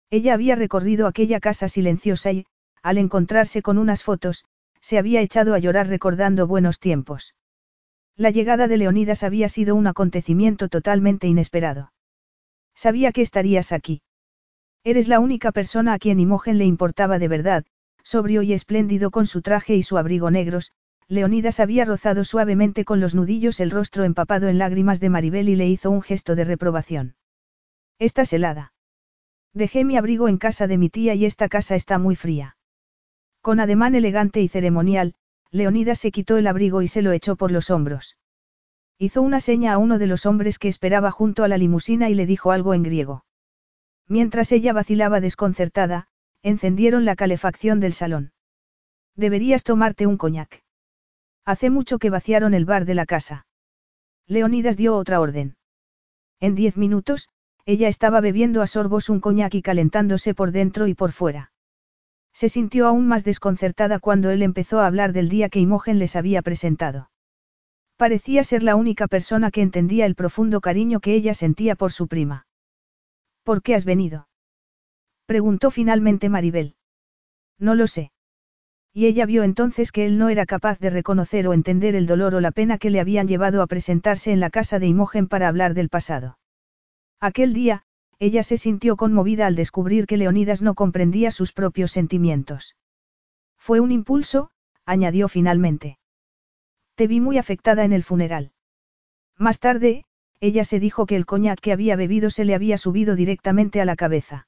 [0.09, 2.45] Ella había recorrido aquella casa silenciosa y,
[2.83, 4.45] al encontrarse con unas fotos,
[4.80, 7.33] se había echado a llorar recordando buenos tiempos.
[8.15, 11.91] La llegada de Leonidas había sido un acontecimiento totalmente inesperado.
[12.75, 14.03] Sabía que estarías aquí.
[14.83, 17.65] Eres la única persona a quien Imogen le importaba de verdad,
[18.03, 20.72] sobrio y espléndido con su traje y su abrigo negros,
[21.08, 25.56] Leonidas había rozado suavemente con los nudillos el rostro empapado en lágrimas de Maribel y
[25.56, 27.16] le hizo un gesto de reprobación.
[28.00, 28.74] Estás helada.
[29.53, 32.58] Dejé mi abrigo en casa de mi tía y esta casa está muy fría.
[33.42, 35.14] Con ademán elegante y ceremonial,
[35.51, 38.17] Leonidas se quitó el abrigo y se lo echó por los hombros.
[38.98, 42.16] Hizo una seña a uno de los hombres que esperaba junto a la limusina y
[42.16, 43.25] le dijo algo en griego.
[44.08, 46.08] Mientras ella vacilaba desconcertada,
[46.42, 48.32] encendieron la calefacción del salón.
[49.16, 50.65] Deberías tomarte un coñac.
[51.45, 53.45] Hace mucho que vaciaron el bar de la casa.
[54.27, 55.56] Leonidas dio otra orden.
[56.40, 57.30] En diez minutos,
[57.65, 61.51] ella estaba bebiendo a sorbos un coñac y calentándose por dentro y por fuera.
[62.33, 66.15] Se sintió aún más desconcertada cuando él empezó a hablar del día que Imogen les
[66.15, 67.09] había presentado.
[67.95, 72.07] Parecía ser la única persona que entendía el profundo cariño que ella sentía por su
[72.07, 72.45] prima.
[73.43, 74.27] ¿Por qué has venido?
[75.27, 76.75] preguntó finalmente Maribel.
[77.57, 78.11] No lo sé.
[78.98, 82.33] Y ella vio entonces que él no era capaz de reconocer o entender el dolor
[82.33, 85.49] o la pena que le habían llevado a presentarse en la casa de Imogen para
[85.49, 86.40] hablar del pasado.
[87.19, 87.83] Aquel día,
[88.19, 92.77] ella se sintió conmovida al descubrir que Leonidas no comprendía sus propios sentimientos.
[93.57, 94.49] Fue un impulso,
[94.85, 95.99] añadió finalmente.
[96.95, 98.53] Te vi muy afectada en el funeral.
[99.38, 100.06] Más tarde,
[100.40, 103.85] ella se dijo que el coñac que había bebido se le había subido directamente a
[103.85, 104.48] la cabeza.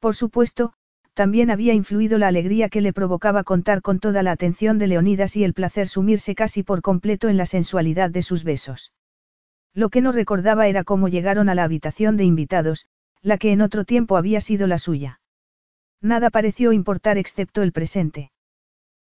[0.00, 0.72] Por supuesto,
[1.14, 5.36] también había influido la alegría que le provocaba contar con toda la atención de Leonidas
[5.36, 8.92] y el placer sumirse casi por completo en la sensualidad de sus besos.
[9.74, 12.86] Lo que no recordaba era cómo llegaron a la habitación de invitados,
[13.22, 15.20] la que en otro tiempo había sido la suya.
[16.00, 18.32] Nada pareció importar excepto el presente.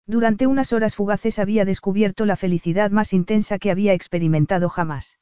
[0.06, 5.18] Durante unas horas fugaces había descubierto la felicidad más intensa que había experimentado jamás.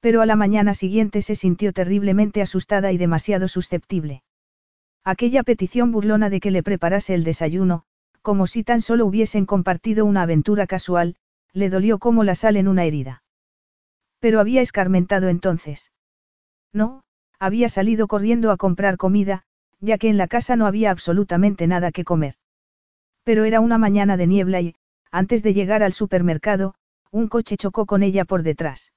[0.00, 4.24] Pero a la mañana siguiente se sintió terriblemente asustada y demasiado susceptible.
[5.04, 7.82] Aquella petición burlona de que le preparase el desayuno,
[8.22, 11.16] como si tan solo hubiesen compartido una aventura casual,
[11.52, 13.24] le dolió como la sal en una herida.
[14.20, 15.90] Pero había escarmentado entonces.
[16.72, 17.02] No,
[17.40, 19.42] había salido corriendo a comprar comida,
[19.80, 22.36] ya que en la casa no había absolutamente nada que comer.
[23.24, 24.76] Pero era una mañana de niebla y,
[25.10, 26.74] antes de llegar al supermercado,
[27.10, 28.92] un coche chocó con ella por detrás.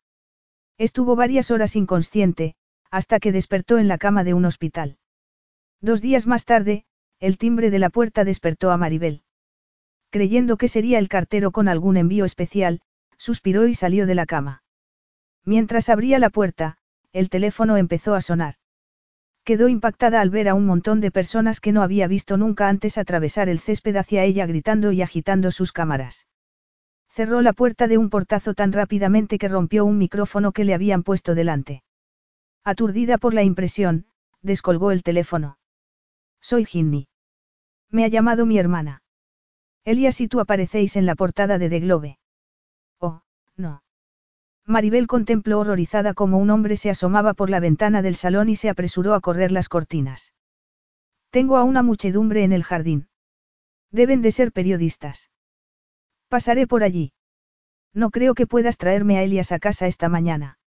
[0.77, 2.55] Estuvo varias horas inconsciente,
[2.91, 4.97] hasta que despertó en la cama de un hospital.
[5.85, 6.83] Dos días más tarde,
[7.19, 9.21] el timbre de la puerta despertó a Maribel.
[10.09, 12.81] Creyendo que sería el cartero con algún envío especial,
[13.19, 14.63] suspiró y salió de la cama.
[15.43, 16.79] Mientras abría la puerta,
[17.13, 18.55] el teléfono empezó a sonar.
[19.43, 22.97] Quedó impactada al ver a un montón de personas que no había visto nunca antes
[22.97, 26.25] atravesar el césped hacia ella gritando y agitando sus cámaras.
[27.09, 31.03] Cerró la puerta de un portazo tan rápidamente que rompió un micrófono que le habían
[31.03, 31.83] puesto delante.
[32.63, 34.07] Aturdida por la impresión,
[34.41, 35.59] descolgó el teléfono.
[36.47, 37.07] Soy Ginny.
[37.89, 39.01] Me ha llamado mi hermana.
[39.83, 42.19] Elias y tú aparecéis en la portada de The Globe.
[42.99, 43.23] Oh,
[43.57, 43.81] no.
[44.63, 48.69] Maribel contempló horrorizada como un hombre se asomaba por la ventana del salón y se
[48.69, 50.35] apresuró a correr las cortinas.
[51.31, 53.07] Tengo a una muchedumbre en el jardín.
[53.89, 55.31] Deben de ser periodistas.
[56.29, 57.11] Pasaré por allí.
[57.91, 60.59] No creo que puedas traerme a Elias a casa esta mañana.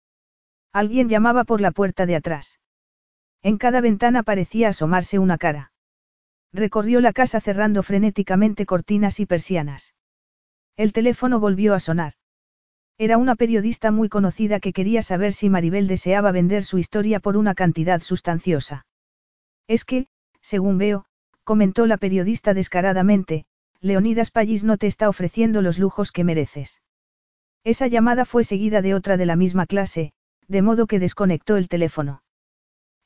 [0.73, 2.59] Alguien llamaba por la puerta de atrás.
[3.41, 5.71] En cada ventana parecía asomarse una cara.
[6.51, 9.93] Recorrió la casa cerrando frenéticamente cortinas y persianas.
[10.75, 12.13] El teléfono volvió a sonar.
[12.97, 17.37] Era una periodista muy conocida que quería saber si Maribel deseaba vender su historia por
[17.37, 18.85] una cantidad sustanciosa.
[19.67, 20.07] Es que,
[20.41, 21.05] según veo,
[21.45, 23.45] comentó la periodista descaradamente,
[23.79, 26.81] Leonidas Pallis no te está ofreciendo los lujos que mereces.
[27.63, 30.11] Esa llamada fue seguida de otra de la misma clase,
[30.47, 32.21] de modo que desconectó el teléfono.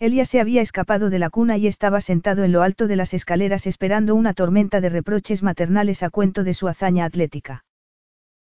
[0.03, 3.13] Elia se había escapado de la cuna y estaba sentado en lo alto de las
[3.13, 7.63] escaleras esperando una tormenta de reproches maternales a cuento de su hazaña atlética.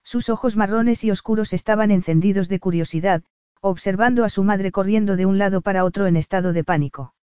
[0.03, 3.21] Sus ojos marrones y oscuros estaban encendidos de curiosidad,
[3.61, 7.13] observando a su madre corriendo de un lado para otro en estado de pánico.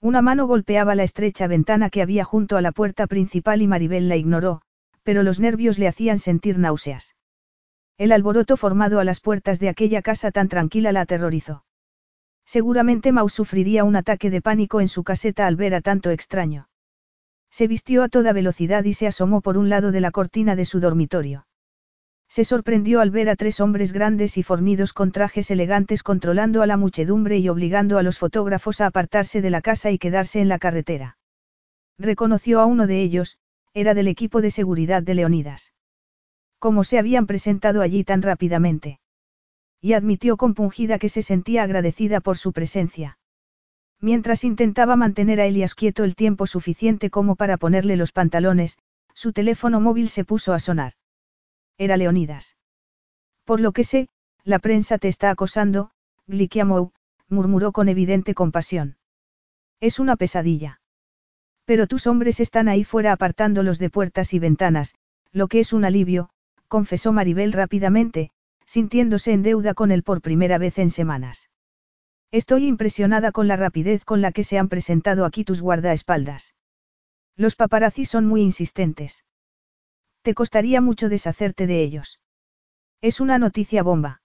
[0.00, 4.08] Una mano golpeaba la estrecha ventana que había junto a la puerta principal y Maribel
[4.08, 4.62] la ignoró,
[5.02, 7.16] pero los nervios le hacían sentir náuseas.
[7.98, 11.64] El alboroto formado a las puertas de aquella casa tan tranquila la aterrorizó.
[12.46, 16.68] Seguramente Mau sufriría un ataque de pánico en su caseta al ver a tanto extraño.
[17.50, 20.64] Se vistió a toda velocidad y se asomó por un lado de la cortina de
[20.64, 21.46] su dormitorio.
[22.28, 26.66] Se sorprendió al ver a tres hombres grandes y fornidos con trajes elegantes controlando a
[26.66, 30.48] la muchedumbre y obligando a los fotógrafos a apartarse de la casa y quedarse en
[30.48, 31.18] la carretera.
[31.98, 33.38] Reconoció a uno de ellos,
[33.74, 35.72] era del equipo de seguridad de Leonidas.
[36.58, 39.00] ¿Cómo se habían presentado allí tan rápidamente?
[39.86, 43.18] Y admitió compungida que se sentía agradecida por su presencia.
[44.00, 48.78] Mientras intentaba mantener a Elias quieto el tiempo suficiente como para ponerle los pantalones,
[49.14, 50.94] su teléfono móvil se puso a sonar.
[51.78, 52.56] Era Leonidas.
[53.44, 54.08] Por lo que sé,
[54.42, 55.92] la prensa te está acosando,
[56.26, 56.90] Glikiamou,
[57.28, 58.96] murmuró con evidente compasión.
[59.78, 60.80] Es una pesadilla.
[61.64, 64.96] Pero tus hombres están ahí fuera apartándolos de puertas y ventanas,
[65.30, 66.30] lo que es un alivio,
[66.66, 68.32] confesó Maribel rápidamente,
[68.66, 71.48] sintiéndose en deuda con él por primera vez en semanas.
[72.32, 76.54] Estoy impresionada con la rapidez con la que se han presentado aquí tus guardaespaldas.
[77.36, 79.24] Los paparazzi son muy insistentes.
[80.22, 82.20] Te costaría mucho deshacerte de ellos.
[83.00, 84.22] Es una noticia bomba.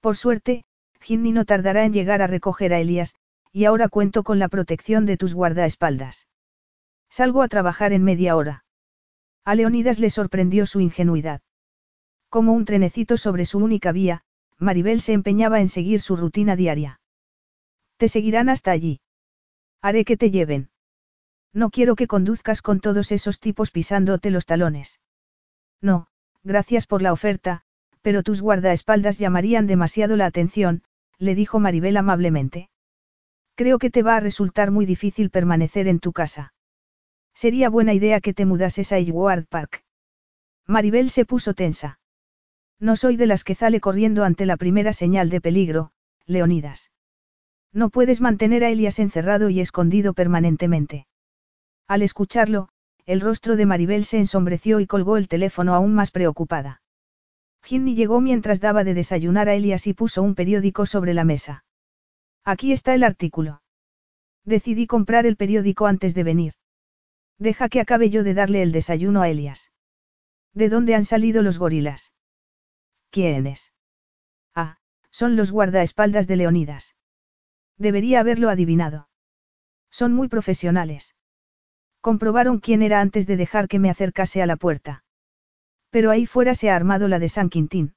[0.00, 0.64] Por suerte,
[1.00, 3.14] Ginny no tardará en llegar a recoger a Elias,
[3.52, 6.26] y ahora cuento con la protección de tus guardaespaldas.
[7.10, 8.64] Salgo a trabajar en media hora.
[9.44, 11.42] A Leonidas le sorprendió su ingenuidad.
[12.30, 14.22] Como un trenecito sobre su única vía,
[14.58, 17.00] Maribel se empeñaba en seguir su rutina diaria.
[17.96, 19.00] Te seguirán hasta allí.
[19.82, 20.70] Haré que te lleven.
[21.52, 25.00] No quiero que conduzcas con todos esos tipos pisándote los talones.
[25.82, 26.06] No,
[26.44, 27.62] gracias por la oferta,
[28.00, 30.84] pero tus guardaespaldas llamarían demasiado la atención,
[31.18, 32.70] le dijo Maribel amablemente.
[33.56, 36.54] Creo que te va a resultar muy difícil permanecer en tu casa.
[37.34, 39.84] Sería buena idea que te mudases a Edgewood Park.
[40.66, 41.99] Maribel se puso tensa.
[42.80, 45.92] No soy de las que sale corriendo ante la primera señal de peligro,
[46.26, 46.90] Leonidas.
[47.72, 51.06] No puedes mantener a Elias encerrado y escondido permanentemente.
[51.86, 52.70] Al escucharlo,
[53.04, 56.80] el rostro de Maribel se ensombreció y colgó el teléfono aún más preocupada.
[57.62, 61.64] Ginny llegó mientras daba de desayunar a Elias y puso un periódico sobre la mesa.
[62.44, 63.62] Aquí está el artículo.
[64.44, 66.54] Decidí comprar el periódico antes de venir.
[67.38, 69.70] Deja que acabe yo de darle el desayuno a Elias.
[70.54, 72.12] ¿De dónde han salido los gorilas?
[73.10, 73.72] ¿Quiénes?
[74.54, 74.78] Ah,
[75.10, 76.96] son los guardaespaldas de Leonidas.
[77.76, 79.08] Debería haberlo adivinado.
[79.90, 81.16] Son muy profesionales.
[82.00, 85.04] Comprobaron quién era antes de dejar que me acercase a la puerta.
[85.90, 87.94] Pero ahí fuera se ha armado la de San Quintín.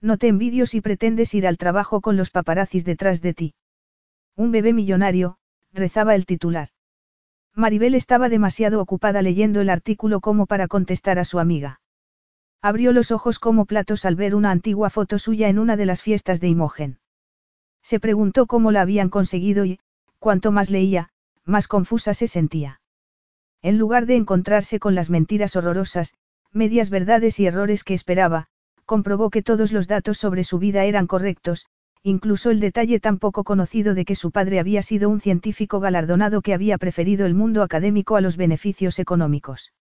[0.00, 3.54] No te envidio si pretendes ir al trabajo con los paparazzis detrás de ti.
[4.36, 5.38] Un bebé millonario,
[5.72, 6.70] rezaba el titular.
[7.54, 11.80] Maribel estaba demasiado ocupada leyendo el artículo como para contestar a su amiga.
[12.64, 16.00] Abrió los ojos como platos al ver una antigua foto suya en una de las
[16.00, 16.98] fiestas de Imogen.
[17.82, 19.80] Se preguntó cómo la habían conseguido y,
[20.18, 21.10] cuanto más leía,
[21.44, 22.80] más confusa se sentía.
[23.60, 26.14] En lugar de encontrarse con las mentiras horrorosas,
[26.52, 28.46] medias verdades y errores que esperaba,
[28.86, 31.66] comprobó que todos los datos sobre su vida eran correctos,
[32.02, 36.40] incluso el detalle tan poco conocido de que su padre había sido un científico galardonado
[36.40, 39.74] que había preferido el mundo académico a los beneficios económicos.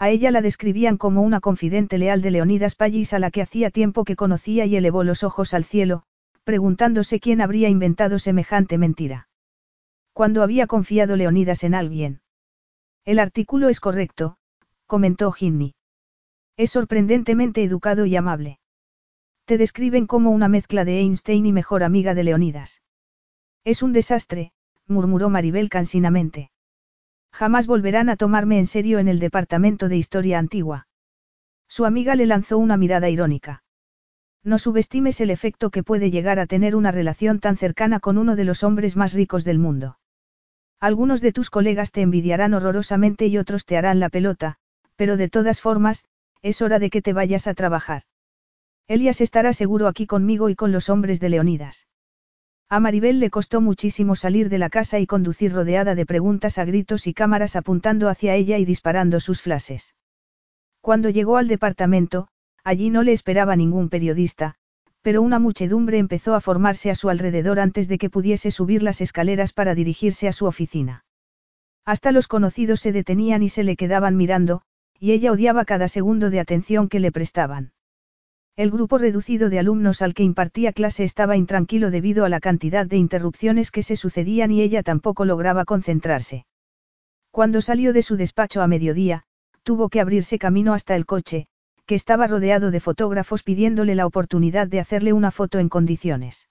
[0.00, 3.70] A ella la describían como una confidente leal de Leonidas Pallis a la que hacía
[3.70, 6.04] tiempo que conocía y elevó los ojos al cielo,
[6.44, 9.28] preguntándose quién habría inventado semejante mentira.
[10.12, 12.20] Cuando había confiado Leonidas en alguien?
[13.04, 14.36] El artículo es correcto,
[14.86, 15.74] comentó Ginny.
[16.56, 18.60] Es sorprendentemente educado y amable.
[19.46, 22.82] Te describen como una mezcla de Einstein y mejor amiga de Leonidas.
[23.64, 24.52] Es un desastre,
[24.86, 26.50] murmuró Maribel cansinamente.
[27.32, 30.86] Jamás volverán a tomarme en serio en el departamento de historia antigua.
[31.68, 33.62] Su amiga le lanzó una mirada irónica.
[34.42, 38.36] No subestimes el efecto que puede llegar a tener una relación tan cercana con uno
[38.36, 39.98] de los hombres más ricos del mundo.
[40.80, 44.56] Algunos de tus colegas te envidiarán horrorosamente y otros te harán la pelota,
[44.96, 46.04] pero de todas formas,
[46.40, 48.02] es hora de que te vayas a trabajar.
[48.86, 51.88] Elias estará seguro aquí conmigo y con los hombres de Leonidas.
[52.70, 56.66] A Maribel le costó muchísimo salir de la casa y conducir rodeada de preguntas a
[56.66, 59.94] gritos y cámaras apuntando hacia ella y disparando sus flashes.
[60.82, 62.28] Cuando llegó al departamento,
[62.64, 64.56] allí no le esperaba ningún periodista,
[65.00, 69.00] pero una muchedumbre empezó a formarse a su alrededor antes de que pudiese subir las
[69.00, 71.06] escaleras para dirigirse a su oficina.
[71.86, 74.60] Hasta los conocidos se detenían y se le quedaban mirando,
[74.98, 77.72] y ella odiaba cada segundo de atención que le prestaban.
[78.58, 82.86] El grupo reducido de alumnos al que impartía clase estaba intranquilo debido a la cantidad
[82.86, 86.44] de interrupciones que se sucedían y ella tampoco lograba concentrarse.
[87.30, 89.22] Cuando salió de su despacho a mediodía,
[89.62, 91.46] tuvo que abrirse camino hasta el coche,
[91.86, 96.48] que estaba rodeado de fotógrafos pidiéndole la oportunidad de hacerle una foto en condiciones.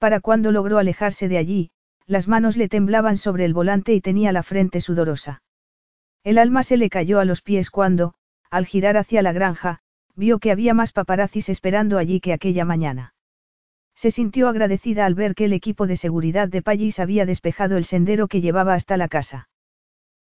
[0.00, 1.70] Para cuando logró alejarse de allí,
[2.04, 5.40] las manos le temblaban sobre el volante y tenía la frente sudorosa.
[6.24, 8.14] El alma se le cayó a los pies cuando,
[8.50, 9.81] al girar hacia la granja,
[10.14, 13.14] vio que había más paparazzis esperando allí que aquella mañana.
[13.94, 17.84] Se sintió agradecida al ver que el equipo de seguridad de Pallis había despejado el
[17.84, 19.48] sendero que llevaba hasta la casa.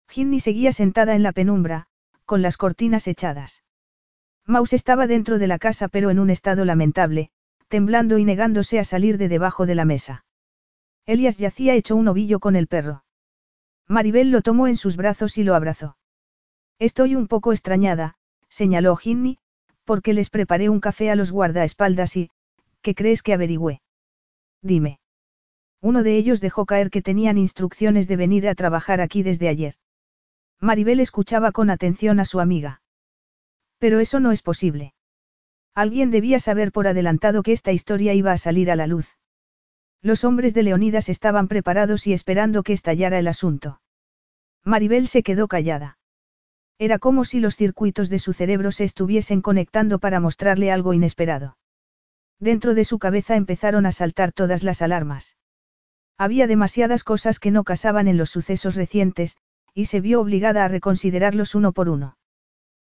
[0.09, 1.87] Ginny seguía sentada en la penumbra,
[2.25, 3.63] con las cortinas echadas.
[4.45, 7.31] Maus estaba dentro de la casa pero en un estado lamentable,
[7.69, 10.25] temblando y negándose a salir de debajo de la mesa.
[11.07, 13.05] Elias yacía hecho un ovillo con el perro.
[13.87, 15.97] Maribel lo tomó en sus brazos y lo abrazó.
[16.79, 18.17] Estoy un poco extrañada,
[18.49, 19.39] señaló Ginny,
[19.91, 22.31] porque les preparé un café a los guardaespaldas y,
[22.81, 23.81] ¿qué crees que averigüé?
[24.63, 25.01] Dime.
[25.81, 29.75] Uno de ellos dejó caer que tenían instrucciones de venir a trabajar aquí desde ayer.
[30.61, 32.83] Maribel escuchaba con atención a su amiga.
[33.79, 34.95] Pero eso no es posible.
[35.75, 39.19] Alguien debía saber por adelantado que esta historia iba a salir a la luz.
[40.03, 43.81] Los hombres de Leonidas estaban preparados y esperando que estallara el asunto.
[44.63, 45.99] Maribel se quedó callada.
[46.81, 51.59] Era como si los circuitos de su cerebro se estuviesen conectando para mostrarle algo inesperado.
[52.39, 55.37] Dentro de su cabeza empezaron a saltar todas las alarmas.
[56.17, 59.37] Había demasiadas cosas que no casaban en los sucesos recientes,
[59.75, 62.17] y se vio obligada a reconsiderarlos uno por uno.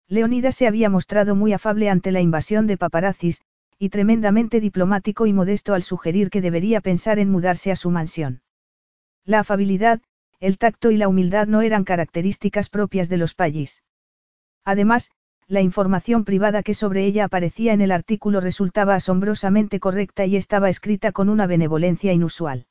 [0.07, 3.41] Leonidas se había mostrado muy afable ante la invasión de paparazzis,
[3.79, 8.43] y tremendamente diplomático y modesto al sugerir que debería pensar en mudarse a su mansión.
[9.25, 9.99] La afabilidad,
[10.39, 13.83] el tacto y la humildad no eran características propias de los Pallis.
[14.63, 15.11] Además,
[15.47, 20.69] la información privada que sobre ella aparecía en el artículo resultaba asombrosamente correcta y estaba
[20.69, 22.67] escrita con una benevolencia inusual.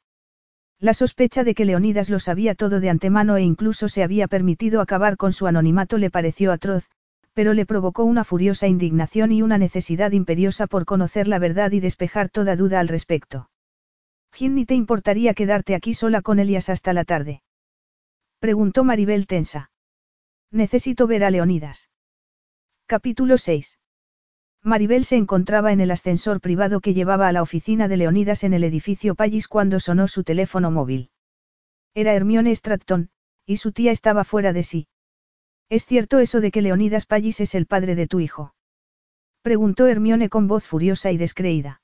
[0.78, 4.80] La sospecha de que Leonidas lo sabía todo de antemano e incluso se había permitido
[4.80, 6.88] acabar con su anonimato le pareció atroz,
[7.34, 11.80] pero le provocó una furiosa indignación y una necesidad imperiosa por conocer la verdad y
[11.80, 13.50] despejar toda duda al respecto.
[14.32, 17.42] Ginny, te importaría quedarte aquí sola con Elias hasta la tarde?
[18.39, 19.73] Preguntó Maribel tensa.
[20.52, 21.91] Necesito ver a Leonidas.
[22.86, 23.78] Capítulo 6.
[24.62, 28.55] Maribel se encontraba en el ascensor privado que llevaba a la oficina de Leonidas en
[28.55, 31.10] el edificio Pallis cuando sonó su teléfono móvil.
[31.94, 33.10] Era Hermione Stratton,
[33.44, 34.89] y su tía estaba fuera de sí.
[35.68, 38.55] ¿Es cierto eso de que Leonidas Pallis es el padre de tu hijo?
[39.42, 41.83] Preguntó Hermione con voz furiosa y descreída.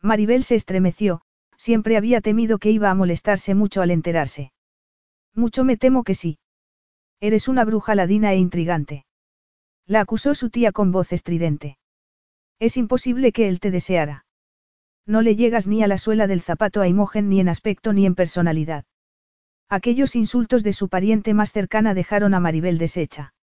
[0.00, 1.20] Maribel se estremeció,
[1.58, 4.52] siempre había temido que iba a molestarse mucho al enterarse.
[5.36, 6.38] Mucho me temo que sí.
[7.20, 9.04] Eres una bruja ladina e intrigante.
[9.86, 11.78] La acusó su tía con voz estridente.
[12.58, 14.24] Es imposible que él te deseara.
[15.04, 18.06] No le llegas ni a la suela del zapato a Imogen ni en aspecto ni
[18.06, 18.86] en personalidad.
[19.68, 23.34] Aquellos insultos de su pariente más cercana dejaron a Maribel deshecha.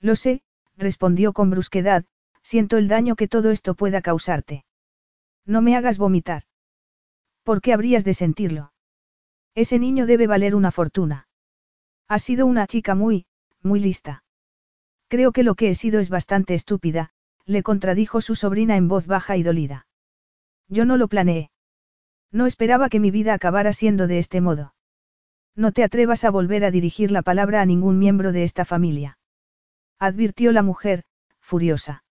[0.00, 0.42] Lo sé,
[0.76, 2.04] respondió con brusquedad,
[2.42, 4.64] siento el daño que todo esto pueda causarte.
[5.46, 6.42] No me hagas vomitar.
[7.44, 8.71] ¿Por qué habrías de sentirlo?
[9.54, 11.28] Ese niño debe valer una fortuna.
[12.08, 13.26] Ha sido una chica muy,
[13.62, 14.24] muy lista.
[15.08, 17.10] Creo que lo que he sido es bastante estúpida,
[17.44, 19.86] le contradijo su sobrina en voz baja y dolida.
[20.68, 21.50] Yo no lo planeé.
[22.30, 24.74] No esperaba que mi vida acabara siendo de este modo.
[25.54, 29.18] No te atrevas a volver a dirigir la palabra a ningún miembro de esta familia.
[29.98, 31.04] Advirtió la mujer,
[31.40, 32.04] furiosa.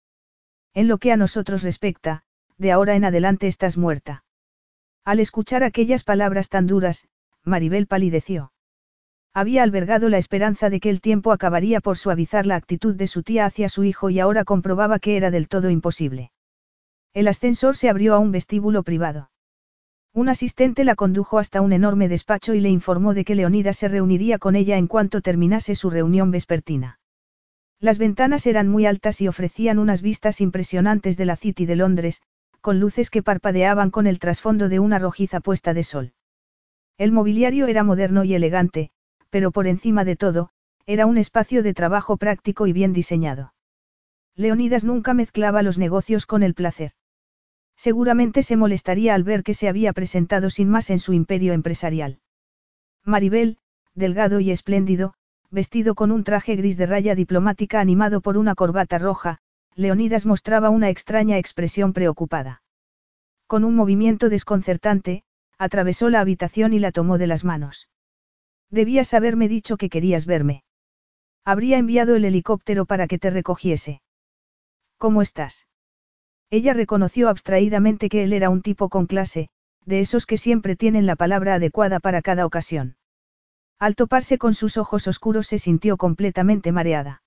[0.76, 2.24] En lo que a nosotros respecta,
[2.58, 4.24] de ahora en adelante estás muerta.
[5.04, 7.08] Al escuchar aquellas palabras tan duras,
[7.46, 8.52] Maribel palideció.
[9.34, 13.24] Había albergado la esperanza de que el tiempo acabaría por suavizar la actitud de su
[13.24, 16.32] tía hacia su hijo y ahora comprobaba que era del todo imposible.
[17.14, 19.32] El ascensor se abrió a un vestíbulo privado.
[20.14, 23.88] Un asistente la condujo hasta un enorme despacho y le informó de que Leonida se
[23.88, 27.00] reuniría con ella en cuanto terminase su reunión vespertina.
[27.80, 32.22] Las ventanas eran muy altas y ofrecían unas vistas impresionantes de la City de Londres,
[32.60, 36.14] con luces que parpadeaban con el trasfondo de una rojiza puesta de sol.
[37.02, 38.92] El mobiliario era moderno y elegante,
[39.32, 40.50] pero por encima de todo,
[40.86, 43.56] era un espacio de trabajo práctico y bien diseñado.
[44.36, 46.92] Leonidas nunca mezclaba los negocios con el placer.
[47.76, 52.20] Seguramente se molestaría al ver que se había presentado sin más en su imperio empresarial.
[53.04, 53.58] Maribel,
[53.96, 55.16] delgado y espléndido,
[55.50, 59.40] vestido con un traje gris de raya diplomática animado por una corbata roja,
[59.74, 62.62] Leonidas mostraba una extraña expresión preocupada.
[63.48, 65.24] Con un movimiento desconcertante,
[65.62, 67.88] atravesó la habitación y la tomó de las manos.
[68.72, 70.64] Debías haberme dicho que querías verme.
[71.46, 74.02] Habría enviado el helicóptero para que te recogiese.
[74.98, 75.68] ¿Cómo estás?
[76.50, 79.50] Ella reconoció abstraídamente que él era un tipo con clase,
[79.86, 82.96] de esos que siempre tienen la palabra adecuada para cada ocasión.
[83.78, 87.22] Al toparse con sus ojos oscuros se sintió completamente mareada.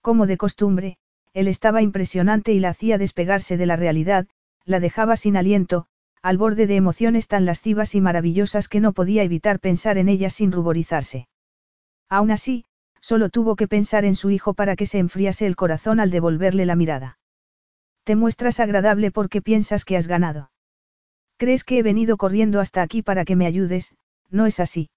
[0.00, 0.98] Como de costumbre,
[1.34, 4.26] él estaba impresionante y la hacía despegarse de la realidad,
[4.64, 5.86] la dejaba sin aliento,
[6.24, 10.32] al borde de emociones tan lascivas y maravillosas que no podía evitar pensar en ellas
[10.32, 11.28] sin ruborizarse.
[12.08, 12.64] Aún así,
[13.02, 16.64] solo tuvo que pensar en su hijo para que se enfriase el corazón al devolverle
[16.64, 17.18] la mirada.
[18.04, 20.50] Te muestras agradable porque piensas que has ganado.
[21.36, 23.94] Crees que he venido corriendo hasta aquí para que me ayudes,
[24.30, 24.88] no es así.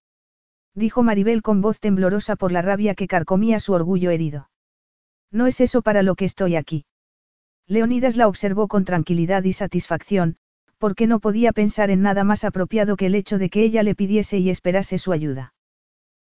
[0.76, 4.50] Dijo Maribel con voz temblorosa por la rabia que carcomía su orgullo herido.
[5.30, 6.86] No es eso para lo que estoy aquí.
[7.68, 10.38] Leonidas la observó con tranquilidad y satisfacción,
[10.78, 13.96] porque no podía pensar en nada más apropiado que el hecho de que ella le
[13.96, 15.54] pidiese y esperase su ayuda.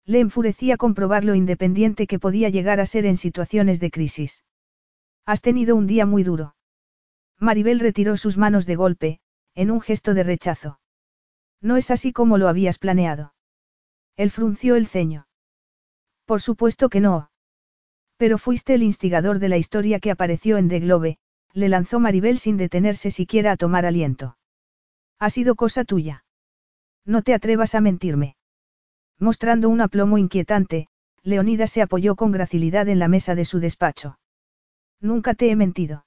[0.07, 4.43] Le enfurecía comprobar lo independiente que podía llegar a ser en situaciones de crisis.
[5.27, 6.55] Has tenido un día muy duro.
[7.39, 9.21] Maribel retiró sus manos de golpe,
[9.55, 10.81] en un gesto de rechazo.
[11.61, 13.35] No es así como lo habías planeado.
[14.17, 15.27] Él frunció el ceño.
[16.25, 17.31] Por supuesto que no.
[18.17, 21.19] Pero fuiste el instigador de la historia que apareció en The Globe,
[21.53, 24.38] le lanzó Maribel sin detenerse siquiera a tomar aliento.
[25.19, 26.25] Ha sido cosa tuya.
[27.05, 28.37] No te atrevas a mentirme.
[29.19, 30.89] Mostrando un aplomo inquietante,
[31.23, 34.19] Leonida se apoyó con gracilidad en la mesa de su despacho.
[35.01, 36.07] Nunca te he mentido.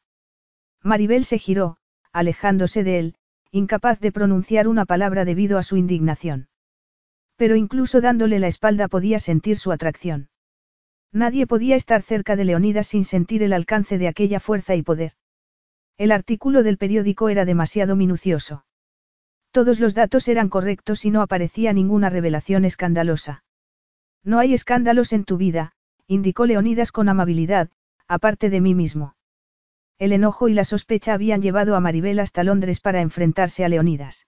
[0.81, 1.77] Maribel se giró,
[2.11, 3.15] alejándose de él,
[3.51, 6.47] incapaz de pronunciar una palabra debido a su indignación.
[7.35, 10.29] Pero incluso dándole la espalda podía sentir su atracción.
[11.11, 15.13] Nadie podía estar cerca de Leonidas sin sentir el alcance de aquella fuerza y poder.
[15.97, 18.63] El artículo del periódico era demasiado minucioso.
[19.51, 23.43] Todos los datos eran correctos y no aparecía ninguna revelación escandalosa.
[24.23, 25.73] No hay escándalos en tu vida,
[26.07, 27.69] indicó Leonidas con amabilidad,
[28.07, 29.15] aparte de mí mismo.
[29.99, 34.25] El enojo y la sospecha habían llevado a Maribel hasta Londres para enfrentarse a Leonidas.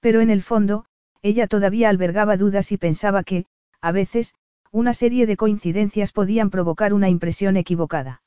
[0.00, 0.84] Pero en el fondo,
[1.22, 3.46] ella todavía albergaba dudas y pensaba que,
[3.80, 4.34] a veces,
[4.70, 8.22] una serie de coincidencias podían provocar una impresión equivocada.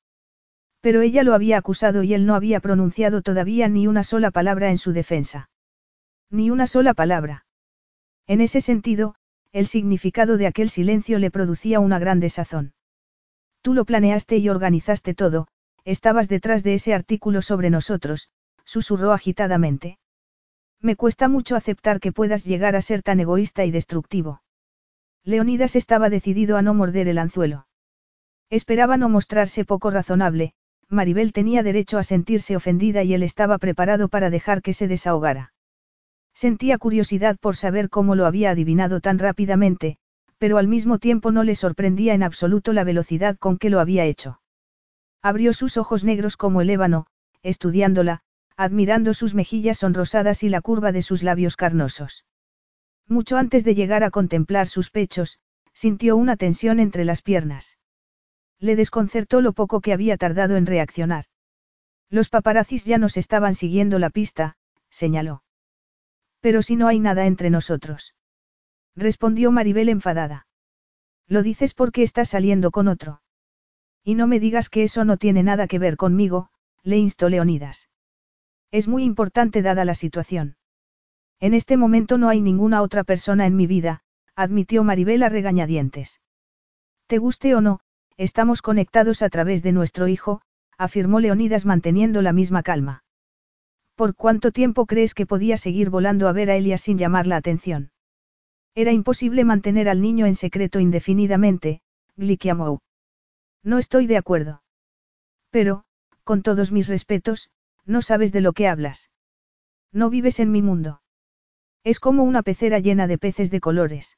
[0.81, 4.71] Pero ella lo había acusado y él no había pronunciado todavía ni una sola palabra
[4.71, 5.49] en su defensa.
[6.31, 7.45] Ni una sola palabra.
[8.27, 9.15] En ese sentido,
[9.51, 12.73] el significado de aquel silencio le producía una gran desazón.
[13.61, 15.47] Tú lo planeaste y organizaste todo,
[15.85, 18.29] Estabas detrás de ese artículo sobre nosotros,
[18.63, 19.97] susurró agitadamente.
[20.81, 24.43] Me cuesta mucho aceptar que puedas llegar a ser tan egoísta y destructivo.
[25.23, 27.67] Leonidas estaba decidido a no morder el anzuelo.
[28.49, 30.53] Esperaba no mostrarse poco razonable,
[30.87, 35.53] Maribel tenía derecho a sentirse ofendida y él estaba preparado para dejar que se desahogara.
[36.45, 39.97] Sentía curiosidad por saber cómo lo había adivinado tan rápidamente,
[40.37, 44.05] pero al mismo tiempo no le sorprendía en absoluto la velocidad con que lo había
[44.05, 44.39] hecho.
[45.21, 47.07] Abrió sus ojos negros como el ébano,
[47.43, 48.21] estudiándola,
[48.55, 52.23] admirando sus mejillas sonrosadas y la curva de sus labios carnosos.
[53.05, 55.39] Mucho antes de llegar a contemplar sus pechos,
[55.73, 57.79] sintió una tensión entre las piernas.
[58.59, 61.25] Le desconcertó lo poco que había tardado en reaccionar.
[62.09, 64.55] Los paparazzis ya nos estaban siguiendo la pista,
[64.89, 65.43] señaló.
[66.41, 68.15] Pero si no hay nada entre nosotros.
[68.95, 70.47] Respondió Maribel enfadada.
[71.27, 73.21] Lo dices porque estás saliendo con otro.
[74.03, 76.49] Y no me digas que eso no tiene nada que ver conmigo,
[76.83, 77.89] le instó Leonidas.
[78.71, 80.57] Es muy importante dada la situación.
[81.39, 84.01] En este momento no hay ninguna otra persona en mi vida,
[84.35, 86.21] admitió Maribel a regañadientes.
[87.07, 87.79] Te guste o no,
[88.17, 90.41] estamos conectados a través de nuestro hijo,
[90.77, 93.03] afirmó Leonidas manteniendo la misma calma.
[93.99, 97.35] ¿Por cuánto tiempo crees que podía seguir volando a ver a Elias sin llamar la
[97.35, 97.91] atención?
[98.73, 101.81] Era imposible mantener al niño en secreto indefinidamente,
[102.15, 102.79] Glikiamou.
[103.61, 104.63] No estoy de acuerdo.
[105.49, 105.83] Pero,
[106.23, 107.49] con todos mis respetos,
[107.85, 109.09] no sabes de lo que hablas.
[109.91, 111.01] No vives en mi mundo.
[111.83, 114.17] Es como una pecera llena de peces de colores.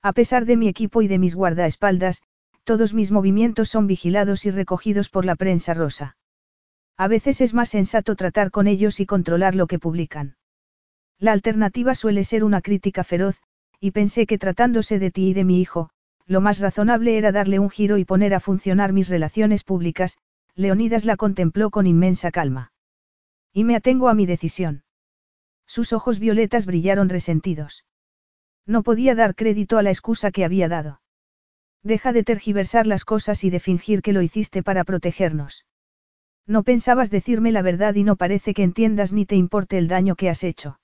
[0.00, 2.22] A pesar de mi equipo y de mis guardaespaldas,
[2.62, 6.16] todos mis movimientos son vigilados y recogidos por la prensa rosa.
[6.96, 10.36] A veces es más sensato tratar con ellos y controlar lo que publican.
[11.18, 13.40] La alternativa suele ser una crítica feroz,
[13.80, 15.90] y pensé que tratándose de ti y de mi hijo,
[16.26, 20.18] lo más razonable era darle un giro y poner a funcionar mis relaciones públicas,
[20.54, 22.72] Leonidas la contempló con inmensa calma.
[23.52, 24.84] Y me atengo a mi decisión.
[25.66, 27.84] Sus ojos violetas brillaron resentidos.
[28.66, 31.00] No podía dar crédito a la excusa que había dado.
[31.82, 35.64] Deja de tergiversar las cosas y de fingir que lo hiciste para protegernos.
[36.46, 40.16] No pensabas decirme la verdad y no parece que entiendas ni te importe el daño
[40.16, 40.78] que has hecho.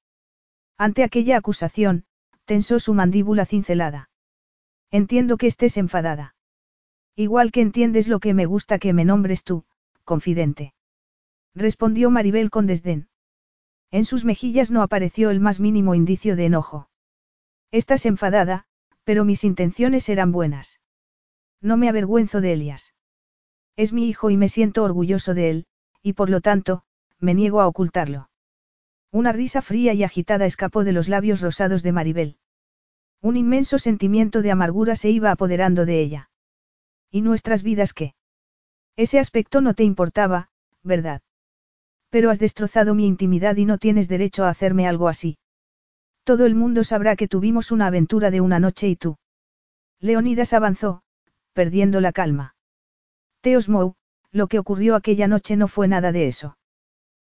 [0.77, 2.05] Ante aquella acusación,
[2.45, 4.11] tensó su mandíbula cincelada.
[4.91, 6.35] Entiendo que estés enfadada.
[7.17, 9.65] Igual que entiendes lo que me gusta que me nombres tú,
[10.05, 10.73] confidente.
[11.55, 13.09] Respondió Maribel con desdén.
[13.91, 16.89] En sus mejillas no apareció el más mínimo indicio de enojo.
[17.73, 18.67] Estás enfadada,
[19.03, 20.81] pero mis intenciones eran buenas.
[21.61, 22.95] No me avergüenzo de Elias.
[23.78, 25.66] Es mi hijo y me siento orgulloso de él,
[26.02, 26.82] y por lo tanto,
[27.20, 28.28] me niego a ocultarlo.
[29.12, 32.39] Una risa fría y agitada escapó de los labios rosados de Maribel.
[33.23, 36.31] Un inmenso sentimiento de amargura se iba apoderando de ella.
[37.12, 38.16] ¿Y nuestras vidas qué?
[38.97, 40.50] Ese aspecto no te importaba,
[40.82, 41.23] ¿verdad?
[42.10, 45.39] Pero has destrozado mi intimidad y no tienes derecho a hacerme algo así.
[46.24, 49.18] Todo el mundo sabrá que tuvimos una aventura de una noche y tú.
[50.00, 51.02] Leonidas avanzó,
[51.52, 52.57] perdiendo la calma.
[53.41, 53.94] Teos Mou,
[54.33, 56.58] lo que ocurrió aquella noche no fue nada de eso.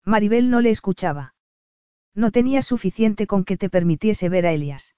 [0.05, 1.35] Maribel no le escuchaba.
[2.15, 4.95] No tenía suficiente con que te permitiese ver a Elias.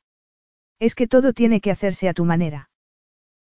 [0.80, 2.70] Es que todo tiene que hacerse a tu manera.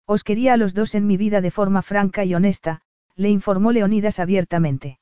[0.06, 2.80] Os quería a los dos en mi vida de forma franca y honesta,
[3.14, 4.98] le informó Leonidas abiertamente.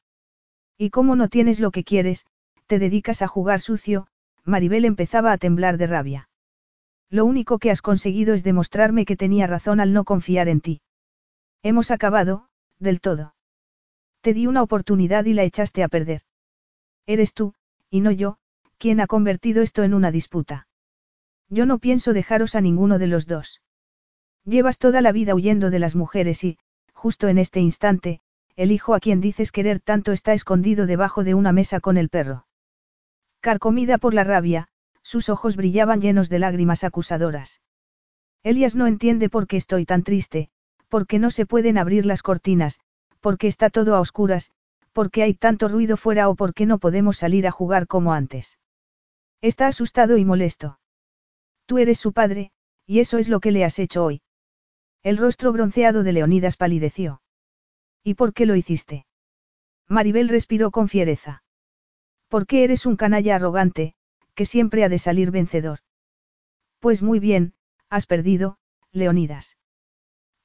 [0.77, 2.27] Y como no tienes lo que quieres,
[2.67, 4.09] te dedicas a jugar sucio,
[4.45, 6.28] Maribel empezaba a temblar de rabia.
[7.09, 10.83] Lo único que has conseguido es demostrarme que tenía razón al no confiar en ti.
[11.62, 12.48] Hemos acabado,
[12.79, 13.35] del todo.
[14.21, 16.23] Te di una oportunidad y la echaste a perder.
[17.07, 17.55] Eres tú,
[17.91, 18.39] y no yo,
[18.79, 20.69] quien ha convertido esto en una disputa.
[21.49, 23.63] Yo no pienso dejaros a ninguno de los dos.
[24.45, 26.59] Llevas toda la vida huyendo de las mujeres y,
[26.93, 28.21] justo en este instante,
[28.57, 32.09] el hijo a quien dices querer tanto está escondido debajo de una mesa con el
[32.09, 32.47] perro.
[33.41, 34.69] Carcomida por la rabia,
[35.03, 37.61] sus ojos brillaban llenos de lágrimas acusadoras.
[38.43, 40.51] Elias no entiende por qué estoy tan triste,
[40.89, 42.81] por qué no se pueden abrir las cortinas,
[43.20, 44.52] por qué está todo a oscuras,
[44.92, 48.12] por qué hay tanto ruido fuera o por qué no podemos salir a jugar como
[48.12, 48.58] antes.
[49.41, 50.81] Está asustado y molesto.
[51.67, 52.50] Tú eres su padre,
[52.86, 54.23] y eso es lo que le has hecho hoy.
[55.02, 57.23] El rostro bronceado de Leonidas palideció.
[58.02, 59.07] ¿Y por qué lo hiciste?
[59.86, 61.42] Maribel respiró con fiereza.
[62.28, 63.94] ¿Por qué eres un canalla arrogante,
[64.34, 65.81] que siempre ha de salir vencedor?
[66.78, 67.55] Pues muy bien,
[67.91, 68.58] has perdido,
[68.92, 69.58] Leonidas.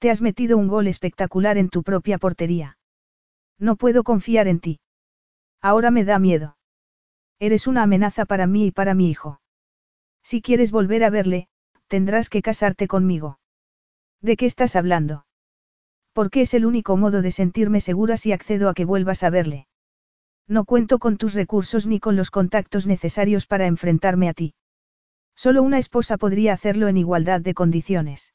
[0.03, 2.77] Te has metido un gol espectacular en tu propia portería.
[3.57, 4.81] No puedo confiar en ti.
[5.61, 6.57] Ahora me da miedo.
[7.39, 9.39] Eres una amenaza para mí y para mi hijo.
[10.21, 11.47] Si quieres volver a verle,
[11.87, 13.39] tendrás que casarte conmigo.
[14.19, 15.25] ¿De qué estás hablando?
[16.11, 19.67] Porque es el único modo de sentirme segura si accedo a que vuelvas a verle.
[20.49, 24.53] No cuento con tus recursos ni con los contactos necesarios para enfrentarme a ti.
[25.33, 28.33] Solo una esposa podría hacerlo en igualdad de condiciones.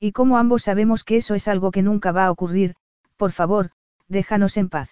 [0.00, 2.74] Y como ambos sabemos que eso es algo que nunca va a ocurrir,
[3.16, 3.70] por favor,
[4.06, 4.90] déjanos en paz.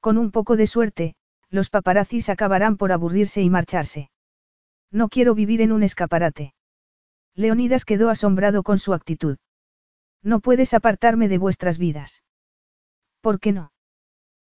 [0.00, 1.14] Con un poco de suerte,
[1.48, 4.10] los paparazzis acabarán por aburrirse y marcharse.
[4.90, 6.54] No quiero vivir en un escaparate.
[7.34, 9.38] Leonidas quedó asombrado con su actitud.
[10.22, 12.22] No puedes apartarme de vuestras vidas.
[13.20, 13.72] ¿Por qué no?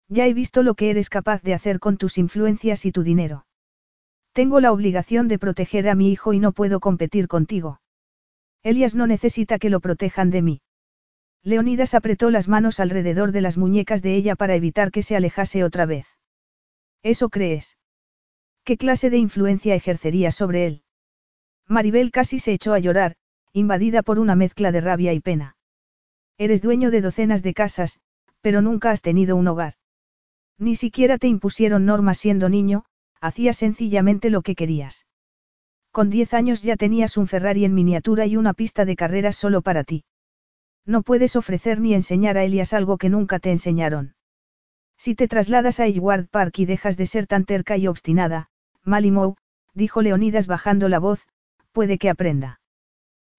[0.08, 3.46] Ya he visto lo que eres capaz de hacer con tus influencias y tu dinero.
[4.32, 7.80] Tengo la obligación de proteger a mi hijo y no puedo competir contigo.
[8.64, 10.60] Elias no necesita que lo protejan de mí.
[11.42, 15.62] Leonidas apretó las manos alrededor de las muñecas de ella para evitar que se alejase
[15.62, 16.06] otra vez.
[17.02, 17.76] ¿Eso crees?
[18.64, 20.82] ¿Qué clase de influencia ejercería sobre él?
[21.68, 23.16] Maribel casi se echó a llorar,
[23.52, 25.56] invadida por una mezcla de rabia y pena.
[26.38, 28.00] Eres dueño de docenas de casas,
[28.40, 29.74] pero nunca has tenido un hogar.
[30.58, 32.86] Ni siquiera te impusieron normas siendo niño,
[33.20, 35.06] hacías sencillamente lo que querías.
[35.94, 39.62] Con diez años ya tenías un Ferrari en miniatura y una pista de carreras solo
[39.62, 40.02] para ti.
[40.84, 44.16] No puedes ofrecer ni enseñar a Elias algo que nunca te enseñaron.
[44.98, 48.48] Si te trasladas a Edward Park y dejas de ser tan terca y obstinada,
[48.82, 49.36] Malimou,
[49.72, 51.28] dijo Leonidas bajando la voz,
[51.70, 52.58] puede que aprenda.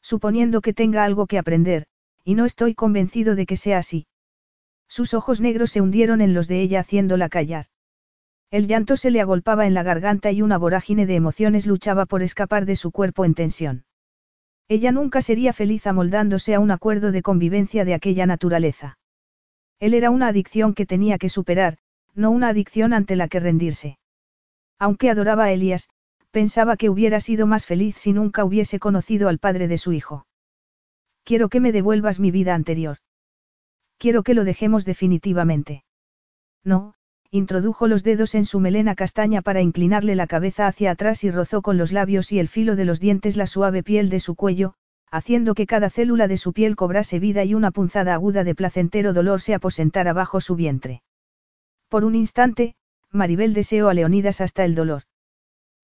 [0.01, 1.87] Suponiendo que tenga algo que aprender,
[2.23, 4.07] y no estoy convencido de que sea así.
[4.87, 7.65] Sus ojos negros se hundieron en los de ella haciéndola callar.
[8.51, 12.21] El llanto se le agolpaba en la garganta y una vorágine de emociones luchaba por
[12.21, 13.85] escapar de su cuerpo en tensión.
[14.67, 18.97] Ella nunca sería feliz amoldándose a un acuerdo de convivencia de aquella naturaleza.
[19.79, 21.77] Él era una adicción que tenía que superar,
[22.13, 23.99] no una adicción ante la que rendirse.
[24.79, 25.89] Aunque adoraba a Elías,
[26.31, 30.25] pensaba que hubiera sido más feliz si nunca hubiese conocido al padre de su hijo.
[31.23, 32.97] Quiero que me devuelvas mi vida anterior.
[33.97, 35.83] Quiero que lo dejemos definitivamente.
[36.63, 36.94] No,
[37.31, 41.61] introdujo los dedos en su melena castaña para inclinarle la cabeza hacia atrás y rozó
[41.61, 44.75] con los labios y el filo de los dientes la suave piel de su cuello,
[45.11, 49.13] haciendo que cada célula de su piel cobrase vida y una punzada aguda de placentero
[49.13, 51.03] dolor se aposentara bajo su vientre.
[51.89, 52.75] Por un instante,
[53.11, 55.03] Maribel deseó a Leonidas hasta el dolor.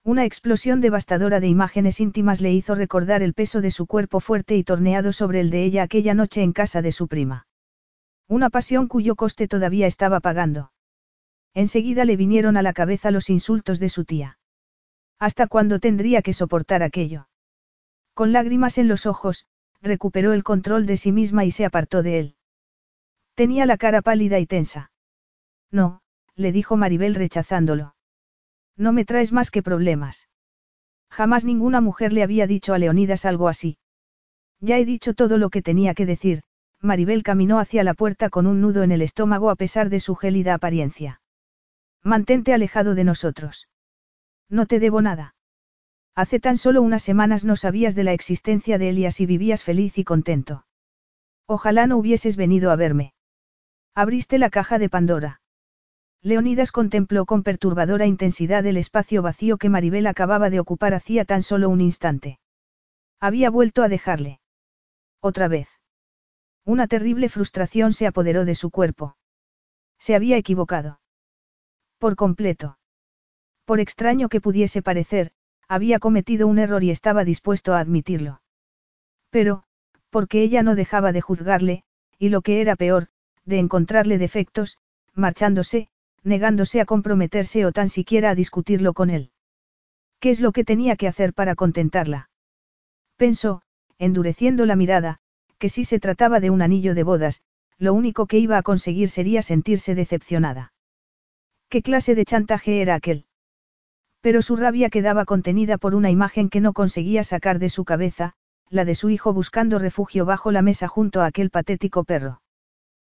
[0.04, 4.58] Una explosión devastadora de imágenes íntimas le hizo recordar el peso de su cuerpo fuerte
[4.58, 7.46] y torneado sobre el de ella aquella noche en casa de su prima.
[8.28, 10.71] Una pasión cuyo coste todavía estaba pagando.
[11.54, 14.38] Enseguida le vinieron a la cabeza los insultos de su tía.
[15.20, 17.28] ¿Hasta cuándo tendría que soportar aquello?
[18.14, 19.46] Con lágrimas en los ojos,
[19.82, 22.36] recuperó el control de sí misma y se apartó de él.
[23.36, 24.92] Tenía la cara pálida y tensa.
[25.72, 26.02] No,
[26.36, 27.96] le dijo Maribel rechazándolo.
[28.78, 30.30] No me traes más que problemas.
[31.10, 33.78] Jamás ninguna mujer le había dicho a Leonidas algo así.
[34.60, 36.44] Ya he dicho todo lo que tenía que decir,
[36.80, 40.16] Maribel caminó hacia la puerta con un nudo en el estómago a pesar de su
[40.16, 41.21] gélida apariencia.
[42.04, 43.68] Mantente alejado de nosotros.
[44.50, 45.36] No te debo nada.
[46.16, 49.98] Hace tan solo unas semanas no sabías de la existencia de Elias y vivías feliz
[49.98, 50.66] y contento.
[51.48, 53.14] Ojalá no hubieses venido a verme.
[53.94, 55.42] Abriste la caja de Pandora.
[56.22, 61.44] Leonidas contempló con perturbadora intensidad el espacio vacío que Maribel acababa de ocupar hacía tan
[61.44, 62.40] solo un instante.
[63.20, 64.40] Había vuelto a dejarle.
[65.20, 65.68] Otra vez.
[66.64, 69.18] Una terrible frustración se apoderó de su cuerpo.
[70.00, 71.01] Se había equivocado.
[72.02, 72.80] Por completo.
[73.64, 75.30] Por extraño que pudiese parecer,
[75.68, 78.42] había cometido un error y estaba dispuesto a admitirlo.
[79.30, 79.66] Pero,
[80.10, 81.84] porque ella no dejaba de juzgarle,
[82.18, 83.10] y lo que era peor,
[83.46, 84.80] de encontrarle defectos,
[85.14, 85.90] marchándose,
[86.24, 89.30] negándose a comprometerse o tan siquiera a discutirlo con él.
[90.20, 92.32] ¿Qué es lo que tenía que hacer para contentarla?
[93.16, 93.62] Pensó,
[94.00, 95.20] endureciendo la mirada,
[95.60, 97.44] que si se trataba de un anillo de bodas,
[97.78, 100.74] lo único que iba a conseguir sería sentirse decepcionada.
[101.72, 103.24] ¿Qué clase de chantaje era aquel?
[104.20, 108.34] Pero su rabia quedaba contenida por una imagen que no conseguía sacar de su cabeza,
[108.70, 112.42] la de su hijo buscando refugio bajo la mesa junto a aquel patético perro.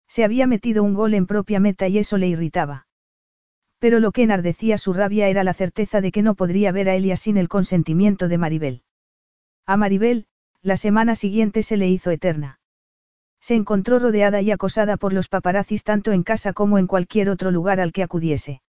[0.08, 2.88] Se había metido un gol en propia meta y eso le irritaba.
[3.80, 6.96] Pero lo que enardecía su rabia era la certeza de que no podría ver a
[6.96, 8.84] Elia sin el consentimiento de Maribel.
[9.66, 10.28] A Maribel,
[10.62, 12.62] la semana siguiente se le hizo eterna.
[13.46, 17.52] Se encontró rodeada y acosada por los paparazzis tanto en casa como en cualquier otro
[17.52, 18.64] lugar al que acudiese.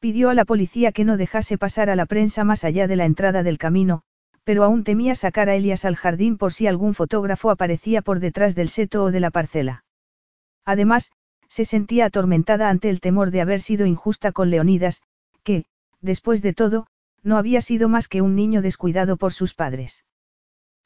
[0.00, 3.06] Pidió a la policía que no dejase pasar a la prensa más allá de la
[3.06, 4.02] entrada del camino,
[4.44, 8.54] pero aún temía sacar a Elias al jardín por si algún fotógrafo aparecía por detrás
[8.54, 9.82] del seto o de la parcela.
[10.66, 11.10] Además,
[11.48, 15.00] se sentía atormentada ante el temor de haber sido injusta con Leonidas,
[15.42, 15.64] que,
[16.02, 16.86] después de todo,
[17.22, 20.04] no había sido más que un niño descuidado por sus padres.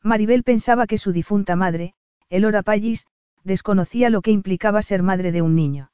[0.01, 1.95] Maribel pensaba que su difunta madre,
[2.31, 3.07] Elora Pallis,
[3.43, 5.91] desconocía lo que implicaba ser madre de un niño.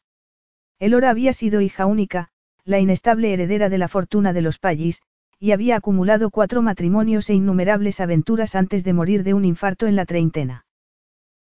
[0.78, 2.28] Elora había sido hija única,
[2.64, 5.00] la inestable heredera de la fortuna de los Pallis,
[5.38, 9.96] y había acumulado cuatro matrimonios e innumerables aventuras antes de morir de un infarto en
[9.96, 10.66] la treintena.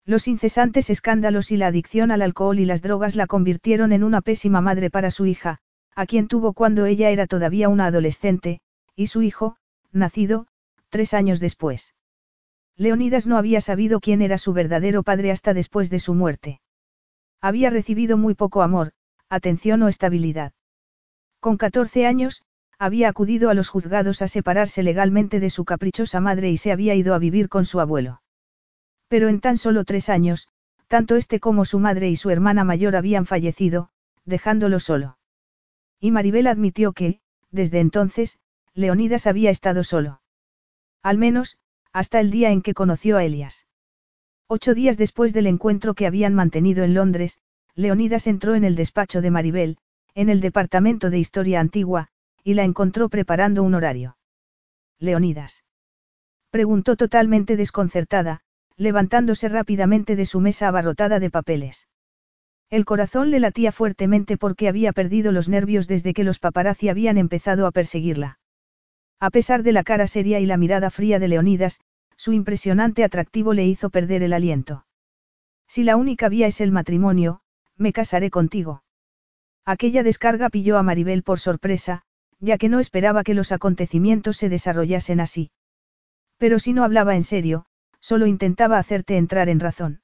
[0.05, 4.21] Los incesantes escándalos y la adicción al alcohol y las drogas la convirtieron en una
[4.21, 5.59] pésima madre para su hija,
[5.95, 8.59] a quien tuvo cuando ella era todavía una adolescente,
[8.95, 9.57] y su hijo,
[9.91, 10.47] nacido,
[10.89, 11.94] tres años después.
[12.77, 16.59] Leonidas no había sabido quién era su verdadero padre hasta después de su muerte.
[17.41, 18.91] Había recibido muy poco amor,
[19.29, 20.53] atención o estabilidad.
[21.39, 22.43] Con 14 años,
[22.77, 26.95] había acudido a los juzgados a separarse legalmente de su caprichosa madre y se había
[26.95, 28.21] ido a vivir con su abuelo.
[29.07, 30.49] Pero en tan solo tres años,
[30.87, 33.89] tanto este como su madre y su hermana mayor habían fallecido,
[34.25, 35.17] dejándolo solo.
[35.99, 37.21] Y Maribel admitió que,
[37.51, 38.37] desde entonces,
[38.73, 40.21] Leonidas había estado solo.
[41.01, 41.57] Al menos,
[41.95, 43.67] hasta el día en que conoció a Elias.
[44.49, 47.39] Ocho días después del encuentro que habían mantenido en Londres,
[47.73, 49.77] Leonidas entró en el despacho de Maribel,
[50.13, 52.09] en el departamento de historia antigua,
[52.43, 54.17] y la encontró preparando un horario.
[54.99, 55.63] Leonidas.
[56.49, 58.41] Preguntó totalmente desconcertada,
[58.75, 61.87] levantándose rápidamente de su mesa abarrotada de papeles.
[62.69, 67.17] El corazón le latía fuertemente porque había perdido los nervios desde que los paparazzi habían
[67.17, 68.37] empezado a perseguirla.
[69.19, 71.79] A pesar de la cara seria y la mirada fría de Leonidas,
[72.25, 74.87] su impresionante atractivo le hizo perder el aliento.
[75.67, 77.41] Si la única vía es el matrimonio,
[77.77, 78.81] me casaré contigo.
[79.63, 82.01] Aquella descarga pilló a Maribel por sorpresa,
[82.39, 85.51] ya que no esperaba que los acontecimientos se desarrollasen así.
[86.37, 87.67] Pero si no hablaba en serio,
[87.99, 90.01] solo intentaba hacerte entrar en razón.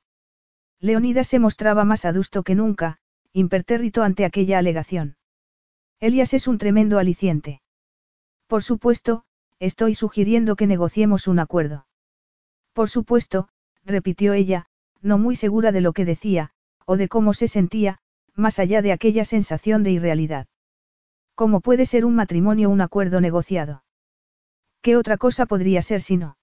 [0.79, 2.99] Leonidas se mostraba más adusto que nunca,
[3.33, 5.17] impertérrito ante aquella alegación.
[5.99, 7.63] Elias es un tremendo aliciente.
[8.45, 9.23] Por supuesto,
[9.57, 11.87] estoy sugiriendo que negociemos un acuerdo.
[12.73, 13.49] Por supuesto,
[13.83, 14.67] repitió ella,
[15.01, 16.51] no muy segura de lo que decía,
[16.85, 17.99] o de cómo se sentía,
[18.35, 20.47] más allá de aquella sensación de irrealidad.
[21.35, 23.83] ¿Cómo puede ser un matrimonio un acuerdo negociado?
[24.81, 26.37] ¿Qué otra cosa podría ser si no?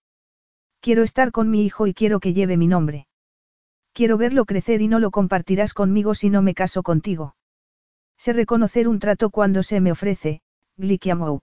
[0.81, 3.07] Quiero estar con mi hijo y quiero que lleve mi nombre.
[3.93, 7.35] Quiero verlo crecer y no lo compartirás conmigo si no me caso contigo.
[8.17, 10.41] Sé reconocer un trato cuando se me ofrece,
[10.77, 11.41] Glikiamou.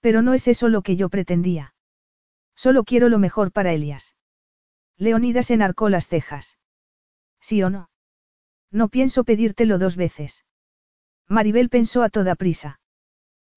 [0.00, 1.74] Pero no es eso lo que yo pretendía.
[2.58, 4.16] Solo quiero lo mejor para Elias.
[4.96, 6.58] Leonidas enarcó las cejas.
[7.40, 7.88] ¿Sí o no?
[8.72, 10.44] No pienso pedírtelo dos veces.
[11.28, 12.80] Maribel pensó a toda prisa.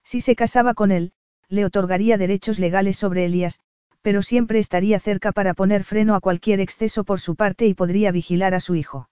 [0.04, 1.14] Si se casaba con él,
[1.48, 3.60] le otorgaría derechos legales sobre Elias,
[4.04, 8.12] pero siempre estaría cerca para poner freno a cualquier exceso por su parte y podría
[8.12, 9.10] vigilar a su hijo.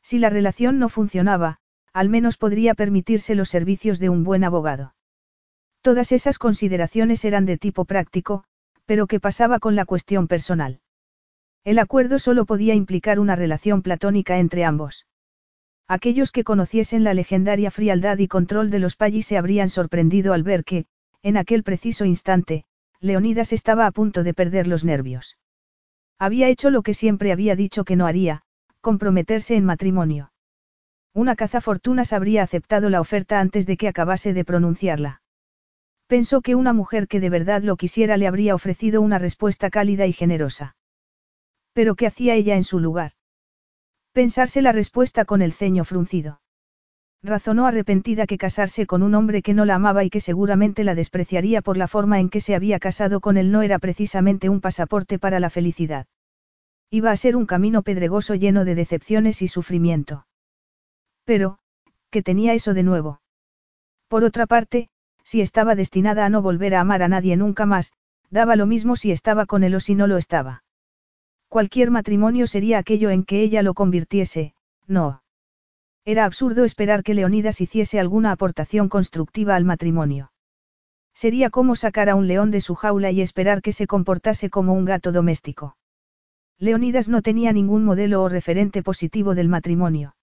[0.00, 1.58] Si la relación no funcionaba,
[1.92, 4.94] al menos podría permitirse los servicios de un buen abogado.
[5.82, 8.46] Todas esas consideraciones eran de tipo práctico,
[8.86, 10.80] pero ¿qué pasaba con la cuestión personal?
[11.64, 15.06] El acuerdo solo podía implicar una relación platónica entre ambos.
[15.88, 20.42] Aquellos que conociesen la legendaria frialdad y control de los Pallis se habrían sorprendido al
[20.42, 20.86] ver que,
[21.22, 22.64] en aquel preciso instante,
[23.00, 25.36] Leonidas estaba a punto de perder los nervios.
[26.18, 28.42] Había hecho lo que siempre había dicho que no haría,
[28.80, 30.32] comprometerse en matrimonio.
[31.14, 35.21] Una cazafortunas habría aceptado la oferta antes de que acabase de pronunciarla.
[36.12, 40.04] Pensó que una mujer que de verdad lo quisiera le habría ofrecido una respuesta cálida
[40.06, 40.76] y generosa.
[41.72, 43.12] Pero ¿qué hacía ella en su lugar?
[44.12, 46.42] Pensarse la respuesta con el ceño fruncido.
[47.22, 50.94] Razonó arrepentida que casarse con un hombre que no la amaba y que seguramente la
[50.94, 54.60] despreciaría por la forma en que se había casado con él no era precisamente un
[54.60, 56.06] pasaporte para la felicidad.
[56.90, 60.26] Iba a ser un camino pedregoso lleno de decepciones y sufrimiento.
[61.24, 61.58] Pero,
[62.10, 63.22] que tenía eso de nuevo.
[64.08, 64.90] Por otra parte,
[65.24, 67.92] si estaba destinada a no volver a amar a nadie nunca más,
[68.30, 70.64] daba lo mismo si estaba con él o si no lo estaba.
[71.48, 74.54] Cualquier matrimonio sería aquello en que ella lo convirtiese,
[74.86, 75.22] no.
[76.04, 80.32] Era absurdo esperar que Leonidas hiciese alguna aportación constructiva al matrimonio.
[81.14, 84.72] Sería como sacar a un león de su jaula y esperar que se comportase como
[84.72, 85.76] un gato doméstico.
[86.58, 90.16] Leonidas no tenía ningún modelo o referente positivo del matrimonio.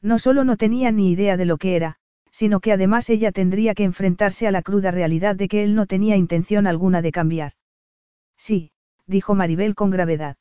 [0.00, 1.98] No solo no tenía ni idea de lo que era,
[2.36, 5.86] sino que además ella tendría que enfrentarse a la cruda realidad de que él no
[5.86, 7.52] tenía intención alguna de cambiar.
[8.36, 8.72] Sí,
[9.06, 10.36] dijo Maribel con gravedad.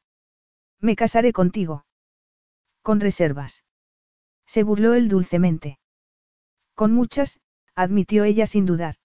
[0.81, 1.85] Me casaré contigo.
[2.81, 3.63] Con reservas.
[4.45, 5.79] Se burló él dulcemente.
[6.73, 7.39] Con muchas,
[7.75, 8.95] admitió ella sin dudar.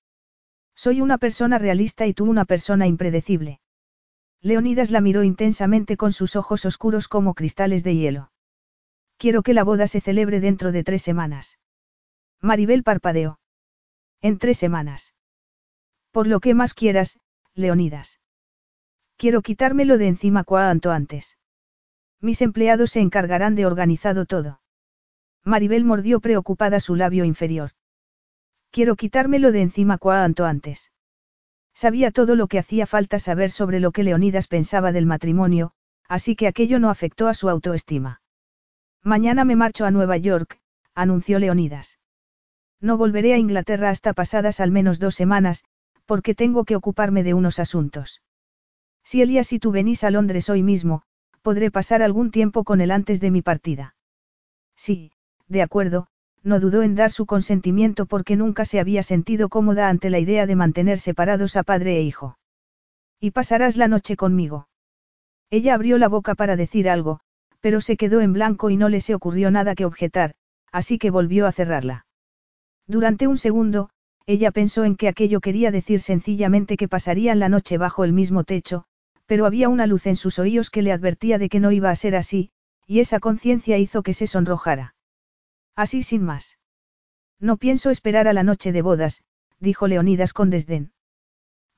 [0.74, 3.60] Soy una persona realista y tú una persona impredecible.
[4.40, 8.32] Leonidas la miró intensamente con sus ojos oscuros como cristales de hielo.
[9.16, 11.59] Quiero que la boda se celebre dentro de tres semanas.
[12.42, 13.38] Maribel parpadeó.
[14.22, 15.14] En tres semanas.
[16.10, 17.18] Por lo que más quieras,
[17.54, 18.18] Leonidas.
[19.16, 21.36] Quiero quitármelo de encima cuanto antes.
[22.20, 24.60] Mis empleados se encargarán de organizado todo.
[25.44, 27.72] Maribel mordió preocupada su labio inferior.
[28.70, 30.92] Quiero quitármelo de encima cuanto antes.
[31.74, 35.72] Sabía todo lo que hacía falta saber sobre lo que Leonidas pensaba del matrimonio,
[36.08, 38.22] así que aquello no afectó a su autoestima.
[39.02, 40.58] Mañana me marcho a Nueva York,
[40.94, 41.99] anunció Leonidas.
[42.80, 45.64] No volveré a Inglaterra hasta pasadas al menos dos semanas,
[46.06, 48.22] porque tengo que ocuparme de unos asuntos.
[49.04, 51.02] Si Elías y tú venís a Londres hoy mismo,
[51.42, 53.94] podré pasar algún tiempo con él antes de mi partida.
[54.76, 55.12] Sí,
[55.46, 56.06] de acuerdo,
[56.42, 60.46] no dudó en dar su consentimiento porque nunca se había sentido cómoda ante la idea
[60.46, 62.38] de mantener separados a padre e hijo.
[63.20, 64.68] Y pasarás la noche conmigo.
[65.50, 67.20] Ella abrió la boca para decir algo,
[67.60, 70.34] pero se quedó en blanco y no le se ocurrió nada que objetar,
[70.72, 72.06] así que volvió a cerrarla.
[72.90, 73.88] Durante un segundo,
[74.26, 78.42] ella pensó en que aquello quería decir sencillamente que pasarían la noche bajo el mismo
[78.42, 78.82] techo,
[79.26, 81.94] pero había una luz en sus oídos que le advertía de que no iba a
[81.94, 82.50] ser así,
[82.88, 84.96] y esa conciencia hizo que se sonrojara.
[85.76, 86.58] Así sin más.
[87.38, 89.22] No pienso esperar a la noche de bodas,
[89.60, 90.90] dijo Leonidas con desdén.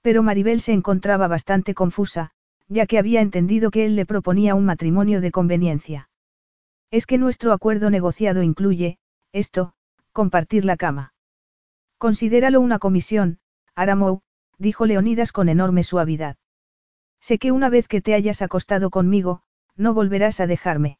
[0.00, 2.31] Pero Maribel se encontraba bastante confusa,
[2.68, 6.08] ya que había entendido que él le proponía un matrimonio de conveniencia.
[6.91, 8.97] Es que nuestro acuerdo negociado incluye,
[9.32, 9.74] esto,
[10.12, 11.15] compartir la cama.
[11.99, 13.39] Considéralo una comisión,
[13.74, 14.20] Aramou,
[14.58, 16.36] dijo Leonidas con enorme suavidad.
[17.20, 19.42] Sé que una vez que te hayas acostado conmigo,
[19.76, 20.99] no volverás a dejarme.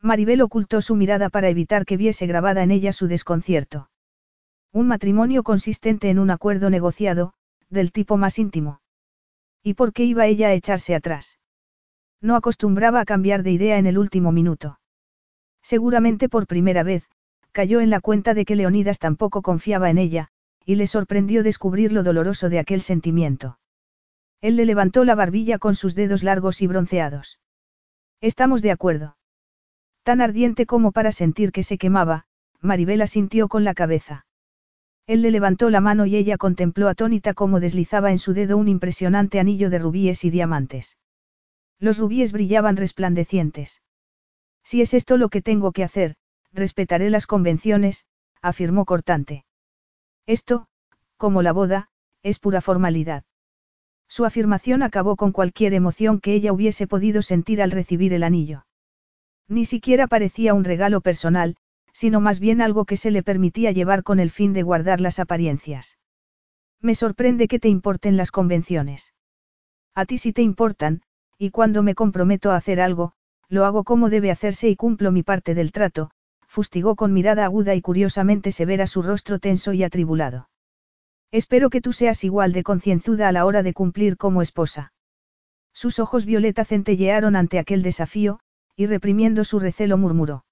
[0.00, 3.90] Maribel ocultó su mirada para evitar que viese grabada en ella su desconcierto.
[4.72, 7.34] Un matrimonio consistente en un acuerdo negociado,
[7.68, 8.80] del tipo más íntimo.
[9.62, 11.38] ¿Y por qué iba ella a echarse atrás?
[12.20, 14.78] No acostumbraba a cambiar de idea en el último minuto.
[15.62, 17.08] Seguramente por primera vez,
[17.52, 20.28] cayó en la cuenta de que Leonidas tampoco confiaba en ella,
[20.64, 23.58] y le sorprendió descubrir lo doloroso de aquel sentimiento.
[24.40, 27.38] Él le levantó la barbilla con sus dedos largos y bronceados.
[28.20, 29.16] Estamos de acuerdo.
[30.02, 32.26] Tan ardiente como para sentir que se quemaba,
[32.60, 34.26] Maribel asintió con la cabeza.
[35.06, 38.68] Él le levantó la mano y ella contempló atónita cómo deslizaba en su dedo un
[38.68, 40.96] impresionante anillo de rubíes y diamantes.
[41.78, 43.82] Los rubíes brillaban resplandecientes.
[44.64, 46.14] Si es esto lo que tengo que hacer,
[46.52, 48.06] respetaré las convenciones,
[48.40, 49.44] afirmó cortante.
[50.26, 50.66] Esto,
[51.16, 51.88] como la boda,
[52.22, 53.24] es pura formalidad.
[54.08, 58.66] Su afirmación acabó con cualquier emoción que ella hubiese podido sentir al recibir el anillo.
[59.48, 61.56] Ni siquiera parecía un regalo personal,
[61.92, 65.18] sino más bien algo que se le permitía llevar con el fin de guardar las
[65.18, 65.98] apariencias.
[66.80, 69.14] Me sorprende que te importen las convenciones.
[69.94, 71.02] A ti sí te importan,
[71.38, 73.12] y cuando me comprometo a hacer algo,
[73.48, 76.10] lo hago como debe hacerse y cumplo mi parte del trato,
[76.52, 80.50] fustigó con mirada aguda y curiosamente severa su rostro tenso y atribulado.
[81.30, 84.92] Espero que tú seas igual de concienzuda a la hora de cumplir como esposa.
[85.72, 88.38] Sus ojos violeta centellearon ante aquel desafío,
[88.76, 90.44] y reprimiendo su recelo murmuró.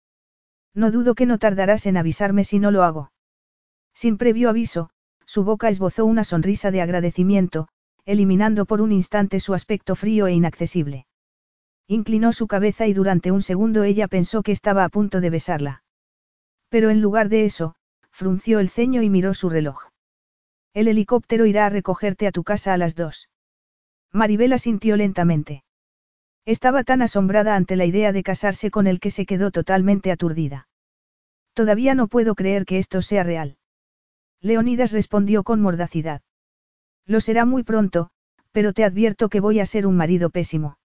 [0.72, 3.12] No dudo que no tardarás en avisarme si no lo hago.
[3.92, 4.88] Sin previo aviso,
[5.26, 7.68] su boca esbozó una sonrisa de agradecimiento,
[8.06, 11.06] eliminando por un instante su aspecto frío e inaccesible.
[11.86, 15.82] Inclinó su cabeza y durante un segundo ella pensó que estaba a punto de besarla.
[16.70, 17.74] Pero en lugar de eso,
[18.10, 19.90] frunció el ceño y miró su reloj.
[20.73, 23.28] El helicóptero irá a recogerte a tu casa a las dos.
[24.12, 25.65] Maribela sintió lentamente.
[26.47, 30.68] Estaba tan asombrada ante la idea de casarse con el que se quedó totalmente aturdida.
[31.55, 33.58] Todavía no puedo creer que esto sea real.
[34.40, 36.23] Leonidas respondió con mordacidad.
[37.05, 38.10] Lo será muy pronto,
[38.52, 40.78] pero te advierto que voy a ser un marido pésimo.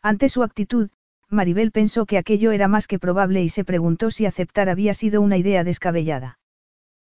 [0.00, 0.90] Ante su actitud,
[1.32, 5.22] Maribel pensó que aquello era más que probable y se preguntó si aceptar había sido
[5.22, 6.38] una idea descabellada.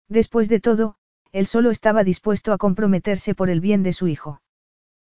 [0.08, 0.96] Después de todo,
[1.32, 4.42] él solo estaba dispuesto a comprometerse por el bien de su hijo.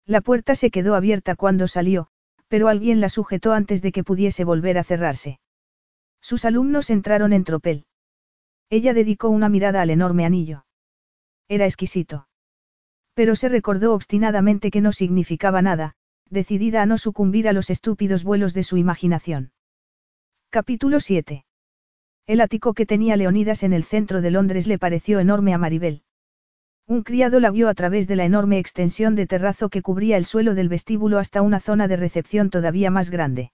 [0.05, 2.07] La puerta se quedó abierta cuando salió,
[2.47, 5.39] pero alguien la sujetó antes de que pudiese volver a cerrarse.
[6.21, 7.85] Sus alumnos entraron en tropel.
[8.69, 10.65] Ella dedicó una mirada al enorme anillo.
[11.49, 12.27] Era exquisito.
[13.13, 15.95] Pero se recordó obstinadamente que no significaba nada,
[16.33, 19.51] decidida a no sucumbir a los estúpidos vuelos de su imaginación.
[20.49, 21.45] Capítulo 7.
[22.27, 26.03] El ático que tenía Leonidas en el centro de Londres le pareció enorme a Maribel.
[26.85, 30.25] Un criado la guió a través de la enorme extensión de terrazo que cubría el
[30.25, 33.53] suelo del vestíbulo hasta una zona de recepción todavía más grande.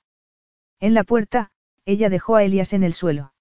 [0.79, 1.51] En la puerta,
[1.85, 3.33] ella dejó a Elias en el suelo.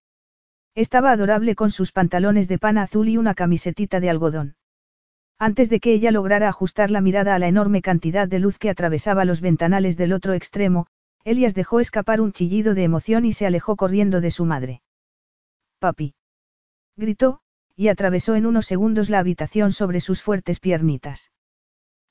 [0.75, 4.57] Estaba adorable con sus pantalones de pana azul y una camisetita de algodón.
[5.41, 8.71] Antes de que ella lograra ajustar la mirada a la enorme cantidad de luz que
[8.71, 10.89] atravesaba los ventanales del otro extremo,
[11.25, 14.83] Elias dejó escapar un chillido de emoción y se alejó corriendo de su madre.
[15.79, 16.15] Papi.
[16.97, 17.41] Gritó,
[17.77, 21.31] y atravesó en unos segundos la habitación sobre sus fuertes piernitas.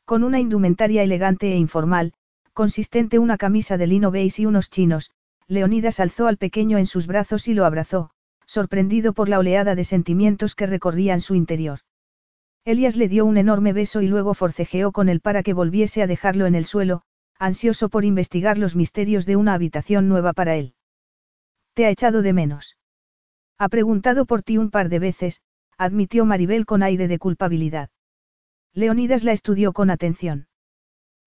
[0.05, 2.13] Con una indumentaria elegante e informal,
[2.53, 5.11] consistente una camisa de lino beige y unos chinos,
[5.47, 8.11] Leonidas alzó al pequeño en sus brazos y lo abrazó,
[8.45, 11.79] sorprendido por la oleada de sentimientos que recorrían su interior.
[12.67, 16.07] Elias le dio un enorme beso y luego forcejeó con él para que volviese a
[16.07, 17.01] dejarlo en el suelo,
[17.39, 20.73] ansioso por investigar los misterios de una habitación nueva para él.
[21.75, 22.77] ¿Te ha echado de menos?
[23.57, 25.39] Ha preguntado por ti un par de veces,
[25.77, 27.89] admitió Maribel con aire de culpabilidad.
[28.73, 30.49] Leonidas la estudió con atención.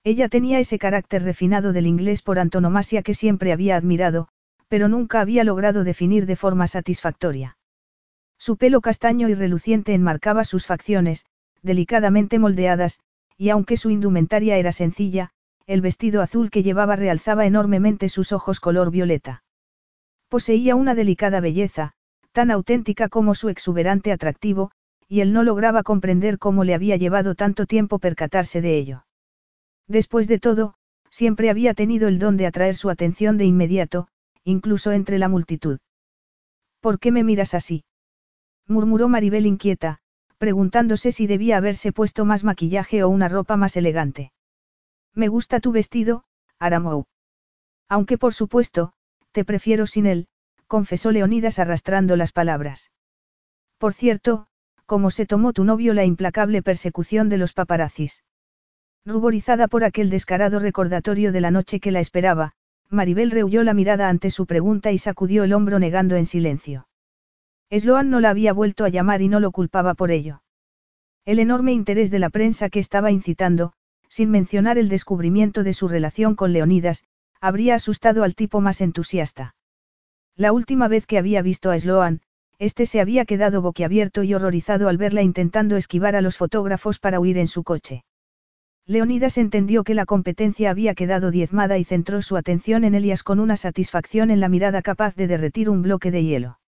[0.05, 4.29] Ella tenía ese carácter refinado del inglés por antonomasia que siempre había admirado,
[4.69, 7.57] pero nunca había logrado definir de forma satisfactoria.
[8.39, 11.27] Su pelo castaño y reluciente enmarcaba sus facciones,
[11.63, 13.01] delicadamente moldeadas,
[13.37, 15.31] y aunque su indumentaria era sencilla,
[15.67, 19.45] el vestido azul que llevaba realzaba enormemente sus ojos color violeta.
[20.29, 21.93] Poseía una delicada belleza,
[22.33, 24.73] tan auténtica como su exuberante atractivo,
[25.09, 29.07] y él no lograba comprender cómo le había llevado tanto tiempo percatarse de ello.
[29.89, 30.75] Después de todo,
[31.11, 34.09] siempre había tenido el don de atraer su atención de inmediato,
[34.45, 35.79] incluso entre la multitud.
[36.81, 37.85] ¿Por qué me miras así?
[38.67, 40.00] murmuró Maribel inquieta,
[40.41, 44.33] preguntándose si debía haberse puesto más maquillaje o una ropa más elegante.
[45.15, 46.25] Me gusta tu vestido,
[46.59, 47.05] Aramou.
[47.91, 48.95] Aunque por supuesto,
[49.33, 50.29] te prefiero sin él,
[50.67, 52.91] confesó Leonidas arrastrando las palabras.
[53.77, 54.47] Por cierto,
[54.87, 58.25] ¿cómo se tomó tu novio la implacable persecución de los paparazzis?
[59.05, 62.53] Ruborizada por aquel descarado recordatorio de la noche que la esperaba,
[62.89, 66.87] Maribel rehuyó la mirada ante su pregunta y sacudió el hombro negando en silencio.
[67.71, 70.43] Sloan no la había vuelto a llamar y no lo culpaba por ello.
[71.25, 73.73] El enorme interés de la prensa que estaba incitando,
[74.09, 77.05] sin mencionar el descubrimiento de su relación con Leonidas,
[77.41, 79.55] habría asustado al tipo más entusiasta.
[80.37, 82.21] La última vez que había visto a Sloan,
[82.59, 87.21] este se había quedado boquiabierto y horrorizado al verla intentando esquivar a los fotógrafos para
[87.21, 88.05] huir en su coche.
[88.87, 93.41] Leonidas entendió que la competencia había quedado diezmada y centró su atención en Elias con
[93.41, 96.60] una satisfacción en la mirada capaz de derretir un bloque de hielo.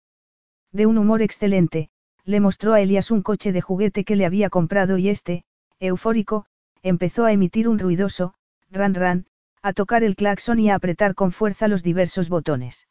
[0.72, 1.90] De un humor excelente,
[2.24, 5.44] le mostró a Elias un coche de juguete que le había comprado y este,
[5.80, 6.46] eufórico,
[6.84, 8.34] empezó a emitir un ruidoso,
[8.70, 9.26] ran ran,
[9.62, 12.88] a tocar el claxon y a apretar con fuerza los diversos botones.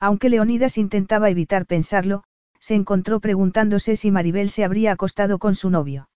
[0.00, 2.24] Aunque Leonidas intentaba evitar pensarlo,
[2.58, 6.08] se encontró preguntándose si Maribel se habría acostado con su novio.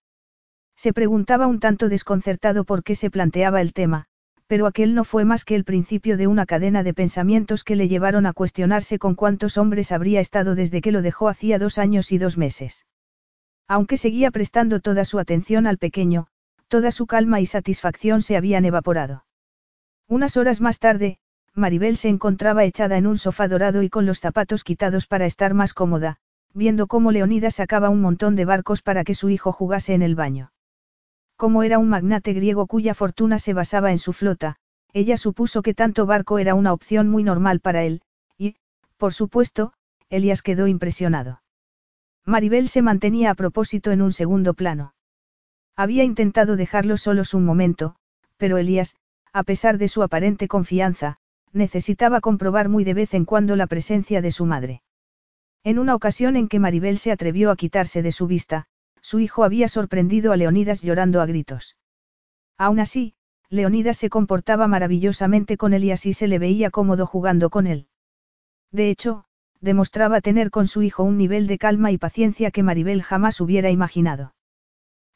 [0.75, 4.05] Se preguntaba un tanto desconcertado por qué se planteaba el tema,
[4.47, 7.87] pero aquel no fue más que el principio de una cadena de pensamientos que le
[7.87, 12.11] llevaron a cuestionarse con cuántos hombres habría estado desde que lo dejó hacía dos años
[12.11, 12.85] y dos meses.
[13.67, 16.27] Aunque seguía prestando toda su atención al pequeño,
[16.69, 19.25] toda su calma y satisfacción se habían evaporado.
[20.07, 21.19] Unas horas más tarde,
[21.53, 25.53] Maribel se encontraba echada en un sofá dorado y con los zapatos quitados para estar
[25.53, 26.17] más cómoda,
[26.53, 30.15] viendo cómo Leonidas sacaba un montón de barcos para que su hijo jugase en el
[30.15, 30.51] baño.
[31.37, 34.57] Como era un magnate griego cuya fortuna se basaba en su flota,
[34.91, 38.01] ella supuso que tanto barco era una opción muy normal para él,
[38.37, 38.55] y,
[38.97, 39.73] por supuesto,
[40.09, 41.43] Elias quedó impresionado.
[42.25, 44.95] Maribel se mantenía a propósito en un segundo plano.
[45.75, 47.95] Había intentado dejarlo solos un momento,
[48.37, 48.95] pero Elías,
[49.31, 51.19] a pesar de su aparente confianza,
[51.53, 54.81] necesitaba comprobar muy de vez en cuando la presencia de su madre.
[55.63, 58.65] En una ocasión en que Maribel se atrevió a quitarse de su vista,
[59.07, 61.77] su hijo había sorprendido a Leonidas llorando a gritos.
[62.57, 63.13] Aún así,
[63.49, 67.87] Leonidas se comportaba maravillosamente con él y así se le veía cómodo jugando con él.
[68.69, 69.23] De hecho,
[69.61, 73.69] demostraba tener con su hijo un nivel de calma y paciencia que Maribel jamás hubiera
[73.69, 74.35] imaginado.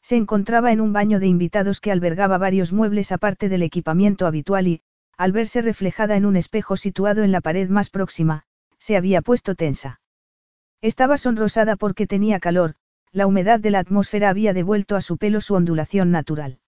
[0.00, 4.68] Se encontraba en un baño de invitados que albergaba varios muebles aparte del equipamiento habitual
[4.68, 4.80] y,
[5.18, 8.44] al verse reflejada en un espejo situado en la pared más próxima,
[8.78, 10.00] se había puesto tensa.
[10.80, 12.76] Estaba sonrosada porque tenía calor,
[13.12, 16.58] la humedad de la atmósfera había devuelto a su pelo su ondulación natural.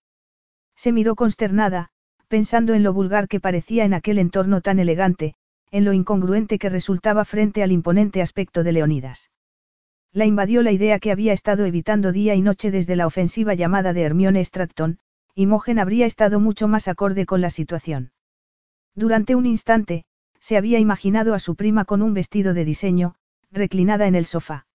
[0.76, 1.88] Se miró consternada,
[2.28, 5.34] pensando en lo vulgar que parecía en aquel entorno tan elegante,
[5.70, 9.30] en lo incongruente que resultaba frente al imponente aspecto de Leonidas.
[10.12, 13.92] La invadió la idea que había estado evitando día y noche desde la ofensiva llamada
[13.92, 14.98] de Hermione Stratton,
[15.34, 18.12] y Mogen habría estado mucho más acorde con la situación.
[18.94, 20.04] Durante un instante,
[20.38, 23.16] se había imaginado a su prima con un vestido de diseño,
[23.50, 24.66] reclinada en el sofá.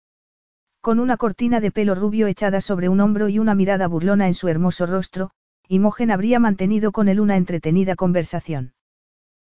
[0.81, 4.33] Con una cortina de pelo rubio echada sobre un hombro y una mirada burlona en
[4.33, 5.31] su hermoso rostro,
[5.67, 8.73] Imogen habría mantenido con él una entretenida conversación.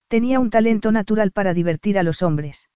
[0.09, 2.71] Tenía un talento natural para divertir a los hombres.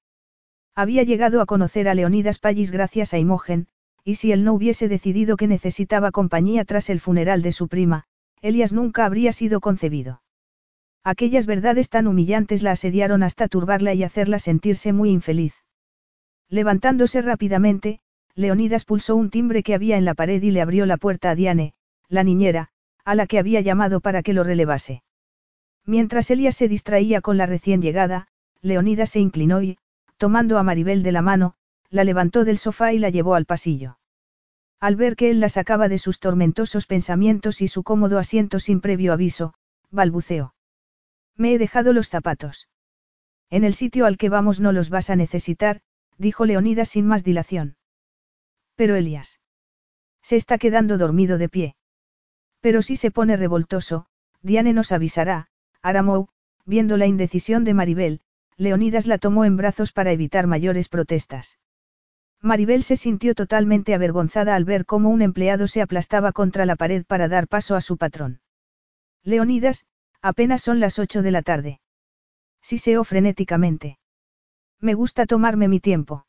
[0.74, 3.68] Había llegado a conocer a Leonidas Pallis gracias a Imogen,
[4.02, 8.04] y si él no hubiese decidido que necesitaba compañía tras el funeral de su prima,
[8.42, 10.22] Elias nunca habría sido concebido.
[11.04, 15.54] Aquellas verdades tan humillantes la asediaron hasta turbarla y hacerla sentirse muy infeliz.
[16.48, 18.00] Levantándose rápidamente,
[18.34, 21.34] Leonidas pulsó un timbre que había en la pared y le abrió la puerta a
[21.34, 21.74] Diane,
[22.08, 22.68] la niñera,
[23.04, 25.02] a la que había llamado para que lo relevase.
[25.86, 28.28] Mientras Elias se distraía con la recién llegada,
[28.62, 29.78] Leonidas se inclinó y,
[30.18, 31.54] tomando a Maribel de la mano,
[31.88, 33.98] la levantó del sofá y la llevó al pasillo.
[34.78, 38.80] Al ver que él la sacaba de sus tormentosos pensamientos y su cómodo asiento sin
[38.80, 39.54] previo aviso,
[39.90, 40.54] balbuceó.
[41.36, 42.68] Me he dejado los zapatos.
[43.50, 45.80] En el sitio al que vamos no los vas a necesitar,
[46.16, 47.76] dijo Leonidas sin más dilación.
[48.80, 49.40] Pero Elias.
[50.22, 51.76] Se está quedando dormido de pie.
[52.62, 54.06] Pero si se pone revoltoso,
[54.40, 55.48] Diane nos avisará,
[55.82, 56.28] Aramou,
[56.64, 58.22] viendo la indecisión de Maribel,
[58.56, 61.58] Leonidas la tomó en brazos para evitar mayores protestas.
[62.40, 67.04] Maribel se sintió totalmente avergonzada al ver cómo un empleado se aplastaba contra la pared
[67.04, 68.40] para dar paso a su patrón.
[69.22, 69.84] Leonidas,
[70.22, 71.82] apenas son las ocho de la tarde.
[72.62, 73.98] Siseó frenéticamente.
[74.80, 76.24] Me gusta tomarme mi tiempo.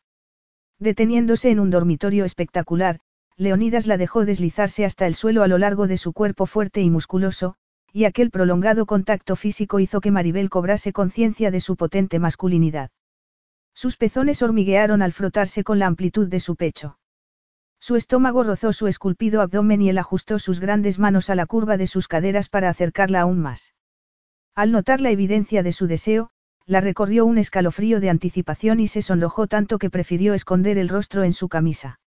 [0.81, 3.01] Deteniéndose en un dormitorio espectacular,
[3.37, 6.89] Leonidas la dejó deslizarse hasta el suelo a lo largo de su cuerpo fuerte y
[6.89, 7.53] musculoso,
[7.93, 12.89] y aquel prolongado contacto físico hizo que Maribel cobrase conciencia de su potente masculinidad.
[13.75, 16.97] Sus pezones hormiguearon al frotarse con la amplitud de su pecho.
[17.79, 21.77] Su estómago rozó su esculpido abdomen y él ajustó sus grandes manos a la curva
[21.77, 23.75] de sus caderas para acercarla aún más.
[24.55, 26.31] Al notar la evidencia de su deseo,
[26.65, 31.23] la recorrió un escalofrío de anticipación y se sonrojó tanto que prefirió esconder el rostro
[31.23, 31.99] en su camisa.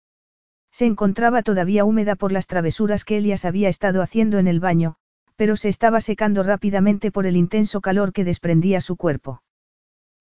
[0.70, 4.96] Se encontraba todavía húmeda por las travesuras que Elias había estado haciendo en el baño,
[5.36, 9.42] pero se estaba secando rápidamente por el intenso calor que desprendía su cuerpo.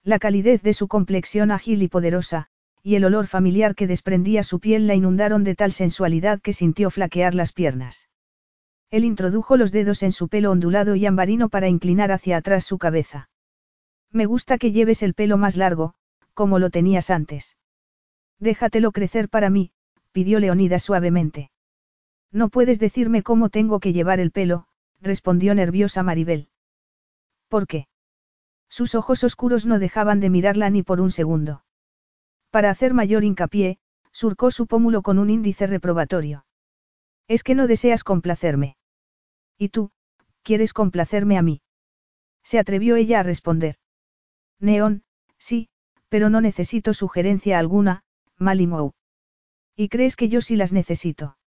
[0.04, 2.48] La calidez de su complexión ágil y poderosa,
[2.84, 6.90] y el olor familiar que desprendía su piel la inundaron de tal sensualidad que sintió
[6.90, 8.10] flaquear las piernas.
[8.90, 12.78] Él introdujo los dedos en su pelo ondulado y ambarino para inclinar hacia atrás su
[12.78, 13.30] cabeza.
[14.12, 15.94] Me gusta que lleves el pelo más largo,
[16.34, 17.58] como lo tenías antes.
[18.40, 19.72] Déjatelo crecer para mí,
[20.12, 21.52] pidió Leonidas suavemente.
[22.32, 24.68] No puedes decirme cómo tengo que llevar el pelo,
[25.00, 26.50] respondió nerviosa Maribel.
[27.48, 27.88] ¿Por qué?
[28.70, 31.64] Sus ojos oscuros no dejaban de mirarla ni por un segundo.
[32.50, 33.80] Para hacer mayor hincapié,
[34.12, 36.46] surcó su pómulo con un índice reprobatorio.
[37.28, 38.78] Es que no deseas complacerme.
[39.58, 39.92] ¿Y tú,
[40.44, 41.62] quieres complacerme a mí?
[42.44, 43.76] Se atrevió ella a responder.
[44.62, 45.04] Neón,
[45.38, 45.68] sí,
[46.08, 48.04] pero no necesito sugerencia alguna,
[48.38, 48.94] Malimou.
[49.76, 51.38] ¿Y crees que yo sí las necesito?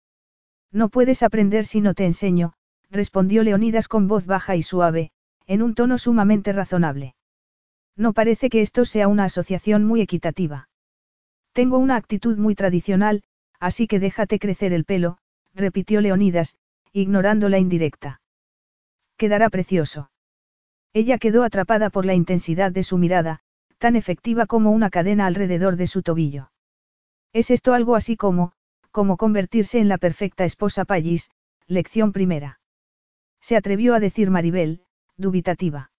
[0.73, 2.55] No puedes aprender si no te enseño,
[2.91, 5.12] respondió Leonidas con voz baja y suave,
[5.47, 7.15] en un tono sumamente razonable.
[7.97, 10.68] No parece que esto sea una asociación muy equitativa.
[11.52, 13.23] Tengo una actitud muy tradicional,
[13.60, 15.18] así que déjate crecer el pelo,
[15.55, 16.57] repitió Leonidas,
[16.93, 18.20] ignorando la indirecta.
[19.17, 20.10] Quedará precioso.
[20.94, 23.40] Ella quedó atrapada por la intensidad de su mirada,
[23.78, 26.52] tan efectiva como una cadena alrededor de su tobillo.
[27.32, 28.52] ¿Es esto algo así como,
[28.92, 31.31] como convertirse en la perfecta esposa Pallis,
[31.66, 32.60] lección primera?
[33.40, 34.82] Se atrevió a decir Maribel,
[35.16, 35.90] dubitativa.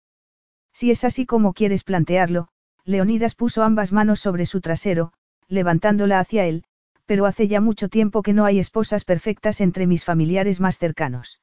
[0.71, 2.47] Si es así como quieres plantearlo,
[2.85, 5.11] Leonidas puso ambas manos sobre su trasero,
[5.49, 6.63] levantándola hacia él,
[7.05, 11.41] pero hace ya mucho tiempo que no hay esposas perfectas entre mis familiares más cercanos.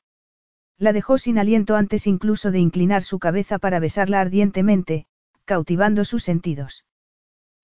[0.82, 5.06] La dejó sin aliento antes incluso de inclinar su cabeza para besarla ardientemente,
[5.44, 6.84] cautivando sus sentidos.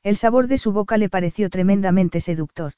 [0.04, 2.74] El sabor de su boca le pareció tremendamente seductor.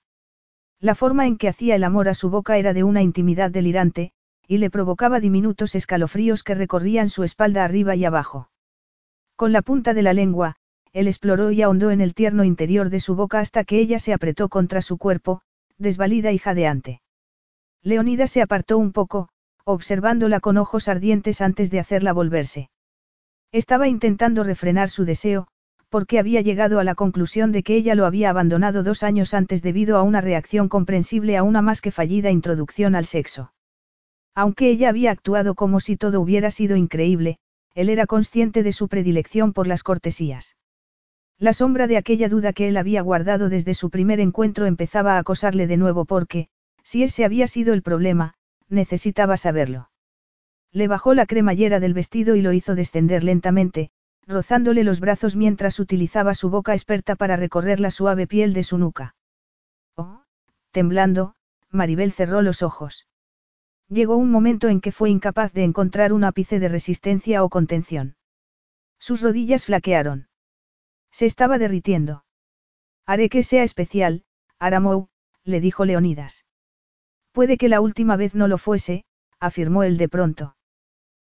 [0.80, 4.12] La forma en que hacía el amor a su boca era de una intimidad delirante,
[4.48, 8.48] y le provocaba diminutos escalofríos que recorrían su espalda arriba y abajo.
[9.36, 10.56] Con la punta de la lengua,
[10.94, 14.14] él exploró y ahondó en el tierno interior de su boca hasta que ella se
[14.14, 15.42] apretó contra su cuerpo,
[15.76, 17.02] desvalida y jadeante.
[17.82, 19.28] Leonida se apartó un poco,
[19.64, 22.70] observándola con ojos ardientes antes de hacerla volverse.
[23.52, 25.48] Estaba intentando refrenar su deseo,
[25.88, 29.60] porque había llegado a la conclusión de que ella lo había abandonado dos años antes
[29.60, 33.52] debido a una reacción comprensible a una más que fallida introducción al sexo.
[34.34, 37.38] Aunque ella había actuado como si todo hubiera sido increíble,
[37.74, 40.56] él era consciente de su predilección por las cortesías.
[41.38, 45.18] La sombra de aquella duda que él había guardado desde su primer encuentro empezaba a
[45.18, 46.48] acosarle de nuevo porque,
[46.84, 48.34] si ese había sido el problema,
[48.70, 49.90] necesitaba saberlo.
[50.72, 53.90] Le bajó la cremallera del vestido y lo hizo descender lentamente,
[54.26, 58.78] rozándole los brazos mientras utilizaba su boca experta para recorrer la suave piel de su
[58.78, 59.16] nuca.
[59.96, 60.22] Oh,
[60.70, 61.34] temblando,
[61.70, 63.06] Maribel cerró los ojos.
[63.88, 68.16] Llegó un momento en que fue incapaz de encontrar un ápice de resistencia o contención.
[69.00, 70.28] Sus rodillas flaquearon.
[71.10, 72.24] Se estaba derritiendo.
[73.04, 74.24] Haré que sea especial,
[74.60, 75.08] Aramou,
[75.42, 76.44] le dijo Leonidas.
[77.32, 79.04] Puede que la última vez no lo fuese,
[79.38, 80.56] afirmó él de pronto.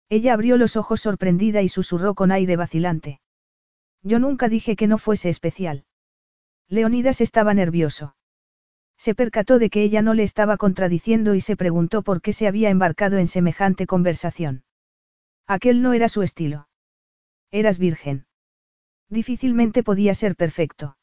[0.09, 3.21] Ella abrió los ojos sorprendida y susurró con aire vacilante.
[4.03, 5.85] Yo nunca dije que no fuese especial.
[6.67, 8.15] Leonidas estaba nervioso.
[8.97, 12.47] Se percató de que ella no le estaba contradiciendo y se preguntó por qué se
[12.47, 14.63] había embarcado en semejante conversación.
[15.47, 16.67] Aquel no era su estilo.
[17.51, 18.25] Eras virgen.
[19.09, 20.97] Difícilmente podía ser perfecto.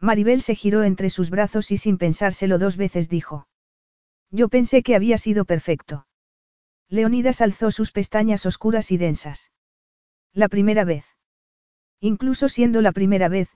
[0.00, 3.46] Maribel se giró entre sus brazos y sin pensárselo dos veces dijo.
[4.30, 6.06] Yo pensé que había sido perfecto.
[6.88, 9.52] Leonidas alzó sus pestañas oscuras y densas.
[10.32, 11.04] La primera vez.
[12.00, 13.48] Incluso siendo la primera vez,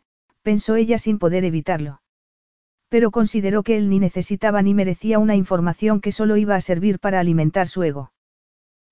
[0.43, 2.01] pensó ella sin poder evitarlo
[2.95, 7.01] pero consideró que él ni necesitaba ni merecía una información que solo iba a servir
[7.01, 8.13] para alimentar su ego.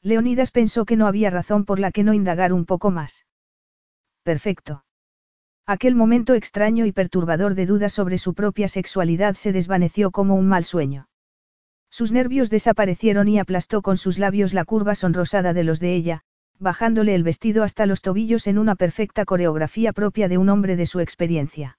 [0.02, 3.27] Leonidas pensó que no había razón por la que no indagar un poco más.
[4.25, 4.85] Perfecto.
[5.67, 10.49] Aquel momento extraño y perturbador de duda sobre su propia sexualidad se desvaneció como un
[10.49, 11.07] mal sueño.
[11.92, 16.22] Sus nervios desaparecieron y aplastó con sus labios la curva sonrosada de los de ella,
[16.58, 20.86] bajándole el vestido hasta los tobillos en una perfecta coreografía propia de un hombre de
[20.86, 21.78] su experiencia.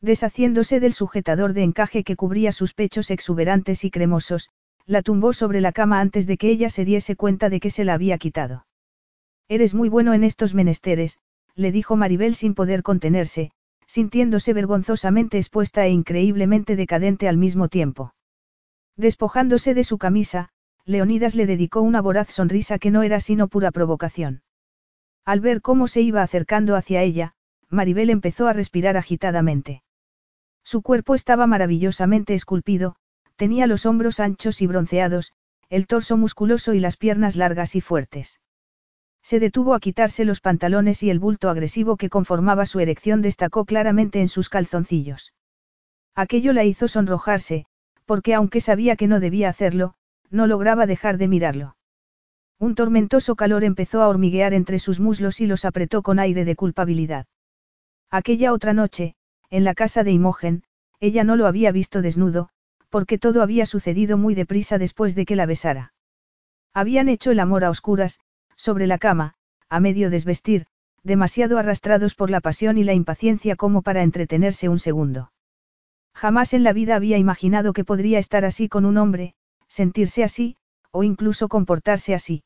[0.00, 4.50] Deshaciéndose del sujetador de encaje que cubría sus pechos exuberantes y cremosos,
[4.86, 7.84] la tumbó sobre la cama antes de que ella se diese cuenta de que se
[7.84, 8.66] la había quitado.
[9.48, 11.18] Eres muy bueno en estos menesteres,
[11.56, 13.50] le dijo Maribel sin poder contenerse,
[13.88, 18.14] sintiéndose vergonzosamente expuesta e increíblemente decadente al mismo tiempo.
[18.96, 20.50] Despojándose de su camisa,
[20.84, 24.42] Leonidas le dedicó una voraz sonrisa que no era sino pura provocación.
[25.24, 27.34] Al ver cómo se iba acercando hacia ella,
[27.70, 29.82] Maribel empezó a respirar agitadamente.
[30.62, 32.96] Su cuerpo estaba maravillosamente esculpido,
[33.36, 35.32] tenía los hombros anchos y bronceados,
[35.70, 38.40] el torso musculoso y las piernas largas y fuertes.
[39.22, 43.64] Se detuvo a quitarse los pantalones y el bulto agresivo que conformaba su erección destacó
[43.64, 45.32] claramente en sus calzoncillos.
[46.14, 47.66] Aquello la hizo sonrojarse,
[48.06, 49.94] porque aunque sabía que no debía hacerlo,
[50.30, 51.76] no lograba dejar de mirarlo.
[52.58, 56.56] Un tormentoso calor empezó a hormiguear entre sus muslos y los apretó con aire de
[56.56, 57.26] culpabilidad.
[58.10, 59.16] Aquella otra noche,
[59.50, 60.62] en la casa de Imogen,
[61.00, 62.48] ella no lo había visto desnudo,
[62.88, 65.92] porque todo había sucedido muy deprisa después de que la besara.
[66.72, 68.20] Habían hecho el amor a oscuras,
[68.56, 69.34] sobre la cama,
[69.68, 70.66] a medio desvestir,
[71.02, 75.32] demasiado arrastrados por la pasión y la impaciencia como para entretenerse un segundo.
[76.14, 79.34] Jamás en la vida había imaginado que podría estar así con un hombre,
[79.68, 80.56] sentirse así,
[80.90, 82.44] o incluso comportarse así.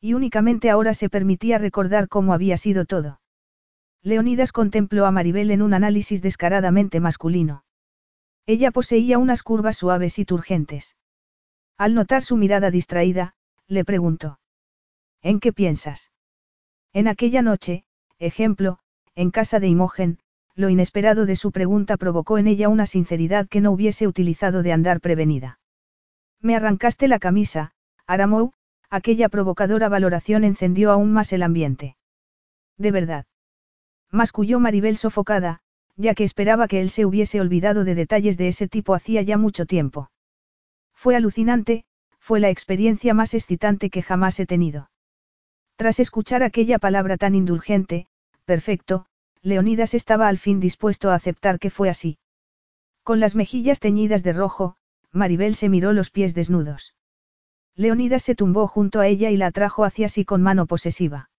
[0.00, 3.20] Y únicamente ahora se permitía recordar cómo había sido todo.
[4.02, 7.64] Leonidas contempló a Maribel en un análisis descaradamente masculino.
[8.46, 10.96] Ella poseía unas curvas suaves y turgentes.
[11.76, 13.34] Al notar su mirada distraída,
[13.68, 14.40] le preguntó.
[15.22, 16.10] ¿En qué piensas?
[16.92, 17.84] En aquella noche,
[18.18, 18.78] ejemplo,
[19.14, 20.18] en casa de Imogen,
[20.54, 24.72] lo inesperado de su pregunta provocó en ella una sinceridad que no hubiese utilizado de
[24.72, 25.58] andar prevenida.
[26.40, 27.72] Me arrancaste la camisa,
[28.06, 28.52] Aramou,
[28.88, 31.96] aquella provocadora valoración encendió aún más el ambiente.
[32.76, 33.26] De verdad.
[34.10, 35.60] Masculló Maribel sofocada,
[35.96, 39.36] ya que esperaba que él se hubiese olvidado de detalles de ese tipo hacía ya
[39.36, 40.10] mucho tiempo.
[40.94, 41.84] Fue alucinante,
[42.18, 44.90] fue la experiencia más excitante que jamás he tenido.
[45.76, 48.06] Tras escuchar aquella palabra tan indulgente,
[48.44, 49.06] perfecto,
[49.42, 52.18] Leonidas estaba al fin dispuesto a aceptar que fue así.
[53.02, 54.76] Con las mejillas teñidas de rojo,
[55.12, 56.94] Maribel se miró los pies desnudos.
[57.74, 61.30] Leonidas se tumbó junto a ella y la atrajo hacia sí con mano posesiva.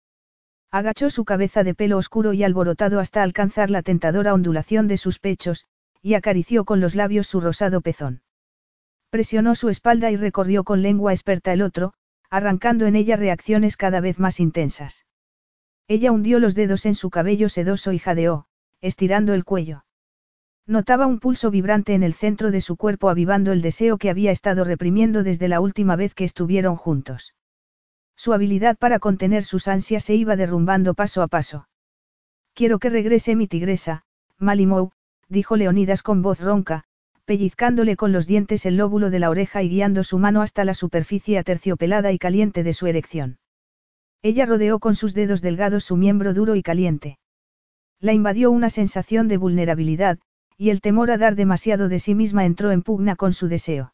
[0.71, 5.19] Agachó su cabeza de pelo oscuro y alborotado hasta alcanzar la tentadora ondulación de sus
[5.19, 5.65] pechos,
[6.01, 8.23] y acarició con los labios su rosado pezón.
[9.09, 11.93] Presionó su espalda y recorrió con lengua experta el otro,
[12.29, 15.05] arrancando en ella reacciones cada vez más intensas.
[15.91, 18.45] Ella hundió los dedos en su cabello sedoso y jadeó,
[18.79, 19.83] estirando el cuello.
[20.65, 24.31] Notaba un pulso vibrante en el centro de su cuerpo avivando el deseo que había
[24.31, 27.35] estado reprimiendo desde la última vez que estuvieron juntos.
[28.15, 31.67] Su habilidad para contener sus ansias se iba derrumbando paso a paso.
[32.53, 34.03] Quiero que regrese mi tigresa,
[34.37, 34.91] Malimou,
[35.27, 36.85] dijo Leonidas con voz ronca,
[37.25, 40.73] pellizcándole con los dientes el lóbulo de la oreja y guiando su mano hasta la
[40.73, 43.39] superficie aterciopelada y caliente de su erección.
[44.23, 47.17] Ella rodeó con sus dedos delgados su miembro duro y caliente.
[47.99, 50.19] La invadió una sensación de vulnerabilidad,
[50.57, 53.93] y el temor a dar demasiado de sí misma entró en pugna con su deseo.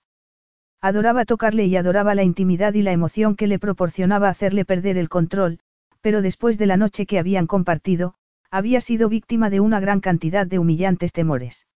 [0.81, 5.09] Adoraba tocarle y adoraba la intimidad y la emoción que le proporcionaba hacerle perder el
[5.09, 5.59] control,
[6.01, 8.15] pero después de la noche que habían compartido,
[8.51, 11.67] había sido víctima de una gran cantidad de humillantes temores.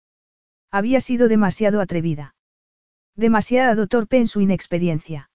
[0.71, 2.35] Había sido demasiado atrevida.
[3.17, 5.31] Demasiado torpe en su inexperiencia.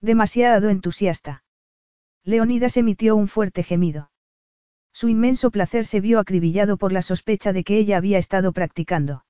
[0.00, 1.44] Demasiado entusiasta.
[2.24, 4.10] Leonidas emitió un fuerte gemido.
[4.92, 9.24] Su inmenso placer se vio acribillado por la sospecha de que ella había estado practicando.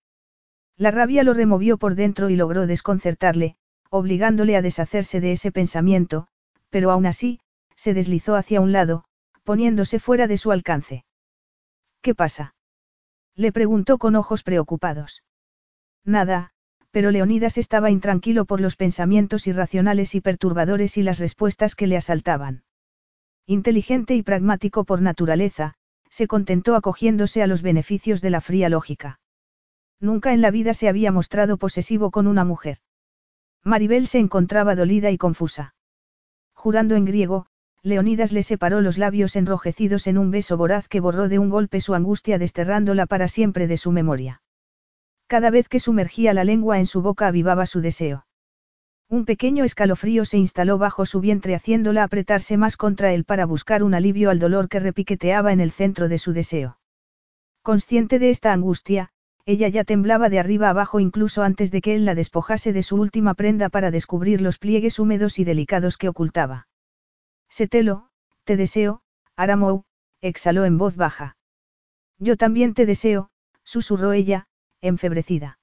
[0.77, 3.57] La rabia lo removió por dentro y logró desconcertarle,
[3.91, 6.27] obligándole a deshacerse de ese pensamiento,
[6.71, 7.41] pero aún así,
[7.77, 9.05] se deslizó hacia un lado,
[9.45, 11.05] poniéndose fuera de su alcance.
[12.01, 12.55] ¿Qué pasa?
[13.35, 15.23] Le preguntó con ojos preocupados.
[16.05, 16.53] Nada,
[16.91, 21.97] pero Leonidas estaba intranquilo por los pensamientos irracionales y perturbadores y las respuestas que le
[21.97, 22.65] asaltaban.
[23.47, 25.75] Inteligente y pragmático por naturaleza,
[26.09, 29.21] se contentó acogiéndose a los beneficios de la fría lógica.
[30.01, 32.79] Nunca en la vida se había mostrado posesivo con una mujer.
[33.63, 35.75] Maribel se encontraba dolida y confusa.
[36.55, 37.47] Jurando en griego,
[37.83, 41.81] Leonidas le separó los labios enrojecidos en un beso voraz que borró de un golpe
[41.81, 44.43] su angustia desterrándola para siempre de su memoria.
[45.27, 48.27] Cada vez que sumergía la lengua en su boca avivaba su deseo.
[49.11, 53.83] Un pequeño escalofrío se instaló bajo su vientre haciéndola apretarse más contra él para buscar
[53.83, 56.79] un alivio al dolor que repiqueteaba en el centro de su deseo.
[57.63, 59.11] Consciente de esta angustia,
[59.47, 63.01] ella ya temblaba de arriba abajo incluso antes de que él la despojase de su
[63.01, 66.69] última prenda para descubrir los pliegues húmedos y delicados que ocultaba.
[67.49, 68.11] Setelo,
[68.45, 69.03] te deseo,
[69.35, 69.83] Aramou,
[70.21, 71.37] exhaló en voz baja.
[72.21, 73.31] Yo también te deseo,
[73.65, 74.47] susurró ella,
[74.81, 75.59] enfebrecida.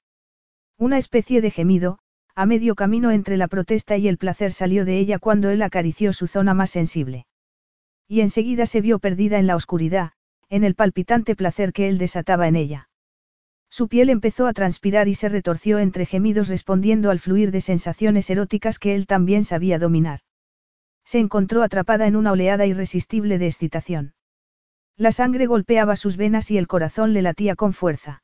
[0.76, 1.98] Una especie de gemido,
[2.38, 6.12] a medio camino entre la protesta y el placer salió de ella cuando él acarició
[6.12, 7.26] su zona más sensible.
[8.06, 10.12] Y enseguida se vio perdida en la oscuridad,
[10.48, 12.90] en el palpitante placer que él desataba en ella.
[13.70, 18.30] Su piel empezó a transpirar y se retorció entre gemidos respondiendo al fluir de sensaciones
[18.30, 20.20] eróticas que él también sabía dominar
[21.08, 24.12] se encontró atrapada en una oleada irresistible de excitación.
[24.94, 28.22] La sangre golpeaba sus venas y el corazón le latía con fuerza.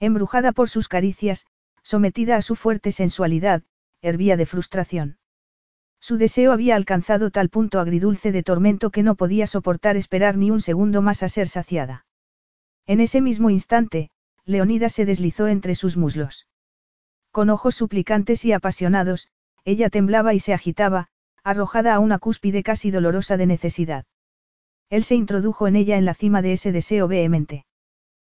[0.00, 1.46] Embrujada por sus caricias,
[1.84, 3.62] sometida a su fuerte sensualidad,
[4.02, 5.18] hervía de frustración.
[6.00, 10.50] Su deseo había alcanzado tal punto agridulce de tormento que no podía soportar esperar ni
[10.50, 12.04] un segundo más a ser saciada.
[12.86, 14.10] En ese mismo instante,
[14.44, 16.46] Leonida se deslizó entre sus muslos.
[17.30, 19.28] Con ojos suplicantes y apasionados,
[19.64, 21.08] ella temblaba y se agitaba,
[21.42, 24.04] arrojada a una cúspide casi dolorosa de necesidad.
[24.90, 27.64] Él se introdujo en ella en la cima de ese deseo vehemente.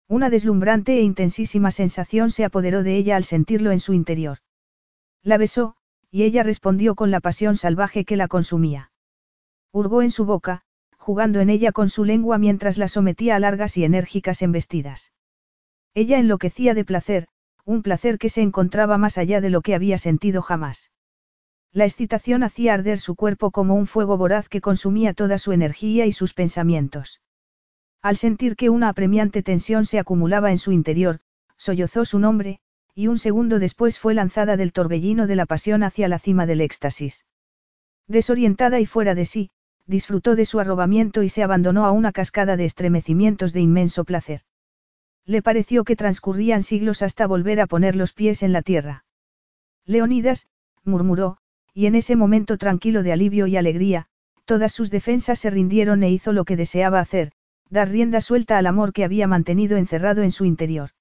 [0.08, 4.40] Una deslumbrante e intensísima sensación se apoderó de ella al sentirlo en su interior.
[5.24, 5.75] La besó,
[6.11, 8.92] y ella respondió con la pasión salvaje que la consumía.
[9.72, 10.61] Hurgó en su boca,
[10.98, 15.11] jugando en ella con su lengua mientras la sometía a largas y enérgicas embestidas.
[15.95, 17.27] Ella enloquecía de placer,
[17.66, 20.92] un placer que se encontraba más allá de lo que había sentido jamás.
[21.72, 26.06] La excitación hacía arder su cuerpo como un fuego voraz que consumía toda su energía
[26.06, 27.22] y sus pensamientos.
[28.06, 31.22] Al sentir que una apremiante tensión se acumulaba en su interior,
[31.58, 32.59] sollozó su nombre,
[32.93, 36.61] y un segundo después fue lanzada del torbellino de la pasión hacia la cima del
[36.61, 37.25] éxtasis.
[38.08, 39.50] Desorientada y fuera de sí,
[39.88, 44.42] disfrutó de su arrobamiento y se abandonó a una cascada de estremecimientos de inmenso placer.
[45.25, 49.03] Le pareció que transcurrían siglos hasta volver a poner los pies en la tierra.
[49.84, 50.45] Leonidas,
[50.84, 51.38] murmuró,
[51.74, 54.06] y en ese momento tranquilo de alivio y alegría,
[54.45, 57.32] todas sus defensas se rindieron e hizo lo que deseaba hacer,
[57.69, 60.92] dar rienda suelta al amor que había mantenido encerrado en su interior.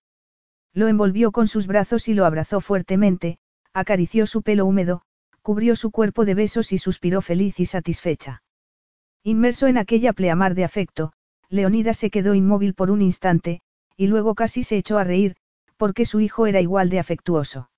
[0.72, 3.38] Lo envolvió con sus brazos y lo abrazó fuertemente,
[3.72, 5.02] acarició su pelo húmedo,
[5.42, 8.42] cubrió su cuerpo de besos y suspiró feliz y satisfecha.
[9.22, 11.12] Inmerso en aquella pleamar de afecto,
[11.48, 13.60] Leonida se quedó inmóvil por un instante,
[13.96, 15.36] y luego casi se echó a reír,
[15.76, 17.70] porque su hijo era igual de afectuoso.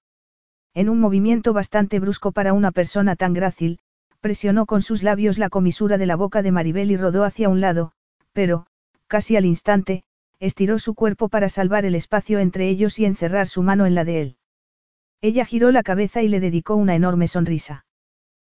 [0.75, 3.79] En un movimiento bastante brusco para una persona tan grácil,
[4.21, 7.61] presionó con sus labios la comisura de la boca de Maribel y rodó hacia un
[7.61, 7.93] lado,
[8.33, 8.67] pero,
[9.07, 10.05] casi al instante,
[10.39, 14.05] estiró su cuerpo para salvar el espacio entre ellos y encerrar su mano en la
[14.05, 14.37] de él.
[15.21, 17.87] Ella giró la cabeza y le dedicó una enorme sonrisa.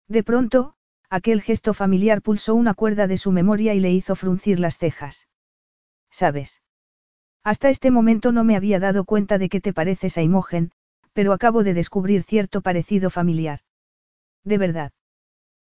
[0.09, 0.75] De pronto,
[1.09, 5.29] aquel gesto familiar pulsó una cuerda de su memoria y le hizo fruncir las cejas.
[6.11, 6.63] ¿Sabes?
[7.45, 10.73] Hasta este momento no me había dado cuenta de que te pareces a Imogen,
[11.13, 13.61] pero acabo de descubrir cierto parecido familiar.
[14.45, 14.93] De verdad.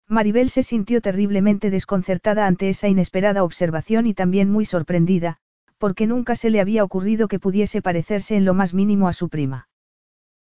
[0.10, 5.38] Maribel se sintió terriblemente desconcertada ante esa inesperada observación y también muy sorprendida,
[5.78, 9.30] porque nunca se le había ocurrido que pudiese parecerse en lo más mínimo a su
[9.30, 9.70] prima.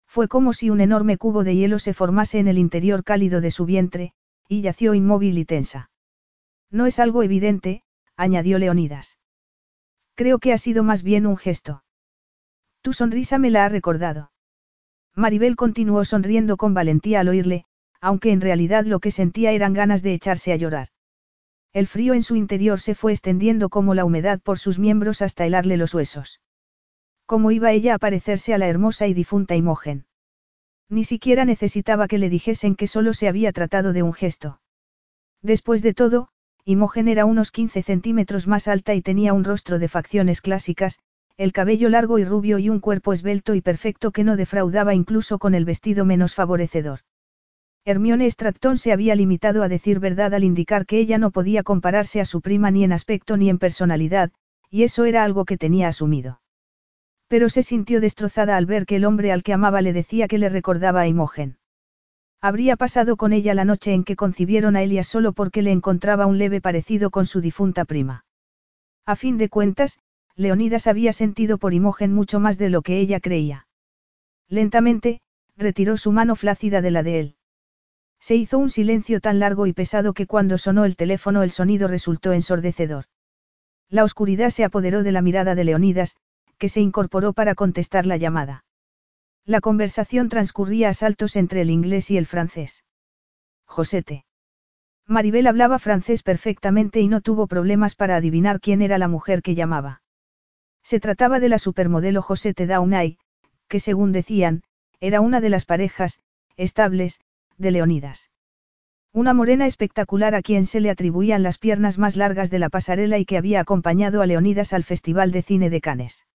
[0.07, 3.51] Fue como si un enorme cubo de hielo se formase en el interior cálido de
[3.51, 4.13] su vientre,
[4.47, 5.91] y yació inmóvil y tensa.
[6.71, 7.83] No es algo evidente,
[8.15, 9.19] añadió Leonidas.
[10.15, 11.83] Creo que ha sido más bien un gesto.
[12.81, 14.31] Tu sonrisa me la ha recordado.
[15.13, 17.65] Maribel continuó sonriendo con valentía al oírle,
[18.01, 20.89] aunque en realidad lo que sentía eran ganas de echarse a llorar.
[21.73, 25.45] El frío en su interior se fue extendiendo como la humedad por sus miembros hasta
[25.45, 26.41] helarle los huesos.
[27.25, 30.05] ¿Cómo iba ella a parecerse a la hermosa y difunta Imogen?
[30.89, 34.61] Ni siquiera necesitaba que le dijesen que solo se había tratado de un gesto.
[35.41, 36.29] Después de todo,
[36.63, 40.99] Imogen era unos 15 centímetros más alta y tenía un rostro de facciones clásicas,
[41.37, 45.37] el cabello largo y rubio y un cuerpo esbelto y perfecto que no defraudaba incluso
[45.37, 47.01] con el vestido menos favorecedor.
[47.89, 52.19] Hermione Stratton se había limitado a decir verdad al indicar que ella no podía compararse
[52.19, 54.33] a su prima ni en aspecto ni en personalidad,
[54.69, 56.41] y eso era algo que tenía asumido.
[57.29, 60.37] Pero se sintió destrozada al ver que el hombre al que amaba le decía que
[60.37, 61.59] le recordaba a Imogen.
[62.41, 66.25] Habría pasado con ella la noche en que concibieron a Elias solo porque le encontraba
[66.25, 68.25] un leve parecido con su difunta prima.
[69.05, 69.97] A fin de cuentas,
[70.35, 73.65] Leonidas había sentido por Imogen mucho más de lo que ella creía.
[74.49, 75.21] Lentamente,
[75.55, 77.36] retiró su mano flácida de la de él.
[78.19, 81.87] Se hizo un silencio tan largo y pesado que cuando sonó el teléfono el sonido
[81.87, 83.05] resultó ensordecedor.
[83.89, 86.17] La oscuridad se apoderó de la mirada de Leonidas,
[86.57, 88.65] que se incorporó para contestar la llamada.
[89.45, 92.83] La conversación transcurría a saltos entre el inglés y el francés.
[93.65, 94.25] Josete.
[95.05, 99.55] Maribel hablaba francés perfectamente y no tuvo problemas para adivinar quién era la mujer que
[99.55, 100.01] llamaba.
[100.83, 103.17] Se trataba de la supermodelo Josete Daunay,
[103.69, 104.63] que según decían,
[104.99, 106.19] era una de las parejas,
[106.57, 107.21] estables,
[107.57, 108.29] de Leonidas.
[109.13, 113.17] Una morena espectacular a quien se le atribuían las piernas más largas de la pasarela
[113.17, 116.27] y que había acompañado a Leonidas al Festival de Cine de Cannes.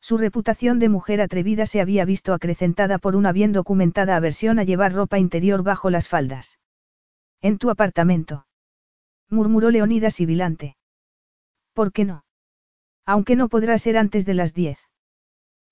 [0.00, 4.64] Su reputación de mujer atrevida se había visto acrecentada por una bien documentada aversión a
[4.64, 6.58] llevar ropa interior bajo las faldas.
[7.42, 8.46] En tu apartamento.
[9.28, 10.76] murmuró Leonidas sibilante.
[11.74, 12.24] ¿Por qué no?
[13.06, 14.78] Aunque no podrá ser antes de las diez.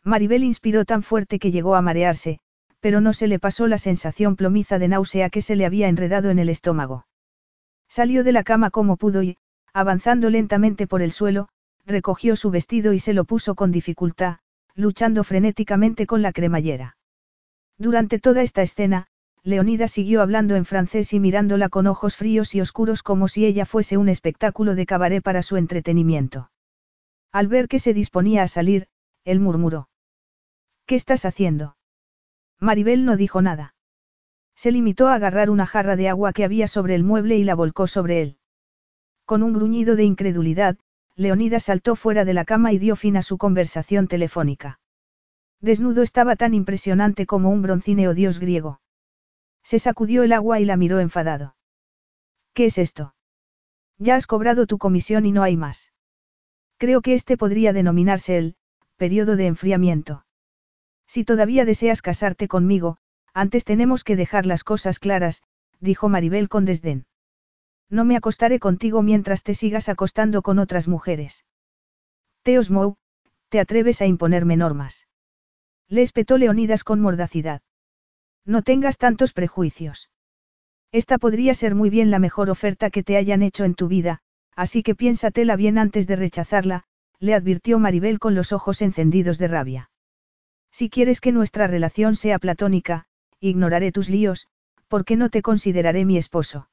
[0.05, 2.41] Maribel inspiró tan fuerte que llegó a marearse,
[2.81, 6.31] pero no se le pasó la sensación plomiza de náusea que se le había enredado
[6.31, 7.07] en el estómago.
[7.89, 9.37] Salió de la cama como pudo y,
[9.73, 11.49] avanzando lentamente por el suelo,
[11.87, 14.39] recogió su vestido y se lo puso con dificultad,
[14.75, 16.97] luchando frenéticamente con la cremallera.
[17.79, 19.07] Durante toda esta escena,
[19.43, 23.65] Leonida siguió hablando en francés y mirándola con ojos fríos y oscuros como si ella
[23.65, 26.51] fuese un espectáculo de cabaret para su entretenimiento.
[27.33, 28.89] Al ver que se disponía a salir,
[29.25, 29.89] él murmuró.
[30.87, 31.78] ¿Qué estás haciendo?
[32.61, 33.75] Maribel no dijo nada.
[34.55, 37.55] Se limitó a agarrar una jarra de agua que había sobre el mueble y la
[37.55, 38.39] volcó sobre él.
[39.25, 40.77] Con un gruñido de incredulidad,
[41.15, 44.81] Leonida saltó fuera de la cama y dio fin a su conversación telefónica.
[45.61, 48.81] Desnudo estaba tan impresionante como un broncíneo dios griego.
[49.63, 51.57] Se sacudió el agua y la miró enfadado.
[52.55, 53.15] ¿Qué es esto?
[53.99, 55.93] Ya has cobrado tu comisión y no hay más.
[56.77, 58.57] Creo que este podría denominarse el
[58.97, 60.25] periodo de enfriamiento.
[61.09, 62.99] Si todavía deseas casarte conmigo,
[63.35, 65.43] antes tenemos que dejar las cosas claras,
[65.81, 67.07] dijo Maribel con desdén.
[67.89, 71.47] No me acostaré contigo mientras te sigas acostando con otras mujeres.
[72.43, 72.97] Teos Mou,
[73.49, 75.09] te atreves a imponerme normas.
[75.89, 77.63] Le espetó Leonidas con mordacidad.
[78.45, 80.11] No tengas tantos prejuicios.
[80.93, 84.21] Esta podría ser muy bien la mejor oferta que te hayan hecho en tu vida,
[84.55, 86.85] así que piénsatela bien antes de rechazarla,
[87.19, 89.91] le advirtió Maribel con los ojos encendidos de rabia.
[90.71, 93.07] Si quieres que nuestra relación sea platónica,
[93.41, 94.49] ignoraré tus líos,
[94.89, 96.69] porque no te consideraré mi esposo.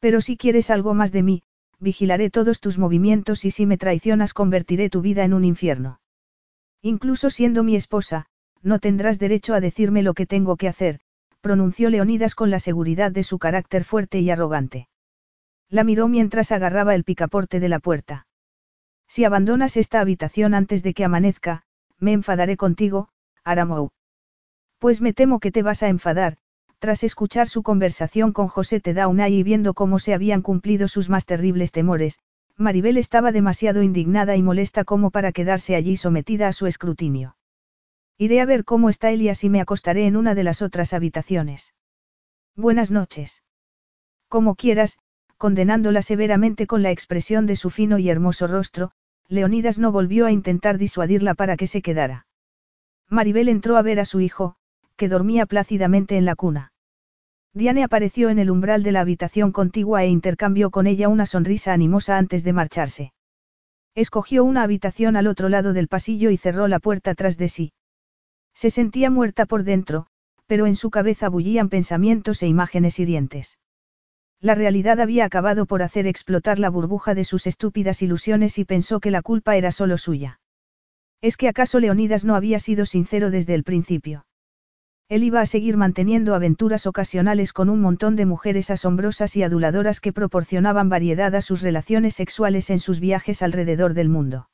[0.00, 1.42] Pero si quieres algo más de mí,
[1.78, 6.00] vigilaré todos tus movimientos y si me traicionas convertiré tu vida en un infierno.
[6.80, 8.26] Incluso siendo mi esposa,
[8.62, 11.00] no tendrás derecho a decirme lo que tengo que hacer,
[11.40, 14.88] pronunció Leonidas con la seguridad de su carácter fuerte y arrogante.
[15.68, 18.26] La miró mientras agarraba el picaporte de la puerta.
[19.08, 21.64] Si abandonas esta habitación antes de que amanezca,
[22.02, 23.08] me enfadaré contigo,
[23.44, 23.90] Aramou.
[24.78, 26.36] Pues me temo que te vas a enfadar,
[26.80, 31.26] tras escuchar su conversación con José Tedaunay y viendo cómo se habían cumplido sus más
[31.26, 32.18] terribles temores,
[32.56, 37.36] Maribel estaba demasiado indignada y molesta como para quedarse allí sometida a su escrutinio.
[38.18, 41.74] Iré a ver cómo está Elias y me acostaré en una de las otras habitaciones.
[42.56, 43.42] Buenas noches.
[44.28, 44.98] Como quieras,
[45.38, 48.90] condenándola severamente con la expresión de su fino y hermoso rostro,
[49.28, 52.26] Leonidas no volvió a intentar disuadirla para que se quedara.
[53.08, 54.56] Maribel entró a ver a su hijo,
[54.96, 56.72] que dormía plácidamente en la cuna.
[57.54, 61.72] Diane apareció en el umbral de la habitación contigua e intercambió con ella una sonrisa
[61.72, 63.12] animosa antes de marcharse.
[63.94, 67.72] Escogió una habitación al otro lado del pasillo y cerró la puerta tras de sí.
[68.54, 70.06] Se sentía muerta por dentro,
[70.46, 73.58] pero en su cabeza bullían pensamientos e imágenes hirientes.
[74.42, 78.98] La realidad había acabado por hacer explotar la burbuja de sus estúpidas ilusiones y pensó
[78.98, 80.40] que la culpa era solo suya.
[81.20, 84.26] ¿Es que acaso Leonidas no había sido sincero desde el principio?
[85.08, 90.00] Él iba a seguir manteniendo aventuras ocasionales con un montón de mujeres asombrosas y aduladoras
[90.00, 94.48] que proporcionaban variedad a sus relaciones sexuales en sus viajes alrededor del mundo.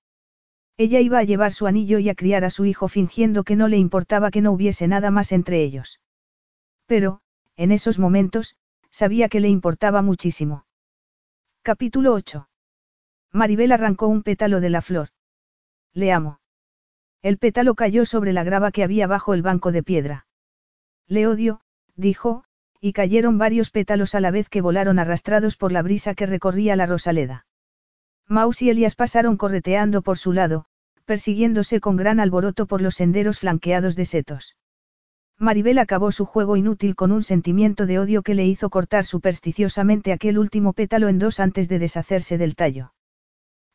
[0.77, 3.69] Ella iba a llevar su anillo y a criar a su hijo fingiendo que no
[3.69, 5.99] le importaba que no hubiese nada más entre ellos.
[6.85, 7.21] Pero,
[7.57, 8.55] en esos momentos,
[8.99, 10.67] sabía que le importaba muchísimo.
[11.63, 12.49] Capítulo 8.
[13.33, 15.11] Maribel arrancó un pétalo de la flor.
[15.93, 16.41] Le amo.
[17.23, 20.27] El pétalo cayó sobre la grava que había bajo el banco de piedra.
[21.07, 21.61] Le odio,
[21.95, 22.43] dijo,
[22.81, 26.75] y cayeron varios pétalos a la vez que volaron arrastrados por la brisa que recorría
[26.75, 27.47] la rosaleda.
[28.27, 30.65] Maus y Elias pasaron correteando por su lado,
[31.05, 34.57] persiguiéndose con gran alboroto por los senderos flanqueados de setos.
[35.41, 40.13] Maribel acabó su juego inútil con un sentimiento de odio que le hizo cortar supersticiosamente
[40.13, 42.93] aquel último pétalo en dos antes de deshacerse del tallo.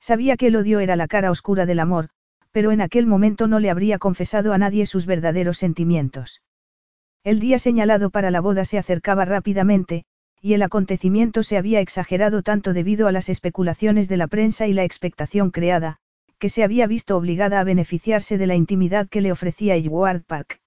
[0.01, 2.09] Sabía que el odio era la cara oscura del amor,
[2.51, 6.41] pero en aquel momento no le habría confesado a nadie sus verdaderos sentimientos.
[7.23, 10.03] El día señalado para la boda se acercaba rápidamente,
[10.41, 14.73] y el acontecimiento se había exagerado tanto debido a las especulaciones de la prensa y
[14.73, 15.99] la expectación creada,
[16.39, 20.59] que se había visto obligada a beneficiarse de la intimidad que le ofrecía Edward Park.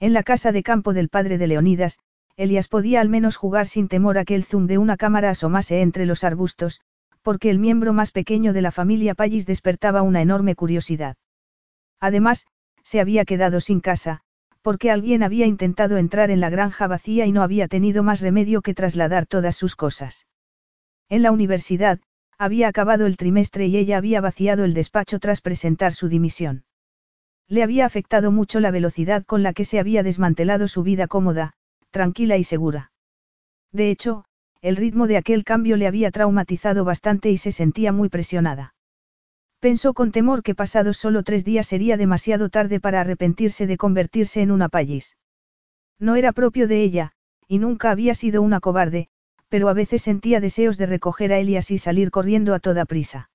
[0.00, 1.98] En la casa de campo del padre de Leonidas,
[2.36, 5.82] Elias podía al menos jugar sin temor a que el zoom de una cámara asomase
[5.82, 6.80] entre los arbustos,
[7.20, 11.16] porque el miembro más pequeño de la familia Pallis despertaba una enorme curiosidad.
[12.00, 12.46] Además,
[12.82, 14.22] se había quedado sin casa,
[14.62, 18.62] porque alguien había intentado entrar en la granja vacía y no había tenido más remedio
[18.62, 20.26] que trasladar todas sus cosas.
[21.10, 22.00] En la universidad,
[22.38, 26.64] había acabado el trimestre y ella había vaciado el despacho tras presentar su dimisión.
[27.50, 31.54] Le había afectado mucho la velocidad con la que se había desmantelado su vida cómoda,
[31.90, 32.92] tranquila y segura.
[33.72, 34.24] De hecho,
[34.62, 38.76] el ritmo de aquel cambio le había traumatizado bastante y se sentía muy presionada.
[39.58, 44.42] Pensó con temor que pasados solo tres días sería demasiado tarde para arrepentirse de convertirse
[44.42, 45.16] en una pallis.
[45.98, 47.12] No era propio de ella,
[47.48, 49.08] y nunca había sido una cobarde,
[49.48, 53.28] pero a veces sentía deseos de recoger a Elias y salir corriendo a toda prisa.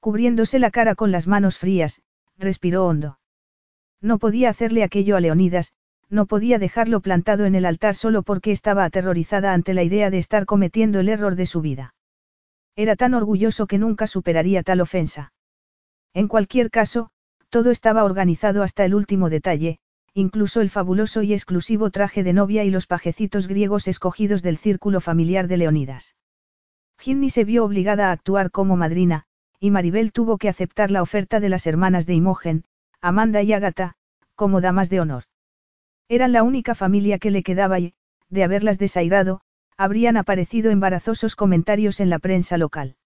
[0.00, 2.00] Cubriéndose la cara con las manos frías,
[2.38, 3.18] respiró hondo.
[4.06, 5.72] No podía hacerle aquello a Leonidas,
[6.08, 10.18] no podía dejarlo plantado en el altar solo porque estaba aterrorizada ante la idea de
[10.18, 11.92] estar cometiendo el error de su vida.
[12.76, 15.32] Era tan orgulloso que nunca superaría tal ofensa.
[16.14, 17.10] En cualquier caso,
[17.50, 19.80] todo estaba organizado hasta el último detalle,
[20.14, 25.00] incluso el fabuloso y exclusivo traje de novia y los pajecitos griegos escogidos del círculo
[25.00, 26.14] familiar de Leonidas.
[26.96, 29.24] Ginny se vio obligada a actuar como madrina,
[29.58, 32.62] y Maribel tuvo que aceptar la oferta de las hermanas de Imogen,
[33.00, 33.94] Amanda y Agatha,
[34.34, 35.24] como damas de honor.
[36.08, 37.94] Eran la única familia que le quedaba y,
[38.28, 39.40] de haberlas desairado,
[39.76, 42.96] habrían aparecido embarazosos comentarios en la prensa local.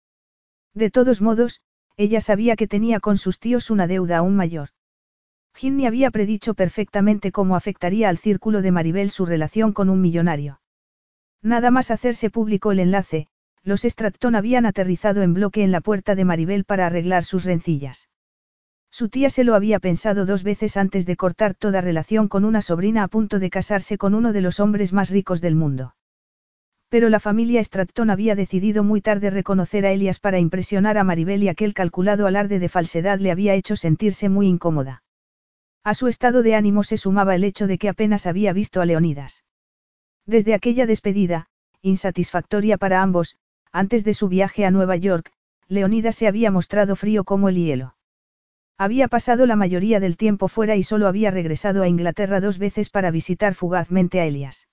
[0.74, 1.62] De todos modos,
[1.96, 4.68] ella sabía que tenía con sus tíos una deuda aún mayor.
[5.54, 10.60] Ginny había predicho perfectamente cómo afectaría al círculo de Maribel su relación con un millonario.
[11.42, 13.26] Nada más hacerse público el enlace,
[13.62, 18.09] los Stratton habían aterrizado en bloque en la puerta de Maribel para arreglar sus rencillas.
[18.90, 22.60] Su tía se lo había pensado dos veces antes de cortar toda relación con una
[22.60, 25.94] sobrina a punto de casarse con uno de los hombres más ricos del mundo.
[26.88, 31.42] Pero la familia Stratton había decidido muy tarde reconocer a Elias para impresionar a Maribel
[31.44, 35.04] y aquel calculado alarde de falsedad le había hecho sentirse muy incómoda.
[35.84, 38.86] A su estado de ánimo se sumaba el hecho de que apenas había visto a
[38.86, 39.44] Leonidas.
[40.26, 41.46] Desde aquella despedida,
[41.80, 43.38] insatisfactoria para ambos,
[43.72, 45.32] antes de su viaje a Nueva York,
[45.68, 47.94] Leonidas se había mostrado frío como el hielo.
[48.80, 52.88] Había pasado la mayoría del tiempo fuera y solo había regresado a Inglaterra dos veces
[52.88, 54.68] para visitar fugazmente a Elias.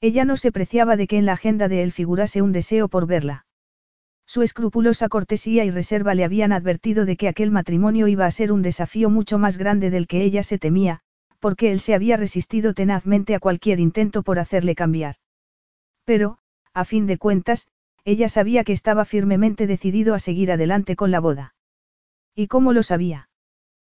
[0.00, 3.06] Ella no se preciaba de que en la agenda de él figurase un deseo por
[3.06, 3.46] verla.
[4.26, 8.50] Su escrupulosa cortesía y reserva le habían advertido de que aquel matrimonio iba a ser
[8.50, 10.98] un desafío mucho más grande del que ella se temía,
[11.38, 15.14] porque él se había resistido tenazmente a cualquier intento por hacerle cambiar.
[16.04, 16.38] Pero,
[16.74, 17.68] a fin de cuentas,
[18.04, 21.54] ella sabía que estaba firmemente decidido a seguir adelante con la boda.
[22.40, 23.28] ¿Y cómo lo sabía?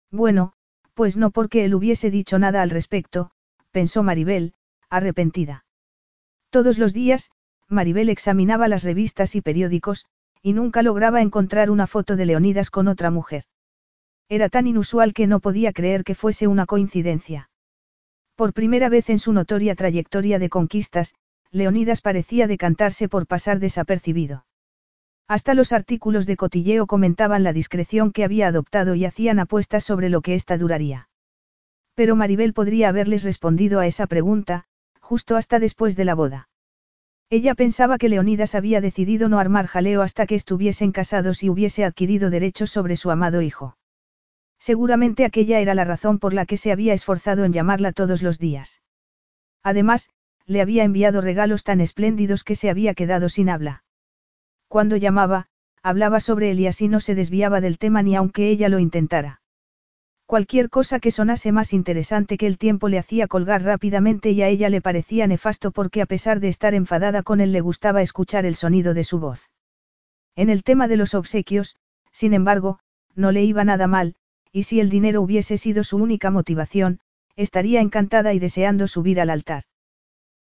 [0.10, 0.54] Bueno,
[0.96, 3.30] pues no porque él hubiese dicho nada al respecto,
[3.70, 4.56] pensó Maribel,
[4.90, 5.64] arrepentida.
[6.50, 7.30] Todos los días,
[7.68, 10.08] Maribel examinaba las revistas y periódicos,
[10.42, 13.44] y nunca lograba encontrar una foto de Leonidas con otra mujer.
[14.28, 17.52] Era tan inusual que no podía creer que fuese una coincidencia.
[18.36, 21.14] Por primera vez en su notoria trayectoria de conquistas,
[21.52, 24.46] Leonidas parecía decantarse por pasar desapercibido.
[25.32, 30.10] Hasta los artículos de cotilleo comentaban la discreción que había adoptado y hacían apuestas sobre
[30.10, 31.08] lo que ésta duraría.
[31.96, 34.66] Pero Maribel podría haberles respondido a esa pregunta,
[35.00, 36.50] justo hasta después de la boda.
[37.30, 41.86] Ella pensaba que Leonidas había decidido no armar jaleo hasta que estuviesen casados y hubiese
[41.86, 43.78] adquirido derechos sobre su amado hijo.
[44.60, 48.38] Seguramente aquella era la razón por la que se había esforzado en llamarla todos los
[48.38, 48.82] días.
[49.64, 50.10] Además,
[50.46, 53.86] le había enviado regalos tan espléndidos que se había quedado sin habla.
[54.72, 55.48] Cuando llamaba,
[55.84, 59.42] hablaba sobre él y así no se desviaba del tema ni aunque ella lo intentara.
[60.26, 64.48] Cualquier cosa que sonase más interesante que el tiempo le hacía colgar rápidamente y a
[64.48, 68.46] ella le parecía nefasto porque a pesar de estar enfadada con él le gustaba escuchar
[68.46, 69.50] el sonido de su voz.
[70.38, 71.76] En el tema de los obsequios,
[72.14, 72.80] sin embargo,
[73.14, 74.16] no le iba nada mal,
[74.54, 77.02] y si el dinero hubiese sido su única motivación,
[77.36, 79.66] estaría encantada y deseando subir al altar.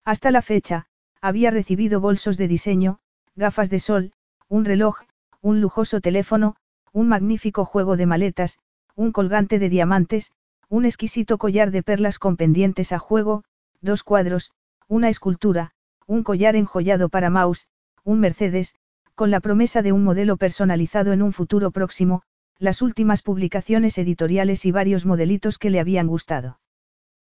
[0.04, 0.84] Hasta la fecha,
[1.22, 3.00] había recibido bolsos de diseño,
[3.34, 4.12] gafas de sol,
[4.48, 5.00] un reloj,
[5.40, 6.56] un lujoso teléfono,
[6.92, 8.58] un magnífico juego de maletas,
[8.94, 10.32] un colgante de diamantes,
[10.68, 13.44] un exquisito collar de perlas con pendientes a juego,
[13.80, 14.52] dos cuadros,
[14.88, 15.72] una escultura,
[16.06, 17.68] un collar enjollado para Maus,
[18.04, 18.74] un Mercedes,
[19.14, 22.22] con la promesa de un modelo personalizado en un futuro próximo,
[22.58, 26.60] las últimas publicaciones editoriales y varios modelitos que le habían gustado.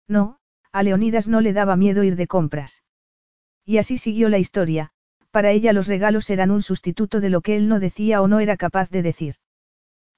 [0.07, 0.37] No,
[0.71, 2.83] a Leonidas no le daba miedo ir de compras.
[3.63, 4.91] Y así siguió la historia,
[5.35, 8.39] para ella los regalos eran un sustituto de lo que él no decía o no
[8.39, 9.35] era capaz de decir.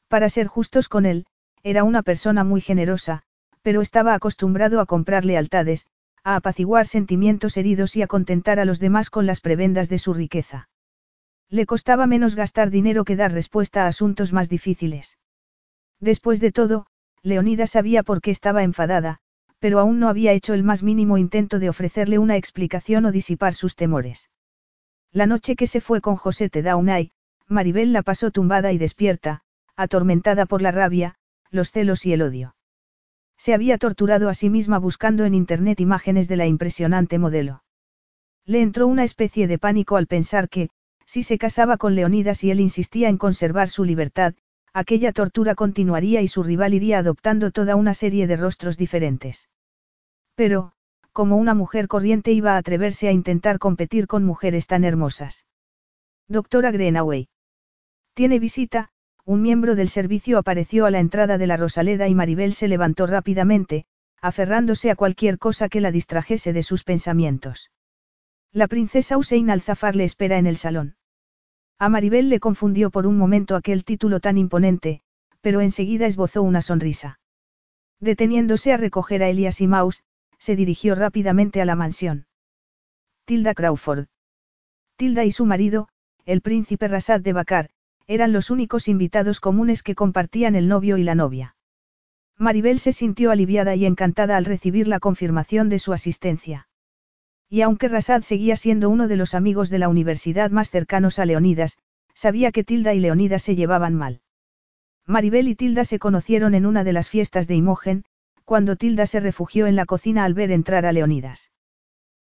[0.09, 1.25] Para ser justos con él,
[1.63, 3.23] era una persona muy generosa,
[3.63, 5.87] pero estaba acostumbrado a comprar lealtades,
[6.23, 10.13] a apaciguar sentimientos heridos y a contentar a los demás con las prebendas de su
[10.13, 10.69] riqueza.
[11.49, 15.17] Le costaba menos gastar dinero que dar respuesta a asuntos más difíciles.
[15.99, 16.85] Después de todo,
[17.23, 19.17] Leonida sabía por qué estaba enfadada,
[19.57, 23.55] pero aún no había hecho el más mínimo intento de ofrecerle una explicación o disipar
[23.55, 24.29] sus temores.
[25.17, 27.09] La noche que se fue con José Tedaunay,
[27.47, 29.41] Maribel la pasó tumbada y despierta,
[29.75, 31.15] atormentada por la rabia,
[31.49, 32.55] los celos y el odio.
[33.35, 37.63] Se había torturado a sí misma buscando en Internet imágenes de la impresionante modelo.
[38.45, 40.69] Le entró una especie de pánico al pensar que,
[41.07, 44.35] si se casaba con Leonidas y él insistía en conservar su libertad,
[44.71, 49.49] aquella tortura continuaría y su rival iría adoptando toda una serie de rostros diferentes.
[50.35, 50.73] Pero,
[51.17, 55.47] como una mujer corriente iba a atreverse a intentar competir con mujeres tan hermosas.
[56.27, 57.27] Doctora Greenaway.
[58.13, 58.91] Tiene visita,
[59.25, 63.07] un miembro del servicio apareció a la entrada de la Rosaleda y Maribel se levantó
[63.07, 63.87] rápidamente,
[64.21, 67.71] aferrándose a cualquier cosa que la distrajese de sus pensamientos.
[68.53, 70.97] La princesa Hussein Alzafar le espera en el salón.
[71.79, 75.01] A Maribel le confundió por un momento aquel título tan imponente,
[75.41, 77.19] pero enseguida esbozó una sonrisa.
[77.99, 80.03] Deteniéndose a recoger a Elias y Maus,
[80.37, 82.27] se dirigió rápidamente a la mansión.
[83.25, 84.07] Tilda Crawford.
[84.95, 85.89] Tilda y su marido,
[86.25, 87.69] el príncipe Rasad de Bakar,
[88.07, 91.55] eran los únicos invitados comunes que compartían el novio y la novia.
[92.37, 96.67] Maribel se sintió aliviada y encantada al recibir la confirmación de su asistencia.
[97.49, 101.25] Y aunque Rasad seguía siendo uno de los amigos de la universidad más cercanos a
[101.25, 101.77] Leonidas,
[102.13, 104.21] sabía que Tilda y Leonidas se llevaban mal.
[105.05, 108.03] Maribel y Tilda se conocieron en una de las fiestas de Imogen,
[108.47, 111.51] cuando Tilda se refugió en la cocina al ver entrar a Leonidas.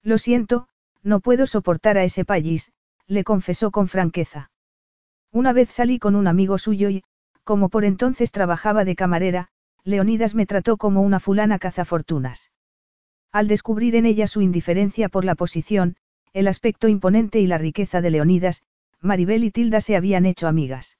[0.01, 0.67] Lo siento,
[1.03, 2.71] no puedo soportar a ese payís,
[3.05, 4.49] le confesó con franqueza.
[5.31, 7.03] Una vez salí con un amigo suyo y,
[7.43, 9.49] como por entonces trabajaba de camarera,
[9.83, 12.51] Leonidas me trató como una fulana cazafortunas.
[13.31, 15.97] Al descubrir en ella su indiferencia por la posición,
[16.33, 18.63] el aspecto imponente y la riqueza de Leonidas,
[19.01, 20.97] Maribel y Tilda se habían hecho amigas.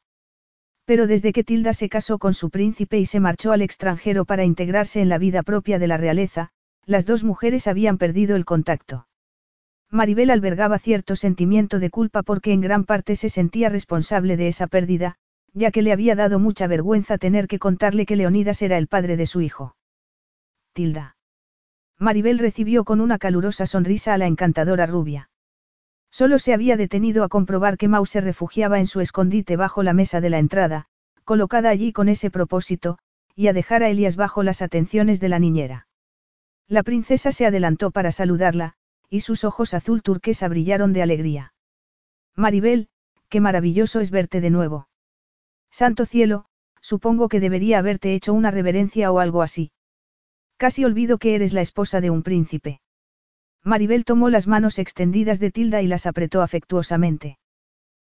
[0.87, 4.45] Pero desde que Tilda se casó con su príncipe y se marchó al extranjero para
[4.45, 6.51] integrarse en la vida propia de la realeza,
[6.85, 9.05] las dos mujeres habían perdido el contacto.
[9.91, 14.67] Maribel albergaba cierto sentimiento de culpa porque en gran parte se sentía responsable de esa
[14.67, 15.17] pérdida,
[15.51, 19.17] ya que le había dado mucha vergüenza tener que contarle que Leonidas era el padre
[19.17, 19.75] de su hijo.
[20.71, 21.17] Tilda.
[21.99, 25.29] Maribel recibió con una calurosa sonrisa a la encantadora rubia.
[26.17, 29.93] Solo se había detenido a comprobar que Mau se refugiaba en su escondite bajo la
[29.93, 30.87] mesa de la entrada,
[31.25, 32.97] colocada allí con ese propósito,
[33.35, 35.87] y a dejar a Elias bajo las atenciones de la niñera.
[36.67, 38.73] La princesa se adelantó para saludarla,
[39.11, 41.53] y sus ojos azul turquesa brillaron de alegría.
[42.35, 42.89] Maribel,
[43.29, 44.89] qué maravilloso es verte de nuevo.
[45.69, 46.45] Santo cielo,
[46.81, 49.71] supongo que debería haberte hecho una reverencia o algo así.
[50.57, 52.81] Casi olvido que eres la esposa de un príncipe.
[53.63, 57.37] Maribel tomó las manos extendidas de Tilda y las apretó afectuosamente.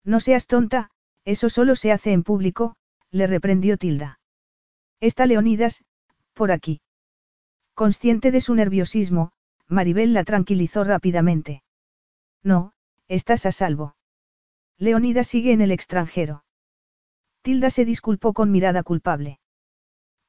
[0.05, 0.91] No seas tonta,
[1.25, 2.77] eso solo se hace en público,
[3.11, 4.19] le reprendió Tilda.
[5.01, 5.85] Está Leonidas,
[6.33, 6.81] por aquí.
[7.75, 9.33] Consciente de su nerviosismo,
[9.69, 11.63] Maribel la tranquilizó rápidamente.
[12.43, 12.73] No,
[13.09, 13.97] estás a salvo.
[14.79, 16.45] Leonida sigue en el extranjero.
[17.43, 19.39] Tilda se disculpó con mirada culpable.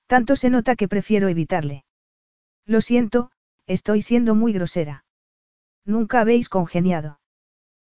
[0.07, 1.85] Tanto se nota que prefiero evitarle.
[2.65, 3.31] Lo siento,
[3.67, 5.05] estoy siendo muy grosera.
[5.85, 7.19] Nunca habéis congeniado.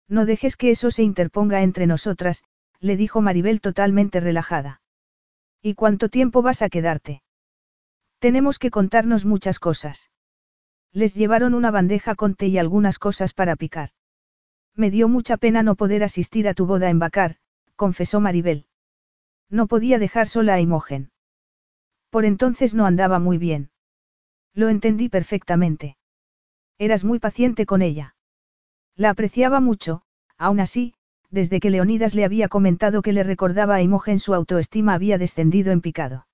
[0.08, 2.42] No dejes que eso se interponga entre nosotras,
[2.80, 4.82] le dijo Maribel totalmente relajada.
[5.62, 7.22] ¿Y cuánto tiempo vas a quedarte?
[8.18, 10.10] Tenemos que contarnos muchas cosas.
[10.92, 13.90] Les llevaron una bandeja con té y algunas cosas para picar.
[14.74, 17.36] Me dio mucha pena no poder asistir a tu boda en Bacar,
[17.76, 18.66] confesó Maribel.
[19.48, 21.10] No podía dejar sola a Imogen.
[22.10, 23.70] Por entonces no andaba muy bien.
[24.54, 25.96] Lo entendí perfectamente.
[26.78, 28.14] Eras muy paciente con ella.
[28.96, 30.02] La apreciaba mucho,
[30.36, 30.94] aún así,
[31.30, 35.72] desde que Leonidas le había comentado que le recordaba a Imogen su autoestima había descendido
[35.72, 36.26] en picado.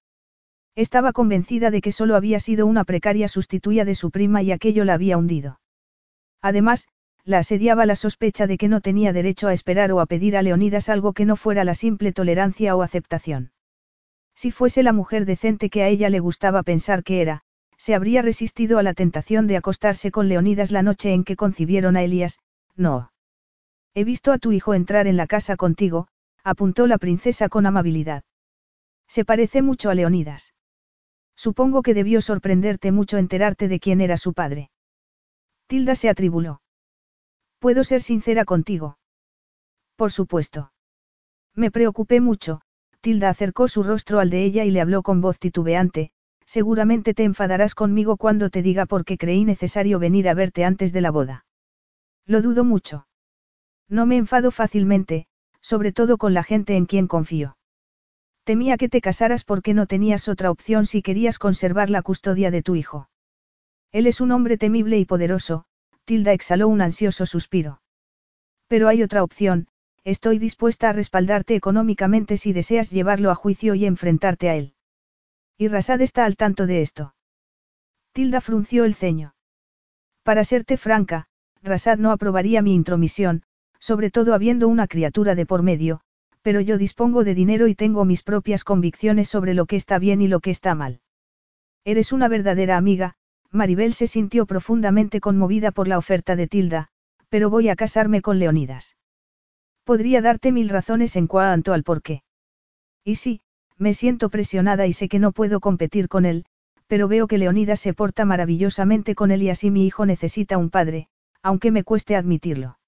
[0.74, 4.84] Estaba convencida de que solo había sido una precaria sustituya de su prima y aquello
[4.84, 5.60] la había hundido.
[6.42, 6.88] Además,
[7.24, 10.42] la asediaba la sospecha de que no tenía derecho a esperar o a pedir a
[10.42, 13.52] Leonidas algo que no fuera la simple tolerancia o aceptación.
[14.34, 17.42] Si fuese la mujer decente que a ella le gustaba pensar que era,
[17.76, 21.96] se habría resistido a la tentación de acostarse con Leonidas la noche en que concibieron
[21.96, 22.38] a Elías,
[22.74, 23.12] no.
[23.94, 26.08] He visto a tu hijo entrar en la casa contigo,
[26.44, 28.22] apuntó la princesa con amabilidad.
[29.08, 30.54] Se parece mucho a Leonidas.
[31.36, 34.70] Supongo que debió sorprenderte mucho enterarte de quién era su padre.
[35.66, 36.62] Tilda se atribuló.
[37.58, 38.98] ¿Puedo ser sincera contigo?
[39.96, 40.72] Por supuesto.
[41.54, 42.60] Me preocupé mucho,
[43.00, 46.10] Tilda acercó su rostro al de ella y le habló con voz titubeante,
[46.46, 50.92] seguramente te enfadarás conmigo cuando te diga por qué creí necesario venir a verte antes
[50.92, 51.44] de la boda.
[52.24, 53.06] Lo dudo mucho.
[53.88, 55.26] No me enfado fácilmente,
[55.60, 57.56] sobre todo con la gente en quien confío.
[58.44, 62.62] Temía que te casaras porque no tenías otra opción si querías conservar la custodia de
[62.62, 63.10] tu hijo.
[63.90, 65.64] Él es un hombre temible y poderoso,
[66.04, 67.80] Tilda exhaló un ansioso suspiro.
[68.68, 69.66] Pero hay otra opción,
[70.04, 74.75] estoy dispuesta a respaldarte económicamente si deseas llevarlo a juicio y enfrentarte a él.
[75.58, 77.14] Y Rasad está al tanto de esto.
[78.12, 79.34] Tilda frunció el ceño.
[80.22, 81.28] Para serte franca,
[81.62, 83.42] Rasad no aprobaría mi intromisión,
[83.78, 86.00] sobre todo habiendo una criatura de por medio,
[86.42, 90.20] pero yo dispongo de dinero y tengo mis propias convicciones sobre lo que está bien
[90.20, 91.00] y lo que está mal.
[91.84, 93.14] Eres una verdadera amiga,
[93.50, 96.88] Maribel se sintió profundamente conmovida por la oferta de Tilda,
[97.28, 98.96] pero voy a casarme con Leonidas.
[99.84, 102.22] Podría darte mil razones en cuanto al por qué.
[103.04, 103.40] Y sí,
[103.78, 106.44] me siento presionada y sé que no puedo competir con él,
[106.86, 110.70] pero veo que Leonidas se porta maravillosamente con él y así mi hijo necesita un
[110.70, 111.08] padre,
[111.42, 112.78] aunque me cueste admitirlo.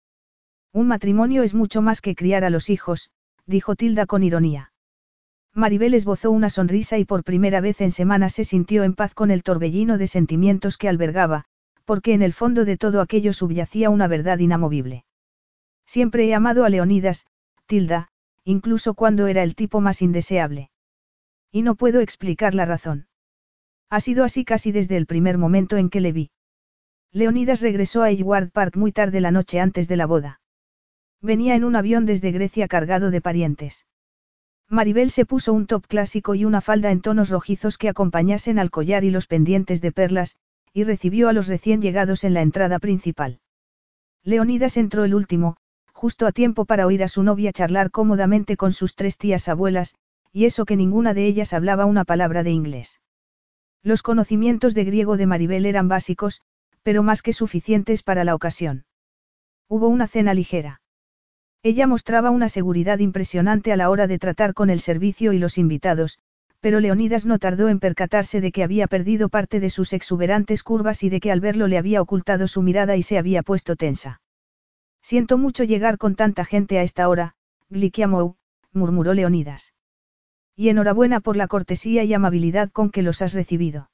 [0.73, 3.11] Un matrimonio es mucho más que criar a los hijos,
[3.47, 4.73] dijo Tilda con ironía.
[5.55, 9.31] Maribel esbozó una sonrisa y por primera vez en semanas se sintió en paz con
[9.31, 11.45] el torbellino de sentimientos que albergaba,
[11.85, 15.05] porque en el fondo de todo aquello subyacía una verdad inamovible.
[15.87, 17.27] Siempre he amado a Leonidas,
[17.67, 18.09] Tilda,
[18.45, 20.71] incluso cuando era el tipo más indeseable.
[21.51, 23.07] Y no puedo explicar la razón.
[23.91, 26.31] Ha sido así casi desde el primer momento en que le vi.
[27.11, 30.41] Leonidas regresó a Edward Park muy tarde la noche antes de la boda.
[31.23, 33.87] Venía en un avión desde Grecia cargado de parientes.
[34.69, 38.71] Maribel se puso un top clásico y una falda en tonos rojizos que acompañasen al
[38.71, 40.37] collar y los pendientes de perlas,
[40.75, 43.41] y recibió a los recién llegados en la entrada principal.
[44.23, 45.57] Leonidas entró el último,
[45.93, 49.95] justo a tiempo para oír a su novia charlar cómodamente con sus tres tías abuelas,
[50.33, 53.01] y eso que ninguna de ellas hablaba una palabra de inglés.
[53.83, 56.43] Los conocimientos de griego de Maribel eran básicos,
[56.83, 58.85] pero más que suficientes para la ocasión.
[59.69, 60.81] Hubo una cena ligera.
[61.63, 65.59] Ella mostraba una seguridad impresionante a la hora de tratar con el servicio y los
[65.59, 66.19] invitados,
[66.61, 71.03] pero Leonidas no tardó en percatarse de que había perdido parte de sus exuberantes curvas
[71.03, 74.21] y de que al verlo le había ocultado su mirada y se había puesto tensa.
[75.03, 77.35] Siento mucho llegar con tanta gente a esta hora,
[77.71, 78.37] Glikiamou,
[78.73, 79.73] murmuró Leonidas.
[80.61, 83.91] Y enhorabuena por la cortesía y amabilidad con que los has recibido.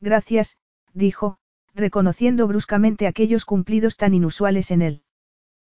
[0.00, 0.56] Gracias,
[0.94, 1.38] dijo,
[1.76, 5.02] reconociendo bruscamente aquellos cumplidos tan inusuales en él.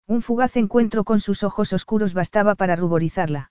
[0.07, 3.51] Un fugaz encuentro con sus ojos oscuros bastaba para ruborizarla.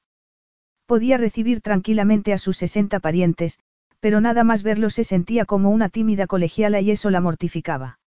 [0.85, 3.59] Podía recibir tranquilamente a sus sesenta parientes,
[3.99, 7.99] pero nada más verlo se sentía como una tímida colegiala y eso la mortificaba.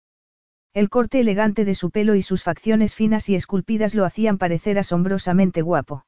[0.72, 4.78] El corte elegante de su pelo y sus facciones finas y esculpidas lo hacían parecer
[4.78, 6.06] asombrosamente guapo.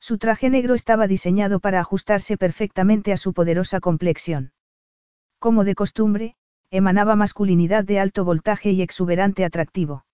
[0.00, 4.52] Su traje negro estaba diseñado para ajustarse perfectamente a su poderosa complexión.
[5.38, 6.34] Como de costumbre,
[6.70, 10.04] emanaba masculinidad de alto voltaje y exuberante atractivo.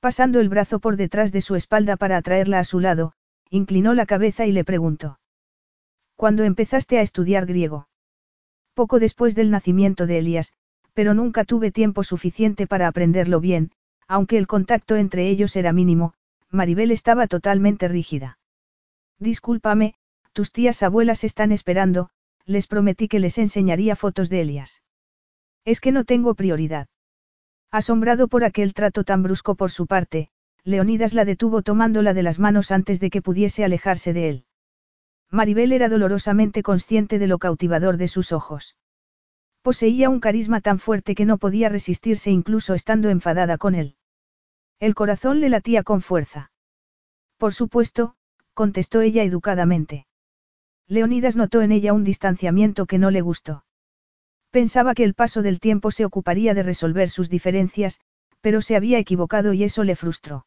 [0.00, 3.14] Pasando el brazo por detrás de su espalda para atraerla a su lado,
[3.50, 5.18] inclinó la cabeza y le preguntó.
[6.14, 7.88] ¿Cuándo empezaste a estudiar griego?
[8.78, 10.52] poco después del nacimiento de Elías,
[10.94, 13.72] pero nunca tuve tiempo suficiente para aprenderlo bien,
[14.06, 16.14] aunque el contacto entre ellos era mínimo,
[16.48, 18.37] Maribel estaba totalmente rígida.
[19.18, 19.94] Discúlpame,
[20.32, 22.10] tus tías abuelas están esperando,
[22.44, 24.82] les prometí que les enseñaría fotos de Elías.
[25.64, 26.88] Es que no tengo prioridad.
[27.70, 30.30] Asombrado por aquel trato tan brusco por su parte,
[30.64, 34.44] Leonidas la detuvo tomándola de las manos antes de que pudiese alejarse de él.
[35.30, 38.76] Maribel era dolorosamente consciente de lo cautivador de sus ojos.
[39.62, 43.96] Poseía un carisma tan fuerte que no podía resistirse incluso estando enfadada con él.
[44.80, 46.50] El corazón le latía con fuerza.
[47.36, 48.14] Por supuesto,
[48.58, 50.08] contestó ella educadamente.
[50.88, 53.64] Leonidas notó en ella un distanciamiento que no le gustó.
[54.50, 58.00] Pensaba que el paso del tiempo se ocuparía de resolver sus diferencias,
[58.40, 60.44] pero se había equivocado y eso le frustró.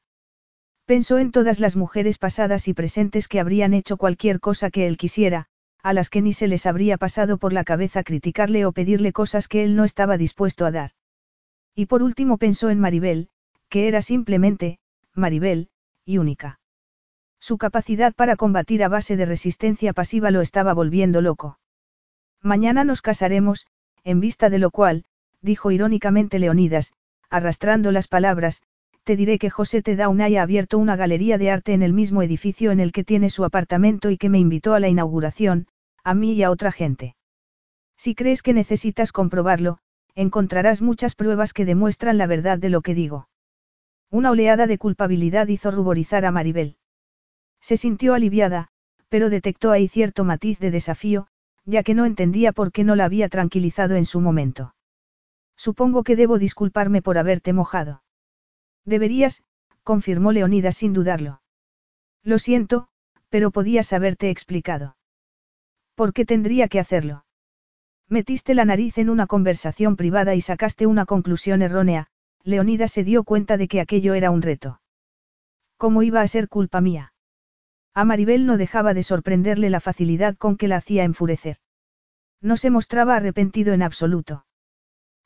[0.83, 4.97] Pensó en todas las mujeres pasadas y presentes que habrían hecho cualquier cosa que él
[4.97, 5.45] quisiera,
[5.81, 9.47] a las que ni se les habría pasado por la cabeza criticarle o pedirle cosas
[9.47, 10.91] que él no estaba dispuesto a dar.
[11.75, 13.29] Y por último pensó en Maribel,
[13.69, 14.79] que era simplemente,
[15.15, 15.69] Maribel,
[16.03, 16.60] y única.
[17.41, 21.57] Su capacidad para combatir a base de resistencia pasiva lo estaba volviendo loco.
[22.39, 23.65] Mañana nos casaremos,
[24.03, 25.05] en vista de lo cual,
[25.41, 26.93] dijo irónicamente Leonidas,
[27.31, 28.61] arrastrando las palabras,
[29.03, 32.69] te diré que José Tedaunay ha abierto una galería de arte en el mismo edificio
[32.69, 35.65] en el que tiene su apartamento y que me invitó a la inauguración,
[36.03, 37.15] a mí y a otra gente.
[37.97, 39.79] Si crees que necesitas comprobarlo,
[40.13, 43.29] encontrarás muchas pruebas que demuestran la verdad de lo que digo.
[44.11, 46.77] Una oleada de culpabilidad hizo ruborizar a Maribel.
[47.61, 48.69] Se sintió aliviada,
[49.07, 51.27] pero detectó ahí cierto matiz de desafío,
[51.65, 54.75] ya que no entendía por qué no la había tranquilizado en su momento.
[55.55, 58.03] Supongo que debo disculparme por haberte mojado.
[58.83, 59.43] Deberías,
[59.83, 61.41] confirmó Leonidas sin dudarlo.
[62.23, 62.87] Lo siento,
[63.29, 64.97] pero podías haberte explicado.
[65.95, 67.25] ¿Por qué tendría que hacerlo?
[68.09, 72.07] Metiste la nariz en una conversación privada y sacaste una conclusión errónea,
[72.43, 74.81] Leonidas se dio cuenta de que aquello era un reto.
[75.77, 77.10] ¿Cómo iba a ser culpa mía?
[77.93, 81.57] A Maribel no dejaba de sorprenderle la facilidad con que la hacía enfurecer.
[82.41, 84.45] No se mostraba arrepentido en absoluto.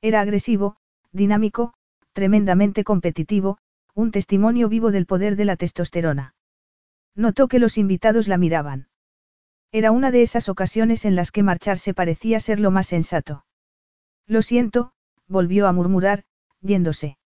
[0.01, 0.77] Era agresivo,
[1.11, 1.73] dinámico,
[2.13, 3.57] tremendamente competitivo,
[3.93, 6.35] un testimonio vivo del poder de la testosterona.
[7.15, 8.87] Notó que los invitados la miraban.
[9.71, 13.45] Era una de esas ocasiones en las que marcharse parecía ser lo más sensato.
[14.27, 14.91] Lo siento,
[15.27, 16.23] volvió a murmurar,
[16.61, 17.17] yéndose.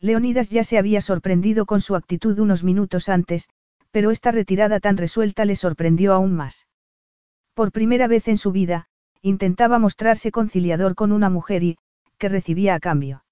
[0.00, 3.48] Leonidas ya se había sorprendido con su actitud unos minutos antes,
[3.96, 6.66] pero esta retirada tan resuelta le sorprendió aún más.
[7.54, 8.88] Por primera vez en su vida,
[9.22, 11.78] intentaba mostrarse conciliador con una mujer y,
[12.18, 13.24] que recibía a cambio.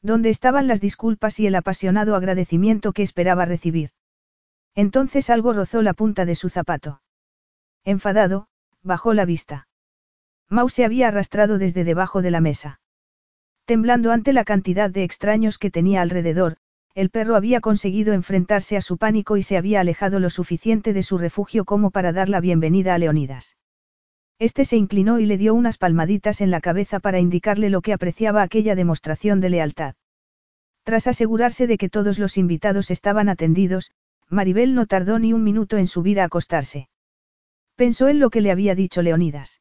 [0.00, 3.90] ¿Dónde estaban las disculpas y el apasionado agradecimiento que esperaba recibir?
[4.74, 7.02] Entonces algo rozó la punta de su zapato.
[7.84, 8.46] Enfadado,
[8.82, 9.68] bajó la vista.
[10.48, 12.80] Mau se había arrastrado desde debajo de la mesa.
[13.66, 16.56] Temblando ante la cantidad de extraños que tenía alrededor,
[16.94, 21.02] el perro había conseguido enfrentarse a su pánico y se había alejado lo suficiente de
[21.02, 23.56] su refugio como para dar la bienvenida a Leonidas.
[24.38, 27.92] Este se inclinó y le dio unas palmaditas en la cabeza para indicarle lo que
[27.92, 29.94] apreciaba aquella demostración de lealtad.
[30.82, 33.92] Tras asegurarse de que todos los invitados estaban atendidos,
[34.28, 36.88] Maribel no tardó ni un minuto en subir a acostarse.
[37.76, 39.60] Pensó en lo que le había dicho Leonidas.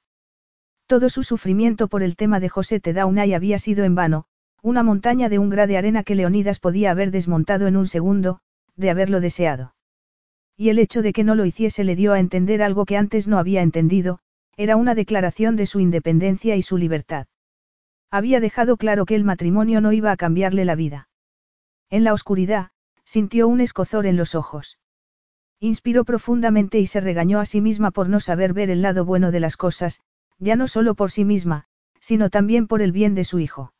[0.88, 4.26] Todo su sufrimiento por el tema de José Tedaunay había sido en vano,
[4.62, 8.42] una montaña de un gra de arena que Leonidas podía haber desmontado en un segundo,
[8.76, 9.74] de haberlo deseado.
[10.56, 13.28] Y el hecho de que no lo hiciese le dio a entender algo que antes
[13.28, 14.20] no había entendido,
[14.58, 17.26] era una declaración de su independencia y su libertad.
[18.12, 21.10] Había dejado claro que el matrimonio no iba a cambiarle la vida.
[21.90, 22.70] En la oscuridad,
[23.04, 24.78] sintió un escozor en los ojos.
[25.60, 29.32] Inspiró profundamente y se regañó a sí misma por no saber ver el lado bueno
[29.32, 30.02] de las cosas,
[30.38, 31.66] ya no solo por sí misma,
[32.00, 33.74] sino también por el bien de su hijo.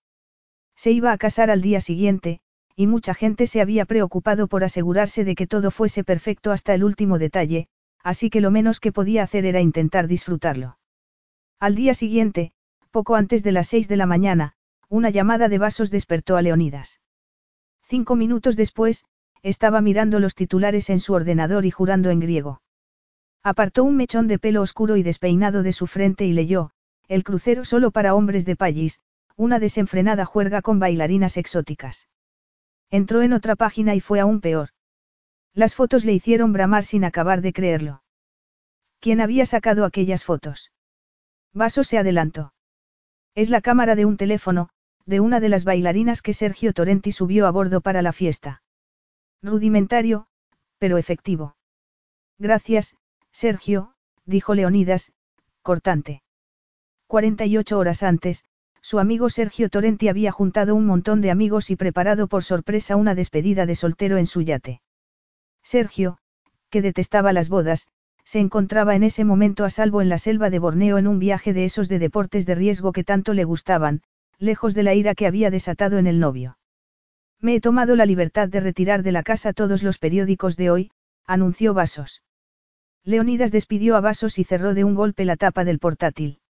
[0.82, 2.40] Se iba a casar al día siguiente,
[2.76, 6.84] y mucha gente se había preocupado por asegurarse de que todo fuese perfecto hasta el
[6.84, 7.68] último detalle,
[8.02, 10.80] así que lo menos que podía hacer era intentar disfrutarlo.
[11.60, 12.54] Al día siguiente,
[12.90, 14.56] poco antes de las seis de la mañana,
[14.90, 17.00] una llamada de vasos despertó a Leonidas.
[17.84, 19.06] Cinco minutos después,
[19.44, 22.64] estaba mirando los titulares en su ordenador y jurando en griego.
[23.44, 26.72] Apartó un mechón de pelo oscuro y despeinado de su frente y leyó,
[27.08, 29.00] El crucero solo para hombres de Pallis,
[29.36, 32.08] una desenfrenada juerga con bailarinas exóticas.
[32.90, 34.70] Entró en otra página y fue aún peor.
[35.54, 38.04] Las fotos le hicieron bramar sin acabar de creerlo.
[39.00, 40.72] ¿Quién había sacado aquellas fotos?
[41.54, 42.54] Vaso se adelantó.
[43.36, 44.70] Es la cámara de un teléfono,
[45.06, 48.62] de una de las bailarinas que Sergio Torrenti subió a bordo para la fiesta.
[49.42, 50.28] Rudimentario,
[50.78, 51.56] pero efectivo.
[52.38, 52.96] Gracias,
[53.32, 53.94] Sergio,
[54.26, 55.14] dijo Leonidas,
[55.62, 56.22] cortante.
[57.08, 58.46] 48 horas antes,
[58.82, 63.16] su amigo Sergio Torrenti había juntado un montón de amigos y preparado por sorpresa una
[63.16, 64.82] despedida de soltero en su yate.
[65.64, 66.18] Sergio,
[66.70, 67.88] que detestaba las bodas,
[68.26, 71.54] se encontraba en ese momento a salvo en la selva de Borneo en un viaje
[71.54, 74.02] de esos de deportes de riesgo que tanto le gustaban,
[74.38, 76.58] lejos de la ira que había desatado en el novio.
[77.40, 80.92] Me he tomado la libertad de retirar de la casa todos los periódicos de hoy,
[81.26, 82.24] anunció Vasos.
[83.04, 86.41] Leonidas despidió a Vasos y cerró de un golpe la tapa del portátil.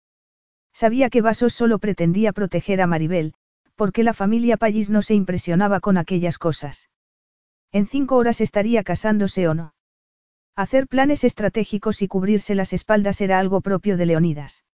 [0.74, 3.34] Sabía que Vasos solo pretendía proteger a Maribel,
[3.76, 6.90] porque la familia Pallis no se impresionaba con aquellas cosas.
[7.72, 9.74] En cinco horas estaría casándose o no.
[10.56, 14.66] Hacer planes estratégicos y cubrirse las espaldas era algo propio de Leonidas.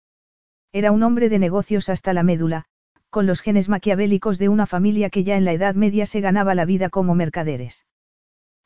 [0.71, 2.65] Era un hombre de negocios hasta la médula,
[3.09, 6.55] con los genes maquiavélicos de una familia que ya en la Edad Media se ganaba
[6.55, 7.85] la vida como mercaderes.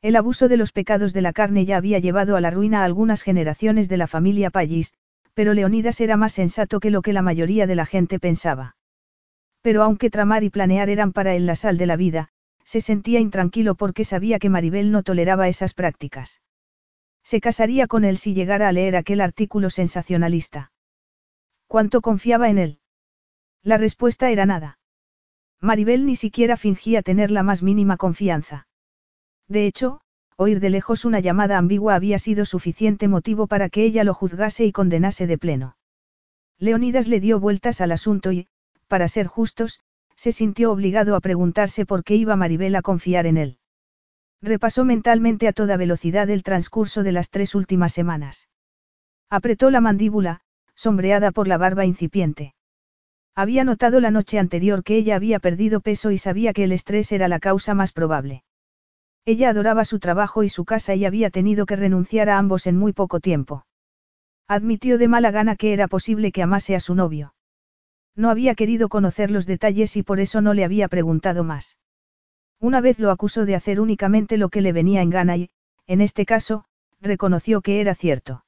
[0.01, 2.85] El abuso de los pecados de la carne ya había llevado a la ruina a
[2.85, 4.93] algunas generaciones de la familia Pallis,
[5.34, 8.76] pero Leonidas era más sensato que lo que la mayoría de la gente pensaba.
[9.61, 12.30] Pero aunque tramar y planear eran para él la sal de la vida,
[12.64, 16.42] se sentía intranquilo porque sabía que Maribel no toleraba esas prácticas.
[17.24, 20.72] Se casaría con él si llegara a leer aquel artículo sensacionalista.
[21.68, 22.80] ¿Cuánto confiaba en él?
[23.64, 24.80] La respuesta era nada.
[25.60, 28.68] Maribel ni siquiera fingía tener la más mínima confianza.
[29.48, 30.01] De hecho,
[30.42, 34.66] oír de lejos una llamada ambigua había sido suficiente motivo para que ella lo juzgase
[34.66, 35.78] y condenase de pleno.
[36.58, 38.48] Leonidas le dio vueltas al asunto y,
[38.88, 39.82] para ser justos,
[40.16, 43.58] se sintió obligado a preguntarse por qué iba Maribel a confiar en él.
[44.42, 48.50] Repasó mentalmente a toda velocidad el transcurso de las tres últimas semanas.
[49.30, 50.42] Apretó la mandíbula,
[50.74, 52.56] sombreada por la barba incipiente.
[53.36, 57.11] Había notado la noche anterior que ella había perdido peso y sabía que el estrés
[57.11, 58.44] era la causa más probable.
[59.25, 62.77] Ella adoraba su trabajo y su casa y había tenido que renunciar a ambos en
[62.77, 63.66] muy poco tiempo.
[64.48, 67.35] Admitió de mala gana que era posible que amase a su novio.
[68.16, 71.77] No había querido conocer los detalles y por eso no le había preguntado más.
[72.59, 75.50] Una vez lo acusó de hacer únicamente lo que le venía en gana y,
[75.88, 76.66] en este caso,
[77.00, 78.43] reconoció que era cierto.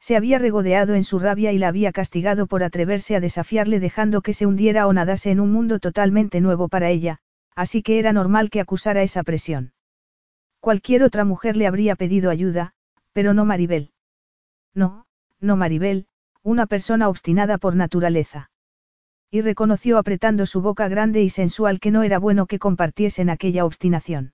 [0.00, 4.22] Se había regodeado en su rabia y la había castigado por atreverse a desafiarle dejando
[4.22, 7.20] que se hundiera o nadase en un mundo totalmente nuevo para ella,
[7.54, 9.73] así que era normal que acusara esa presión.
[10.64, 12.72] Cualquier otra mujer le habría pedido ayuda,
[13.12, 13.90] pero no Maribel.
[14.72, 15.04] No,
[15.38, 16.06] no Maribel,
[16.42, 18.50] una persona obstinada por naturaleza
[19.30, 23.66] y reconoció apretando su boca grande y sensual que no era bueno que compartiesen aquella
[23.66, 24.32] obstinación.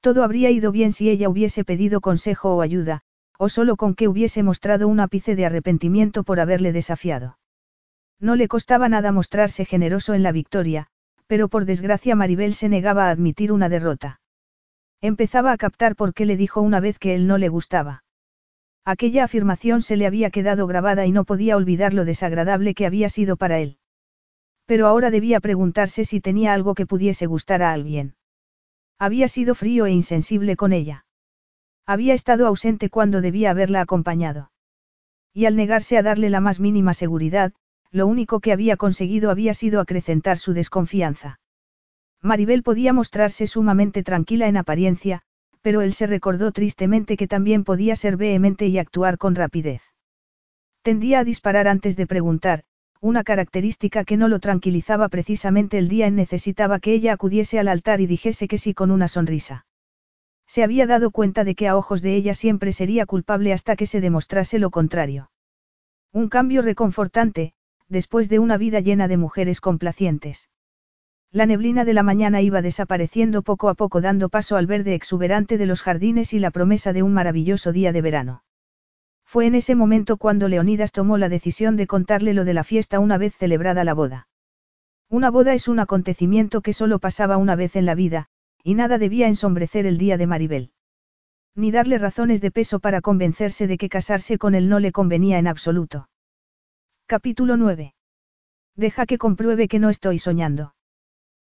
[0.00, 3.02] Todo habría ido bien si ella hubiese pedido consejo o ayuda,
[3.36, 7.36] o solo con que hubiese mostrado un ápice de arrepentimiento por haberle desafiado.
[8.18, 10.86] No le costaba nada mostrarse generoso en la victoria,
[11.26, 14.20] pero por desgracia Maribel se negaba a admitir una derrota.
[15.00, 18.04] Empezaba a captar por qué le dijo una vez que él no le gustaba.
[18.84, 23.08] Aquella afirmación se le había quedado grabada y no podía olvidar lo desagradable que había
[23.08, 23.78] sido para él.
[24.66, 28.16] Pero ahora debía preguntarse si tenía algo que pudiese gustar a alguien.
[28.98, 31.06] Había sido frío e insensible con ella.
[31.86, 34.50] Había estado ausente cuando debía haberla acompañado.
[35.32, 37.52] Y al negarse a darle la más mínima seguridad,
[37.90, 41.40] lo único que había conseguido había sido acrecentar su desconfianza.
[42.24, 45.20] Maribel podía mostrarse sumamente tranquila en apariencia,
[45.60, 49.82] pero él se recordó tristemente que también podía ser vehemente y actuar con rapidez.
[50.80, 52.64] Tendía a disparar antes de preguntar,
[53.02, 57.68] una característica que no lo tranquilizaba precisamente el día en necesitaba que ella acudiese al
[57.68, 59.66] altar y dijese que sí con una sonrisa.
[60.46, 63.84] Se había dado cuenta de que a ojos de ella siempre sería culpable hasta que
[63.84, 65.30] se demostrase lo contrario.
[66.10, 67.52] Un cambio reconfortante,
[67.88, 70.48] después de una vida llena de mujeres complacientes.
[71.34, 75.58] La neblina de la mañana iba desapareciendo poco a poco dando paso al verde exuberante
[75.58, 78.44] de los jardines y la promesa de un maravilloso día de verano.
[79.24, 83.00] Fue en ese momento cuando Leonidas tomó la decisión de contarle lo de la fiesta
[83.00, 84.28] una vez celebrada la boda.
[85.10, 88.28] Una boda es un acontecimiento que solo pasaba una vez en la vida,
[88.62, 90.70] y nada debía ensombrecer el día de Maribel.
[91.56, 95.40] Ni darle razones de peso para convencerse de que casarse con él no le convenía
[95.40, 96.08] en absoluto.
[97.06, 97.92] Capítulo 9.
[98.76, 100.73] Deja que compruebe que no estoy soñando.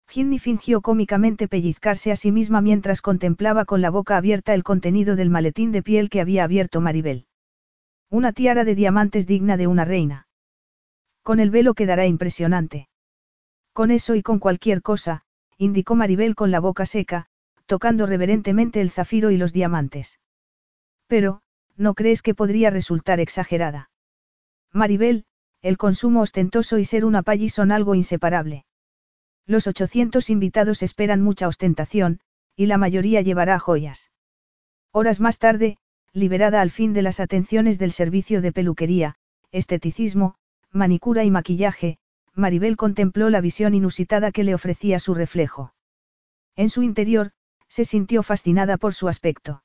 [0.08, 5.16] Ginny fingió cómicamente pellizcarse a sí misma mientras contemplaba con la boca abierta el contenido
[5.16, 7.26] del maletín de piel que había abierto Maribel.
[8.10, 10.28] Una tiara de diamantes digna de una reina.
[11.22, 12.88] Con el velo quedará impresionante.
[13.72, 15.22] Con eso y con cualquier cosa,
[15.58, 17.26] indicó Maribel con la boca seca,
[17.66, 20.20] tocando reverentemente el zafiro y los diamantes.
[21.06, 21.40] Pero,
[21.76, 23.90] ¿no crees que podría resultar exagerada?
[24.72, 25.24] Maribel,
[25.62, 28.64] el consumo ostentoso y ser una palli son algo inseparable.
[29.46, 32.20] Los 800 invitados esperan mucha ostentación,
[32.56, 34.10] y la mayoría llevará joyas.
[34.90, 35.76] Horas más tarde,
[36.12, 39.16] liberada al fin de las atenciones del servicio de peluquería,
[39.50, 40.36] esteticismo,
[40.70, 41.98] manicura y maquillaje,
[42.34, 45.74] Maribel contempló la visión inusitada que le ofrecía su reflejo.
[46.56, 47.32] En su interior,
[47.68, 49.62] se sintió fascinada por su aspecto.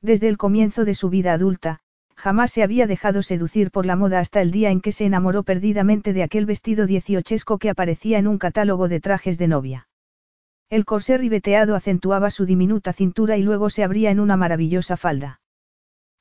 [0.00, 1.80] Desde el comienzo de su vida adulta,
[2.20, 5.42] jamás se había dejado seducir por la moda hasta el día en que se enamoró
[5.42, 9.88] perdidamente de aquel vestido dieciochesco que aparecía en un catálogo de trajes de novia.
[10.68, 15.40] El corsé ribeteado acentuaba su diminuta cintura y luego se abría en una maravillosa falda.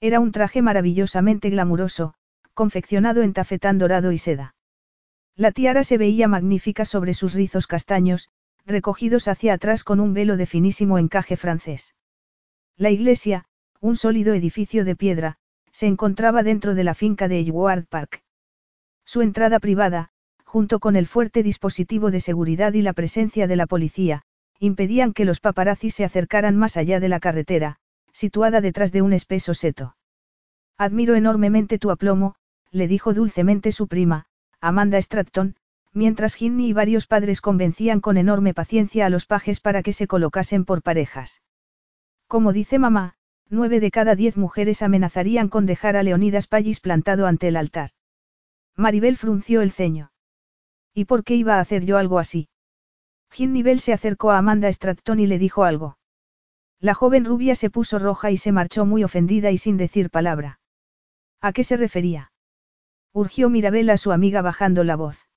[0.02, 2.16] Era un traje maravillosamente glamuroso,
[2.54, 4.56] confeccionado en tafetán dorado y seda.
[5.36, 8.30] La tiara se veía magnífica sobre sus rizos castaños,
[8.66, 11.94] recogidos hacia atrás con un velo de finísimo encaje francés.
[12.78, 13.46] La iglesia,
[13.82, 15.38] un sólido edificio de piedra,
[15.80, 18.22] se encontraba dentro de la finca de Edward Park.
[19.06, 20.10] Su entrada privada,
[20.44, 24.24] junto con el fuerte dispositivo de seguridad y la presencia de la policía,
[24.60, 27.78] impedían que los paparazzis se acercaran más allá de la carretera,
[28.12, 29.96] situada detrás de un espeso seto.
[30.78, 32.36] Admiro enormemente tu aplomo,
[32.72, 34.26] le dijo dulcemente su prima,
[34.60, 35.56] Amanda Stratton,
[35.94, 40.08] mientras Ginny y varios padres convencían con enorme paciencia a los pajes para que se
[40.08, 41.42] colocasen por parejas.
[42.28, 43.16] Como dice mamá,
[43.50, 47.92] nueve de cada diez mujeres amenazarían con dejar a Leonidas Pallis plantado ante el altar.
[48.76, 50.12] Maribel frunció el ceño.
[50.94, 52.50] ¿Y por qué iba a hacer yo algo así?
[53.38, 55.98] Bell se acercó a Amanda Stratton y le dijo algo.
[56.80, 60.60] La joven rubia se puso roja y se marchó muy ofendida y sin decir palabra.
[61.42, 62.32] ¿A qué se refería?
[63.14, 65.28] Urgió Mirabel a su amiga bajando la voz.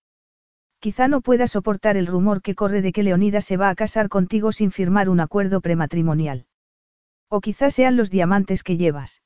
[0.79, 4.09] Quizá no pueda soportar el rumor que corre de que Leonidas se va a casar
[4.09, 6.47] contigo sin firmar un acuerdo prematrimonial.
[7.35, 9.23] O quizá sean los diamantes que llevas.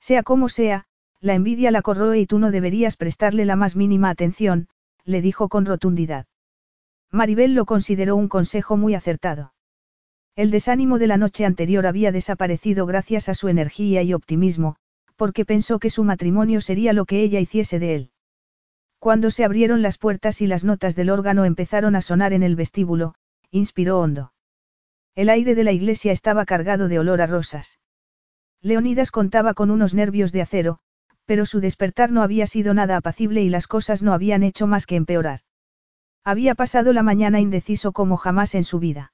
[0.00, 0.86] Sea como sea,
[1.20, 4.68] la envidia la corroe y tú no deberías prestarle la más mínima atención,
[5.04, 6.24] le dijo con rotundidad.
[7.12, 9.52] Maribel lo consideró un consejo muy acertado.
[10.36, 14.76] El desánimo de la noche anterior había desaparecido gracias a su energía y optimismo,
[15.16, 18.10] porque pensó que su matrimonio sería lo que ella hiciese de él.
[18.98, 22.56] Cuando se abrieron las puertas y las notas del órgano empezaron a sonar en el
[22.56, 23.16] vestíbulo,
[23.50, 24.32] inspiró hondo.
[25.18, 27.80] El aire de la iglesia estaba cargado de olor a rosas.
[28.62, 30.78] Leonidas contaba con unos nervios de acero,
[31.24, 34.86] pero su despertar no había sido nada apacible y las cosas no habían hecho más
[34.86, 35.40] que empeorar.
[36.22, 39.12] Había pasado la mañana indeciso como jamás en su vida.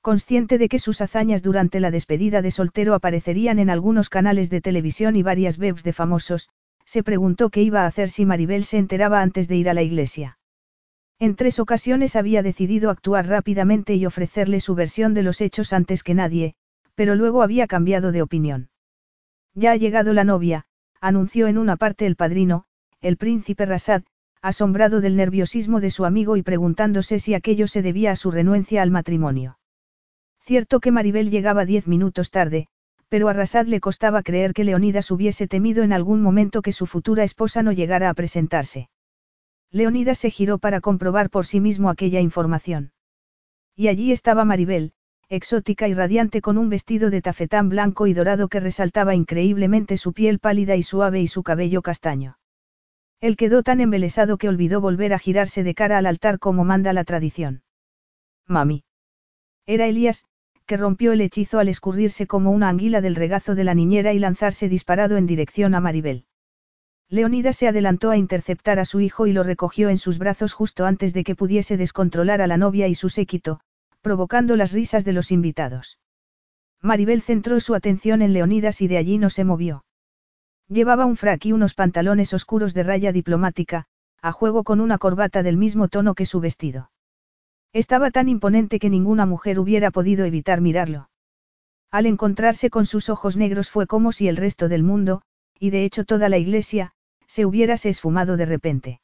[0.00, 4.60] Consciente de que sus hazañas durante la despedida de soltero aparecerían en algunos canales de
[4.60, 6.48] televisión y varias webs de famosos,
[6.84, 9.82] se preguntó qué iba a hacer si Maribel se enteraba antes de ir a la
[9.82, 10.38] iglesia.
[11.22, 16.02] En tres ocasiones había decidido actuar rápidamente y ofrecerle su versión de los hechos antes
[16.02, 16.56] que nadie,
[16.96, 18.70] pero luego había cambiado de opinión.
[19.54, 20.64] Ya ha llegado la novia,
[21.00, 22.64] anunció en una parte el padrino,
[23.00, 24.02] el príncipe Rasad,
[24.40, 28.82] asombrado del nerviosismo de su amigo y preguntándose si aquello se debía a su renuencia
[28.82, 29.60] al matrimonio.
[30.40, 32.66] Cierto que Maribel llegaba diez minutos tarde,
[33.08, 36.86] pero a Rasad le costaba creer que Leonidas hubiese temido en algún momento que su
[36.86, 38.88] futura esposa no llegara a presentarse.
[39.72, 42.92] Leonidas se giró para comprobar por sí mismo aquella información.
[43.74, 44.92] Y allí estaba Maribel,
[45.30, 50.12] exótica y radiante con un vestido de tafetán blanco y dorado que resaltaba increíblemente su
[50.12, 52.36] piel pálida y suave y su cabello castaño.
[53.20, 56.92] Él quedó tan embelesado que olvidó volver a girarse de cara al altar como manda
[56.92, 57.62] la tradición.
[58.46, 58.84] Mami.
[59.64, 60.26] Era Elías,
[60.66, 64.18] que rompió el hechizo al escurrirse como una anguila del regazo de la niñera y
[64.18, 66.26] lanzarse disparado en dirección a Maribel.
[67.12, 70.86] Leonida se adelantó a interceptar a su hijo y lo recogió en sus brazos justo
[70.86, 73.60] antes de que pudiese descontrolar a la novia y su séquito,
[74.00, 75.98] provocando las risas de los invitados.
[76.80, 79.84] Maribel centró su atención en Leonidas y de allí no se movió.
[80.68, 83.84] Llevaba un frac y unos pantalones oscuros de raya diplomática,
[84.22, 86.90] a juego con una corbata del mismo tono que su vestido.
[87.74, 91.10] Estaba tan imponente que ninguna mujer hubiera podido evitar mirarlo.
[91.90, 95.20] Al encontrarse con sus ojos negros fue como si el resto del mundo,
[95.58, 96.94] y de hecho toda la iglesia,
[97.32, 99.00] se hubiérase esfumado de repente.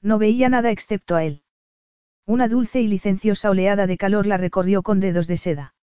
[0.00, 1.42] No veía nada excepto a él.
[2.24, 5.74] Una dulce y licenciosa oleada de calor la recorrió con dedos de seda.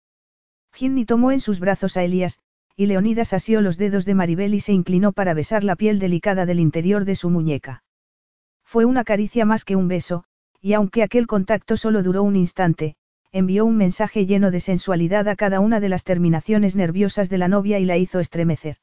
[0.73, 2.39] Ginny tomó en sus brazos a Elías,
[2.75, 6.47] y Leonidas asió los dedos de Maribel y se inclinó para besar la piel delicada
[6.47, 7.83] del interior de su muñeca.
[8.63, 10.23] Fue una caricia más que un beso,
[10.59, 12.95] y aunque aquel contacto solo duró un instante,
[13.31, 17.47] envió un mensaje lleno de sensualidad a cada una de las terminaciones nerviosas de la
[17.47, 18.77] novia y la hizo estremecer.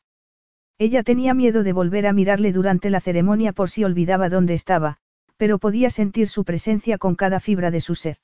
[0.78, 4.98] Ella tenía miedo de volver a mirarle durante la ceremonia por si olvidaba dónde estaba,
[5.36, 8.18] pero podía sentir su presencia con cada fibra de su ser.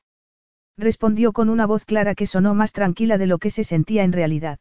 [0.76, 4.12] Respondió con una voz clara que sonó más tranquila de lo que se sentía en
[4.12, 4.58] realidad.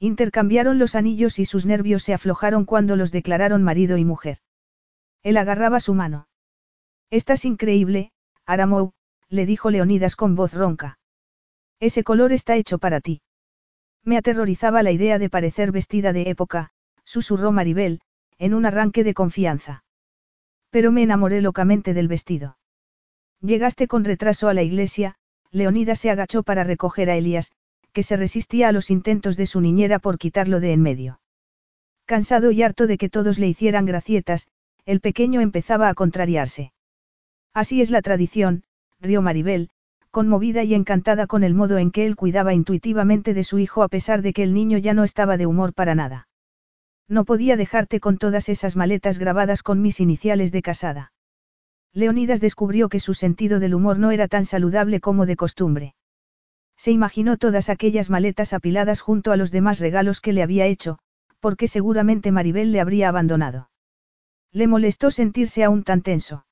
[0.00, 4.38] Intercambiaron los anillos y sus nervios se aflojaron cuando los declararon marido y mujer.
[5.22, 6.28] Él agarraba su mano.
[7.10, 8.12] Estás increíble,
[8.46, 8.92] Aramou,
[9.28, 10.98] le dijo Leonidas con voz ronca.
[11.80, 13.22] Ese color está hecho para ti.
[14.04, 16.70] Me aterrorizaba la idea de parecer vestida de época,
[17.08, 18.00] susurró Maribel,
[18.36, 19.82] en un arranque de confianza.
[20.68, 22.58] Pero me enamoré locamente del vestido.
[23.40, 25.14] Llegaste con retraso a la iglesia,
[25.50, 27.52] Leonida se agachó para recoger a Elías,
[27.94, 31.20] que se resistía a los intentos de su niñera por quitarlo de en medio.
[32.04, 34.48] Cansado y harto de que todos le hicieran gracietas,
[34.84, 36.72] el pequeño empezaba a contrariarse.
[37.54, 38.64] Así es la tradición,
[39.00, 39.70] rió Maribel,
[40.10, 43.88] conmovida y encantada con el modo en que él cuidaba intuitivamente de su hijo a
[43.88, 46.27] pesar de que el niño ya no estaba de humor para nada.
[47.08, 51.12] No podía dejarte con todas esas maletas grabadas con mis iniciales de casada.
[51.94, 55.94] Leonidas descubrió que su sentido del humor no era tan saludable como de costumbre.
[56.76, 60.98] Se imaginó todas aquellas maletas apiladas junto a los demás regalos que le había hecho,
[61.40, 63.70] porque seguramente Maribel le habría abandonado.
[64.52, 66.46] Le molestó sentirse aún tan tenso.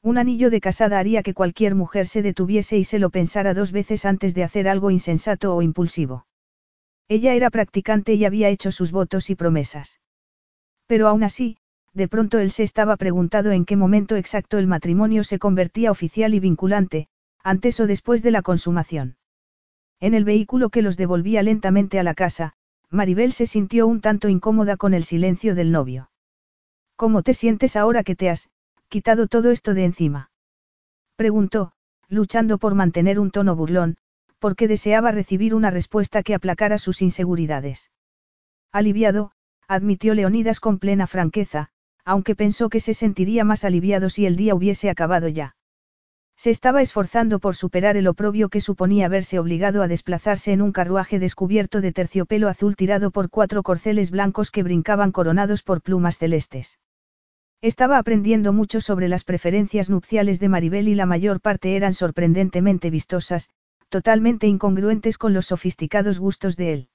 [0.00, 3.72] Un anillo de casada haría que cualquier mujer se detuviese y se lo pensara dos
[3.72, 6.26] veces antes de hacer algo insensato o impulsivo.
[7.08, 10.00] Ella era practicante y había hecho sus votos y promesas.
[10.86, 11.56] Pero aún así,
[11.94, 16.34] de pronto él se estaba preguntado en qué momento exacto el matrimonio se convertía oficial
[16.34, 17.08] y vinculante,
[17.42, 19.16] antes o después de la consumación.
[20.00, 22.54] En el vehículo que los devolvía lentamente a la casa,
[22.90, 26.10] Maribel se sintió un tanto incómoda con el silencio del novio.
[26.96, 28.48] ¿Cómo te sientes ahora que te has,
[28.88, 30.30] quitado todo esto de encima?
[31.16, 31.72] Preguntó,
[32.08, 33.96] luchando por mantener un tono burlón,
[34.42, 37.92] porque deseaba recibir una respuesta que aplacara sus inseguridades.
[38.72, 39.30] Aliviado,
[39.68, 41.68] admitió Leonidas con plena franqueza,
[42.04, 45.54] aunque pensó que se sentiría más aliviado si el día hubiese acabado ya.
[46.36, 50.72] Se estaba esforzando por superar el oprobio que suponía verse obligado a desplazarse en un
[50.72, 56.18] carruaje descubierto de terciopelo azul tirado por cuatro corceles blancos que brincaban coronados por plumas
[56.18, 56.80] celestes.
[57.60, 62.90] Estaba aprendiendo mucho sobre las preferencias nupciales de Maribel y la mayor parte eran sorprendentemente
[62.90, 63.48] vistosas,
[63.92, 66.88] totalmente incongruentes con los sofisticados gustos de él.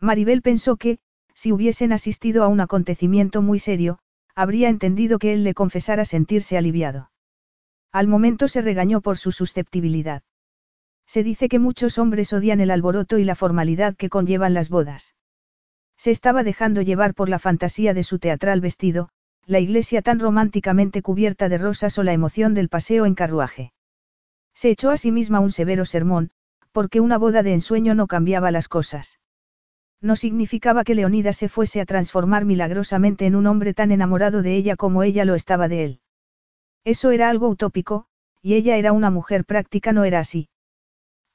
[0.00, 0.98] Maribel pensó que,
[1.32, 4.00] si hubiesen asistido a un acontecimiento muy serio,
[4.34, 7.12] habría entendido que él le confesara sentirse aliviado.
[7.92, 10.24] Al momento se regañó por su susceptibilidad.
[11.06, 15.14] Se dice que muchos hombres odian el alboroto y la formalidad que conllevan las bodas.
[15.96, 19.08] Se estaba dejando llevar por la fantasía de su teatral vestido,
[19.46, 23.72] la iglesia tan románticamente cubierta de rosas o la emoción del paseo en carruaje.
[24.58, 26.32] Se echó a sí misma un severo sermón,
[26.72, 29.20] porque una boda de ensueño no cambiaba las cosas.
[30.00, 34.56] No significaba que Leonidas se fuese a transformar milagrosamente en un hombre tan enamorado de
[34.56, 36.00] ella como ella lo estaba de él.
[36.82, 38.06] Eso era algo utópico,
[38.42, 40.48] y ella era una mujer práctica, no era así.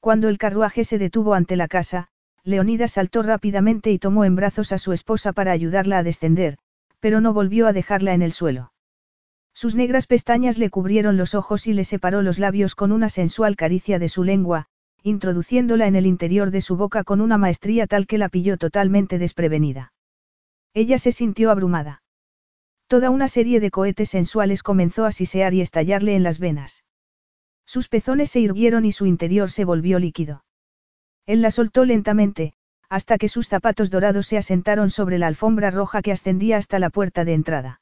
[0.00, 2.08] Cuando el carruaje se detuvo ante la casa,
[2.42, 6.58] Leonidas saltó rápidamente y tomó en brazos a su esposa para ayudarla a descender,
[7.00, 8.73] pero no volvió a dejarla en el suelo.
[9.54, 13.54] Sus negras pestañas le cubrieron los ojos y le separó los labios con una sensual
[13.54, 14.66] caricia de su lengua,
[15.04, 19.18] introduciéndola en el interior de su boca con una maestría tal que la pilló totalmente
[19.18, 19.92] desprevenida.
[20.74, 22.02] Ella se sintió abrumada.
[22.88, 26.84] Toda una serie de cohetes sensuales comenzó a sisear y estallarle en las venas.
[27.64, 30.44] Sus pezones se irguieron y su interior se volvió líquido.
[31.26, 32.54] Él la soltó lentamente,
[32.88, 36.90] hasta que sus zapatos dorados se asentaron sobre la alfombra roja que ascendía hasta la
[36.90, 37.80] puerta de entrada.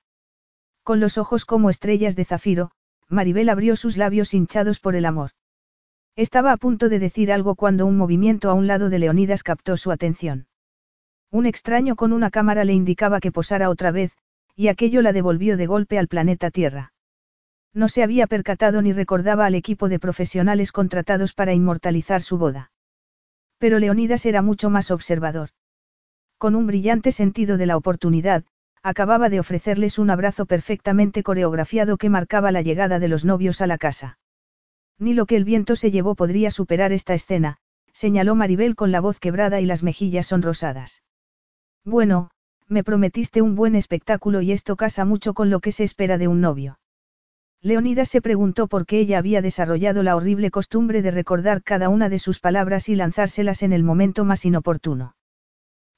[0.83, 2.73] Con los ojos como estrellas de zafiro,
[3.09, 5.31] Maribel abrió sus labios hinchados por el amor.
[6.17, 9.77] Estaba a punto de decir algo cuando un movimiento a un lado de Leonidas captó
[9.77, 10.47] su atención.
[11.31, 14.13] Un extraño con una cámara le indicaba que posara otra vez,
[14.55, 16.93] y aquello la devolvió de golpe al planeta Tierra.
[17.73, 22.71] No se había percatado ni recordaba al equipo de profesionales contratados para inmortalizar su boda.
[23.57, 25.51] Pero Leonidas era mucho más observador.
[26.37, 28.45] Con un brillante sentido de la oportunidad,
[28.83, 33.67] acababa de ofrecerles un abrazo perfectamente coreografiado que marcaba la llegada de los novios a
[33.67, 34.19] la casa.
[34.99, 37.59] Ni lo que el viento se llevó podría superar esta escena,
[37.93, 41.03] señaló Maribel con la voz quebrada y las mejillas sonrosadas.
[41.85, 42.31] Bueno,
[42.69, 46.29] me prometiste un buen espectáculo y esto casa mucho con lo que se espera de
[46.29, 46.79] un novio.
[47.61, 52.09] Leonidas se preguntó por qué ella había desarrollado la horrible costumbre de recordar cada una
[52.09, 55.15] de sus palabras y lanzárselas en el momento más inoportuno.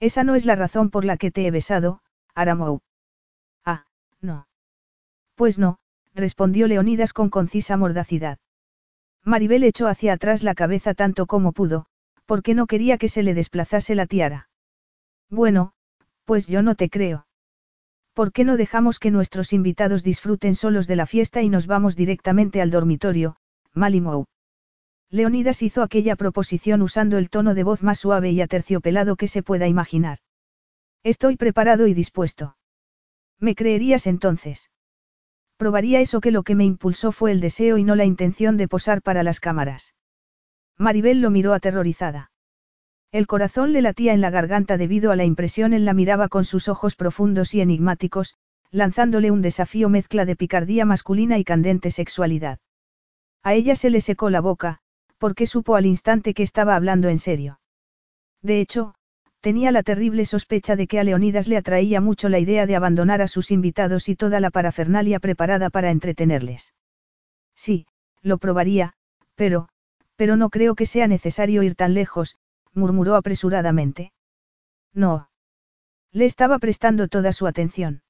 [0.00, 2.00] Esa no es la razón por la que te he besado,
[2.34, 2.80] Aramou.
[3.64, 3.84] Ah,
[4.20, 4.46] no.
[5.34, 5.78] Pues no,
[6.14, 8.38] respondió Leonidas con concisa mordacidad.
[9.24, 11.86] Maribel echó hacia atrás la cabeza tanto como pudo,
[12.26, 14.48] porque no quería que se le desplazase la tiara.
[15.30, 15.72] Bueno,
[16.24, 17.26] pues yo no te creo.
[18.12, 21.96] ¿Por qué no dejamos que nuestros invitados disfruten solos de la fiesta y nos vamos
[21.96, 23.36] directamente al dormitorio,
[23.72, 24.26] Malimou?
[25.10, 29.42] Leonidas hizo aquella proposición usando el tono de voz más suave y aterciopelado que se
[29.42, 30.18] pueda imaginar.
[31.05, 32.57] Estoy preparado y dispuesto.
[33.39, 34.70] ¿Me creerías entonces?
[35.58, 38.68] Probaría eso que lo que me impulsó fue el deseo y no la intención de
[38.68, 39.94] posar para las cámaras.
[40.78, 42.33] Maribel lo miró aterrorizada.
[43.12, 46.44] El corazón le latía en la garganta debido a la impresión él la miraba con
[46.44, 48.34] sus ojos profundos y enigmáticos,
[48.70, 52.58] lanzándole un desafío mezcla de picardía masculina y candente sexualidad.
[53.42, 54.81] A ella se le secó la boca,
[55.18, 57.60] porque supo al instante que estaba hablando en serio.
[58.42, 58.94] De hecho,
[59.44, 63.20] tenía la terrible sospecha de que a Leonidas le atraía mucho la idea de abandonar
[63.20, 66.73] a sus invitados y toda la parafernalia preparada para entretenerles.
[67.55, 67.86] Sí,
[68.23, 68.94] lo probaría,
[69.34, 69.68] pero,
[70.16, 72.39] pero no creo que sea necesario ir tan lejos,
[72.73, 74.12] murmuró apresuradamente.
[74.94, 75.28] No.
[76.10, 78.00] Le estaba prestando toda su atención.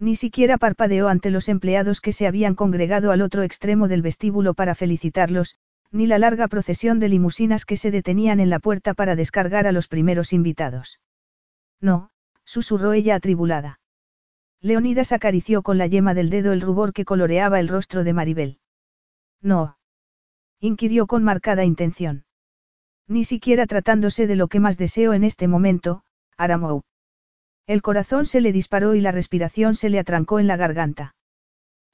[0.00, 4.54] Ni siquiera parpadeó ante los empleados que se habían congregado al otro extremo del vestíbulo
[4.54, 5.54] para felicitarlos,
[5.90, 9.72] ni la larga procesión de limusinas que se detenían en la puerta para descargar a
[9.72, 11.00] los primeros invitados.
[11.80, 12.10] No,
[12.44, 13.80] susurró ella atribulada.
[14.60, 18.58] Leonidas acarició con la yema del dedo el rubor que coloreaba el rostro de Maribel.
[19.40, 19.78] No.
[20.60, 22.24] Inquirió con marcada intención.
[23.06, 26.02] Ni siquiera tratándose de lo que más deseo en este momento,
[26.36, 26.82] Aramou.
[27.66, 31.14] El corazón se le disparó y la respiración se le atrancó en la garganta.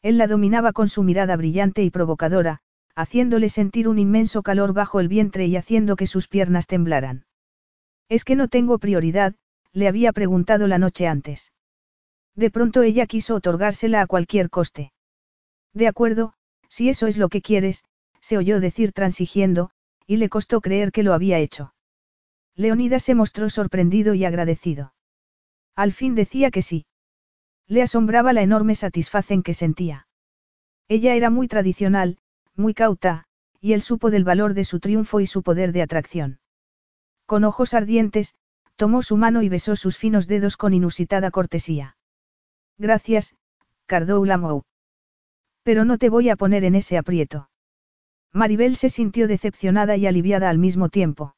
[0.02, 2.60] Él la dominaba con su mirada brillante y provocadora,
[2.94, 7.26] haciéndole sentir un inmenso calor bajo el vientre y haciendo que sus piernas temblaran.
[8.08, 9.34] Es que no tengo prioridad,
[9.72, 11.52] le había preguntado la noche antes.
[12.36, 14.92] De pronto ella quiso otorgársela a cualquier coste.
[15.72, 16.34] De acuerdo,
[16.68, 17.84] si eso es lo que quieres,
[18.20, 19.70] se oyó decir transigiendo,
[20.06, 21.74] y le costó creer que lo había hecho.
[22.56, 24.94] Leonidas se mostró sorprendido y agradecido.
[25.74, 26.86] Al fin decía que sí.
[27.66, 30.06] Le asombraba la enorme satisfacción que sentía.
[30.88, 32.18] Ella era muy tradicional,
[32.56, 33.24] muy cauta,
[33.60, 36.38] y él supo del valor de su triunfo y su poder de atracción.
[37.26, 38.34] Con ojos ardientes,
[38.76, 41.96] tomó su mano y besó sus finos dedos con inusitada cortesía.
[42.78, 43.34] Gracias,
[43.86, 44.62] Cardou Lamou.
[45.62, 47.48] Pero no te voy a poner en ese aprieto.
[48.32, 51.36] Maribel se sintió decepcionada y aliviada al mismo tiempo.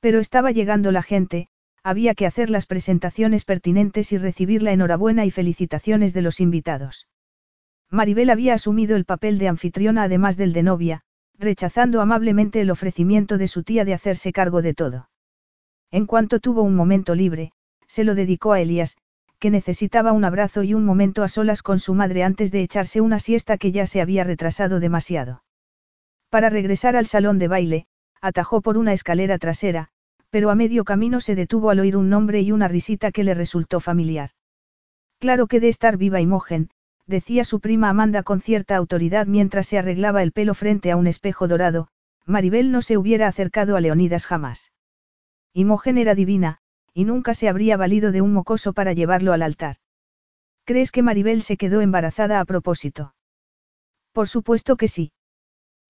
[0.00, 1.48] Pero estaba llegando la gente,
[1.82, 7.08] había que hacer las presentaciones pertinentes y recibir la enhorabuena y felicitaciones de los invitados.
[7.92, 11.02] Maribel había asumido el papel de anfitriona además del de novia,
[11.38, 15.10] rechazando amablemente el ofrecimiento de su tía de hacerse cargo de todo.
[15.90, 17.52] En cuanto tuvo un momento libre,
[17.86, 18.96] se lo dedicó a Elías,
[19.38, 23.02] que necesitaba un abrazo y un momento a solas con su madre antes de echarse
[23.02, 25.44] una siesta que ya se había retrasado demasiado.
[26.30, 27.86] Para regresar al salón de baile,
[28.22, 29.88] atajó por una escalera trasera,
[30.30, 33.34] pero a medio camino se detuvo al oír un nombre y una risita que le
[33.34, 34.30] resultó familiar.
[35.18, 36.70] Claro que de estar viva Imogen,
[37.06, 41.06] decía su prima Amanda con cierta autoridad mientras se arreglaba el pelo frente a un
[41.06, 41.88] espejo dorado,
[42.26, 44.72] Maribel no se hubiera acercado a Leonidas jamás.
[45.52, 46.58] Imogen era divina,
[46.94, 49.76] y nunca se habría valido de un mocoso para llevarlo al altar.
[50.64, 53.14] ¿Crees que Maribel se quedó embarazada a propósito?
[54.12, 55.12] Por supuesto que sí.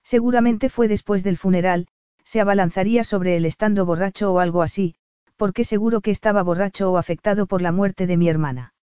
[0.03, 1.89] Seguramente fue después del funeral,
[2.25, 4.95] se abalanzaría sobre él estando borracho o algo así,
[5.37, 8.75] porque seguro que estaba borracho o afectado por la muerte de mi hermana.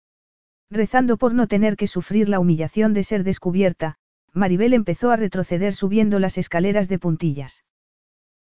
[0.70, 3.97] Rezando por no tener que sufrir la humillación de ser descubierta,
[4.32, 7.64] Maribel empezó a retroceder subiendo las escaleras de puntillas.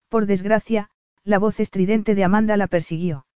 [0.08, 0.90] Por desgracia,
[1.22, 3.26] la voz estridente de Amanda la persiguió.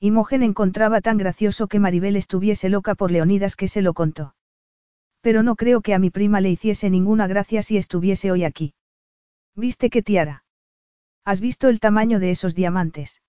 [0.00, 4.34] Imogen encontraba tan gracioso que Maribel estuviese loca por Leonidas que se lo contó.
[5.20, 8.74] Pero no creo que a mi prima le hiciese ninguna gracia si estuviese hoy aquí.
[9.56, 10.44] ¿Viste qué tiara?
[11.24, 13.22] ¿Has visto el tamaño de esos diamantes?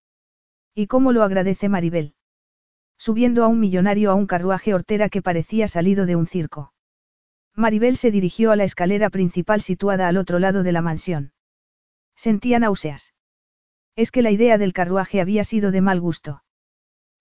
[0.76, 2.14] ¿Y cómo lo agradece Maribel?
[3.00, 6.74] Subiendo a un millonario a un carruaje hortera que parecía salido de un circo.
[7.56, 11.32] Maribel se dirigió a la escalera principal situada al otro lado de la mansión.
[12.16, 13.14] Sentía náuseas.
[13.95, 16.44] Es que la idea del carruaje había sido de mal gusto.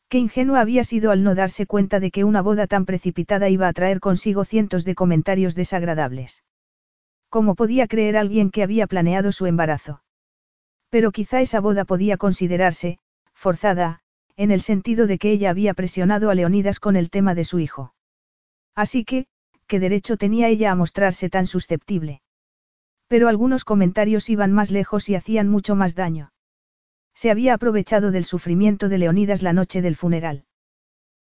[0.08, 3.68] Qué ingenua había sido al no darse cuenta de que una boda tan precipitada iba
[3.68, 6.42] a traer consigo cientos de comentarios desagradables.
[7.28, 10.02] ¿Cómo podía creer alguien que había planeado su embarazo?
[10.88, 12.98] Pero quizá esa boda podía considerarse,
[13.34, 14.00] forzada,
[14.38, 17.58] en el sentido de que ella había presionado a Leonidas con el tema de su
[17.58, 17.92] hijo.
[18.76, 19.26] Así que,
[19.66, 22.22] ¿qué derecho tenía ella a mostrarse tan susceptible?
[23.08, 26.30] Pero algunos comentarios iban más lejos y hacían mucho más daño.
[27.14, 30.44] Se había aprovechado del sufrimiento de Leonidas la noche del funeral.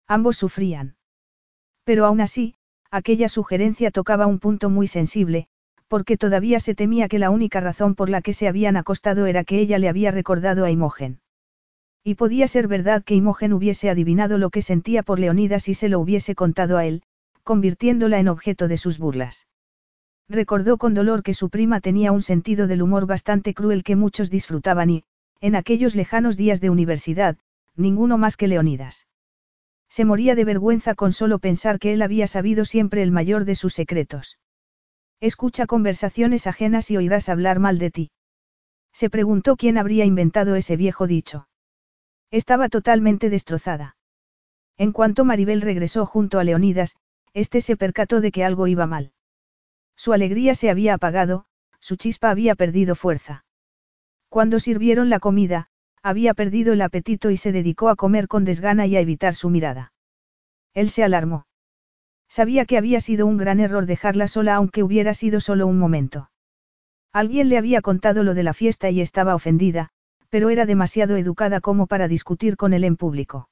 [0.07, 0.95] Ambos sufrían.
[1.85, 2.53] Pero aún así,
[2.91, 5.47] aquella sugerencia tocaba un punto muy sensible,
[5.87, 9.43] porque todavía se temía que la única razón por la que se habían acostado era
[9.43, 11.19] que ella le había recordado a Imogen.
[12.07, 15.89] Y podía ser verdad que Imogen hubiese adivinado lo que sentía por Leonidas y se
[15.89, 17.03] lo hubiese contado a él,
[17.43, 19.45] convirtiéndola en objeto de sus burlas.
[20.29, 24.29] Recordó con dolor que su prima tenía un sentido del humor bastante cruel que muchos
[24.29, 25.03] disfrutaban y,
[25.41, 27.35] en aquellos lejanos días de universidad,
[27.75, 29.05] ninguno más que Leonidas.
[29.89, 33.55] Se moría de vergüenza con solo pensar que él había sabido siempre el mayor de
[33.55, 34.39] sus secretos.
[35.19, 38.11] Escucha conversaciones ajenas y oirás hablar mal de ti.
[38.93, 41.49] Se preguntó quién habría inventado ese viejo dicho.
[42.31, 43.95] Estaba totalmente destrozada.
[44.77, 46.97] En cuanto Maribel regresó junto a Leonidas,
[47.33, 49.11] este se percató de que algo iba mal.
[49.95, 51.45] Su alegría se había apagado,
[51.79, 53.45] su chispa había perdido fuerza.
[54.29, 55.69] Cuando sirvieron la comida,
[56.03, 59.49] había perdido el apetito y se dedicó a comer con desgana y a evitar su
[59.49, 59.93] mirada.
[60.73, 61.47] Él se alarmó.
[62.29, 66.29] Sabía que había sido un gran error dejarla sola aunque hubiera sido solo un momento.
[67.13, 69.91] Alguien le había contado lo de la fiesta y estaba ofendida,
[70.29, 73.49] pero era demasiado educada como para discutir con él en público.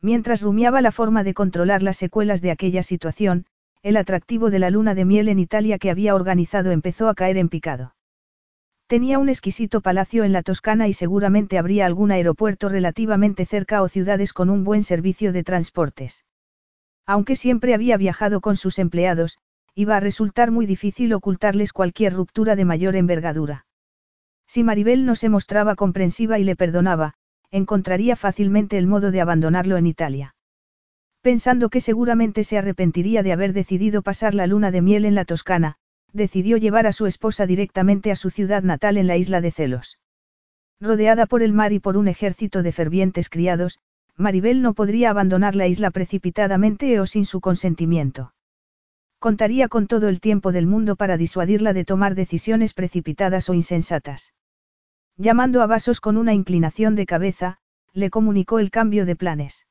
[0.00, 3.46] Mientras rumiaba la forma de controlar las secuelas de aquella situación,
[3.82, 7.36] el atractivo de la luna de miel en Italia que había organizado empezó a caer
[7.36, 7.94] en picado.
[8.88, 13.88] Tenía un exquisito palacio en la Toscana y seguramente habría algún aeropuerto relativamente cerca o
[13.88, 16.24] ciudades con un buen servicio de transportes.
[17.04, 19.38] Aunque siempre había viajado con sus empleados,
[19.74, 23.65] iba a resultar muy difícil ocultarles cualquier ruptura de mayor envergadura.
[24.46, 27.14] Si Maribel no se mostraba comprensiva y le perdonaba,
[27.50, 30.34] encontraría fácilmente el modo de abandonarlo en Italia.
[31.20, 35.24] Pensando que seguramente se arrepentiría de haber decidido pasar la luna de miel en la
[35.24, 35.76] Toscana,
[36.12, 39.98] decidió llevar a su esposa directamente a su ciudad natal en la isla de Celos.
[40.80, 43.78] Rodeada por el mar y por un ejército de fervientes criados,
[44.16, 48.32] Maribel no podría abandonar la isla precipitadamente o sin su consentimiento.
[49.18, 54.34] Contaría con todo el tiempo del mundo para disuadirla de tomar decisiones precipitadas o insensatas.
[55.16, 57.58] Llamando a Vasos con una inclinación de cabeza,
[57.94, 59.66] le comunicó el cambio de planes.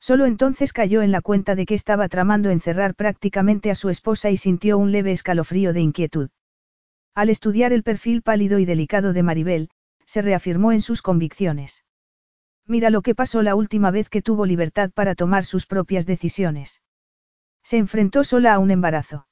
[0.00, 4.30] Solo entonces cayó en la cuenta de que estaba tramando encerrar prácticamente a su esposa
[4.30, 6.28] y sintió un leve escalofrío de inquietud.
[7.14, 9.70] Al estudiar el perfil pálido y delicado de Maribel,
[10.04, 11.84] se reafirmó en sus convicciones.
[12.66, 16.82] Mira lo que pasó la última vez que tuvo libertad para tomar sus propias decisiones.
[17.62, 19.26] Se enfrentó sola a un embarazo.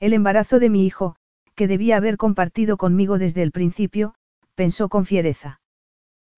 [0.00, 1.16] El embarazo de mi hijo,
[1.54, 4.14] que debía haber compartido conmigo desde el principio,
[4.54, 5.60] pensó con fiereza.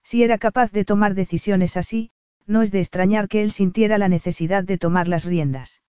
[0.02, 2.10] Si era capaz de tomar decisiones así,
[2.46, 5.82] no es de extrañar que él sintiera la necesidad de tomar las riendas.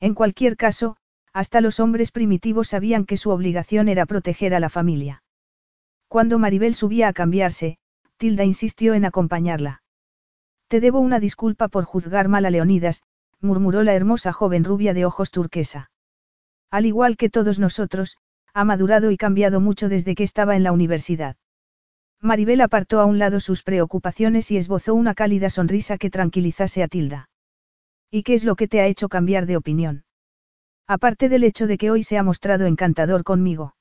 [0.00, 0.96] En cualquier caso,
[1.32, 5.22] hasta los hombres primitivos sabían que su obligación era proteger a la familia.
[6.08, 7.78] Cuando Maribel subía a cambiarse,
[8.16, 9.82] Tilda insistió en acompañarla.
[10.68, 13.02] Te debo una disculpa por juzgar mal a Leonidas,
[13.40, 15.90] murmuró la hermosa joven rubia de ojos turquesa.
[16.70, 18.16] Al igual que todos nosotros,
[18.54, 21.36] ha madurado y cambiado mucho desde que estaba en la universidad.
[22.20, 26.88] Maribel apartó a un lado sus preocupaciones y esbozó una cálida sonrisa que tranquilizase a
[26.88, 27.28] Tilda.
[28.10, 30.04] ¿Y qué es lo que te ha hecho cambiar de opinión?
[30.86, 33.76] Aparte del hecho de que hoy se ha mostrado encantador conmigo.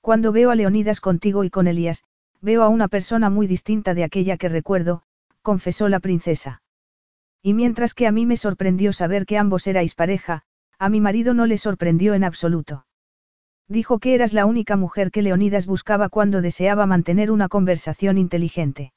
[0.00, 2.04] Cuando veo a Leonidas contigo y con Elías,
[2.40, 5.02] veo a una persona muy distinta de aquella que recuerdo,
[5.42, 6.62] confesó la princesa.
[7.46, 10.42] Y mientras que a mí me sorprendió saber que ambos erais pareja,
[10.80, 12.86] a mi marido no le sorprendió en absoluto.
[13.68, 18.92] Dijo que eras la única mujer que Leonidas buscaba cuando deseaba mantener una conversación inteligente.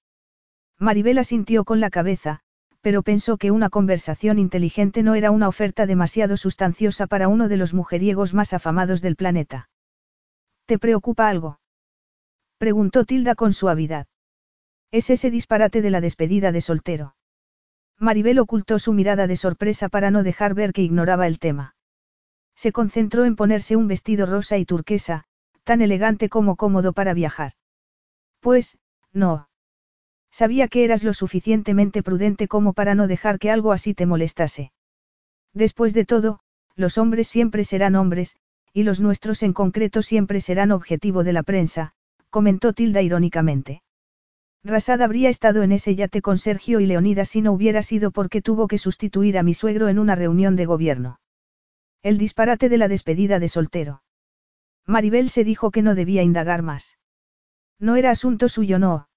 [0.79, 2.39] Maribel asintió con la cabeza,
[2.81, 7.57] pero pensó que una conversación inteligente no era una oferta demasiado sustanciosa para uno de
[7.57, 9.69] los mujeriegos más afamados del planeta.
[10.65, 11.59] ¿Te preocupa algo?
[12.57, 14.07] Preguntó Tilda con suavidad.
[14.89, 17.13] Es ese disparate de la despedida de soltero.
[17.99, 21.75] Maribel ocultó su mirada de sorpresa para no dejar ver que ignoraba el tema.
[22.55, 25.25] Se concentró en ponerse un vestido rosa y turquesa,
[25.63, 27.53] tan elegante como cómodo para viajar.
[28.39, 28.77] Pues,
[29.11, 29.49] no.
[30.31, 34.71] Sabía que eras lo suficientemente prudente como para no dejar que algo así te molestase.
[35.53, 36.39] Después de todo,
[36.75, 38.37] los hombres siempre serán hombres,
[38.73, 41.93] y los nuestros en concreto siempre serán objetivo de la prensa,
[42.29, 43.81] comentó Tilda irónicamente.
[44.63, 48.41] Rasad habría estado en ese yate con Sergio y Leonidas si no hubiera sido porque
[48.41, 51.19] tuvo que sustituir a mi suegro en una reunión de gobierno.
[52.03, 54.03] El disparate de la despedida de soltero.
[54.85, 56.97] Maribel se dijo que no debía indagar más.
[57.79, 59.07] No era asunto suyo, no.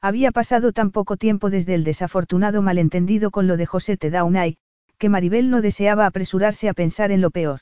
[0.00, 4.56] Había pasado tan poco tiempo desde el desafortunado malentendido con lo de José Tedaunay,
[4.98, 7.60] que Maribel no deseaba apresurarse a pensar en lo peor.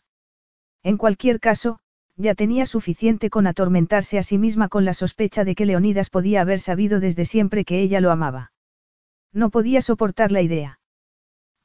[0.83, 1.79] En cualquier caso,
[2.19, 6.41] ya tenía suficiente con atormentarse a sí misma con la sospecha de que Leonidas podía
[6.41, 8.53] haber sabido desde siempre que ella lo amaba.
[9.33, 10.81] No podía soportar la idea.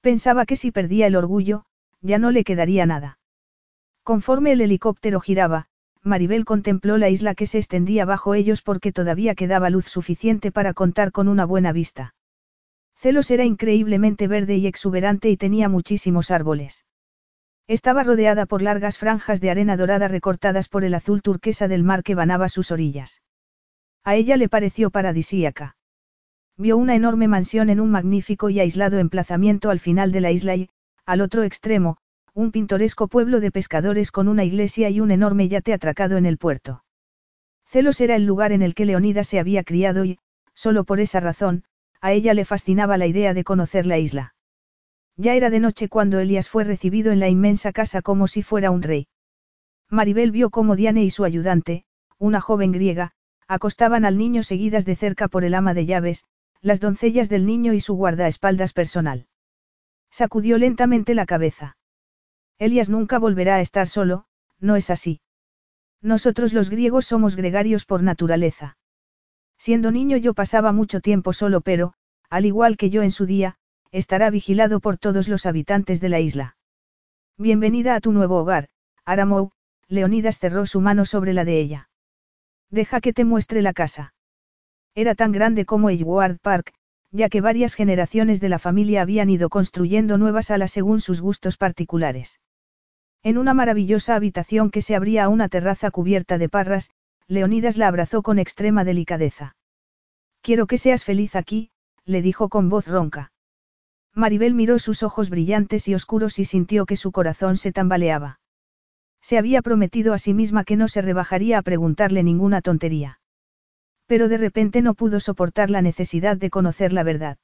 [0.02, 1.66] Pensaba que si perdía el orgullo,
[2.02, 3.18] ya no le quedaría nada.
[4.04, 5.68] Conforme el helicóptero giraba,
[6.04, 10.74] Maribel contempló la isla que se extendía bajo ellos porque todavía quedaba luz suficiente para
[10.74, 12.14] contar con una buena vista.
[12.96, 16.86] Celos era increíblemente verde y exuberante y tenía muchísimos árboles.
[17.68, 22.04] Estaba rodeada por largas franjas de arena dorada recortadas por el azul turquesa del mar
[22.04, 23.22] que banaba sus orillas.
[24.04, 25.78] A ella le pareció paradisíaca.
[26.58, 30.56] Vio una enorme mansión en un magnífico y aislado emplazamiento al final de la isla
[30.56, 30.70] y,
[31.06, 31.98] al otro extremo,
[32.34, 36.38] un pintoresco pueblo de pescadores con una iglesia y un enorme yate atracado en el
[36.38, 36.84] puerto.
[37.66, 40.20] Celos era el lugar en el que Leonidas se había criado y,
[40.54, 41.64] solo por esa razón,
[42.02, 44.33] a ella le fascinaba la idea de conocer la isla.
[45.16, 48.72] Ya era de noche cuando Elias fue recibido en la inmensa casa como si fuera
[48.72, 49.08] un rey.
[49.90, 51.86] Maribel vio cómo Diane y su ayudante,
[52.18, 53.12] una joven griega,
[53.48, 56.24] acostaban al niño seguidas de cerca por el ama de llaves,
[56.62, 59.28] las doncellas del niño y su guardaespaldas personal.
[60.10, 61.78] Sacudió lentamente la cabeza.
[62.58, 64.26] Elias nunca volverá a estar solo,
[64.60, 65.22] no es así.
[66.02, 68.78] Nosotros los griegos somos gregarios por naturaleza.
[69.58, 71.94] Siendo niño yo pasaba mucho tiempo solo pero,
[72.30, 73.58] al igual que yo en su día,
[73.94, 76.58] estará vigilado por todos los habitantes de la isla.
[77.38, 78.70] Bienvenida a tu nuevo hogar,
[79.06, 79.52] Aramou,
[79.88, 81.90] Leonidas cerró su mano sobre la de ella.
[82.72, 84.16] Deja que te muestre la casa.
[84.96, 86.74] Era tan grande como Edgewaard Park,
[87.12, 91.58] ya que varias generaciones de la familia habían ido construyendo nuevas alas según sus gustos
[91.58, 92.40] particulares.
[93.22, 96.90] En una maravillosa habitación que se abría a una terraza cubierta de parras,
[97.28, 99.56] Leonidas la abrazó con extrema delicadeza.
[100.42, 101.70] Quiero que seas feliz aquí,
[102.06, 103.33] le dijo con voz ronca.
[104.16, 108.40] Maribel miró sus ojos brillantes y oscuros y sintió que su corazón se tambaleaba.
[109.22, 113.20] Se había prometido a sí misma que no se rebajaría a preguntarle ninguna tontería.
[114.06, 117.38] Pero de repente no pudo soportar la necesidad de conocer la verdad.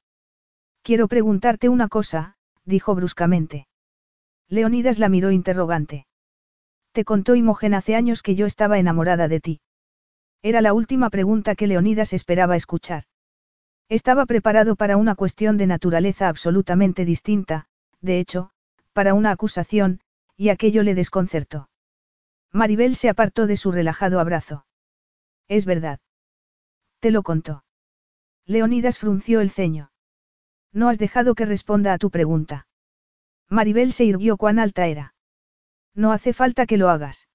[0.83, 3.67] Quiero preguntarte una cosa, dijo bruscamente.
[4.47, 6.05] Leonidas la miró interrogante.
[6.91, 9.61] Te contó Imogen hace años que yo estaba enamorada de ti.
[10.41, 13.03] Era la última pregunta que Leonidas esperaba escuchar.
[13.89, 17.65] Estaba preparado para una cuestión de naturaleza absolutamente distinta,
[18.01, 18.51] de hecho,
[18.93, 19.99] para una acusación,
[20.37, 21.69] y aquello le desconcertó.
[22.51, 24.65] Maribel se apartó de su relajado abrazo.
[25.47, 25.99] Es verdad.
[26.99, 27.63] Te lo contó.
[28.45, 29.91] Leonidas frunció el ceño.
[30.71, 32.67] No has dejado que responda a tu pregunta.
[33.47, 35.15] Maribel se irguió cuán alta era.
[35.95, 37.27] No hace falta que lo hagas.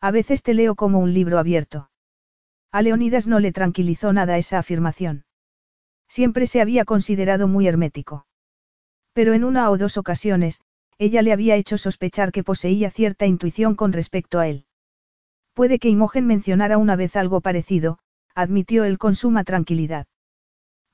[0.00, 1.90] A veces te leo como un libro abierto.
[2.70, 5.24] A Leonidas no le tranquilizó nada esa afirmación.
[6.10, 8.26] Siempre se había considerado muy hermético.
[9.12, 10.60] Pero en una o dos ocasiones,
[10.98, 14.66] ella le había hecho sospechar que poseía cierta intuición con respecto a él.
[15.54, 18.00] Puede que Imogen mencionara una vez algo parecido,
[18.34, 20.08] admitió él con suma tranquilidad.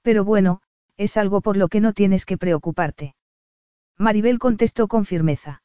[0.02, 0.60] Pero bueno,
[0.98, 3.16] es algo por lo que no tienes que preocuparte.
[3.96, 5.62] Maribel contestó con firmeza.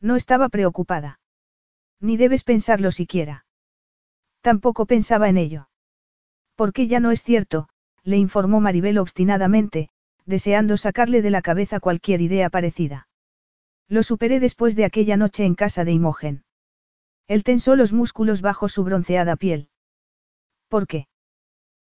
[0.00, 1.20] No estaba preocupada.
[2.00, 3.46] Ni debes pensarlo siquiera.
[4.40, 5.68] Tampoco pensaba en ello.
[6.56, 7.68] Porque ya no es cierto,
[8.04, 9.88] le informó Maribel obstinadamente,
[10.26, 13.08] deseando sacarle de la cabeza cualquier idea parecida.
[13.88, 16.44] Lo superé después de aquella noche en casa de Imogen.
[17.26, 19.68] Él tensó los músculos bajo su bronceada piel.
[20.68, 21.06] ¿Por qué?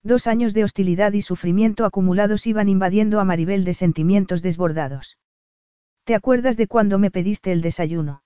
[0.03, 5.19] Dos años de hostilidad y sufrimiento acumulados iban invadiendo a Maribel de sentimientos desbordados.
[6.05, 8.23] ¿Te acuerdas de cuando me pediste el desayuno?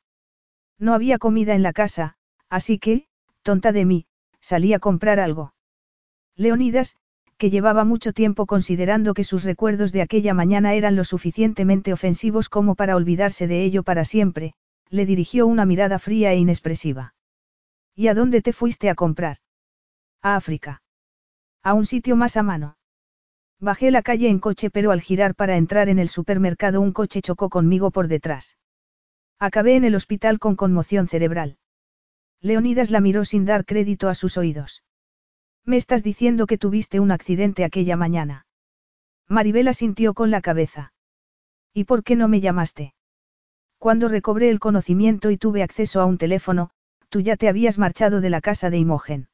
[0.78, 2.16] No había comida en la casa,
[2.48, 3.06] así que,
[3.42, 4.06] tonta de mí,
[4.40, 5.54] salí a comprar algo.
[6.36, 6.96] Leonidas,
[7.42, 12.48] que llevaba mucho tiempo considerando que sus recuerdos de aquella mañana eran lo suficientemente ofensivos
[12.48, 14.54] como para olvidarse de ello para siempre,
[14.90, 17.16] le dirigió una mirada fría e inexpresiva.
[17.96, 19.38] ¿Y a dónde te fuiste a comprar?
[20.22, 20.82] A África.
[21.64, 22.76] A un sitio más a mano.
[23.58, 27.22] Bajé la calle en coche pero al girar para entrar en el supermercado un coche
[27.22, 28.56] chocó conmigo por detrás.
[29.40, 31.56] Acabé en el hospital con conmoción cerebral.
[32.40, 34.84] Leonidas la miró sin dar crédito a sus oídos.
[35.64, 38.46] Me estás diciendo que tuviste un accidente aquella mañana.
[39.28, 40.92] Maribela sintió con la cabeza.
[41.72, 42.94] ¿Y por qué no me llamaste?
[43.78, 46.70] Cuando recobré el conocimiento y tuve acceso a un teléfono,
[47.08, 49.28] tú ya te habías marchado de la casa de Imogen.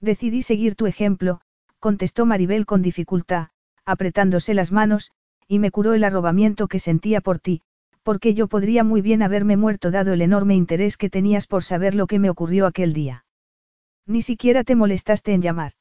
[0.00, 1.40] Decidí seguir tu ejemplo,
[1.78, 3.48] contestó Maribel con dificultad,
[3.84, 5.10] apretándose las manos,
[5.48, 7.62] y me curó el arrobamiento que sentía por ti,
[8.02, 11.94] porque yo podría muy bien haberme muerto dado el enorme interés que tenías por saber
[11.94, 13.24] lo que me ocurrió aquel día.
[14.10, 15.74] Ni siquiera te molestaste en llamar.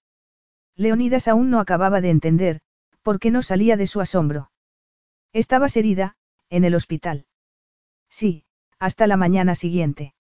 [0.76, 2.62] Leonidas aún no acababa de entender,
[3.02, 4.52] por qué no salía de su asombro.
[5.34, 6.16] Estabas herida,
[6.52, 7.26] en el hospital.
[8.08, 8.44] Sí,
[8.78, 10.14] hasta la mañana siguiente.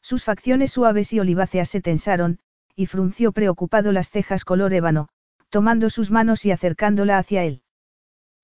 [0.00, 2.38] Sus facciones suaves y oliváceas se tensaron,
[2.74, 5.10] y frunció preocupado las cejas color ébano,
[5.50, 7.60] tomando sus manos y acercándola hacia él.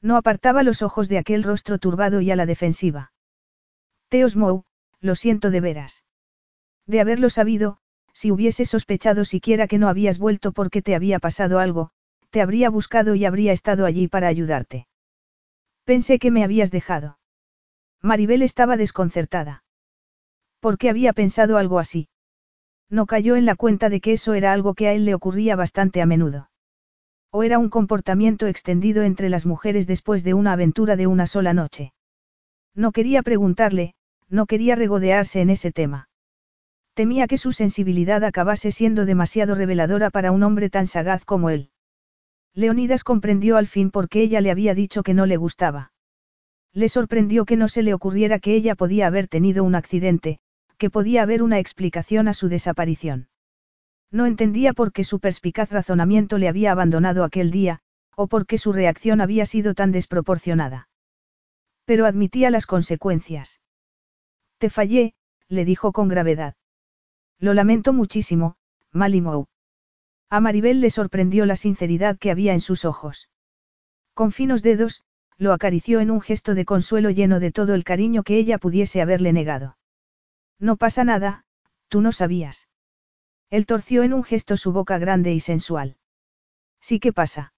[0.02, 3.14] No apartaba los ojos de aquel rostro turbado y a la defensiva.
[4.10, 4.64] Teos Mou,
[5.00, 6.04] lo siento de veras.
[6.86, 7.78] De haberlo sabido,
[8.12, 11.91] si hubiese sospechado siquiera que no habías vuelto porque te había pasado algo,
[12.31, 14.86] te habría buscado y habría estado allí para ayudarte.
[15.84, 17.18] Pensé que me habías dejado.
[18.00, 19.65] Maribel estaba desconcertada.
[20.60, 22.08] ¿Por qué había pensado algo así?
[22.89, 25.57] No cayó en la cuenta de que eso era algo que a él le ocurría
[25.57, 26.50] bastante a menudo.
[27.31, 31.55] O era un comportamiento extendido entre las mujeres después de una aventura de una sola
[31.55, 31.92] noche.
[32.74, 33.94] No quería preguntarle,
[34.28, 36.08] no quería regodearse en ese tema.
[36.94, 41.70] Temía que su sensibilidad acabase siendo demasiado reveladora para un hombre tan sagaz como él.
[42.54, 45.92] Leonidas comprendió al fin por qué ella le había dicho que no le gustaba.
[46.74, 50.38] Le sorprendió que no se le ocurriera que ella podía haber tenido un accidente,
[50.76, 53.28] que podía haber una explicación a su desaparición.
[54.10, 57.80] No entendía por qué su perspicaz razonamiento le había abandonado aquel día,
[58.16, 60.88] o por qué su reacción había sido tan desproporcionada.
[61.86, 63.60] Pero admitía las consecuencias.
[64.58, 65.14] Te fallé,
[65.48, 66.54] le dijo con gravedad.
[67.42, 68.54] Lo lamento muchísimo,
[68.92, 69.48] Malimou.
[70.30, 73.30] A Maribel le sorprendió la sinceridad que había en sus ojos.
[74.14, 75.02] Con finos dedos,
[75.38, 79.02] lo acarició en un gesto de consuelo lleno de todo el cariño que ella pudiese
[79.02, 79.76] haberle negado.
[80.60, 81.44] No pasa nada,
[81.88, 82.68] tú no sabías.
[83.50, 85.96] Él torció en un gesto su boca grande y sensual.
[86.80, 87.54] Sí que pasa.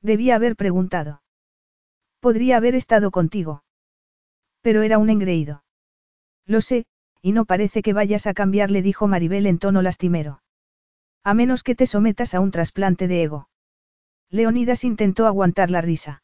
[0.00, 1.20] Debía haber preguntado.
[2.20, 3.64] Podría haber estado contigo.
[4.60, 5.64] Pero era un engreído.
[6.46, 6.86] Lo sé,
[7.22, 10.42] y no parece que vayas a cambiar, le dijo Maribel en tono lastimero.
[11.22, 13.48] A menos que te sometas a un trasplante de ego.
[14.30, 16.22] Leonidas intentó aguantar la risa.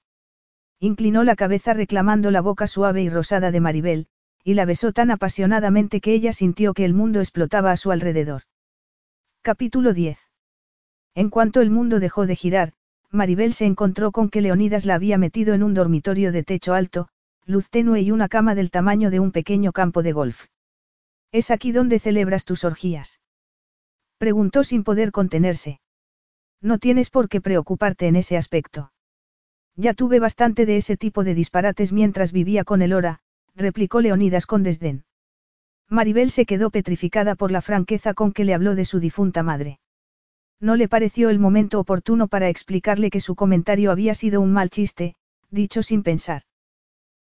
[0.79, 4.07] Inclinó la cabeza reclamando la boca suave y rosada de Maribel,
[4.45, 8.43] y la besó tan apasionadamente que ella sintió que el mundo explotaba a su alrededor.
[9.43, 10.19] Capítulo 10.
[11.15, 12.73] En cuanto el mundo dejó de girar,
[13.11, 17.09] Maribel se encontró con que Leonidas la había metido en un dormitorio de techo alto,
[17.45, 20.47] luz tenue y una cama del tamaño de un pequeño campo de golf.
[21.37, 23.21] ¿Es aquí donde celebras tus orgías?
[24.17, 25.81] Preguntó sin poder contenerse.
[26.63, 28.91] No tienes por qué preocuparte en ese aspecto.
[29.75, 33.21] Ya tuve bastante de ese tipo de disparates mientras vivía con el Hora,
[33.55, 35.05] replicó Leonidas con desdén.
[35.91, 39.79] Maribel se quedó petrificada por la franqueza con que le habló de su difunta madre.
[40.59, 44.71] No le pareció el momento oportuno para explicarle que su comentario había sido un mal
[44.71, 45.17] chiste,
[45.51, 46.45] dicho sin pensar.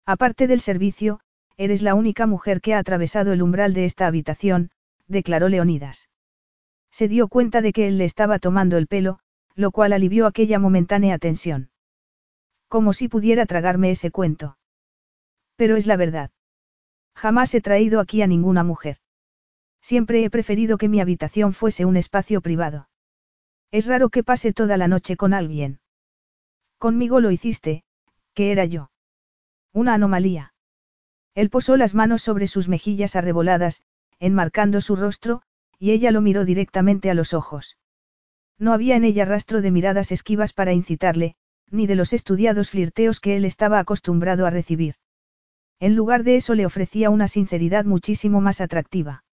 [0.06, 1.20] Aparte del servicio,
[1.58, 4.72] eres la única mujer que ha atravesado el umbral de esta habitación,
[5.08, 6.10] declaró Leonidas.
[6.92, 9.20] Se dio cuenta de que él le estaba tomando el pelo,
[9.54, 11.70] lo cual alivió aquella momentánea tensión.
[12.68, 14.58] Como si pudiera tragarme ese cuento.
[15.56, 16.32] Pero es la verdad.
[17.14, 18.98] Jamás he traído aquí a ninguna mujer.
[19.82, 22.90] Siempre he preferido que mi habitación fuese un espacio privado.
[23.72, 25.80] Es raro que pase toda la noche con alguien.
[26.80, 27.84] Conmigo lo hiciste,
[28.34, 28.90] que era yo.
[29.74, 30.55] Una anomalía.
[31.36, 33.84] Él posó las manos sobre sus mejillas arreboladas,
[34.20, 35.42] enmarcando su rostro,
[35.78, 37.78] y ella lo miró directamente a los ojos.
[38.58, 41.36] No había en ella rastro de miradas esquivas para incitarle,
[41.70, 44.96] ni de los estudiados flirteos que él estaba acostumbrado a recibir.
[45.80, 49.26] En lugar de eso le ofrecía una sinceridad muchísimo más atractiva.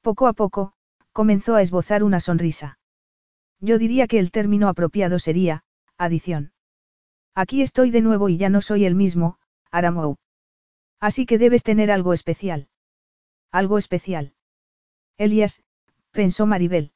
[0.00, 0.74] Poco a poco,
[1.12, 2.78] comenzó a esbozar una sonrisa.
[3.60, 5.64] Yo diría que el término apropiado sería,
[5.98, 6.52] adición.
[7.34, 9.38] Aquí estoy de nuevo y ya no soy el mismo,
[9.72, 10.16] Aramou.
[11.00, 12.68] Así que debes tener algo especial.
[13.52, 14.34] Algo especial.
[15.18, 15.62] Elías,
[16.10, 16.92] pensó Maribel.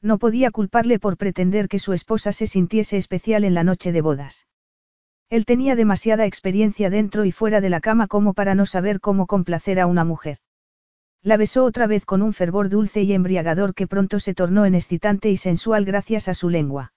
[0.00, 4.00] No podía culparle por pretender que su esposa se sintiese especial en la noche de
[4.00, 4.46] bodas.
[5.30, 9.26] Él tenía demasiada experiencia dentro y fuera de la cama como para no saber cómo
[9.26, 10.38] complacer a una mujer.
[11.22, 14.74] La besó otra vez con un fervor dulce y embriagador que pronto se tornó en
[14.74, 16.91] excitante y sensual gracias a su lengua.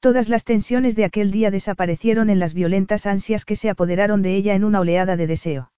[0.00, 4.36] Todas las tensiones de aquel día desaparecieron en las violentas ansias que se apoderaron de
[4.36, 5.72] ella en una oleada de deseo.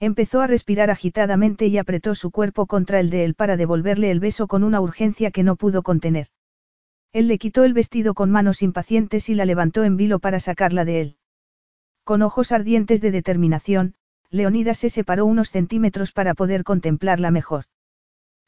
[0.00, 4.18] Empezó a respirar agitadamente y apretó su cuerpo contra el de él para devolverle el
[4.18, 6.28] beso con una urgencia que no pudo contener.
[7.12, 10.84] Él le quitó el vestido con manos impacientes y la levantó en vilo para sacarla
[10.84, 11.16] de él.
[12.02, 13.94] Con ojos ardientes de determinación,
[14.30, 17.66] Leonidas se separó unos centímetros para poder contemplarla mejor.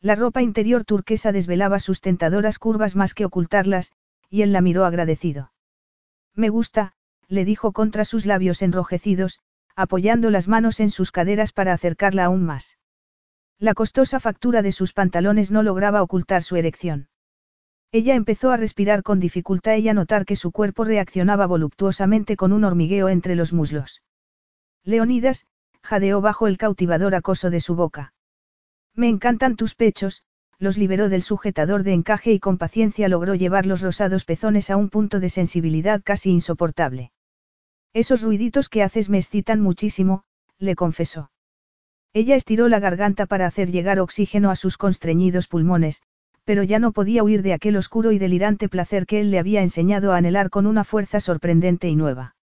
[0.01, 3.93] La ropa interior turquesa desvelaba sus tentadoras curvas más que ocultarlas,
[4.31, 5.53] y él la miró agradecido.
[6.35, 6.93] Me gusta,
[7.29, 9.41] le dijo contra sus labios enrojecidos,
[9.75, 12.79] apoyando las manos en sus caderas para acercarla aún más.
[13.59, 17.09] La costosa factura de sus pantalones no lograba ocultar su erección.
[17.93, 22.53] Ella empezó a respirar con dificultad y a notar que su cuerpo reaccionaba voluptuosamente con
[22.53, 24.03] un hormigueo entre los muslos.
[24.83, 25.47] Leonidas,
[25.83, 28.13] jadeó bajo el cautivador acoso de su boca.
[28.95, 30.25] Me encantan tus pechos,
[30.59, 34.77] los liberó del sujetador de encaje y con paciencia logró llevar los rosados pezones a
[34.77, 37.13] un punto de sensibilidad casi insoportable.
[37.93, 40.25] Esos ruiditos que haces me excitan muchísimo,
[40.59, 41.31] le confesó.
[42.13, 46.03] Ella estiró la garganta para hacer llegar oxígeno a sus constreñidos pulmones,
[46.45, 49.63] pero ya no podía huir de aquel oscuro y delirante placer que él le había
[49.63, 52.37] enseñado a anhelar con una fuerza sorprendente y nueva.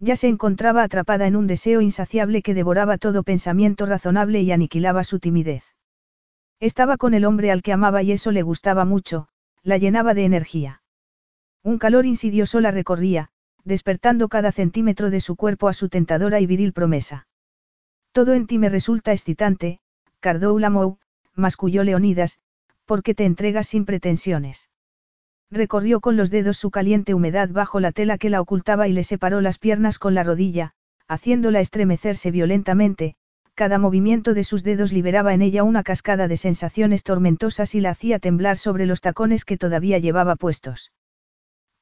[0.00, 5.04] Ya se encontraba atrapada en un deseo insaciable que devoraba todo pensamiento razonable y aniquilaba
[5.04, 5.64] su timidez.
[6.60, 9.28] Estaba con el hombre al que amaba y eso le gustaba mucho,
[9.62, 10.82] la llenaba de energía.
[11.62, 13.30] Un calor insidioso la recorría,
[13.64, 17.28] despertando cada centímetro de su cuerpo a su tentadora y viril promesa.
[18.12, 19.80] Todo en ti me resulta excitante,
[20.20, 20.98] Cardou Lamou,
[21.34, 22.40] masculló Leonidas,
[22.86, 24.68] porque te entregas sin pretensiones.
[25.50, 29.04] Recorrió con los dedos su caliente humedad bajo la tela que la ocultaba y le
[29.04, 30.72] separó las piernas con la rodilla,
[31.06, 33.14] haciéndola estremecerse violentamente,
[33.58, 37.90] cada movimiento de sus dedos liberaba en ella una cascada de sensaciones tormentosas y la
[37.90, 40.92] hacía temblar sobre los tacones que todavía llevaba puestos.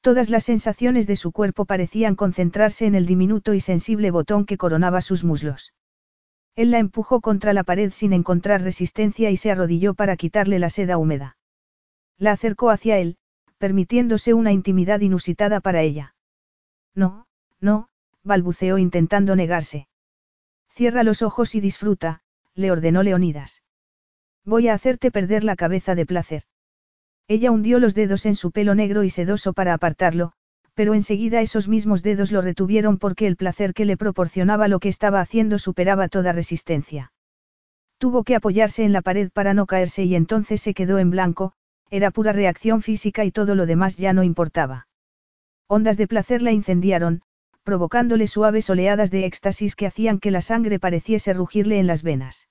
[0.00, 4.56] Todas las sensaciones de su cuerpo parecían concentrarse en el diminuto y sensible botón que
[4.56, 5.74] coronaba sus muslos.
[6.54, 10.70] Él la empujó contra la pared sin encontrar resistencia y se arrodilló para quitarle la
[10.70, 11.36] seda húmeda.
[12.16, 13.18] La acercó hacia él,
[13.58, 16.14] permitiéndose una intimidad inusitada para ella.
[16.94, 17.26] No,
[17.60, 17.90] no,
[18.24, 19.88] balbuceó intentando negarse.
[20.76, 22.20] Cierra los ojos y disfruta,
[22.54, 23.62] le ordenó Leonidas.
[24.44, 26.42] Voy a hacerte perder la cabeza de placer.
[27.28, 30.32] Ella hundió los dedos en su pelo negro y sedoso para apartarlo,
[30.74, 34.90] pero enseguida esos mismos dedos lo retuvieron porque el placer que le proporcionaba lo que
[34.90, 37.10] estaba haciendo superaba toda resistencia.
[37.96, 41.54] Tuvo que apoyarse en la pared para no caerse y entonces se quedó en blanco,
[41.88, 44.88] era pura reacción física y todo lo demás ya no importaba.
[45.68, 47.22] Ondas de placer la incendiaron,
[47.66, 52.48] provocándole suaves oleadas de éxtasis que hacían que la sangre pareciese rugirle en las venas.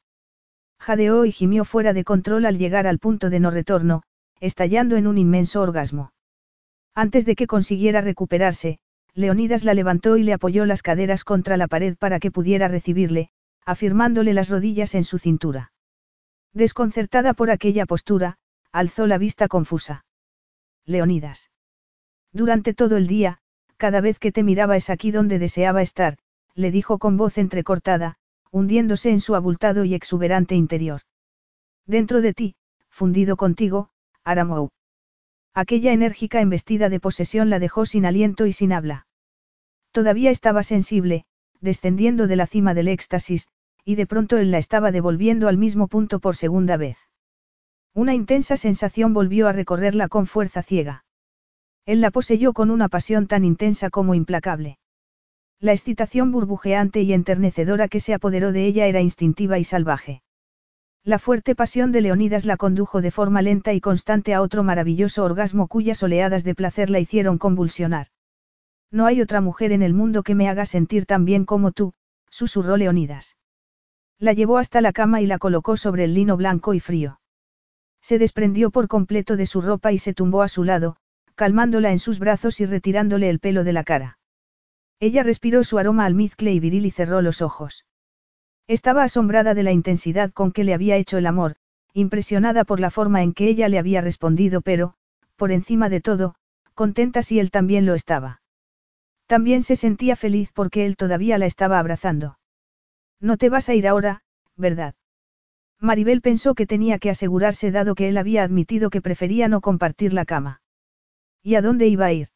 [0.77, 4.03] Jadeó y gimió fuera de control al llegar al punto de no retorno,
[4.41, 6.11] estallando en un inmenso orgasmo.
[6.93, 8.79] Antes de que consiguiera recuperarse,
[9.13, 13.29] Leonidas la levantó y le apoyó las caderas contra la pared para que pudiera recibirle,
[13.65, 15.71] afirmándole las rodillas en su cintura.
[16.51, 18.35] Desconcertada por aquella postura,
[18.73, 20.03] alzó la vista confusa.
[20.85, 21.51] Leonidas.
[22.33, 23.39] Durante todo el día,
[23.77, 26.17] cada vez que te miraba es aquí donde deseaba estar,
[26.53, 28.15] le dijo con voz entrecortada,
[28.51, 31.01] hundiéndose en su abultado y exuberante interior.
[31.85, 32.55] Dentro de ti,
[32.89, 33.89] fundido contigo,
[34.23, 34.69] Aramou.
[35.53, 39.07] Aquella enérgica embestida de posesión la dejó sin aliento y sin habla.
[39.91, 41.25] Todavía estaba sensible,
[41.61, 43.47] descendiendo de la cima del éxtasis,
[43.85, 46.97] y de pronto él la estaba devolviendo al mismo punto por segunda vez.
[47.93, 51.04] Una intensa sensación volvió a recorrerla con fuerza ciega.
[51.85, 54.79] Él la poseyó con una pasión tan intensa como implacable.
[55.59, 60.21] La excitación burbujeante y enternecedora que se apoderó de ella era instintiva y salvaje.
[61.03, 65.23] La fuerte pasión de Leonidas la condujo de forma lenta y constante a otro maravilloso
[65.23, 68.07] orgasmo cuyas oleadas de placer la hicieron convulsionar.
[68.91, 71.93] No hay otra mujer en el mundo que me haga sentir tan bien como tú,
[72.29, 73.37] susurró Leonidas.
[74.17, 77.19] La llevó hasta la cama y la colocó sobre el lino blanco y frío.
[78.01, 80.97] Se desprendió por completo de su ropa y se tumbó a su lado,
[81.35, 84.17] calmándola en sus brazos y retirándole el pelo de la cara.
[84.99, 87.85] Ella respiró su aroma almizcle y viril y cerró los ojos.
[88.67, 91.57] Estaba asombrada de la intensidad con que le había hecho el amor,
[91.93, 94.95] impresionada por la forma en que ella le había respondido, pero,
[95.35, 96.35] por encima de todo,
[96.73, 98.41] contenta si él también lo estaba.
[99.27, 102.37] También se sentía feliz porque él todavía la estaba abrazando.
[103.19, 104.23] No te vas a ir ahora,
[104.55, 104.95] ¿verdad?
[105.79, 110.13] Maribel pensó que tenía que asegurarse dado que él había admitido que prefería no compartir
[110.13, 110.61] la cama.
[111.45, 112.29] ¿Y a dónde iba a ir?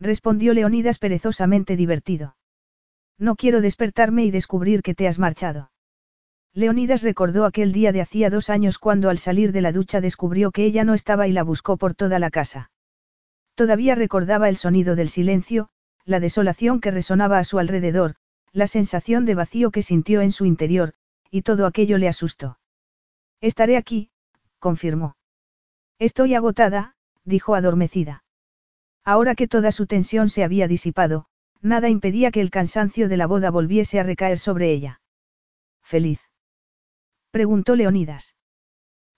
[0.00, 2.34] respondió Leonidas perezosamente divertido.
[3.18, 5.70] No quiero despertarme y descubrir que te has marchado.
[6.54, 10.50] Leonidas recordó aquel día de hacía dos años cuando al salir de la ducha descubrió
[10.50, 12.70] que ella no estaba y la buscó por toda la casa.
[13.54, 15.68] Todavía recordaba el sonido del silencio,
[16.06, 18.14] la desolación que resonaba a su alrededor,
[18.50, 20.94] la sensación de vacío que sintió en su interior,
[21.30, 22.58] y todo aquello le asustó.
[23.42, 24.10] Estaré aquí,
[24.58, 25.16] confirmó.
[25.98, 26.91] Estoy agotada,
[27.24, 28.24] dijo adormecida.
[29.04, 31.26] Ahora que toda su tensión se había disipado,
[31.60, 35.00] nada impedía que el cansancio de la boda volviese a recaer sobre ella.
[35.82, 36.20] ¿Feliz?
[37.30, 38.36] preguntó Leonidas.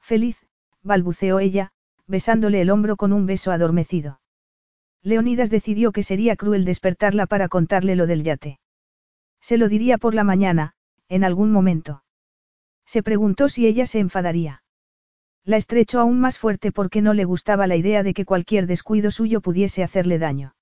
[0.00, 0.46] Feliz,
[0.82, 1.72] balbuceó ella,
[2.06, 4.20] besándole el hombro con un beso adormecido.
[5.02, 8.58] Leonidas decidió que sería cruel despertarla para contarle lo del yate.
[9.40, 10.74] Se lo diría por la mañana,
[11.08, 12.02] en algún momento.
[12.86, 14.63] Se preguntó si ella se enfadaría.
[15.44, 19.10] La estrechó aún más fuerte porque no le gustaba la idea de que cualquier descuido
[19.10, 20.54] suyo pudiese hacerle daño.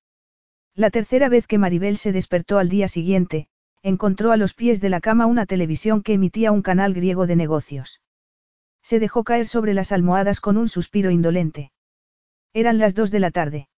[0.75, 3.47] La tercera vez que Maribel se despertó al día siguiente,
[3.83, 7.37] encontró a los pies de la cama una televisión que emitía un canal griego de
[7.37, 8.01] negocios.
[8.83, 11.71] Se dejó caer sobre las almohadas con un suspiro indolente.
[12.53, 13.69] Eran las dos de la tarde.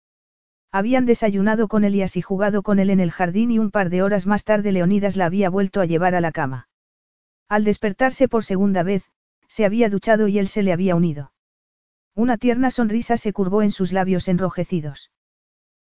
[0.73, 4.03] Habían desayunado con Elías y jugado con él en el jardín y un par de
[4.03, 6.69] horas más tarde Leonidas la había vuelto a llevar a la cama.
[7.49, 9.05] Al despertarse por segunda vez,
[9.49, 11.33] se había duchado y él se le había unido.
[12.15, 15.11] Una tierna sonrisa se curvó en sus labios enrojecidos.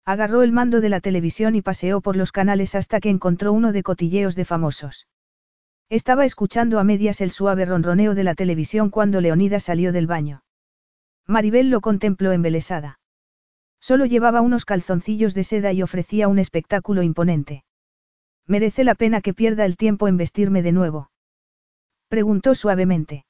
[0.05, 3.71] Agarró el mando de la televisión y paseó por los canales hasta que encontró uno
[3.71, 5.07] de cotilleos de famosos.
[5.89, 10.43] Estaba escuchando a medias el suave ronroneo de la televisión cuando Leonida salió del baño.
[11.27, 12.99] Maribel lo contempló embelesada.
[13.79, 17.63] Solo llevaba unos calzoncillos de seda y ofrecía un espectáculo imponente.
[18.47, 21.11] Merece la pena que pierda el tiempo en vestirme de nuevo.
[22.07, 23.25] Preguntó suavemente.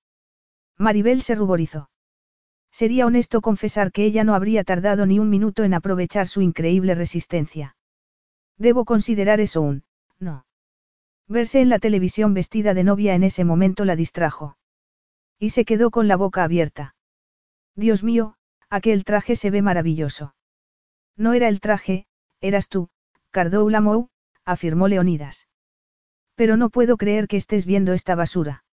[0.77, 1.89] Maribel se ruborizó.
[2.71, 6.93] Sería honesto confesar que ella no habría tardado ni un minuto en aprovechar su increíble
[6.93, 7.75] resistencia.
[8.57, 9.83] Debo considerar eso un,
[10.19, 10.45] no.
[11.27, 14.57] Verse en la televisión vestida de novia en ese momento la distrajo.
[15.39, 16.95] Y se quedó con la boca abierta.
[17.75, 18.35] Dios mío,
[18.69, 20.35] aquel traje se ve maravilloso.
[21.15, 22.05] No era el traje,
[22.41, 22.89] eras tú,
[23.31, 24.09] Cardoula Mou,
[24.45, 25.47] afirmó Leonidas.
[26.35, 28.63] Pero no puedo creer que estés viendo esta basura.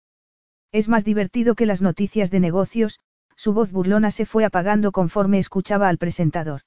[0.75, 2.99] Es más divertido que las noticias de negocios,
[3.37, 6.63] su voz burlona se fue apagando conforme escuchaba al presentador.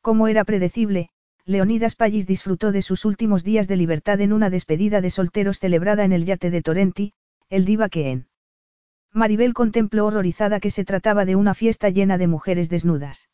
[0.00, 1.08] Como era predecible,
[1.44, 6.04] Leonidas Pallis disfrutó de sus últimos días de libertad en una despedida de solteros celebrada
[6.04, 7.14] en el yate de Torrenti,
[7.48, 8.28] el diva que en.
[9.12, 13.28] Maribel contempló horrorizada que se trataba de una fiesta llena de mujeres desnudas.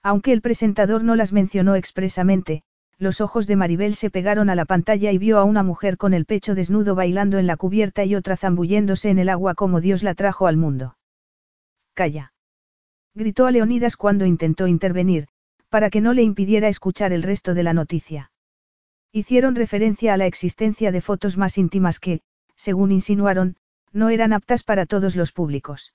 [0.00, 2.62] Aunque el presentador no las mencionó expresamente,
[2.98, 6.14] los ojos de Maribel se pegaron a la pantalla y vio a una mujer con
[6.14, 10.02] el pecho desnudo bailando en la cubierta y otra zambulléndose en el agua como Dios
[10.02, 10.96] la trajo al mundo.
[11.94, 12.32] Calla.
[13.14, 15.28] Gritó a Leonidas cuando intentó intervenir,
[15.68, 18.30] para que no le impidiera escuchar el resto de la noticia.
[19.12, 22.20] Hicieron referencia a la existencia de fotos más íntimas que,
[22.56, 23.56] según insinuaron,
[23.92, 25.94] no eran aptas para todos los públicos.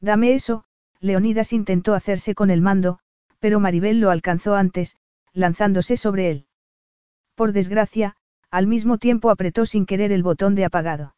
[0.00, 0.64] Dame eso,
[1.00, 2.98] Leonidas intentó hacerse con el mando,
[3.38, 4.96] pero Maribel lo alcanzó antes,
[5.34, 6.46] lanzándose sobre él.
[7.34, 8.16] Por desgracia,
[8.50, 11.14] al mismo tiempo apretó sin querer el botón de apagado.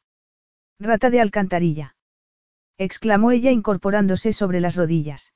[0.81, 1.95] Rata de alcantarilla.
[2.79, 5.33] exclamó ella incorporándose sobre las rodillas.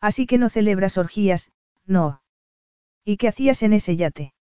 [0.00, 1.50] Así que no celebras orgías,
[1.86, 2.22] no.
[3.04, 4.34] ¿Y qué hacías en ese yate?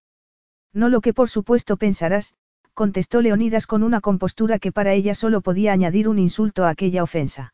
[0.74, 2.36] No lo que por supuesto pensarás,
[2.74, 7.04] contestó Leonidas con una compostura que para ella solo podía añadir un insulto a aquella
[7.04, 7.54] ofensa.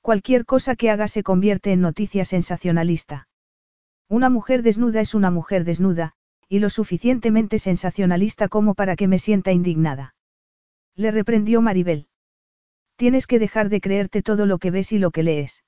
[0.00, 3.28] Cualquier cosa que haga se convierte en noticia sensacionalista.
[4.08, 6.12] Una mujer desnuda es una mujer desnuda,
[6.48, 10.14] y lo suficientemente sensacionalista como para que me sienta indignada.
[10.94, 12.06] Le reprendió Maribel.
[12.96, 15.64] Tienes que dejar de creerte todo lo que ves y lo que lees.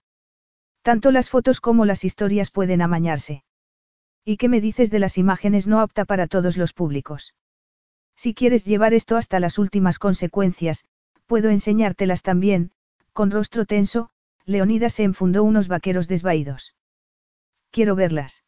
[0.83, 3.43] Tanto las fotos como las historias pueden amañarse.
[4.25, 7.35] ¿Y qué me dices de las imágenes no apta para todos los públicos?
[8.15, 10.85] Si quieres llevar esto hasta las últimas consecuencias,
[11.27, 12.71] puedo enseñártelas también,
[13.13, 14.11] con rostro tenso,
[14.45, 16.76] Leonidas se enfundó unos vaqueros desvaídos.
[17.77, 18.43] Quiero verlas.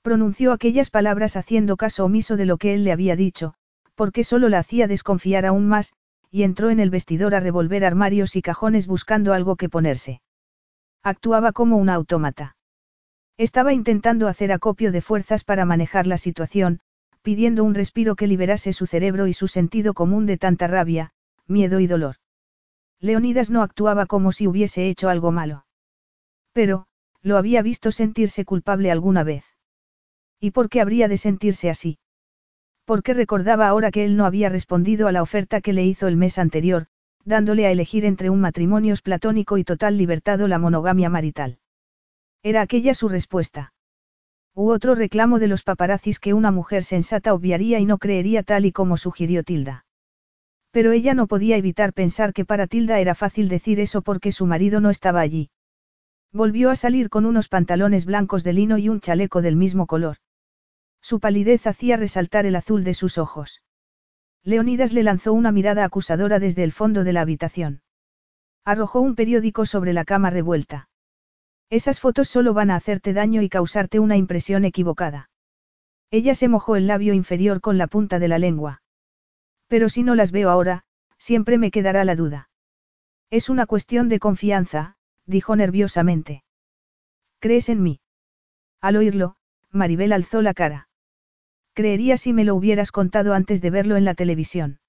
[0.00, 3.52] Pronunció aquellas palabras haciendo caso omiso de lo que él le había dicho,
[3.94, 5.92] porque solo la hacía desconfiar aún más,
[6.30, 10.22] y entró en el vestidor a revolver armarios y cajones buscando algo que ponerse.
[11.02, 12.56] Actuaba como un autómata.
[13.36, 16.80] Estaba intentando hacer acopio de fuerzas para manejar la situación,
[17.20, 21.12] pidiendo un respiro que liberase su cerebro y su sentido común de tanta rabia,
[21.46, 22.16] miedo y dolor.
[22.98, 25.66] Leonidas no actuaba como si hubiese hecho algo malo.
[26.54, 26.87] Pero,
[27.22, 29.44] lo había visto sentirse culpable alguna vez.
[30.40, 31.98] ¿Y por qué habría de sentirse así?
[32.84, 36.16] Porque recordaba ahora que él no había respondido a la oferta que le hizo el
[36.16, 36.86] mes anterior,
[37.24, 41.58] dándole a elegir entre un matrimonio platónico y total libertad o la monogamia marital.
[42.42, 43.72] Era aquella su respuesta.
[44.54, 48.64] U otro reclamo de los paparazzis que una mujer sensata obviaría y no creería tal
[48.64, 49.84] y como sugirió Tilda.
[50.70, 54.46] Pero ella no podía evitar pensar que para Tilda era fácil decir eso porque su
[54.46, 55.50] marido no estaba allí.
[56.32, 60.18] Volvió a salir con unos pantalones blancos de lino y un chaleco del mismo color.
[61.00, 63.62] Su palidez hacía resaltar el azul de sus ojos.
[64.44, 67.82] Leonidas le lanzó una mirada acusadora desde el fondo de la habitación.
[68.64, 70.88] Arrojó un periódico sobre la cama revuelta.
[71.70, 75.30] Esas fotos solo van a hacerte daño y causarte una impresión equivocada.
[76.10, 78.82] Ella se mojó el labio inferior con la punta de la lengua.
[79.66, 80.84] Pero si no las veo ahora,
[81.18, 82.50] siempre me quedará la duda.
[83.30, 84.96] Es una cuestión de confianza,
[85.28, 86.42] dijo nerviosamente.
[87.38, 88.00] ¿Crees en mí?
[88.80, 89.36] Al oírlo,
[89.70, 90.88] Maribel alzó la cara.
[91.74, 94.80] Creería si me lo hubieras contado antes de verlo en la televisión.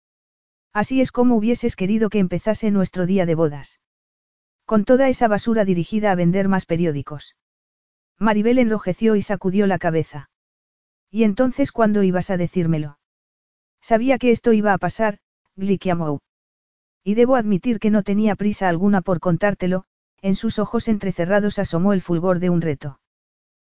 [0.73, 3.79] Así es como hubieses querido que empezase nuestro día de bodas.
[4.65, 7.35] Con toda esa basura dirigida a vender más periódicos.
[8.17, 10.29] Maribel enrojeció y sacudió la cabeza.
[11.11, 12.99] ¿Y entonces cuándo ibas a decírmelo?
[13.81, 15.19] Sabía que esto iba a pasar,
[15.55, 16.19] Glikiamou.
[17.03, 19.85] Y debo admitir que no tenía prisa alguna por contártelo,
[20.21, 22.99] en sus ojos entrecerrados asomó el fulgor de un reto.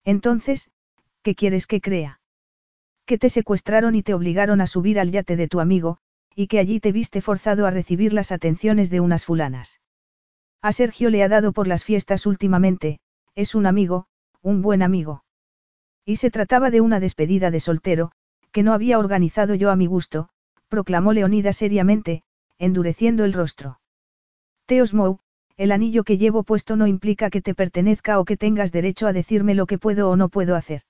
[0.03, 0.71] Entonces,
[1.21, 2.21] ¿qué quieres que crea?
[3.11, 5.97] que te secuestraron y te obligaron a subir al yate de tu amigo,
[6.33, 9.81] y que allí te viste forzado a recibir las atenciones de unas fulanas.
[10.61, 12.99] A Sergio le ha dado por las fiestas últimamente,
[13.35, 14.05] es un amigo,
[14.41, 15.25] un buen amigo.
[16.05, 18.11] Y se trataba de una despedida de soltero,
[18.53, 20.29] que no había organizado yo a mi gusto,
[20.69, 22.23] proclamó Leonida seriamente,
[22.59, 23.81] endureciendo el rostro.
[24.65, 24.93] Teos
[25.57, 29.13] el anillo que llevo puesto no implica que te pertenezca o que tengas derecho a
[29.13, 30.81] decirme lo que puedo o no puedo hacer.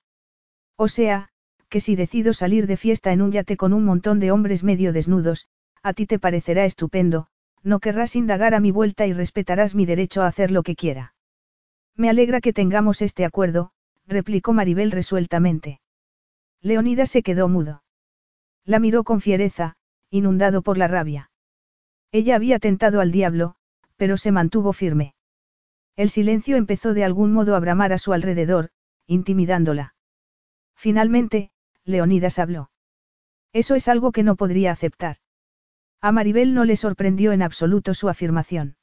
[0.76, 1.28] O sea,
[1.68, 4.92] que si decido salir de fiesta en un yate con un montón de hombres medio
[4.92, 5.48] desnudos,
[5.82, 7.28] a ti te parecerá estupendo,
[7.62, 11.14] no querrás indagar a mi vuelta y respetarás mi derecho a hacer lo que quiera.
[11.96, 13.70] Me alegra que tengamos este acuerdo,
[14.06, 15.80] replicó Maribel resueltamente.
[16.60, 17.82] Leonidas se quedó mudo.
[18.64, 19.76] La miró con fiereza,
[20.10, 21.30] inundado por la rabia.
[22.12, 23.56] Ella había tentado al diablo,
[24.02, 25.14] pero se mantuvo firme.
[25.94, 28.70] El silencio empezó de algún modo a bramar a su alrededor,
[29.06, 29.94] intimidándola.
[30.74, 31.52] Finalmente,
[31.84, 32.72] Leonidas habló.
[33.52, 35.18] Eso es algo que no podría aceptar.
[36.00, 38.74] A Maribel no le sorprendió en absoluto su afirmación.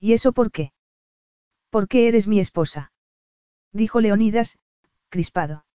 [0.00, 0.72] ¿Y eso por qué?
[1.70, 2.90] ¿Por qué eres mi esposa?
[3.70, 4.58] Dijo Leonidas,
[5.08, 5.66] crispado.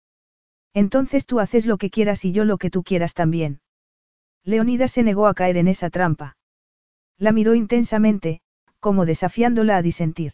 [0.74, 3.62] Entonces tú haces lo que quieras y yo lo que tú quieras también.
[4.44, 6.36] Leonidas se negó a caer en esa trampa.
[7.20, 8.42] La miró intensamente,
[8.80, 10.32] como desafiándola a disentir.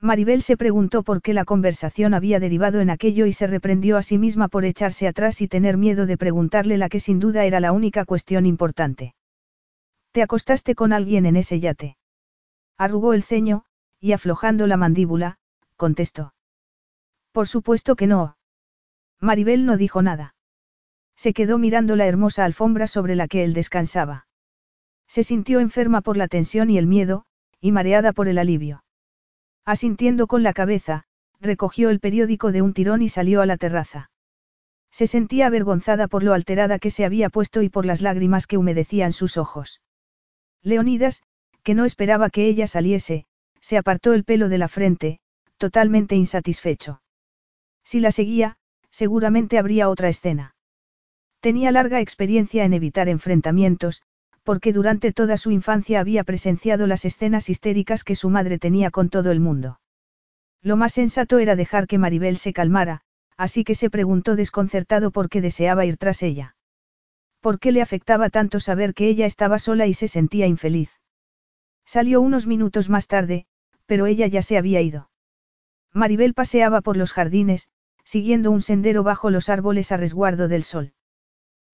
[0.00, 4.02] Maribel se preguntó por qué la conversación había derivado en aquello y se reprendió a
[4.02, 7.60] sí misma por echarse atrás y tener miedo de preguntarle la que sin duda era
[7.60, 9.14] la única cuestión importante.
[10.12, 11.98] ¿Te acostaste con alguien en ese yate?
[12.78, 13.64] Arrugó el ceño,
[14.00, 15.36] y aflojando la mandíbula,
[15.76, 16.32] contestó.
[17.32, 18.38] Por supuesto que no.
[19.20, 20.34] Maribel no dijo nada.
[21.14, 24.26] Se quedó mirando la hermosa alfombra sobre la que él descansaba.
[25.06, 27.26] Se sintió enferma por la tensión y el miedo,
[27.60, 28.84] y mareada por el alivio.
[29.64, 31.04] Asintiendo con la cabeza,
[31.40, 34.10] recogió el periódico de un tirón y salió a la terraza.
[34.90, 38.58] Se sentía avergonzada por lo alterada que se había puesto y por las lágrimas que
[38.58, 39.80] humedecían sus ojos.
[40.62, 41.22] Leonidas,
[41.62, 43.26] que no esperaba que ella saliese,
[43.60, 45.20] se apartó el pelo de la frente,
[45.58, 47.02] totalmente insatisfecho.
[47.84, 48.56] Si la seguía,
[48.90, 50.54] seguramente habría otra escena.
[51.40, 54.02] Tenía larga experiencia en evitar enfrentamientos,
[54.42, 59.08] porque durante toda su infancia había presenciado las escenas histéricas que su madre tenía con
[59.08, 59.80] todo el mundo.
[60.62, 63.02] Lo más sensato era dejar que Maribel se calmara,
[63.36, 66.56] así que se preguntó desconcertado por qué deseaba ir tras ella.
[67.40, 71.00] ¿Por qué le afectaba tanto saber que ella estaba sola y se sentía infeliz?
[71.86, 73.46] Salió unos minutos más tarde,
[73.86, 75.10] pero ella ya se había ido.
[75.92, 77.70] Maribel paseaba por los jardines,
[78.04, 80.92] siguiendo un sendero bajo los árboles a resguardo del sol.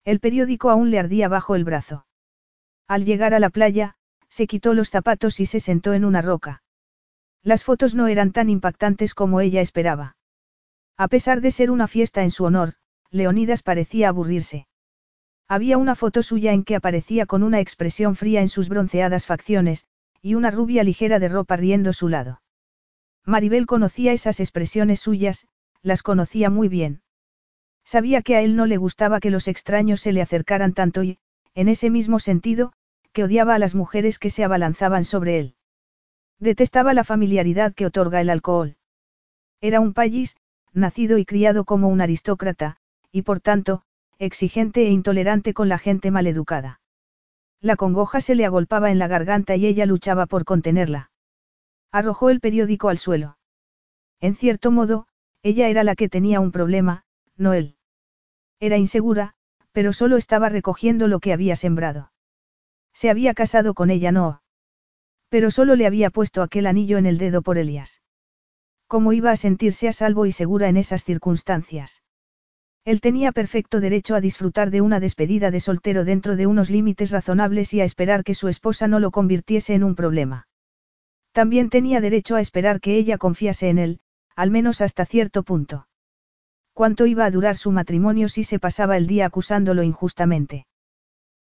[0.05, 2.06] El periódico aún le ardía bajo el brazo.
[2.87, 3.95] Al llegar a la playa,
[4.29, 6.63] se quitó los zapatos y se sentó en una roca.
[7.43, 10.15] Las fotos no eran tan impactantes como ella esperaba.
[10.97, 12.75] A pesar de ser una fiesta en su honor,
[13.11, 14.67] Leonidas parecía aburrirse.
[15.47, 19.85] Había una foto suya en que aparecía con una expresión fría en sus bronceadas facciones,
[20.21, 22.41] y una rubia ligera de ropa riendo a su lado.
[23.25, 25.47] Maribel conocía esas expresiones suyas,
[25.81, 27.01] las conocía muy bien.
[27.85, 31.19] Sabía que a él no le gustaba que los extraños se le acercaran tanto y,
[31.53, 32.73] en ese mismo sentido,
[33.23, 35.55] odiaba a las mujeres que se abalanzaban sobre él.
[36.39, 38.77] Detestaba la familiaridad que otorga el alcohol.
[39.61, 40.37] Era un payis,
[40.73, 42.77] nacido y criado como un aristócrata,
[43.11, 43.81] y por tanto,
[44.19, 46.81] exigente e intolerante con la gente maleducada.
[47.59, 51.11] La congoja se le agolpaba en la garganta y ella luchaba por contenerla.
[51.91, 53.37] Arrojó el periódico al suelo.
[54.19, 55.07] En cierto modo,
[55.41, 57.03] ella era la que tenía un problema,
[57.35, 57.77] no él.
[58.59, 59.33] Era insegura,
[59.71, 62.11] pero solo estaba recogiendo lo que había sembrado.
[62.99, 64.41] Se había casado con ella, no.
[65.29, 68.01] Pero solo le había puesto aquel anillo en el dedo por Elias.
[68.87, 72.01] ¿Cómo iba a sentirse a salvo y segura en esas circunstancias?
[72.85, 77.11] Él tenía perfecto derecho a disfrutar de una despedida de soltero dentro de unos límites
[77.11, 80.47] razonables y a esperar que su esposa no lo convirtiese en un problema.
[81.33, 83.99] También tenía derecho a esperar que ella confiase en él,
[84.35, 85.87] al menos hasta cierto punto.
[86.73, 90.65] ¿Cuánto iba a durar su matrimonio si se pasaba el día acusándolo injustamente?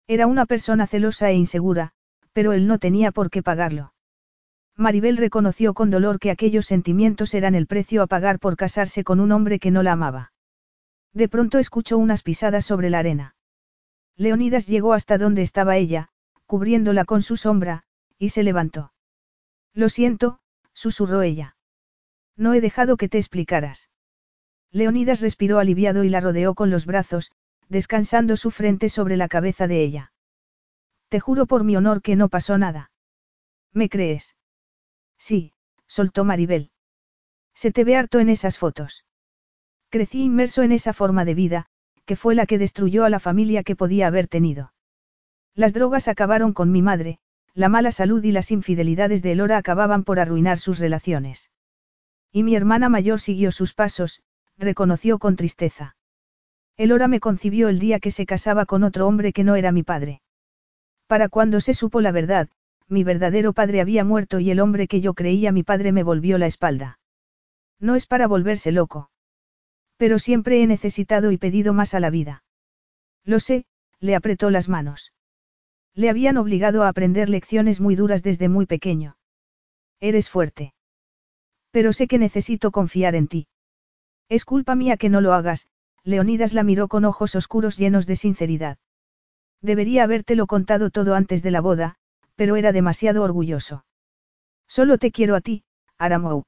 [0.08, 1.92] Era una persona celosa e insegura,
[2.32, 3.92] pero él no tenía por qué pagarlo.
[4.76, 9.20] Maribel reconoció con dolor que aquellos sentimientos eran el precio a pagar por casarse con
[9.20, 10.32] un hombre que no la amaba.
[11.14, 13.36] De pronto escuchó unas pisadas sobre la arena.
[14.16, 16.10] Leonidas llegó hasta donde estaba ella,
[16.44, 17.84] cubriéndola con su sombra,
[18.18, 18.92] y se levantó.
[19.72, 20.40] Lo siento,
[20.72, 21.56] susurró ella.
[22.36, 23.88] No he dejado que te explicaras.
[24.70, 27.32] Leonidas respiró aliviado y la rodeó con los brazos,
[27.68, 30.12] descansando su frente sobre la cabeza de ella.
[31.08, 32.90] Te juro por mi honor que no pasó nada.
[33.72, 34.36] ¿Me crees?
[35.18, 35.52] Sí,
[35.86, 36.70] soltó Maribel.
[37.54, 39.04] Se te ve harto en esas fotos.
[39.88, 41.66] Crecí inmerso en esa forma de vida,
[42.04, 44.72] que fue la que destruyó a la familia que podía haber tenido.
[45.54, 47.18] Las drogas acabaron con mi madre,
[47.54, 51.50] la mala salud y las infidelidades de Elora acababan por arruinar sus relaciones.
[52.30, 54.22] Y mi hermana mayor siguió sus pasos,
[54.58, 55.96] reconoció con tristeza.
[56.76, 59.82] Elora me concibió el día que se casaba con otro hombre que no era mi
[59.82, 60.20] padre.
[61.06, 62.48] Para cuando se supo la verdad,
[62.88, 66.38] mi verdadero padre había muerto y el hombre que yo creía mi padre me volvió
[66.38, 66.98] la espalda.
[67.80, 69.10] No es para volverse loco.
[69.96, 72.44] Pero siempre he necesitado y pedido más a la vida.
[73.24, 73.64] Lo sé,
[73.98, 75.12] le apretó las manos.
[75.94, 79.16] Le habían obligado a aprender lecciones muy duras desde muy pequeño.
[79.98, 80.74] Eres fuerte.
[81.70, 83.48] Pero sé que necesito confiar en ti.
[84.28, 85.68] Es culpa mía que no lo hagas,
[86.06, 88.78] Leonidas la miró con ojos oscuros llenos de sinceridad.
[89.60, 91.96] Debería habértelo contado todo antes de la boda,
[92.36, 93.84] pero era demasiado orgulloso.
[94.68, 95.64] Solo te quiero a ti,
[95.98, 96.44] Aramou.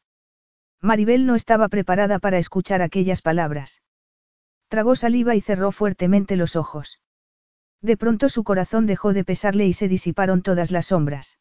[0.81, 3.83] Maribel no estaba preparada para escuchar aquellas palabras.
[4.69, 7.01] Tragó saliva y cerró fuertemente los ojos.
[7.83, 11.41] De pronto su corazón dejó de pesarle y se disiparon todas las sombras.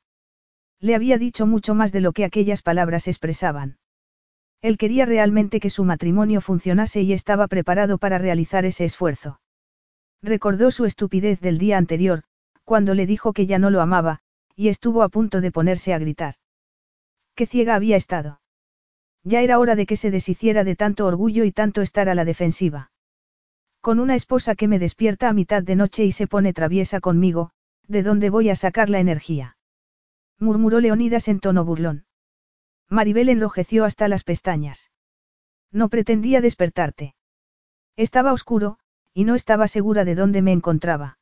[0.80, 3.78] Le había dicho mucho más de lo que aquellas palabras expresaban.
[4.62, 9.40] Él quería realmente que su matrimonio funcionase y estaba preparado para realizar ese esfuerzo.
[10.22, 12.24] Recordó su estupidez del día anterior,
[12.64, 14.20] cuando le dijo que ya no lo amaba,
[14.56, 16.36] y estuvo a punto de ponerse a gritar.
[17.36, 18.42] Qué ciega había estado.
[19.24, 22.26] Ya era hora de que se deshiciera de tanto orgullo y tanto estar a la
[22.26, 22.92] defensiva.
[23.80, 27.52] Con una esposa que me despierta a mitad de noche y se pone traviesa conmigo,
[27.88, 29.58] ¿de dónde voy a sacar la energía?
[30.40, 32.07] murmuró Leonidas en tono burlón.
[32.90, 34.92] Maribel enrojeció hasta las pestañas.
[35.72, 37.16] No pretendía despertarte.
[37.98, 38.80] Estaba oscuro,
[39.14, 41.18] y no estaba segura de dónde me encontraba.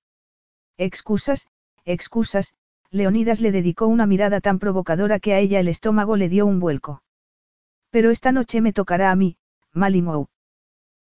[0.78, 1.48] Excusas,
[1.86, 2.54] excusas,
[2.92, 6.60] Leonidas le dedicó una mirada tan provocadora que a ella el estómago le dio un
[6.60, 7.02] vuelco.
[7.90, 9.38] Pero esta noche me tocará a mí,
[9.74, 10.28] Malimou.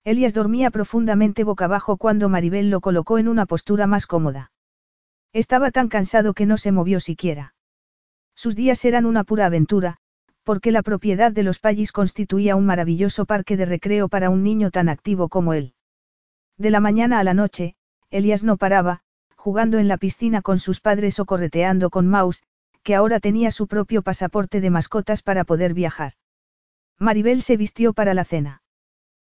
[0.04, 4.52] Elias dormía profundamente boca abajo cuando Maribel lo colocó en una postura más cómoda.
[5.32, 7.54] Estaba tan cansado que no se movió siquiera.
[8.34, 9.98] Sus días eran una pura aventura,
[10.48, 14.70] porque la propiedad de los Pallis constituía un maravilloso parque de recreo para un niño
[14.70, 15.74] tan activo como él.
[16.56, 17.74] De la mañana a la noche,
[18.08, 19.00] Elias no paraba,
[19.36, 22.44] jugando en la piscina con sus padres o correteando con Maus,
[22.82, 26.14] que ahora tenía su propio pasaporte de mascotas para poder viajar.
[26.98, 28.62] Maribel se vistió para la cena.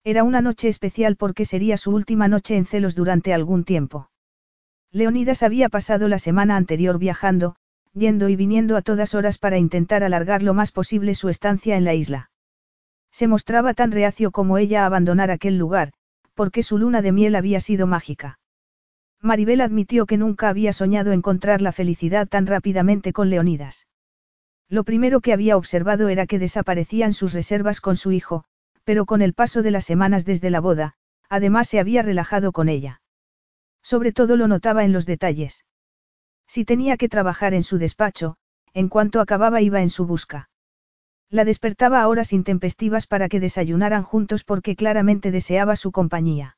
[0.04, 4.12] Era una noche especial porque sería su última noche en celos durante algún tiempo.
[4.92, 7.56] Leonidas había pasado la semana anterior viajando,
[7.94, 11.86] yendo y viniendo a todas horas para intentar alargar lo más posible su estancia en
[11.86, 12.32] la isla.
[13.12, 15.92] Se mostraba tan reacio como ella a abandonar aquel lugar,
[16.34, 18.40] porque su luna de miel había sido mágica.
[19.22, 23.88] Maribel admitió que nunca había soñado encontrar la felicidad tan rápidamente con Leonidas.
[24.70, 28.46] Lo primero que había observado era que desaparecían sus reservas con su hijo,
[28.84, 30.94] pero con el paso de las semanas desde la boda,
[31.28, 33.02] además se había relajado con ella.
[33.82, 35.66] Sobre todo lo notaba en los detalles.
[36.50, 38.36] Si tenía que trabajar en su despacho,
[38.74, 40.50] en cuanto acababa iba en su busca.
[41.30, 46.58] La despertaba a horas intempestivas para que desayunaran juntos porque claramente deseaba su compañía.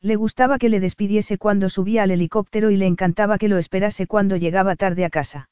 [0.00, 4.06] Le gustaba que le despidiese cuando subía al helicóptero y le encantaba que lo esperase
[4.06, 5.50] cuando llegaba tarde a casa.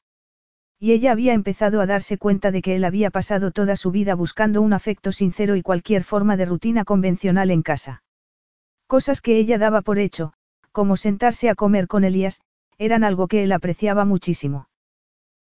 [0.79, 4.15] Y ella había empezado a darse cuenta de que él había pasado toda su vida
[4.15, 8.03] buscando un afecto sincero y cualquier forma de rutina convencional en casa.
[8.87, 10.33] Cosas que ella daba por hecho,
[10.73, 12.41] como sentarse a comer con Elías,
[12.81, 14.71] eran algo que él apreciaba muchísimo.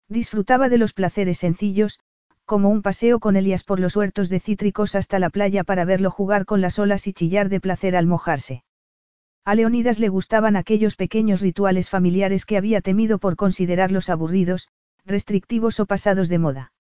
[0.09, 2.01] Disfrutaba de los placeres sencillos,
[2.45, 6.11] como un paseo con Elías por los huertos de cítricos hasta la playa para verlo
[6.11, 8.65] jugar con las olas y chillar de placer al mojarse.
[9.45, 14.69] A Leonidas le gustaban aquellos pequeños rituales familiares que había temido por considerarlos aburridos,
[15.07, 16.73] restrictivos o pasados de moda.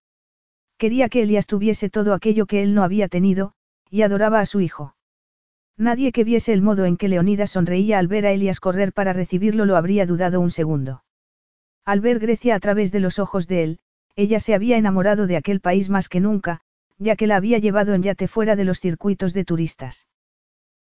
[0.76, 3.52] Quería que Elias tuviese todo aquello que él no había tenido,
[3.90, 4.96] y adoraba a su hijo.
[5.78, 9.12] Nadie que viese el modo en que Leonidas sonreía al ver a Elias correr para
[9.12, 11.04] recibirlo lo habría dudado un segundo.
[11.84, 13.78] Al ver Grecia a través de los ojos de él,
[14.16, 16.60] ella se había enamorado de aquel país más que nunca,
[16.98, 20.08] ya que la había llevado en yate fuera de los circuitos de turistas.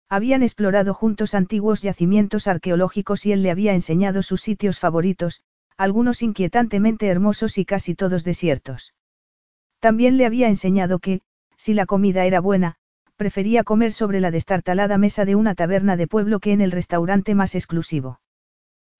[0.08, 5.42] Habían explorado juntos antiguos yacimientos arqueológicos y él le había enseñado sus sitios favoritos,
[5.76, 8.94] algunos inquietantemente hermosos y casi todos desiertos.
[9.78, 11.20] También le había enseñado que,
[11.56, 12.77] si la comida era buena,
[13.18, 17.34] prefería comer sobre la destartalada mesa de una taberna de pueblo que en el restaurante
[17.34, 18.20] más exclusivo.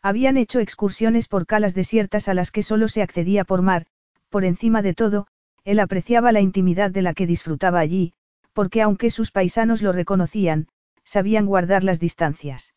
[0.03, 3.87] Habían hecho excursiones por calas desiertas a las que solo se accedía por mar,
[4.29, 5.29] por encima de todo,
[5.65, 8.13] él apreciaba la intimidad de la que disfrutaba allí,
[8.53, 10.67] porque aunque sus paisanos lo reconocían,
[11.05, 12.75] sabían guardar las distancias.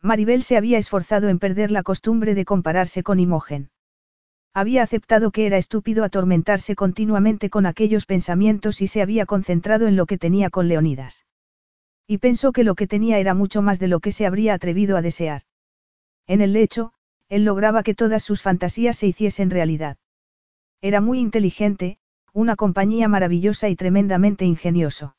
[0.00, 3.70] Maribel se había esforzado en perder la costumbre de compararse con Imogen.
[4.54, 9.96] Había aceptado que era estúpido atormentarse continuamente con aquellos pensamientos y se había concentrado en
[9.96, 11.24] lo que tenía con Leonidas.
[12.06, 14.98] Y pensó que lo que tenía era mucho más de lo que se habría atrevido
[14.98, 15.42] a desear.
[16.26, 16.92] En el lecho,
[17.30, 19.96] él lograba que todas sus fantasías se hiciesen realidad.
[20.82, 21.98] Era muy inteligente,
[22.34, 25.16] una compañía maravillosa y tremendamente ingenioso.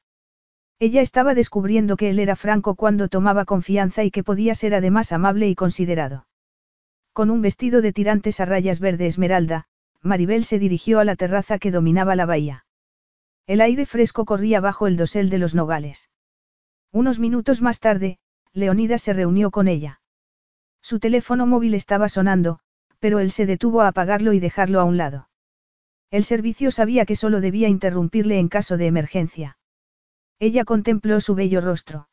[0.78, 5.12] Ella estaba descubriendo que él era franco cuando tomaba confianza y que podía ser además
[5.12, 6.28] amable y considerado.
[7.14, 9.68] Con un vestido de tirantes a rayas verde esmeralda,
[10.02, 12.66] Maribel se dirigió a la terraza que dominaba la bahía.
[13.46, 16.10] El aire fresco corría bajo el dosel de los nogales.
[16.92, 18.18] Unos minutos más tarde,
[18.52, 20.02] Leonida se reunió con ella.
[20.82, 22.60] Su teléfono móvil estaba sonando,
[23.00, 25.30] pero él se detuvo a apagarlo y dejarlo a un lado.
[26.10, 29.58] El servicio sabía que solo debía interrumpirle en caso de emergencia.
[30.40, 32.10] Ella contempló su bello rostro.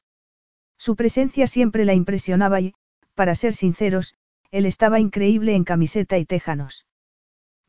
[0.76, 2.74] Su presencia siempre la impresionaba y,
[3.14, 4.14] para ser sinceros,
[4.50, 6.86] él estaba increíble en camiseta y téjanos.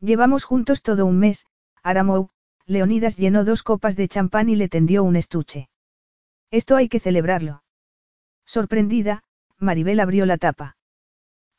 [0.00, 1.46] Llevamos juntos todo un mes,
[1.82, 2.30] Aramou,
[2.66, 5.68] Leonidas llenó dos copas de champán y le tendió un estuche.
[6.50, 7.62] Esto hay que celebrarlo.
[8.44, 9.22] Sorprendida,
[9.58, 10.76] Maribel abrió la tapa.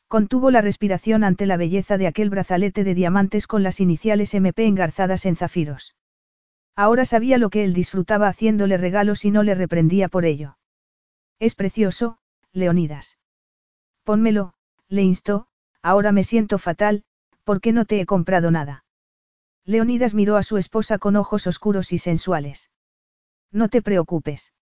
[0.08, 4.66] Contuvo la respiración ante la belleza de aquel brazalete de diamantes con las iniciales MP
[4.66, 5.96] engarzadas en zafiros.
[6.76, 10.58] Ahora sabía lo que él disfrutaba haciéndole regalos y no le reprendía por ello.
[11.38, 12.18] Es precioso,
[12.52, 13.18] Leonidas.
[14.04, 14.54] Pónmelo,
[14.88, 15.46] le instó,
[15.82, 17.04] ahora me siento fatal,
[17.44, 18.84] ¿por qué no te he comprado nada?
[19.64, 22.70] Leonidas miró a su esposa con ojos oscuros y sensuales.
[23.50, 24.52] No te preocupes.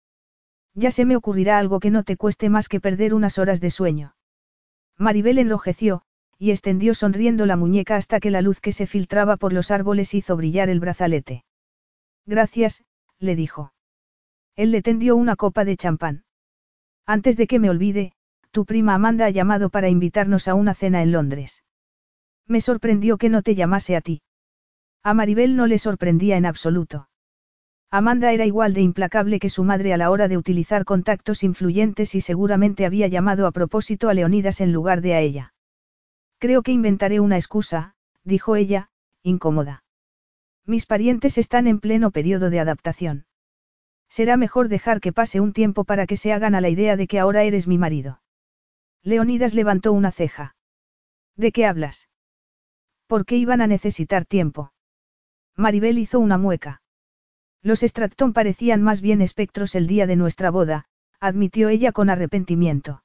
[0.74, 3.70] Ya se me ocurrirá algo que no te cueste más que perder unas horas de
[3.70, 4.14] sueño.
[4.96, 6.02] Maribel enrojeció,
[6.38, 10.14] y extendió sonriendo la muñeca hasta que la luz que se filtraba por los árboles
[10.14, 11.44] hizo brillar el brazalete.
[12.26, 12.84] Gracias,
[13.18, 13.72] le dijo.
[14.56, 16.24] Él le tendió una copa de champán.
[17.06, 18.12] Antes de que me olvide,
[18.52, 21.64] tu prima Amanda ha llamado para invitarnos a una cena en Londres.
[22.46, 24.22] Me sorprendió que no te llamase a ti.
[25.02, 27.08] A Maribel no le sorprendía en absoluto.
[27.90, 32.14] Amanda era igual de implacable que su madre a la hora de utilizar contactos influyentes
[32.14, 35.54] y seguramente había llamado a propósito a Leonidas en lugar de a ella.
[36.38, 38.90] Creo que inventaré una excusa, dijo ella,
[39.22, 39.84] incómoda.
[40.66, 43.26] Mis parientes están en pleno periodo de adaptación.
[44.08, 47.06] Será mejor dejar que pase un tiempo para que se hagan a la idea de
[47.06, 48.21] que ahora eres mi marido.
[49.04, 50.54] Leonidas levantó una ceja.
[51.36, 52.08] ¿De qué hablas?
[53.06, 54.72] ¿Por qué iban a necesitar tiempo?
[55.56, 56.82] Maribel hizo una mueca.
[57.62, 60.86] Los Stratton parecían más bien espectros el día de nuestra boda,
[61.20, 63.02] admitió ella con arrepentimiento.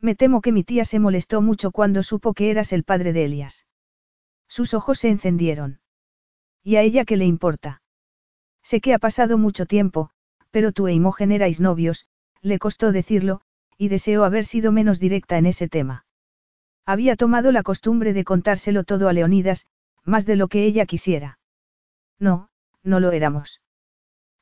[0.00, 3.24] Me temo que mi tía se molestó mucho cuando supo que eras el padre de
[3.24, 3.66] Elias.
[4.48, 5.80] Sus ojos se encendieron.
[6.62, 7.82] ¿Y a ella qué le importa?
[8.62, 10.10] Sé que ha pasado mucho tiempo,
[10.50, 12.06] pero tú e Imogen erais novios,
[12.42, 13.42] le costó decirlo,
[13.78, 16.04] y deseó haber sido menos directa en ese tema.
[16.84, 19.66] Había tomado la costumbre de contárselo todo a Leonidas,
[20.04, 21.38] más de lo que ella quisiera.
[22.18, 22.48] No,
[22.82, 23.60] no lo éramos.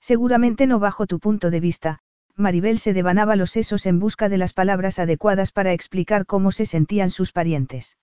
[0.00, 2.00] Seguramente no bajo tu punto de vista,
[2.36, 6.66] Maribel se devanaba los sesos en busca de las palabras adecuadas para explicar cómo se
[6.66, 7.96] sentían sus parientes.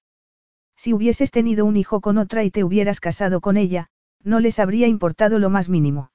[0.75, 3.89] Si hubieses tenido un hijo con otra y te hubieras casado con ella,
[4.23, 6.11] no les habría importado lo más mínimo.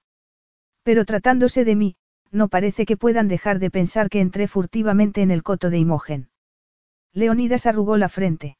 [0.83, 1.97] Pero tratándose de mí,
[2.31, 6.29] no parece que puedan dejar de pensar que entré furtivamente en el coto de Imogen.
[7.13, 8.59] Leonidas arrugó la frente.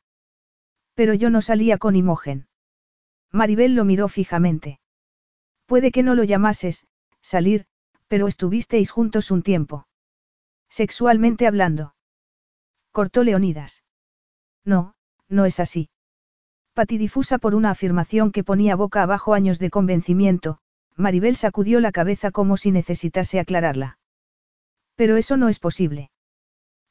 [0.95, 2.49] Pero yo no salía con Imogen.
[3.31, 4.81] Maribel lo miró fijamente.
[5.67, 6.87] Puede que no lo llamases,
[7.21, 7.67] salir,
[8.09, 9.87] pero estuvisteis juntos un tiempo.
[10.69, 11.95] Sexualmente hablando.
[12.93, 13.85] Cortó Leonidas.
[14.65, 14.95] No,
[15.29, 15.91] no es así.
[16.73, 20.59] Patidifusa por una afirmación que ponía boca abajo años de convencimiento,
[20.97, 23.99] Maribel sacudió la cabeza como si necesitase aclararla.
[24.95, 26.11] Pero eso no es posible.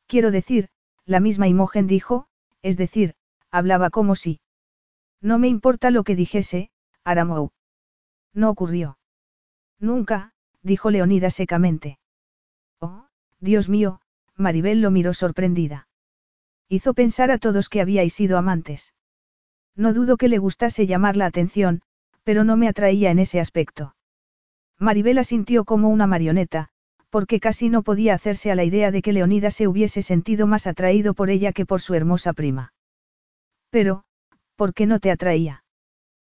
[0.08, 0.70] Quiero decir,
[1.06, 2.28] la misma Imogen dijo,
[2.62, 3.16] es decir,
[3.50, 4.40] hablaba como si.
[5.22, 6.70] No me importa lo que dijese,
[7.04, 7.52] Aramou.
[8.34, 9.00] No ocurrió.
[9.80, 12.00] Nunca, dijo Leonida secamente.
[12.80, 13.08] Oh,
[13.40, 14.02] Dios mío,
[14.36, 15.88] Maribel lo miró sorprendida.
[16.68, 18.94] Hizo pensar a todos que habíais sido amantes.
[19.76, 21.82] No dudo que le gustase llamar la atención,
[22.26, 23.96] pero no me atraía en ese aspecto.
[24.80, 26.68] Maribel asintió como una marioneta,
[27.10, 30.68] porque casi no podía hacerse a la idea de que Leonida se hubiese sentido más
[30.68, 32.74] atraído por ella que por su hermosa prima.
[33.70, 34.04] Pero,
[34.58, 35.64] ¿por qué no te atraía?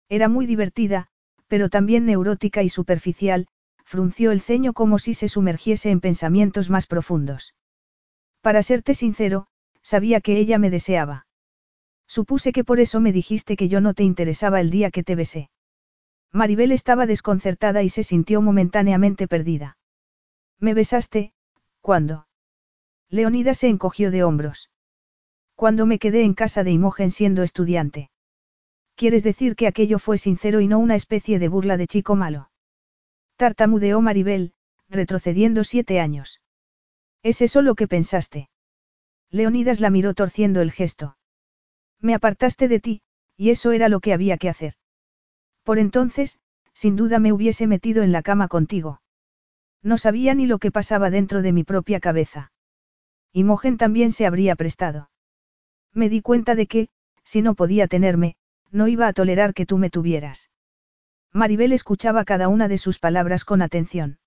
[0.07, 1.07] Era muy divertida,
[1.47, 3.47] pero también neurótica y superficial,
[3.83, 7.55] frunció el ceño como si se sumergiese en pensamientos más profundos.
[8.41, 9.47] Para serte sincero,
[9.81, 11.25] sabía que ella me deseaba.
[12.07, 15.15] Supuse que por eso me dijiste que yo no te interesaba el día que te
[15.15, 15.49] besé.
[16.31, 19.77] Maribel estaba desconcertada y se sintió momentáneamente perdida.
[20.59, 21.33] ¿Me besaste?
[21.81, 22.27] ¿Cuándo?
[23.09, 24.69] Leonida se encogió de hombros.
[25.55, 28.11] Cuando me quedé en casa de Imogen siendo estudiante.
[28.95, 32.51] ¿Quieres decir que aquello fue sincero y no una especie de burla de chico malo?
[33.37, 34.53] Tartamudeó Maribel,
[34.89, 36.41] retrocediendo siete años.
[37.23, 38.49] ¿Es eso lo que pensaste?
[39.31, 41.17] Leonidas la miró torciendo el gesto.
[41.99, 43.01] Me apartaste de ti,
[43.35, 44.73] y eso era lo que había que hacer.
[45.63, 46.39] Por entonces,
[46.73, 49.01] sin duda me hubiese metido en la cama contigo.
[49.81, 52.51] No sabía ni lo que pasaba dentro de mi propia cabeza.
[53.33, 55.09] Imogen también se habría prestado.
[55.93, 56.89] Me di cuenta de que,
[57.23, 58.35] si no podía tenerme,
[58.71, 60.49] no iba a tolerar que tú me tuvieras.
[61.31, 64.17] Maribel escuchaba cada una de sus palabras con atención.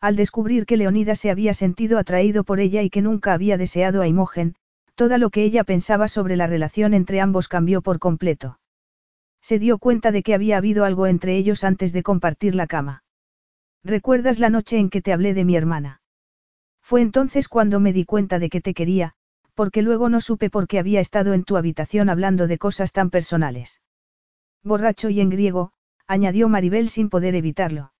[0.00, 4.02] Al descubrir que Leonida se había sentido atraído por ella y que nunca había deseado
[4.02, 4.54] a Imogen,
[4.94, 8.58] Todo lo que ella pensaba sobre la relación entre ambos cambió por completo.
[9.40, 13.04] Se dio cuenta de que había habido algo entre ellos antes de compartir la cama.
[13.84, 16.02] ¿Recuerdas la noche en que te hablé de mi hermana?
[16.82, 19.14] Fue entonces cuando me di cuenta de que te quería,
[19.54, 23.10] porque luego no supe por qué había estado en tu habitación hablando de cosas tan
[23.10, 23.80] personales.
[24.62, 25.72] Borracho y en griego,
[26.06, 27.92] añadió Maribel sin poder evitarlo.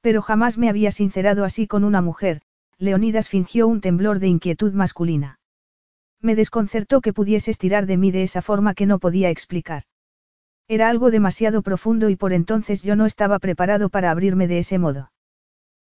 [0.00, 2.42] Pero jamás me había sincerado así con una mujer,
[2.78, 5.38] Leonidas fingió un temblor de inquietud masculina.
[6.20, 9.84] Me desconcertó que pudieses tirar de mí de esa forma que no podía explicar.
[10.70, 14.78] Era algo demasiado profundo y por entonces yo no estaba preparado para abrirme de ese
[14.78, 15.10] modo.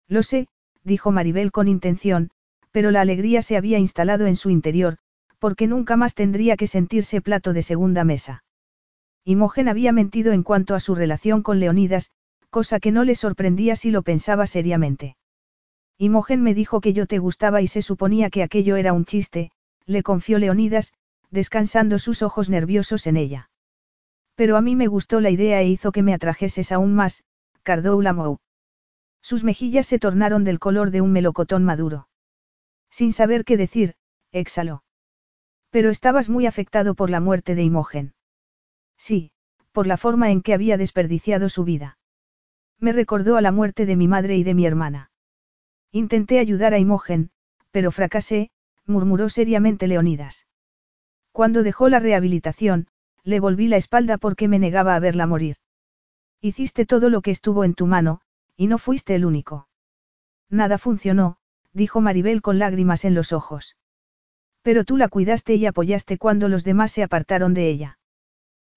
[0.08, 0.46] Lo sé,
[0.82, 2.28] dijo Maribel con intención,
[2.70, 4.98] pero la alegría se había instalado en su interior,
[5.38, 8.44] porque nunca más tendría que sentirse plato de segunda mesa.
[9.24, 12.10] Imogen había mentido en cuanto a su relación con Leonidas,
[12.50, 15.16] cosa que no le sorprendía si lo pensaba seriamente.
[15.96, 19.50] Imogen me dijo que yo te gustaba y se suponía que aquello era un chiste,
[19.86, 20.92] le confió Leonidas,
[21.30, 23.48] descansando sus ojos nerviosos en ella.
[24.34, 27.24] Pero a mí me gustó la idea e hizo que me atrajeses aún más,
[27.62, 28.38] Cardou Lamou.
[29.22, 32.08] Sus mejillas se tornaron del color de un melocotón maduro.
[32.90, 33.94] Sin saber qué decir,
[34.32, 34.84] exhaló.
[35.70, 38.14] Pero estabas muy afectado por la muerte de Imogen.
[38.96, 39.32] Sí,
[39.72, 41.98] por la forma en que había desperdiciado su vida.
[42.78, 45.10] Me recordó a la muerte de mi madre y de mi hermana.
[45.90, 47.30] Intenté ayudar a Imogen,
[47.70, 48.50] pero fracasé,
[48.86, 50.46] murmuró seriamente Leonidas.
[51.32, 52.88] Cuando dejó la rehabilitación,
[53.24, 55.56] le volví la espalda porque me negaba a verla morir.
[56.40, 58.20] Hiciste todo lo que estuvo en tu mano,
[58.56, 59.68] y no fuiste el único.
[60.50, 61.38] Nada funcionó,
[61.72, 63.76] dijo Maribel con lágrimas en los ojos.
[64.62, 67.98] Pero tú la cuidaste y apoyaste cuando los demás se apartaron de ella.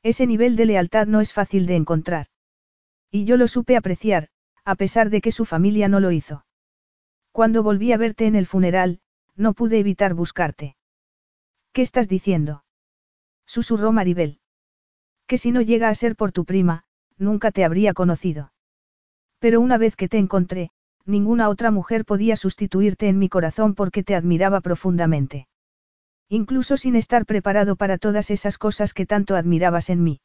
[0.02, 2.28] Ese nivel de lealtad no es fácil de encontrar.
[3.12, 4.30] Y yo lo supe apreciar,
[4.64, 6.46] a pesar de que su familia no lo hizo.
[7.32, 9.00] Cuando volví a verte en el funeral,
[9.36, 10.76] no pude evitar buscarte.
[11.72, 12.64] ¿Qué estás diciendo?
[13.48, 14.40] Susurró Maribel.
[15.26, 16.84] Que si no llega a ser por tu prima,
[17.18, 18.52] nunca te habría conocido.
[19.40, 20.70] Pero una vez que te encontré,
[21.06, 25.48] ninguna otra mujer podía sustituirte en mi corazón porque te admiraba profundamente.
[26.30, 30.20] Incluso sin estar preparado para todas esas cosas que tanto admirabas en mí.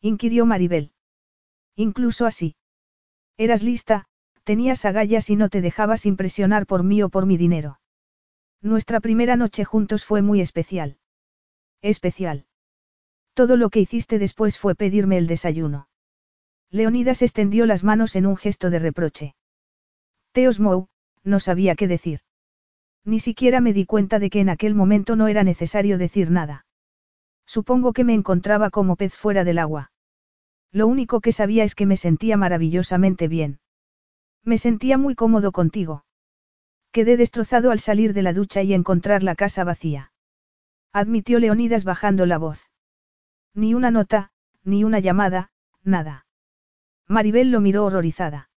[0.00, 0.92] Inquirió Maribel.
[1.74, 2.54] Incluso así.
[3.36, 4.06] Eras lista,
[4.44, 7.80] tenías agallas y no te dejabas impresionar por mí o por mi dinero.
[8.62, 10.98] Nuestra primera noche juntos fue muy especial.
[11.86, 12.46] Especial.
[13.32, 15.88] Todo lo que hiciste después fue pedirme el desayuno.
[16.68, 19.36] Leonidas extendió las manos en un gesto de reproche.
[20.32, 20.88] Teos Mou,
[21.22, 22.20] no sabía qué decir.
[23.04, 26.66] Ni siquiera me di cuenta de que en aquel momento no era necesario decir nada.
[27.46, 29.92] Supongo que me encontraba como pez fuera del agua.
[30.72, 33.60] Lo único que sabía es que me sentía maravillosamente bien.
[34.42, 36.04] Me sentía muy cómodo contigo.
[36.90, 40.10] Quedé destrozado al salir de la ducha y encontrar la casa vacía.
[40.92, 42.70] Admitió Leonidas bajando la voz.
[43.54, 44.30] Ni una nota,
[44.64, 45.50] ni una llamada,
[45.82, 46.26] nada.
[47.08, 48.50] Maribel lo miró horrorizada.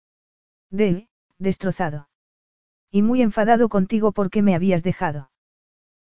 [0.69, 2.09] De, destrozado.
[2.91, 5.31] Y muy enfadado contigo porque me habías dejado.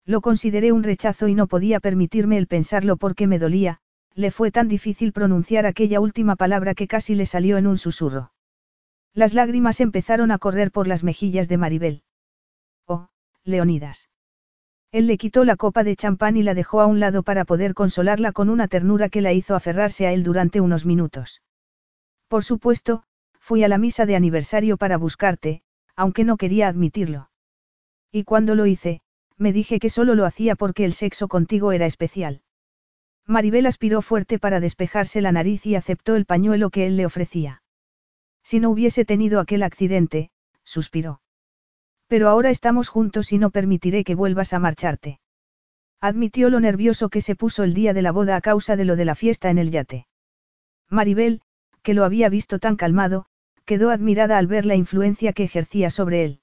[0.06, 3.80] Lo consideré un rechazo y no podía permitirme el pensarlo porque me dolía,
[4.14, 8.32] le fue tan difícil pronunciar aquella última palabra que casi le salió en un susurro.
[9.14, 12.02] Las lágrimas empezaron a correr por las mejillas de Maribel.
[12.86, 13.08] Oh,
[13.44, 14.09] Leonidas.
[14.92, 17.74] Él le quitó la copa de champán y la dejó a un lado para poder
[17.74, 21.42] consolarla con una ternura que la hizo aferrarse a él durante unos minutos.
[22.26, 23.04] Por supuesto,
[23.38, 25.62] fui a la misa de aniversario para buscarte,
[25.94, 27.30] aunque no quería admitirlo.
[28.10, 29.00] Y cuando lo hice,
[29.36, 32.42] me dije que solo lo hacía porque el sexo contigo era especial.
[33.26, 37.62] Maribel aspiró fuerte para despejarse la nariz y aceptó el pañuelo que él le ofrecía.
[38.42, 40.30] Si no hubiese tenido aquel accidente,
[40.64, 41.19] suspiró.
[42.10, 45.20] Pero ahora estamos juntos y no permitiré que vuelvas a marcharte.
[46.00, 48.96] Admitió lo nervioso que se puso el día de la boda a causa de lo
[48.96, 50.08] de la fiesta en el yate.
[50.88, 51.40] Maribel,
[51.84, 53.26] que lo había visto tan calmado,
[53.64, 56.40] quedó admirada al ver la influencia que ejercía sobre él.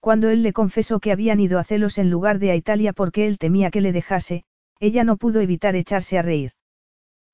[0.00, 3.28] Cuando él le confesó que habían ido a celos en lugar de a Italia porque
[3.28, 4.42] él temía que le dejase,
[4.80, 6.54] ella no pudo evitar echarse a reír.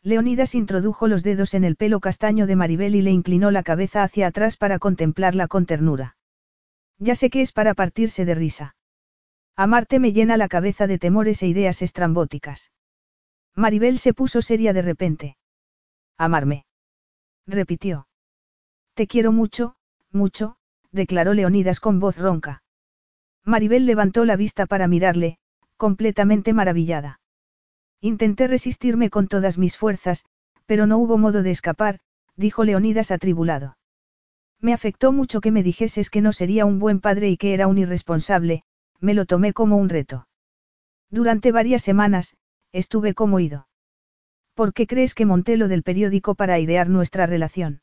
[0.03, 4.03] Leonidas introdujo los dedos en el pelo castaño de Maribel y le inclinó la cabeza
[4.03, 6.18] hacia atrás para contemplarla con ternura.
[6.99, 8.77] Ya sé que es para partirse de risa.
[9.57, 12.73] Amarte me llena la cabeza de temores e ideas estrambóticas.
[13.55, 15.37] Maribel se puso seria de repente.
[16.17, 16.65] Amarme.
[17.47, 18.09] Repitió.
[18.95, 19.77] Te quiero mucho,
[20.13, 20.57] mucho,
[20.93, 22.63] declaró Leonidas con voz ronca.
[23.45, 25.39] Maribel levantó la vista para mirarle,
[25.77, 27.21] completamente maravillada.
[28.01, 30.25] Intenté resistirme con todas mis fuerzas,
[30.67, 32.01] pero no hubo modo de escapar,
[32.37, 33.78] dijo Leonidas atribulado.
[34.61, 37.67] Me afectó mucho que me dijeses que no sería un buen padre y que era
[37.67, 38.65] un irresponsable,
[39.01, 40.29] me lo tomé como un reto.
[41.11, 42.37] Durante varias semanas,
[42.73, 43.69] estuve como ido.
[44.55, 47.81] ¿Por qué crees que monté lo del periódico para airear nuestra relación?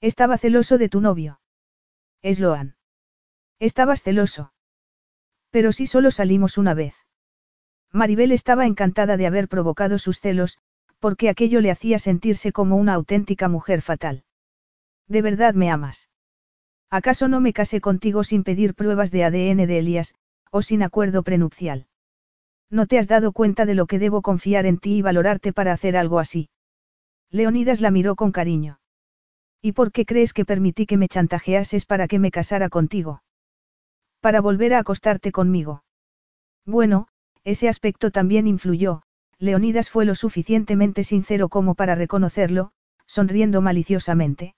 [0.00, 1.40] Estaba celoso de tu novio.
[2.20, 2.76] Es Loan.
[3.60, 4.52] Estabas celoso.
[5.50, 6.94] Pero si solo salimos una vez.
[7.92, 10.58] Maribel estaba encantada de haber provocado sus celos,
[10.98, 14.24] porque aquello le hacía sentirse como una auténtica mujer fatal.
[15.08, 16.08] ¿De verdad me amas?
[16.90, 20.14] ¿Acaso no me casé contigo sin pedir pruebas de ADN de Elías,
[20.50, 21.86] o sin acuerdo prenupcial?
[22.70, 25.72] ¿No te has dado cuenta de lo que debo confiar en ti y valorarte para
[25.72, 26.48] hacer algo así?
[27.30, 28.78] Leonidas la miró con cariño.
[29.60, 33.22] ¿Y por qué crees que permití que me chantajeases para que me casara contigo?
[34.20, 35.84] Para volver a acostarte conmigo.
[36.66, 37.08] Bueno,
[37.44, 39.02] ese aspecto también influyó,
[39.38, 42.72] Leonidas fue lo suficientemente sincero como para reconocerlo,
[43.06, 44.54] sonriendo maliciosamente.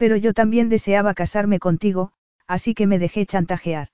[0.00, 2.12] Pero yo también deseaba casarme contigo,
[2.46, 3.88] así que me dejé chantajear.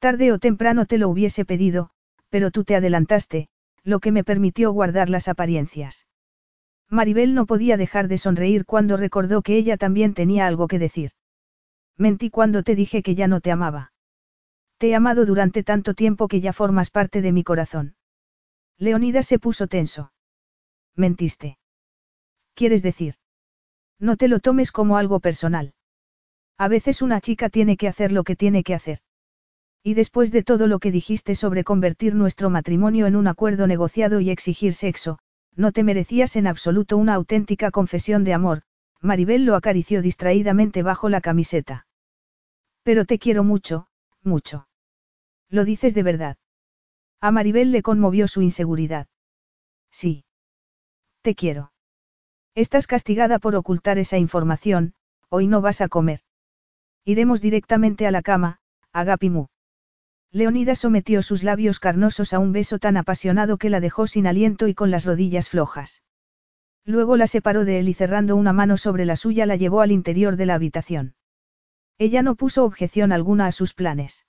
[0.00, 1.90] Tarde o temprano te lo hubiese pedido,
[2.28, 3.48] pero tú te adelantaste,
[3.84, 6.08] lo que me permitió guardar las apariencias.
[6.90, 11.12] Maribel no podía dejar de sonreír cuando recordó que ella también tenía algo que decir.
[11.96, 13.92] Mentí cuando te dije que ya no te amaba.
[14.78, 17.94] Te he amado durante tanto tiempo que ya formas parte de mi corazón.
[18.76, 20.12] Leonidas se puso tenso.
[20.96, 21.58] Mentiste.
[22.56, 23.21] ¿Quieres decir?
[24.02, 25.74] No te lo tomes como algo personal.
[26.58, 28.98] A veces una chica tiene que hacer lo que tiene que hacer.
[29.84, 34.18] Y después de todo lo que dijiste sobre convertir nuestro matrimonio en un acuerdo negociado
[34.18, 35.20] y exigir sexo,
[35.54, 38.62] no te merecías en absoluto una auténtica confesión de amor,
[39.00, 41.86] Maribel lo acarició distraídamente bajo la camiseta.
[42.82, 43.86] Pero te quiero mucho,
[44.24, 44.66] mucho.
[45.48, 46.36] Lo dices de verdad.
[47.20, 49.06] A Maribel le conmovió su inseguridad.
[49.92, 50.24] Sí.
[51.22, 51.71] Te quiero.
[52.54, 54.92] Estás castigada por ocultar esa información,
[55.30, 56.20] hoy no vas a comer.
[57.02, 58.58] Iremos directamente a la cama,
[58.92, 59.46] Agapimu.
[60.30, 64.68] Leonida sometió sus labios carnosos a un beso tan apasionado que la dejó sin aliento
[64.68, 66.02] y con las rodillas flojas.
[66.84, 69.90] Luego la separó de él y cerrando una mano sobre la suya la llevó al
[69.90, 71.14] interior de la habitación.
[71.96, 74.26] Ella no puso objeción alguna a sus planes.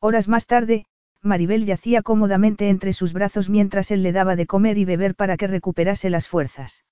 [0.00, 0.86] Horas más tarde,
[1.22, 5.36] Maribel yacía cómodamente entre sus brazos mientras él le daba de comer y beber para
[5.36, 6.84] que recuperase las fuerzas.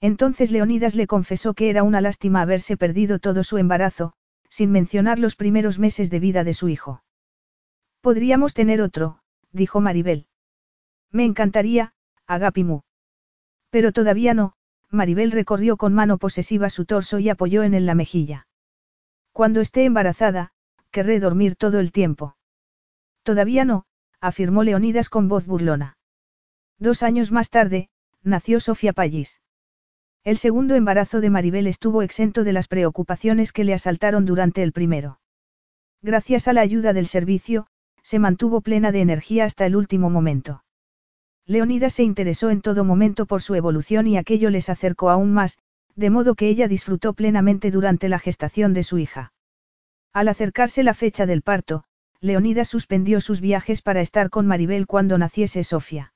[0.00, 4.14] Entonces Leonidas le confesó que era una lástima haberse perdido todo su embarazo,
[4.48, 7.02] sin mencionar los primeros meses de vida de su hijo.
[8.00, 9.20] Podríamos tener otro,
[9.52, 10.26] dijo Maribel.
[11.10, 11.92] Me encantaría,
[12.26, 12.80] Agapimu.
[13.70, 14.54] Pero todavía no,
[14.88, 18.48] Maribel recorrió con mano posesiva su torso y apoyó en él la mejilla.
[19.32, 20.52] Cuando esté embarazada,
[20.90, 22.36] querré dormir todo el tiempo.
[23.22, 23.84] Todavía no,
[24.20, 25.98] afirmó Leonidas con voz burlona.
[26.78, 27.90] Dos años más tarde,
[28.22, 29.40] nació Sofía Pallis.
[30.22, 34.72] El segundo embarazo de Maribel estuvo exento de las preocupaciones que le asaltaron durante el
[34.72, 35.18] primero.
[36.02, 37.66] Gracias a la ayuda del servicio,
[38.02, 40.62] se mantuvo plena de energía hasta el último momento.
[41.46, 45.58] Leonidas se interesó en todo momento por su evolución y aquello les acercó aún más,
[45.96, 49.32] de modo que ella disfrutó plenamente durante la gestación de su hija.
[50.12, 51.84] Al acercarse la fecha del parto,
[52.20, 56.12] Leonidas suspendió sus viajes para estar con Maribel cuando naciese Sofía.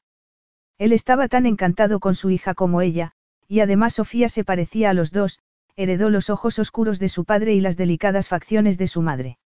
[0.77, 3.15] Él estaba tan encantado con su hija como ella,
[3.49, 5.41] y además Sofía se parecía a los dos,
[5.77, 9.39] heredó los ojos oscuros de su padre y las delicadas facciones de su madre.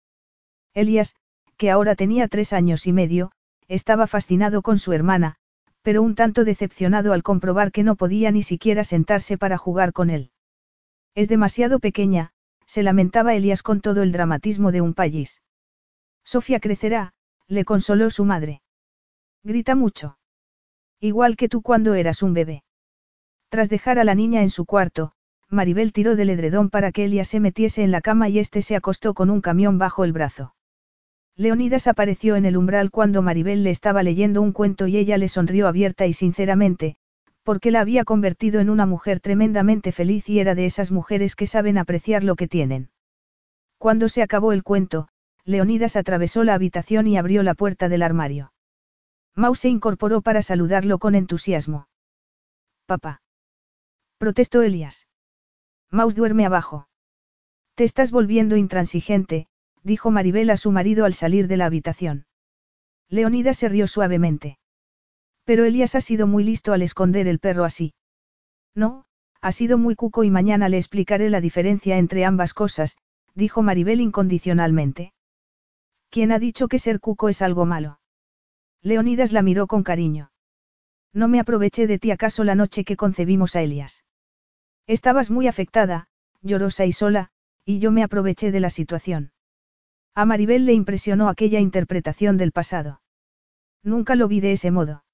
[0.74, 1.16] Elías,
[1.56, 3.32] que ahora tenía tres años y medio,
[3.66, 5.36] estaba fascinado con su hermana,
[5.82, 10.10] pero un tanto decepcionado al comprobar que no podía ni siquiera sentarse para jugar con
[10.10, 10.30] él.
[11.14, 12.32] Es demasiado pequeña,
[12.66, 15.42] se lamentaba Elías con todo el dramatismo de un país.
[16.24, 17.14] Sofía crecerá,
[17.46, 18.60] le consoló su madre.
[19.42, 20.18] Grita mucho.
[21.00, 22.64] Igual que tú cuando eras un bebé.
[23.48, 25.12] Tras dejar a la niña en su cuarto,
[25.48, 28.76] Maribel tiró del edredón para que Elías se metiese en la cama y éste se
[28.76, 30.54] acostó con un camión bajo el brazo.
[31.34, 35.28] Leonidas apareció en el umbral cuando Maribel le estaba leyendo un cuento y ella le
[35.28, 36.96] sonrió abierta y sinceramente,
[37.42, 41.46] porque la había convertido en una mujer tremendamente feliz y era de esas mujeres que
[41.46, 42.90] saben apreciar lo que tienen.
[43.78, 45.08] Cuando se acabó el cuento,
[45.44, 48.52] Leonidas atravesó la habitación y abrió la puerta del armario.
[49.34, 51.88] Mau se incorporó para saludarlo con entusiasmo.
[52.84, 53.22] Papá.
[54.18, 55.06] Protestó Elias.
[55.92, 56.88] Maus duerme abajo.
[57.76, 59.46] Te estás volviendo intransigente,
[59.84, 62.26] dijo Maribel a su marido al salir de la habitación.
[63.08, 64.58] Leonidas se rió suavemente.
[65.44, 67.94] Pero Elías ha sido muy listo al esconder el perro así.
[68.74, 69.04] No,
[69.40, 72.96] ha sido muy cuco y mañana le explicaré la diferencia entre ambas cosas,
[73.36, 75.12] dijo Maribel incondicionalmente.
[76.10, 78.00] ¿Quién ha dicho que ser cuco es algo malo?
[78.82, 80.32] Leonidas la miró con cariño.
[81.12, 84.04] No me aproveché de ti acaso la noche que concebimos a Elias.
[84.88, 86.08] Estabas muy afectada,
[86.40, 87.28] llorosa y sola,
[87.66, 89.32] y yo me aproveché de la situación.
[90.14, 93.02] A Maribel le impresionó aquella interpretación del pasado.
[93.82, 95.04] Nunca lo vi de ese modo.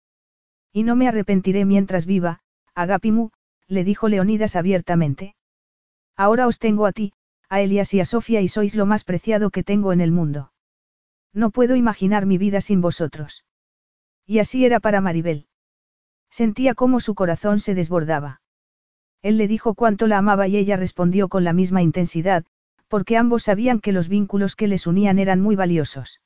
[0.73, 2.39] Y no me arrepentiré mientras viva,
[2.77, 3.31] Agapimu,
[3.67, 5.35] le dijo Leonidas abiertamente.
[6.17, 7.13] Ahora os tengo a ti,
[7.49, 10.53] a Elias y a Sofía y sois lo más preciado que tengo en el mundo.
[11.33, 13.45] No puedo imaginar mi vida sin vosotros.
[14.25, 15.49] Y así era para Maribel.
[16.31, 18.41] Sentía cómo su corazón se desbordaba.
[19.25, 22.45] Él le dijo cuánto la amaba y ella respondió con la misma intensidad,
[22.89, 26.21] porque ambos sabían que los vínculos que les unían eran muy valiosos.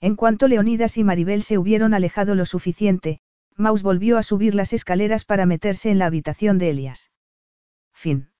[0.00, 3.18] En cuanto Leonidas y Maribel se hubieron alejado lo suficiente,
[3.56, 7.10] Maus volvió a subir las escaleras para meterse en la habitación de Elias.
[7.92, 8.31] Fin.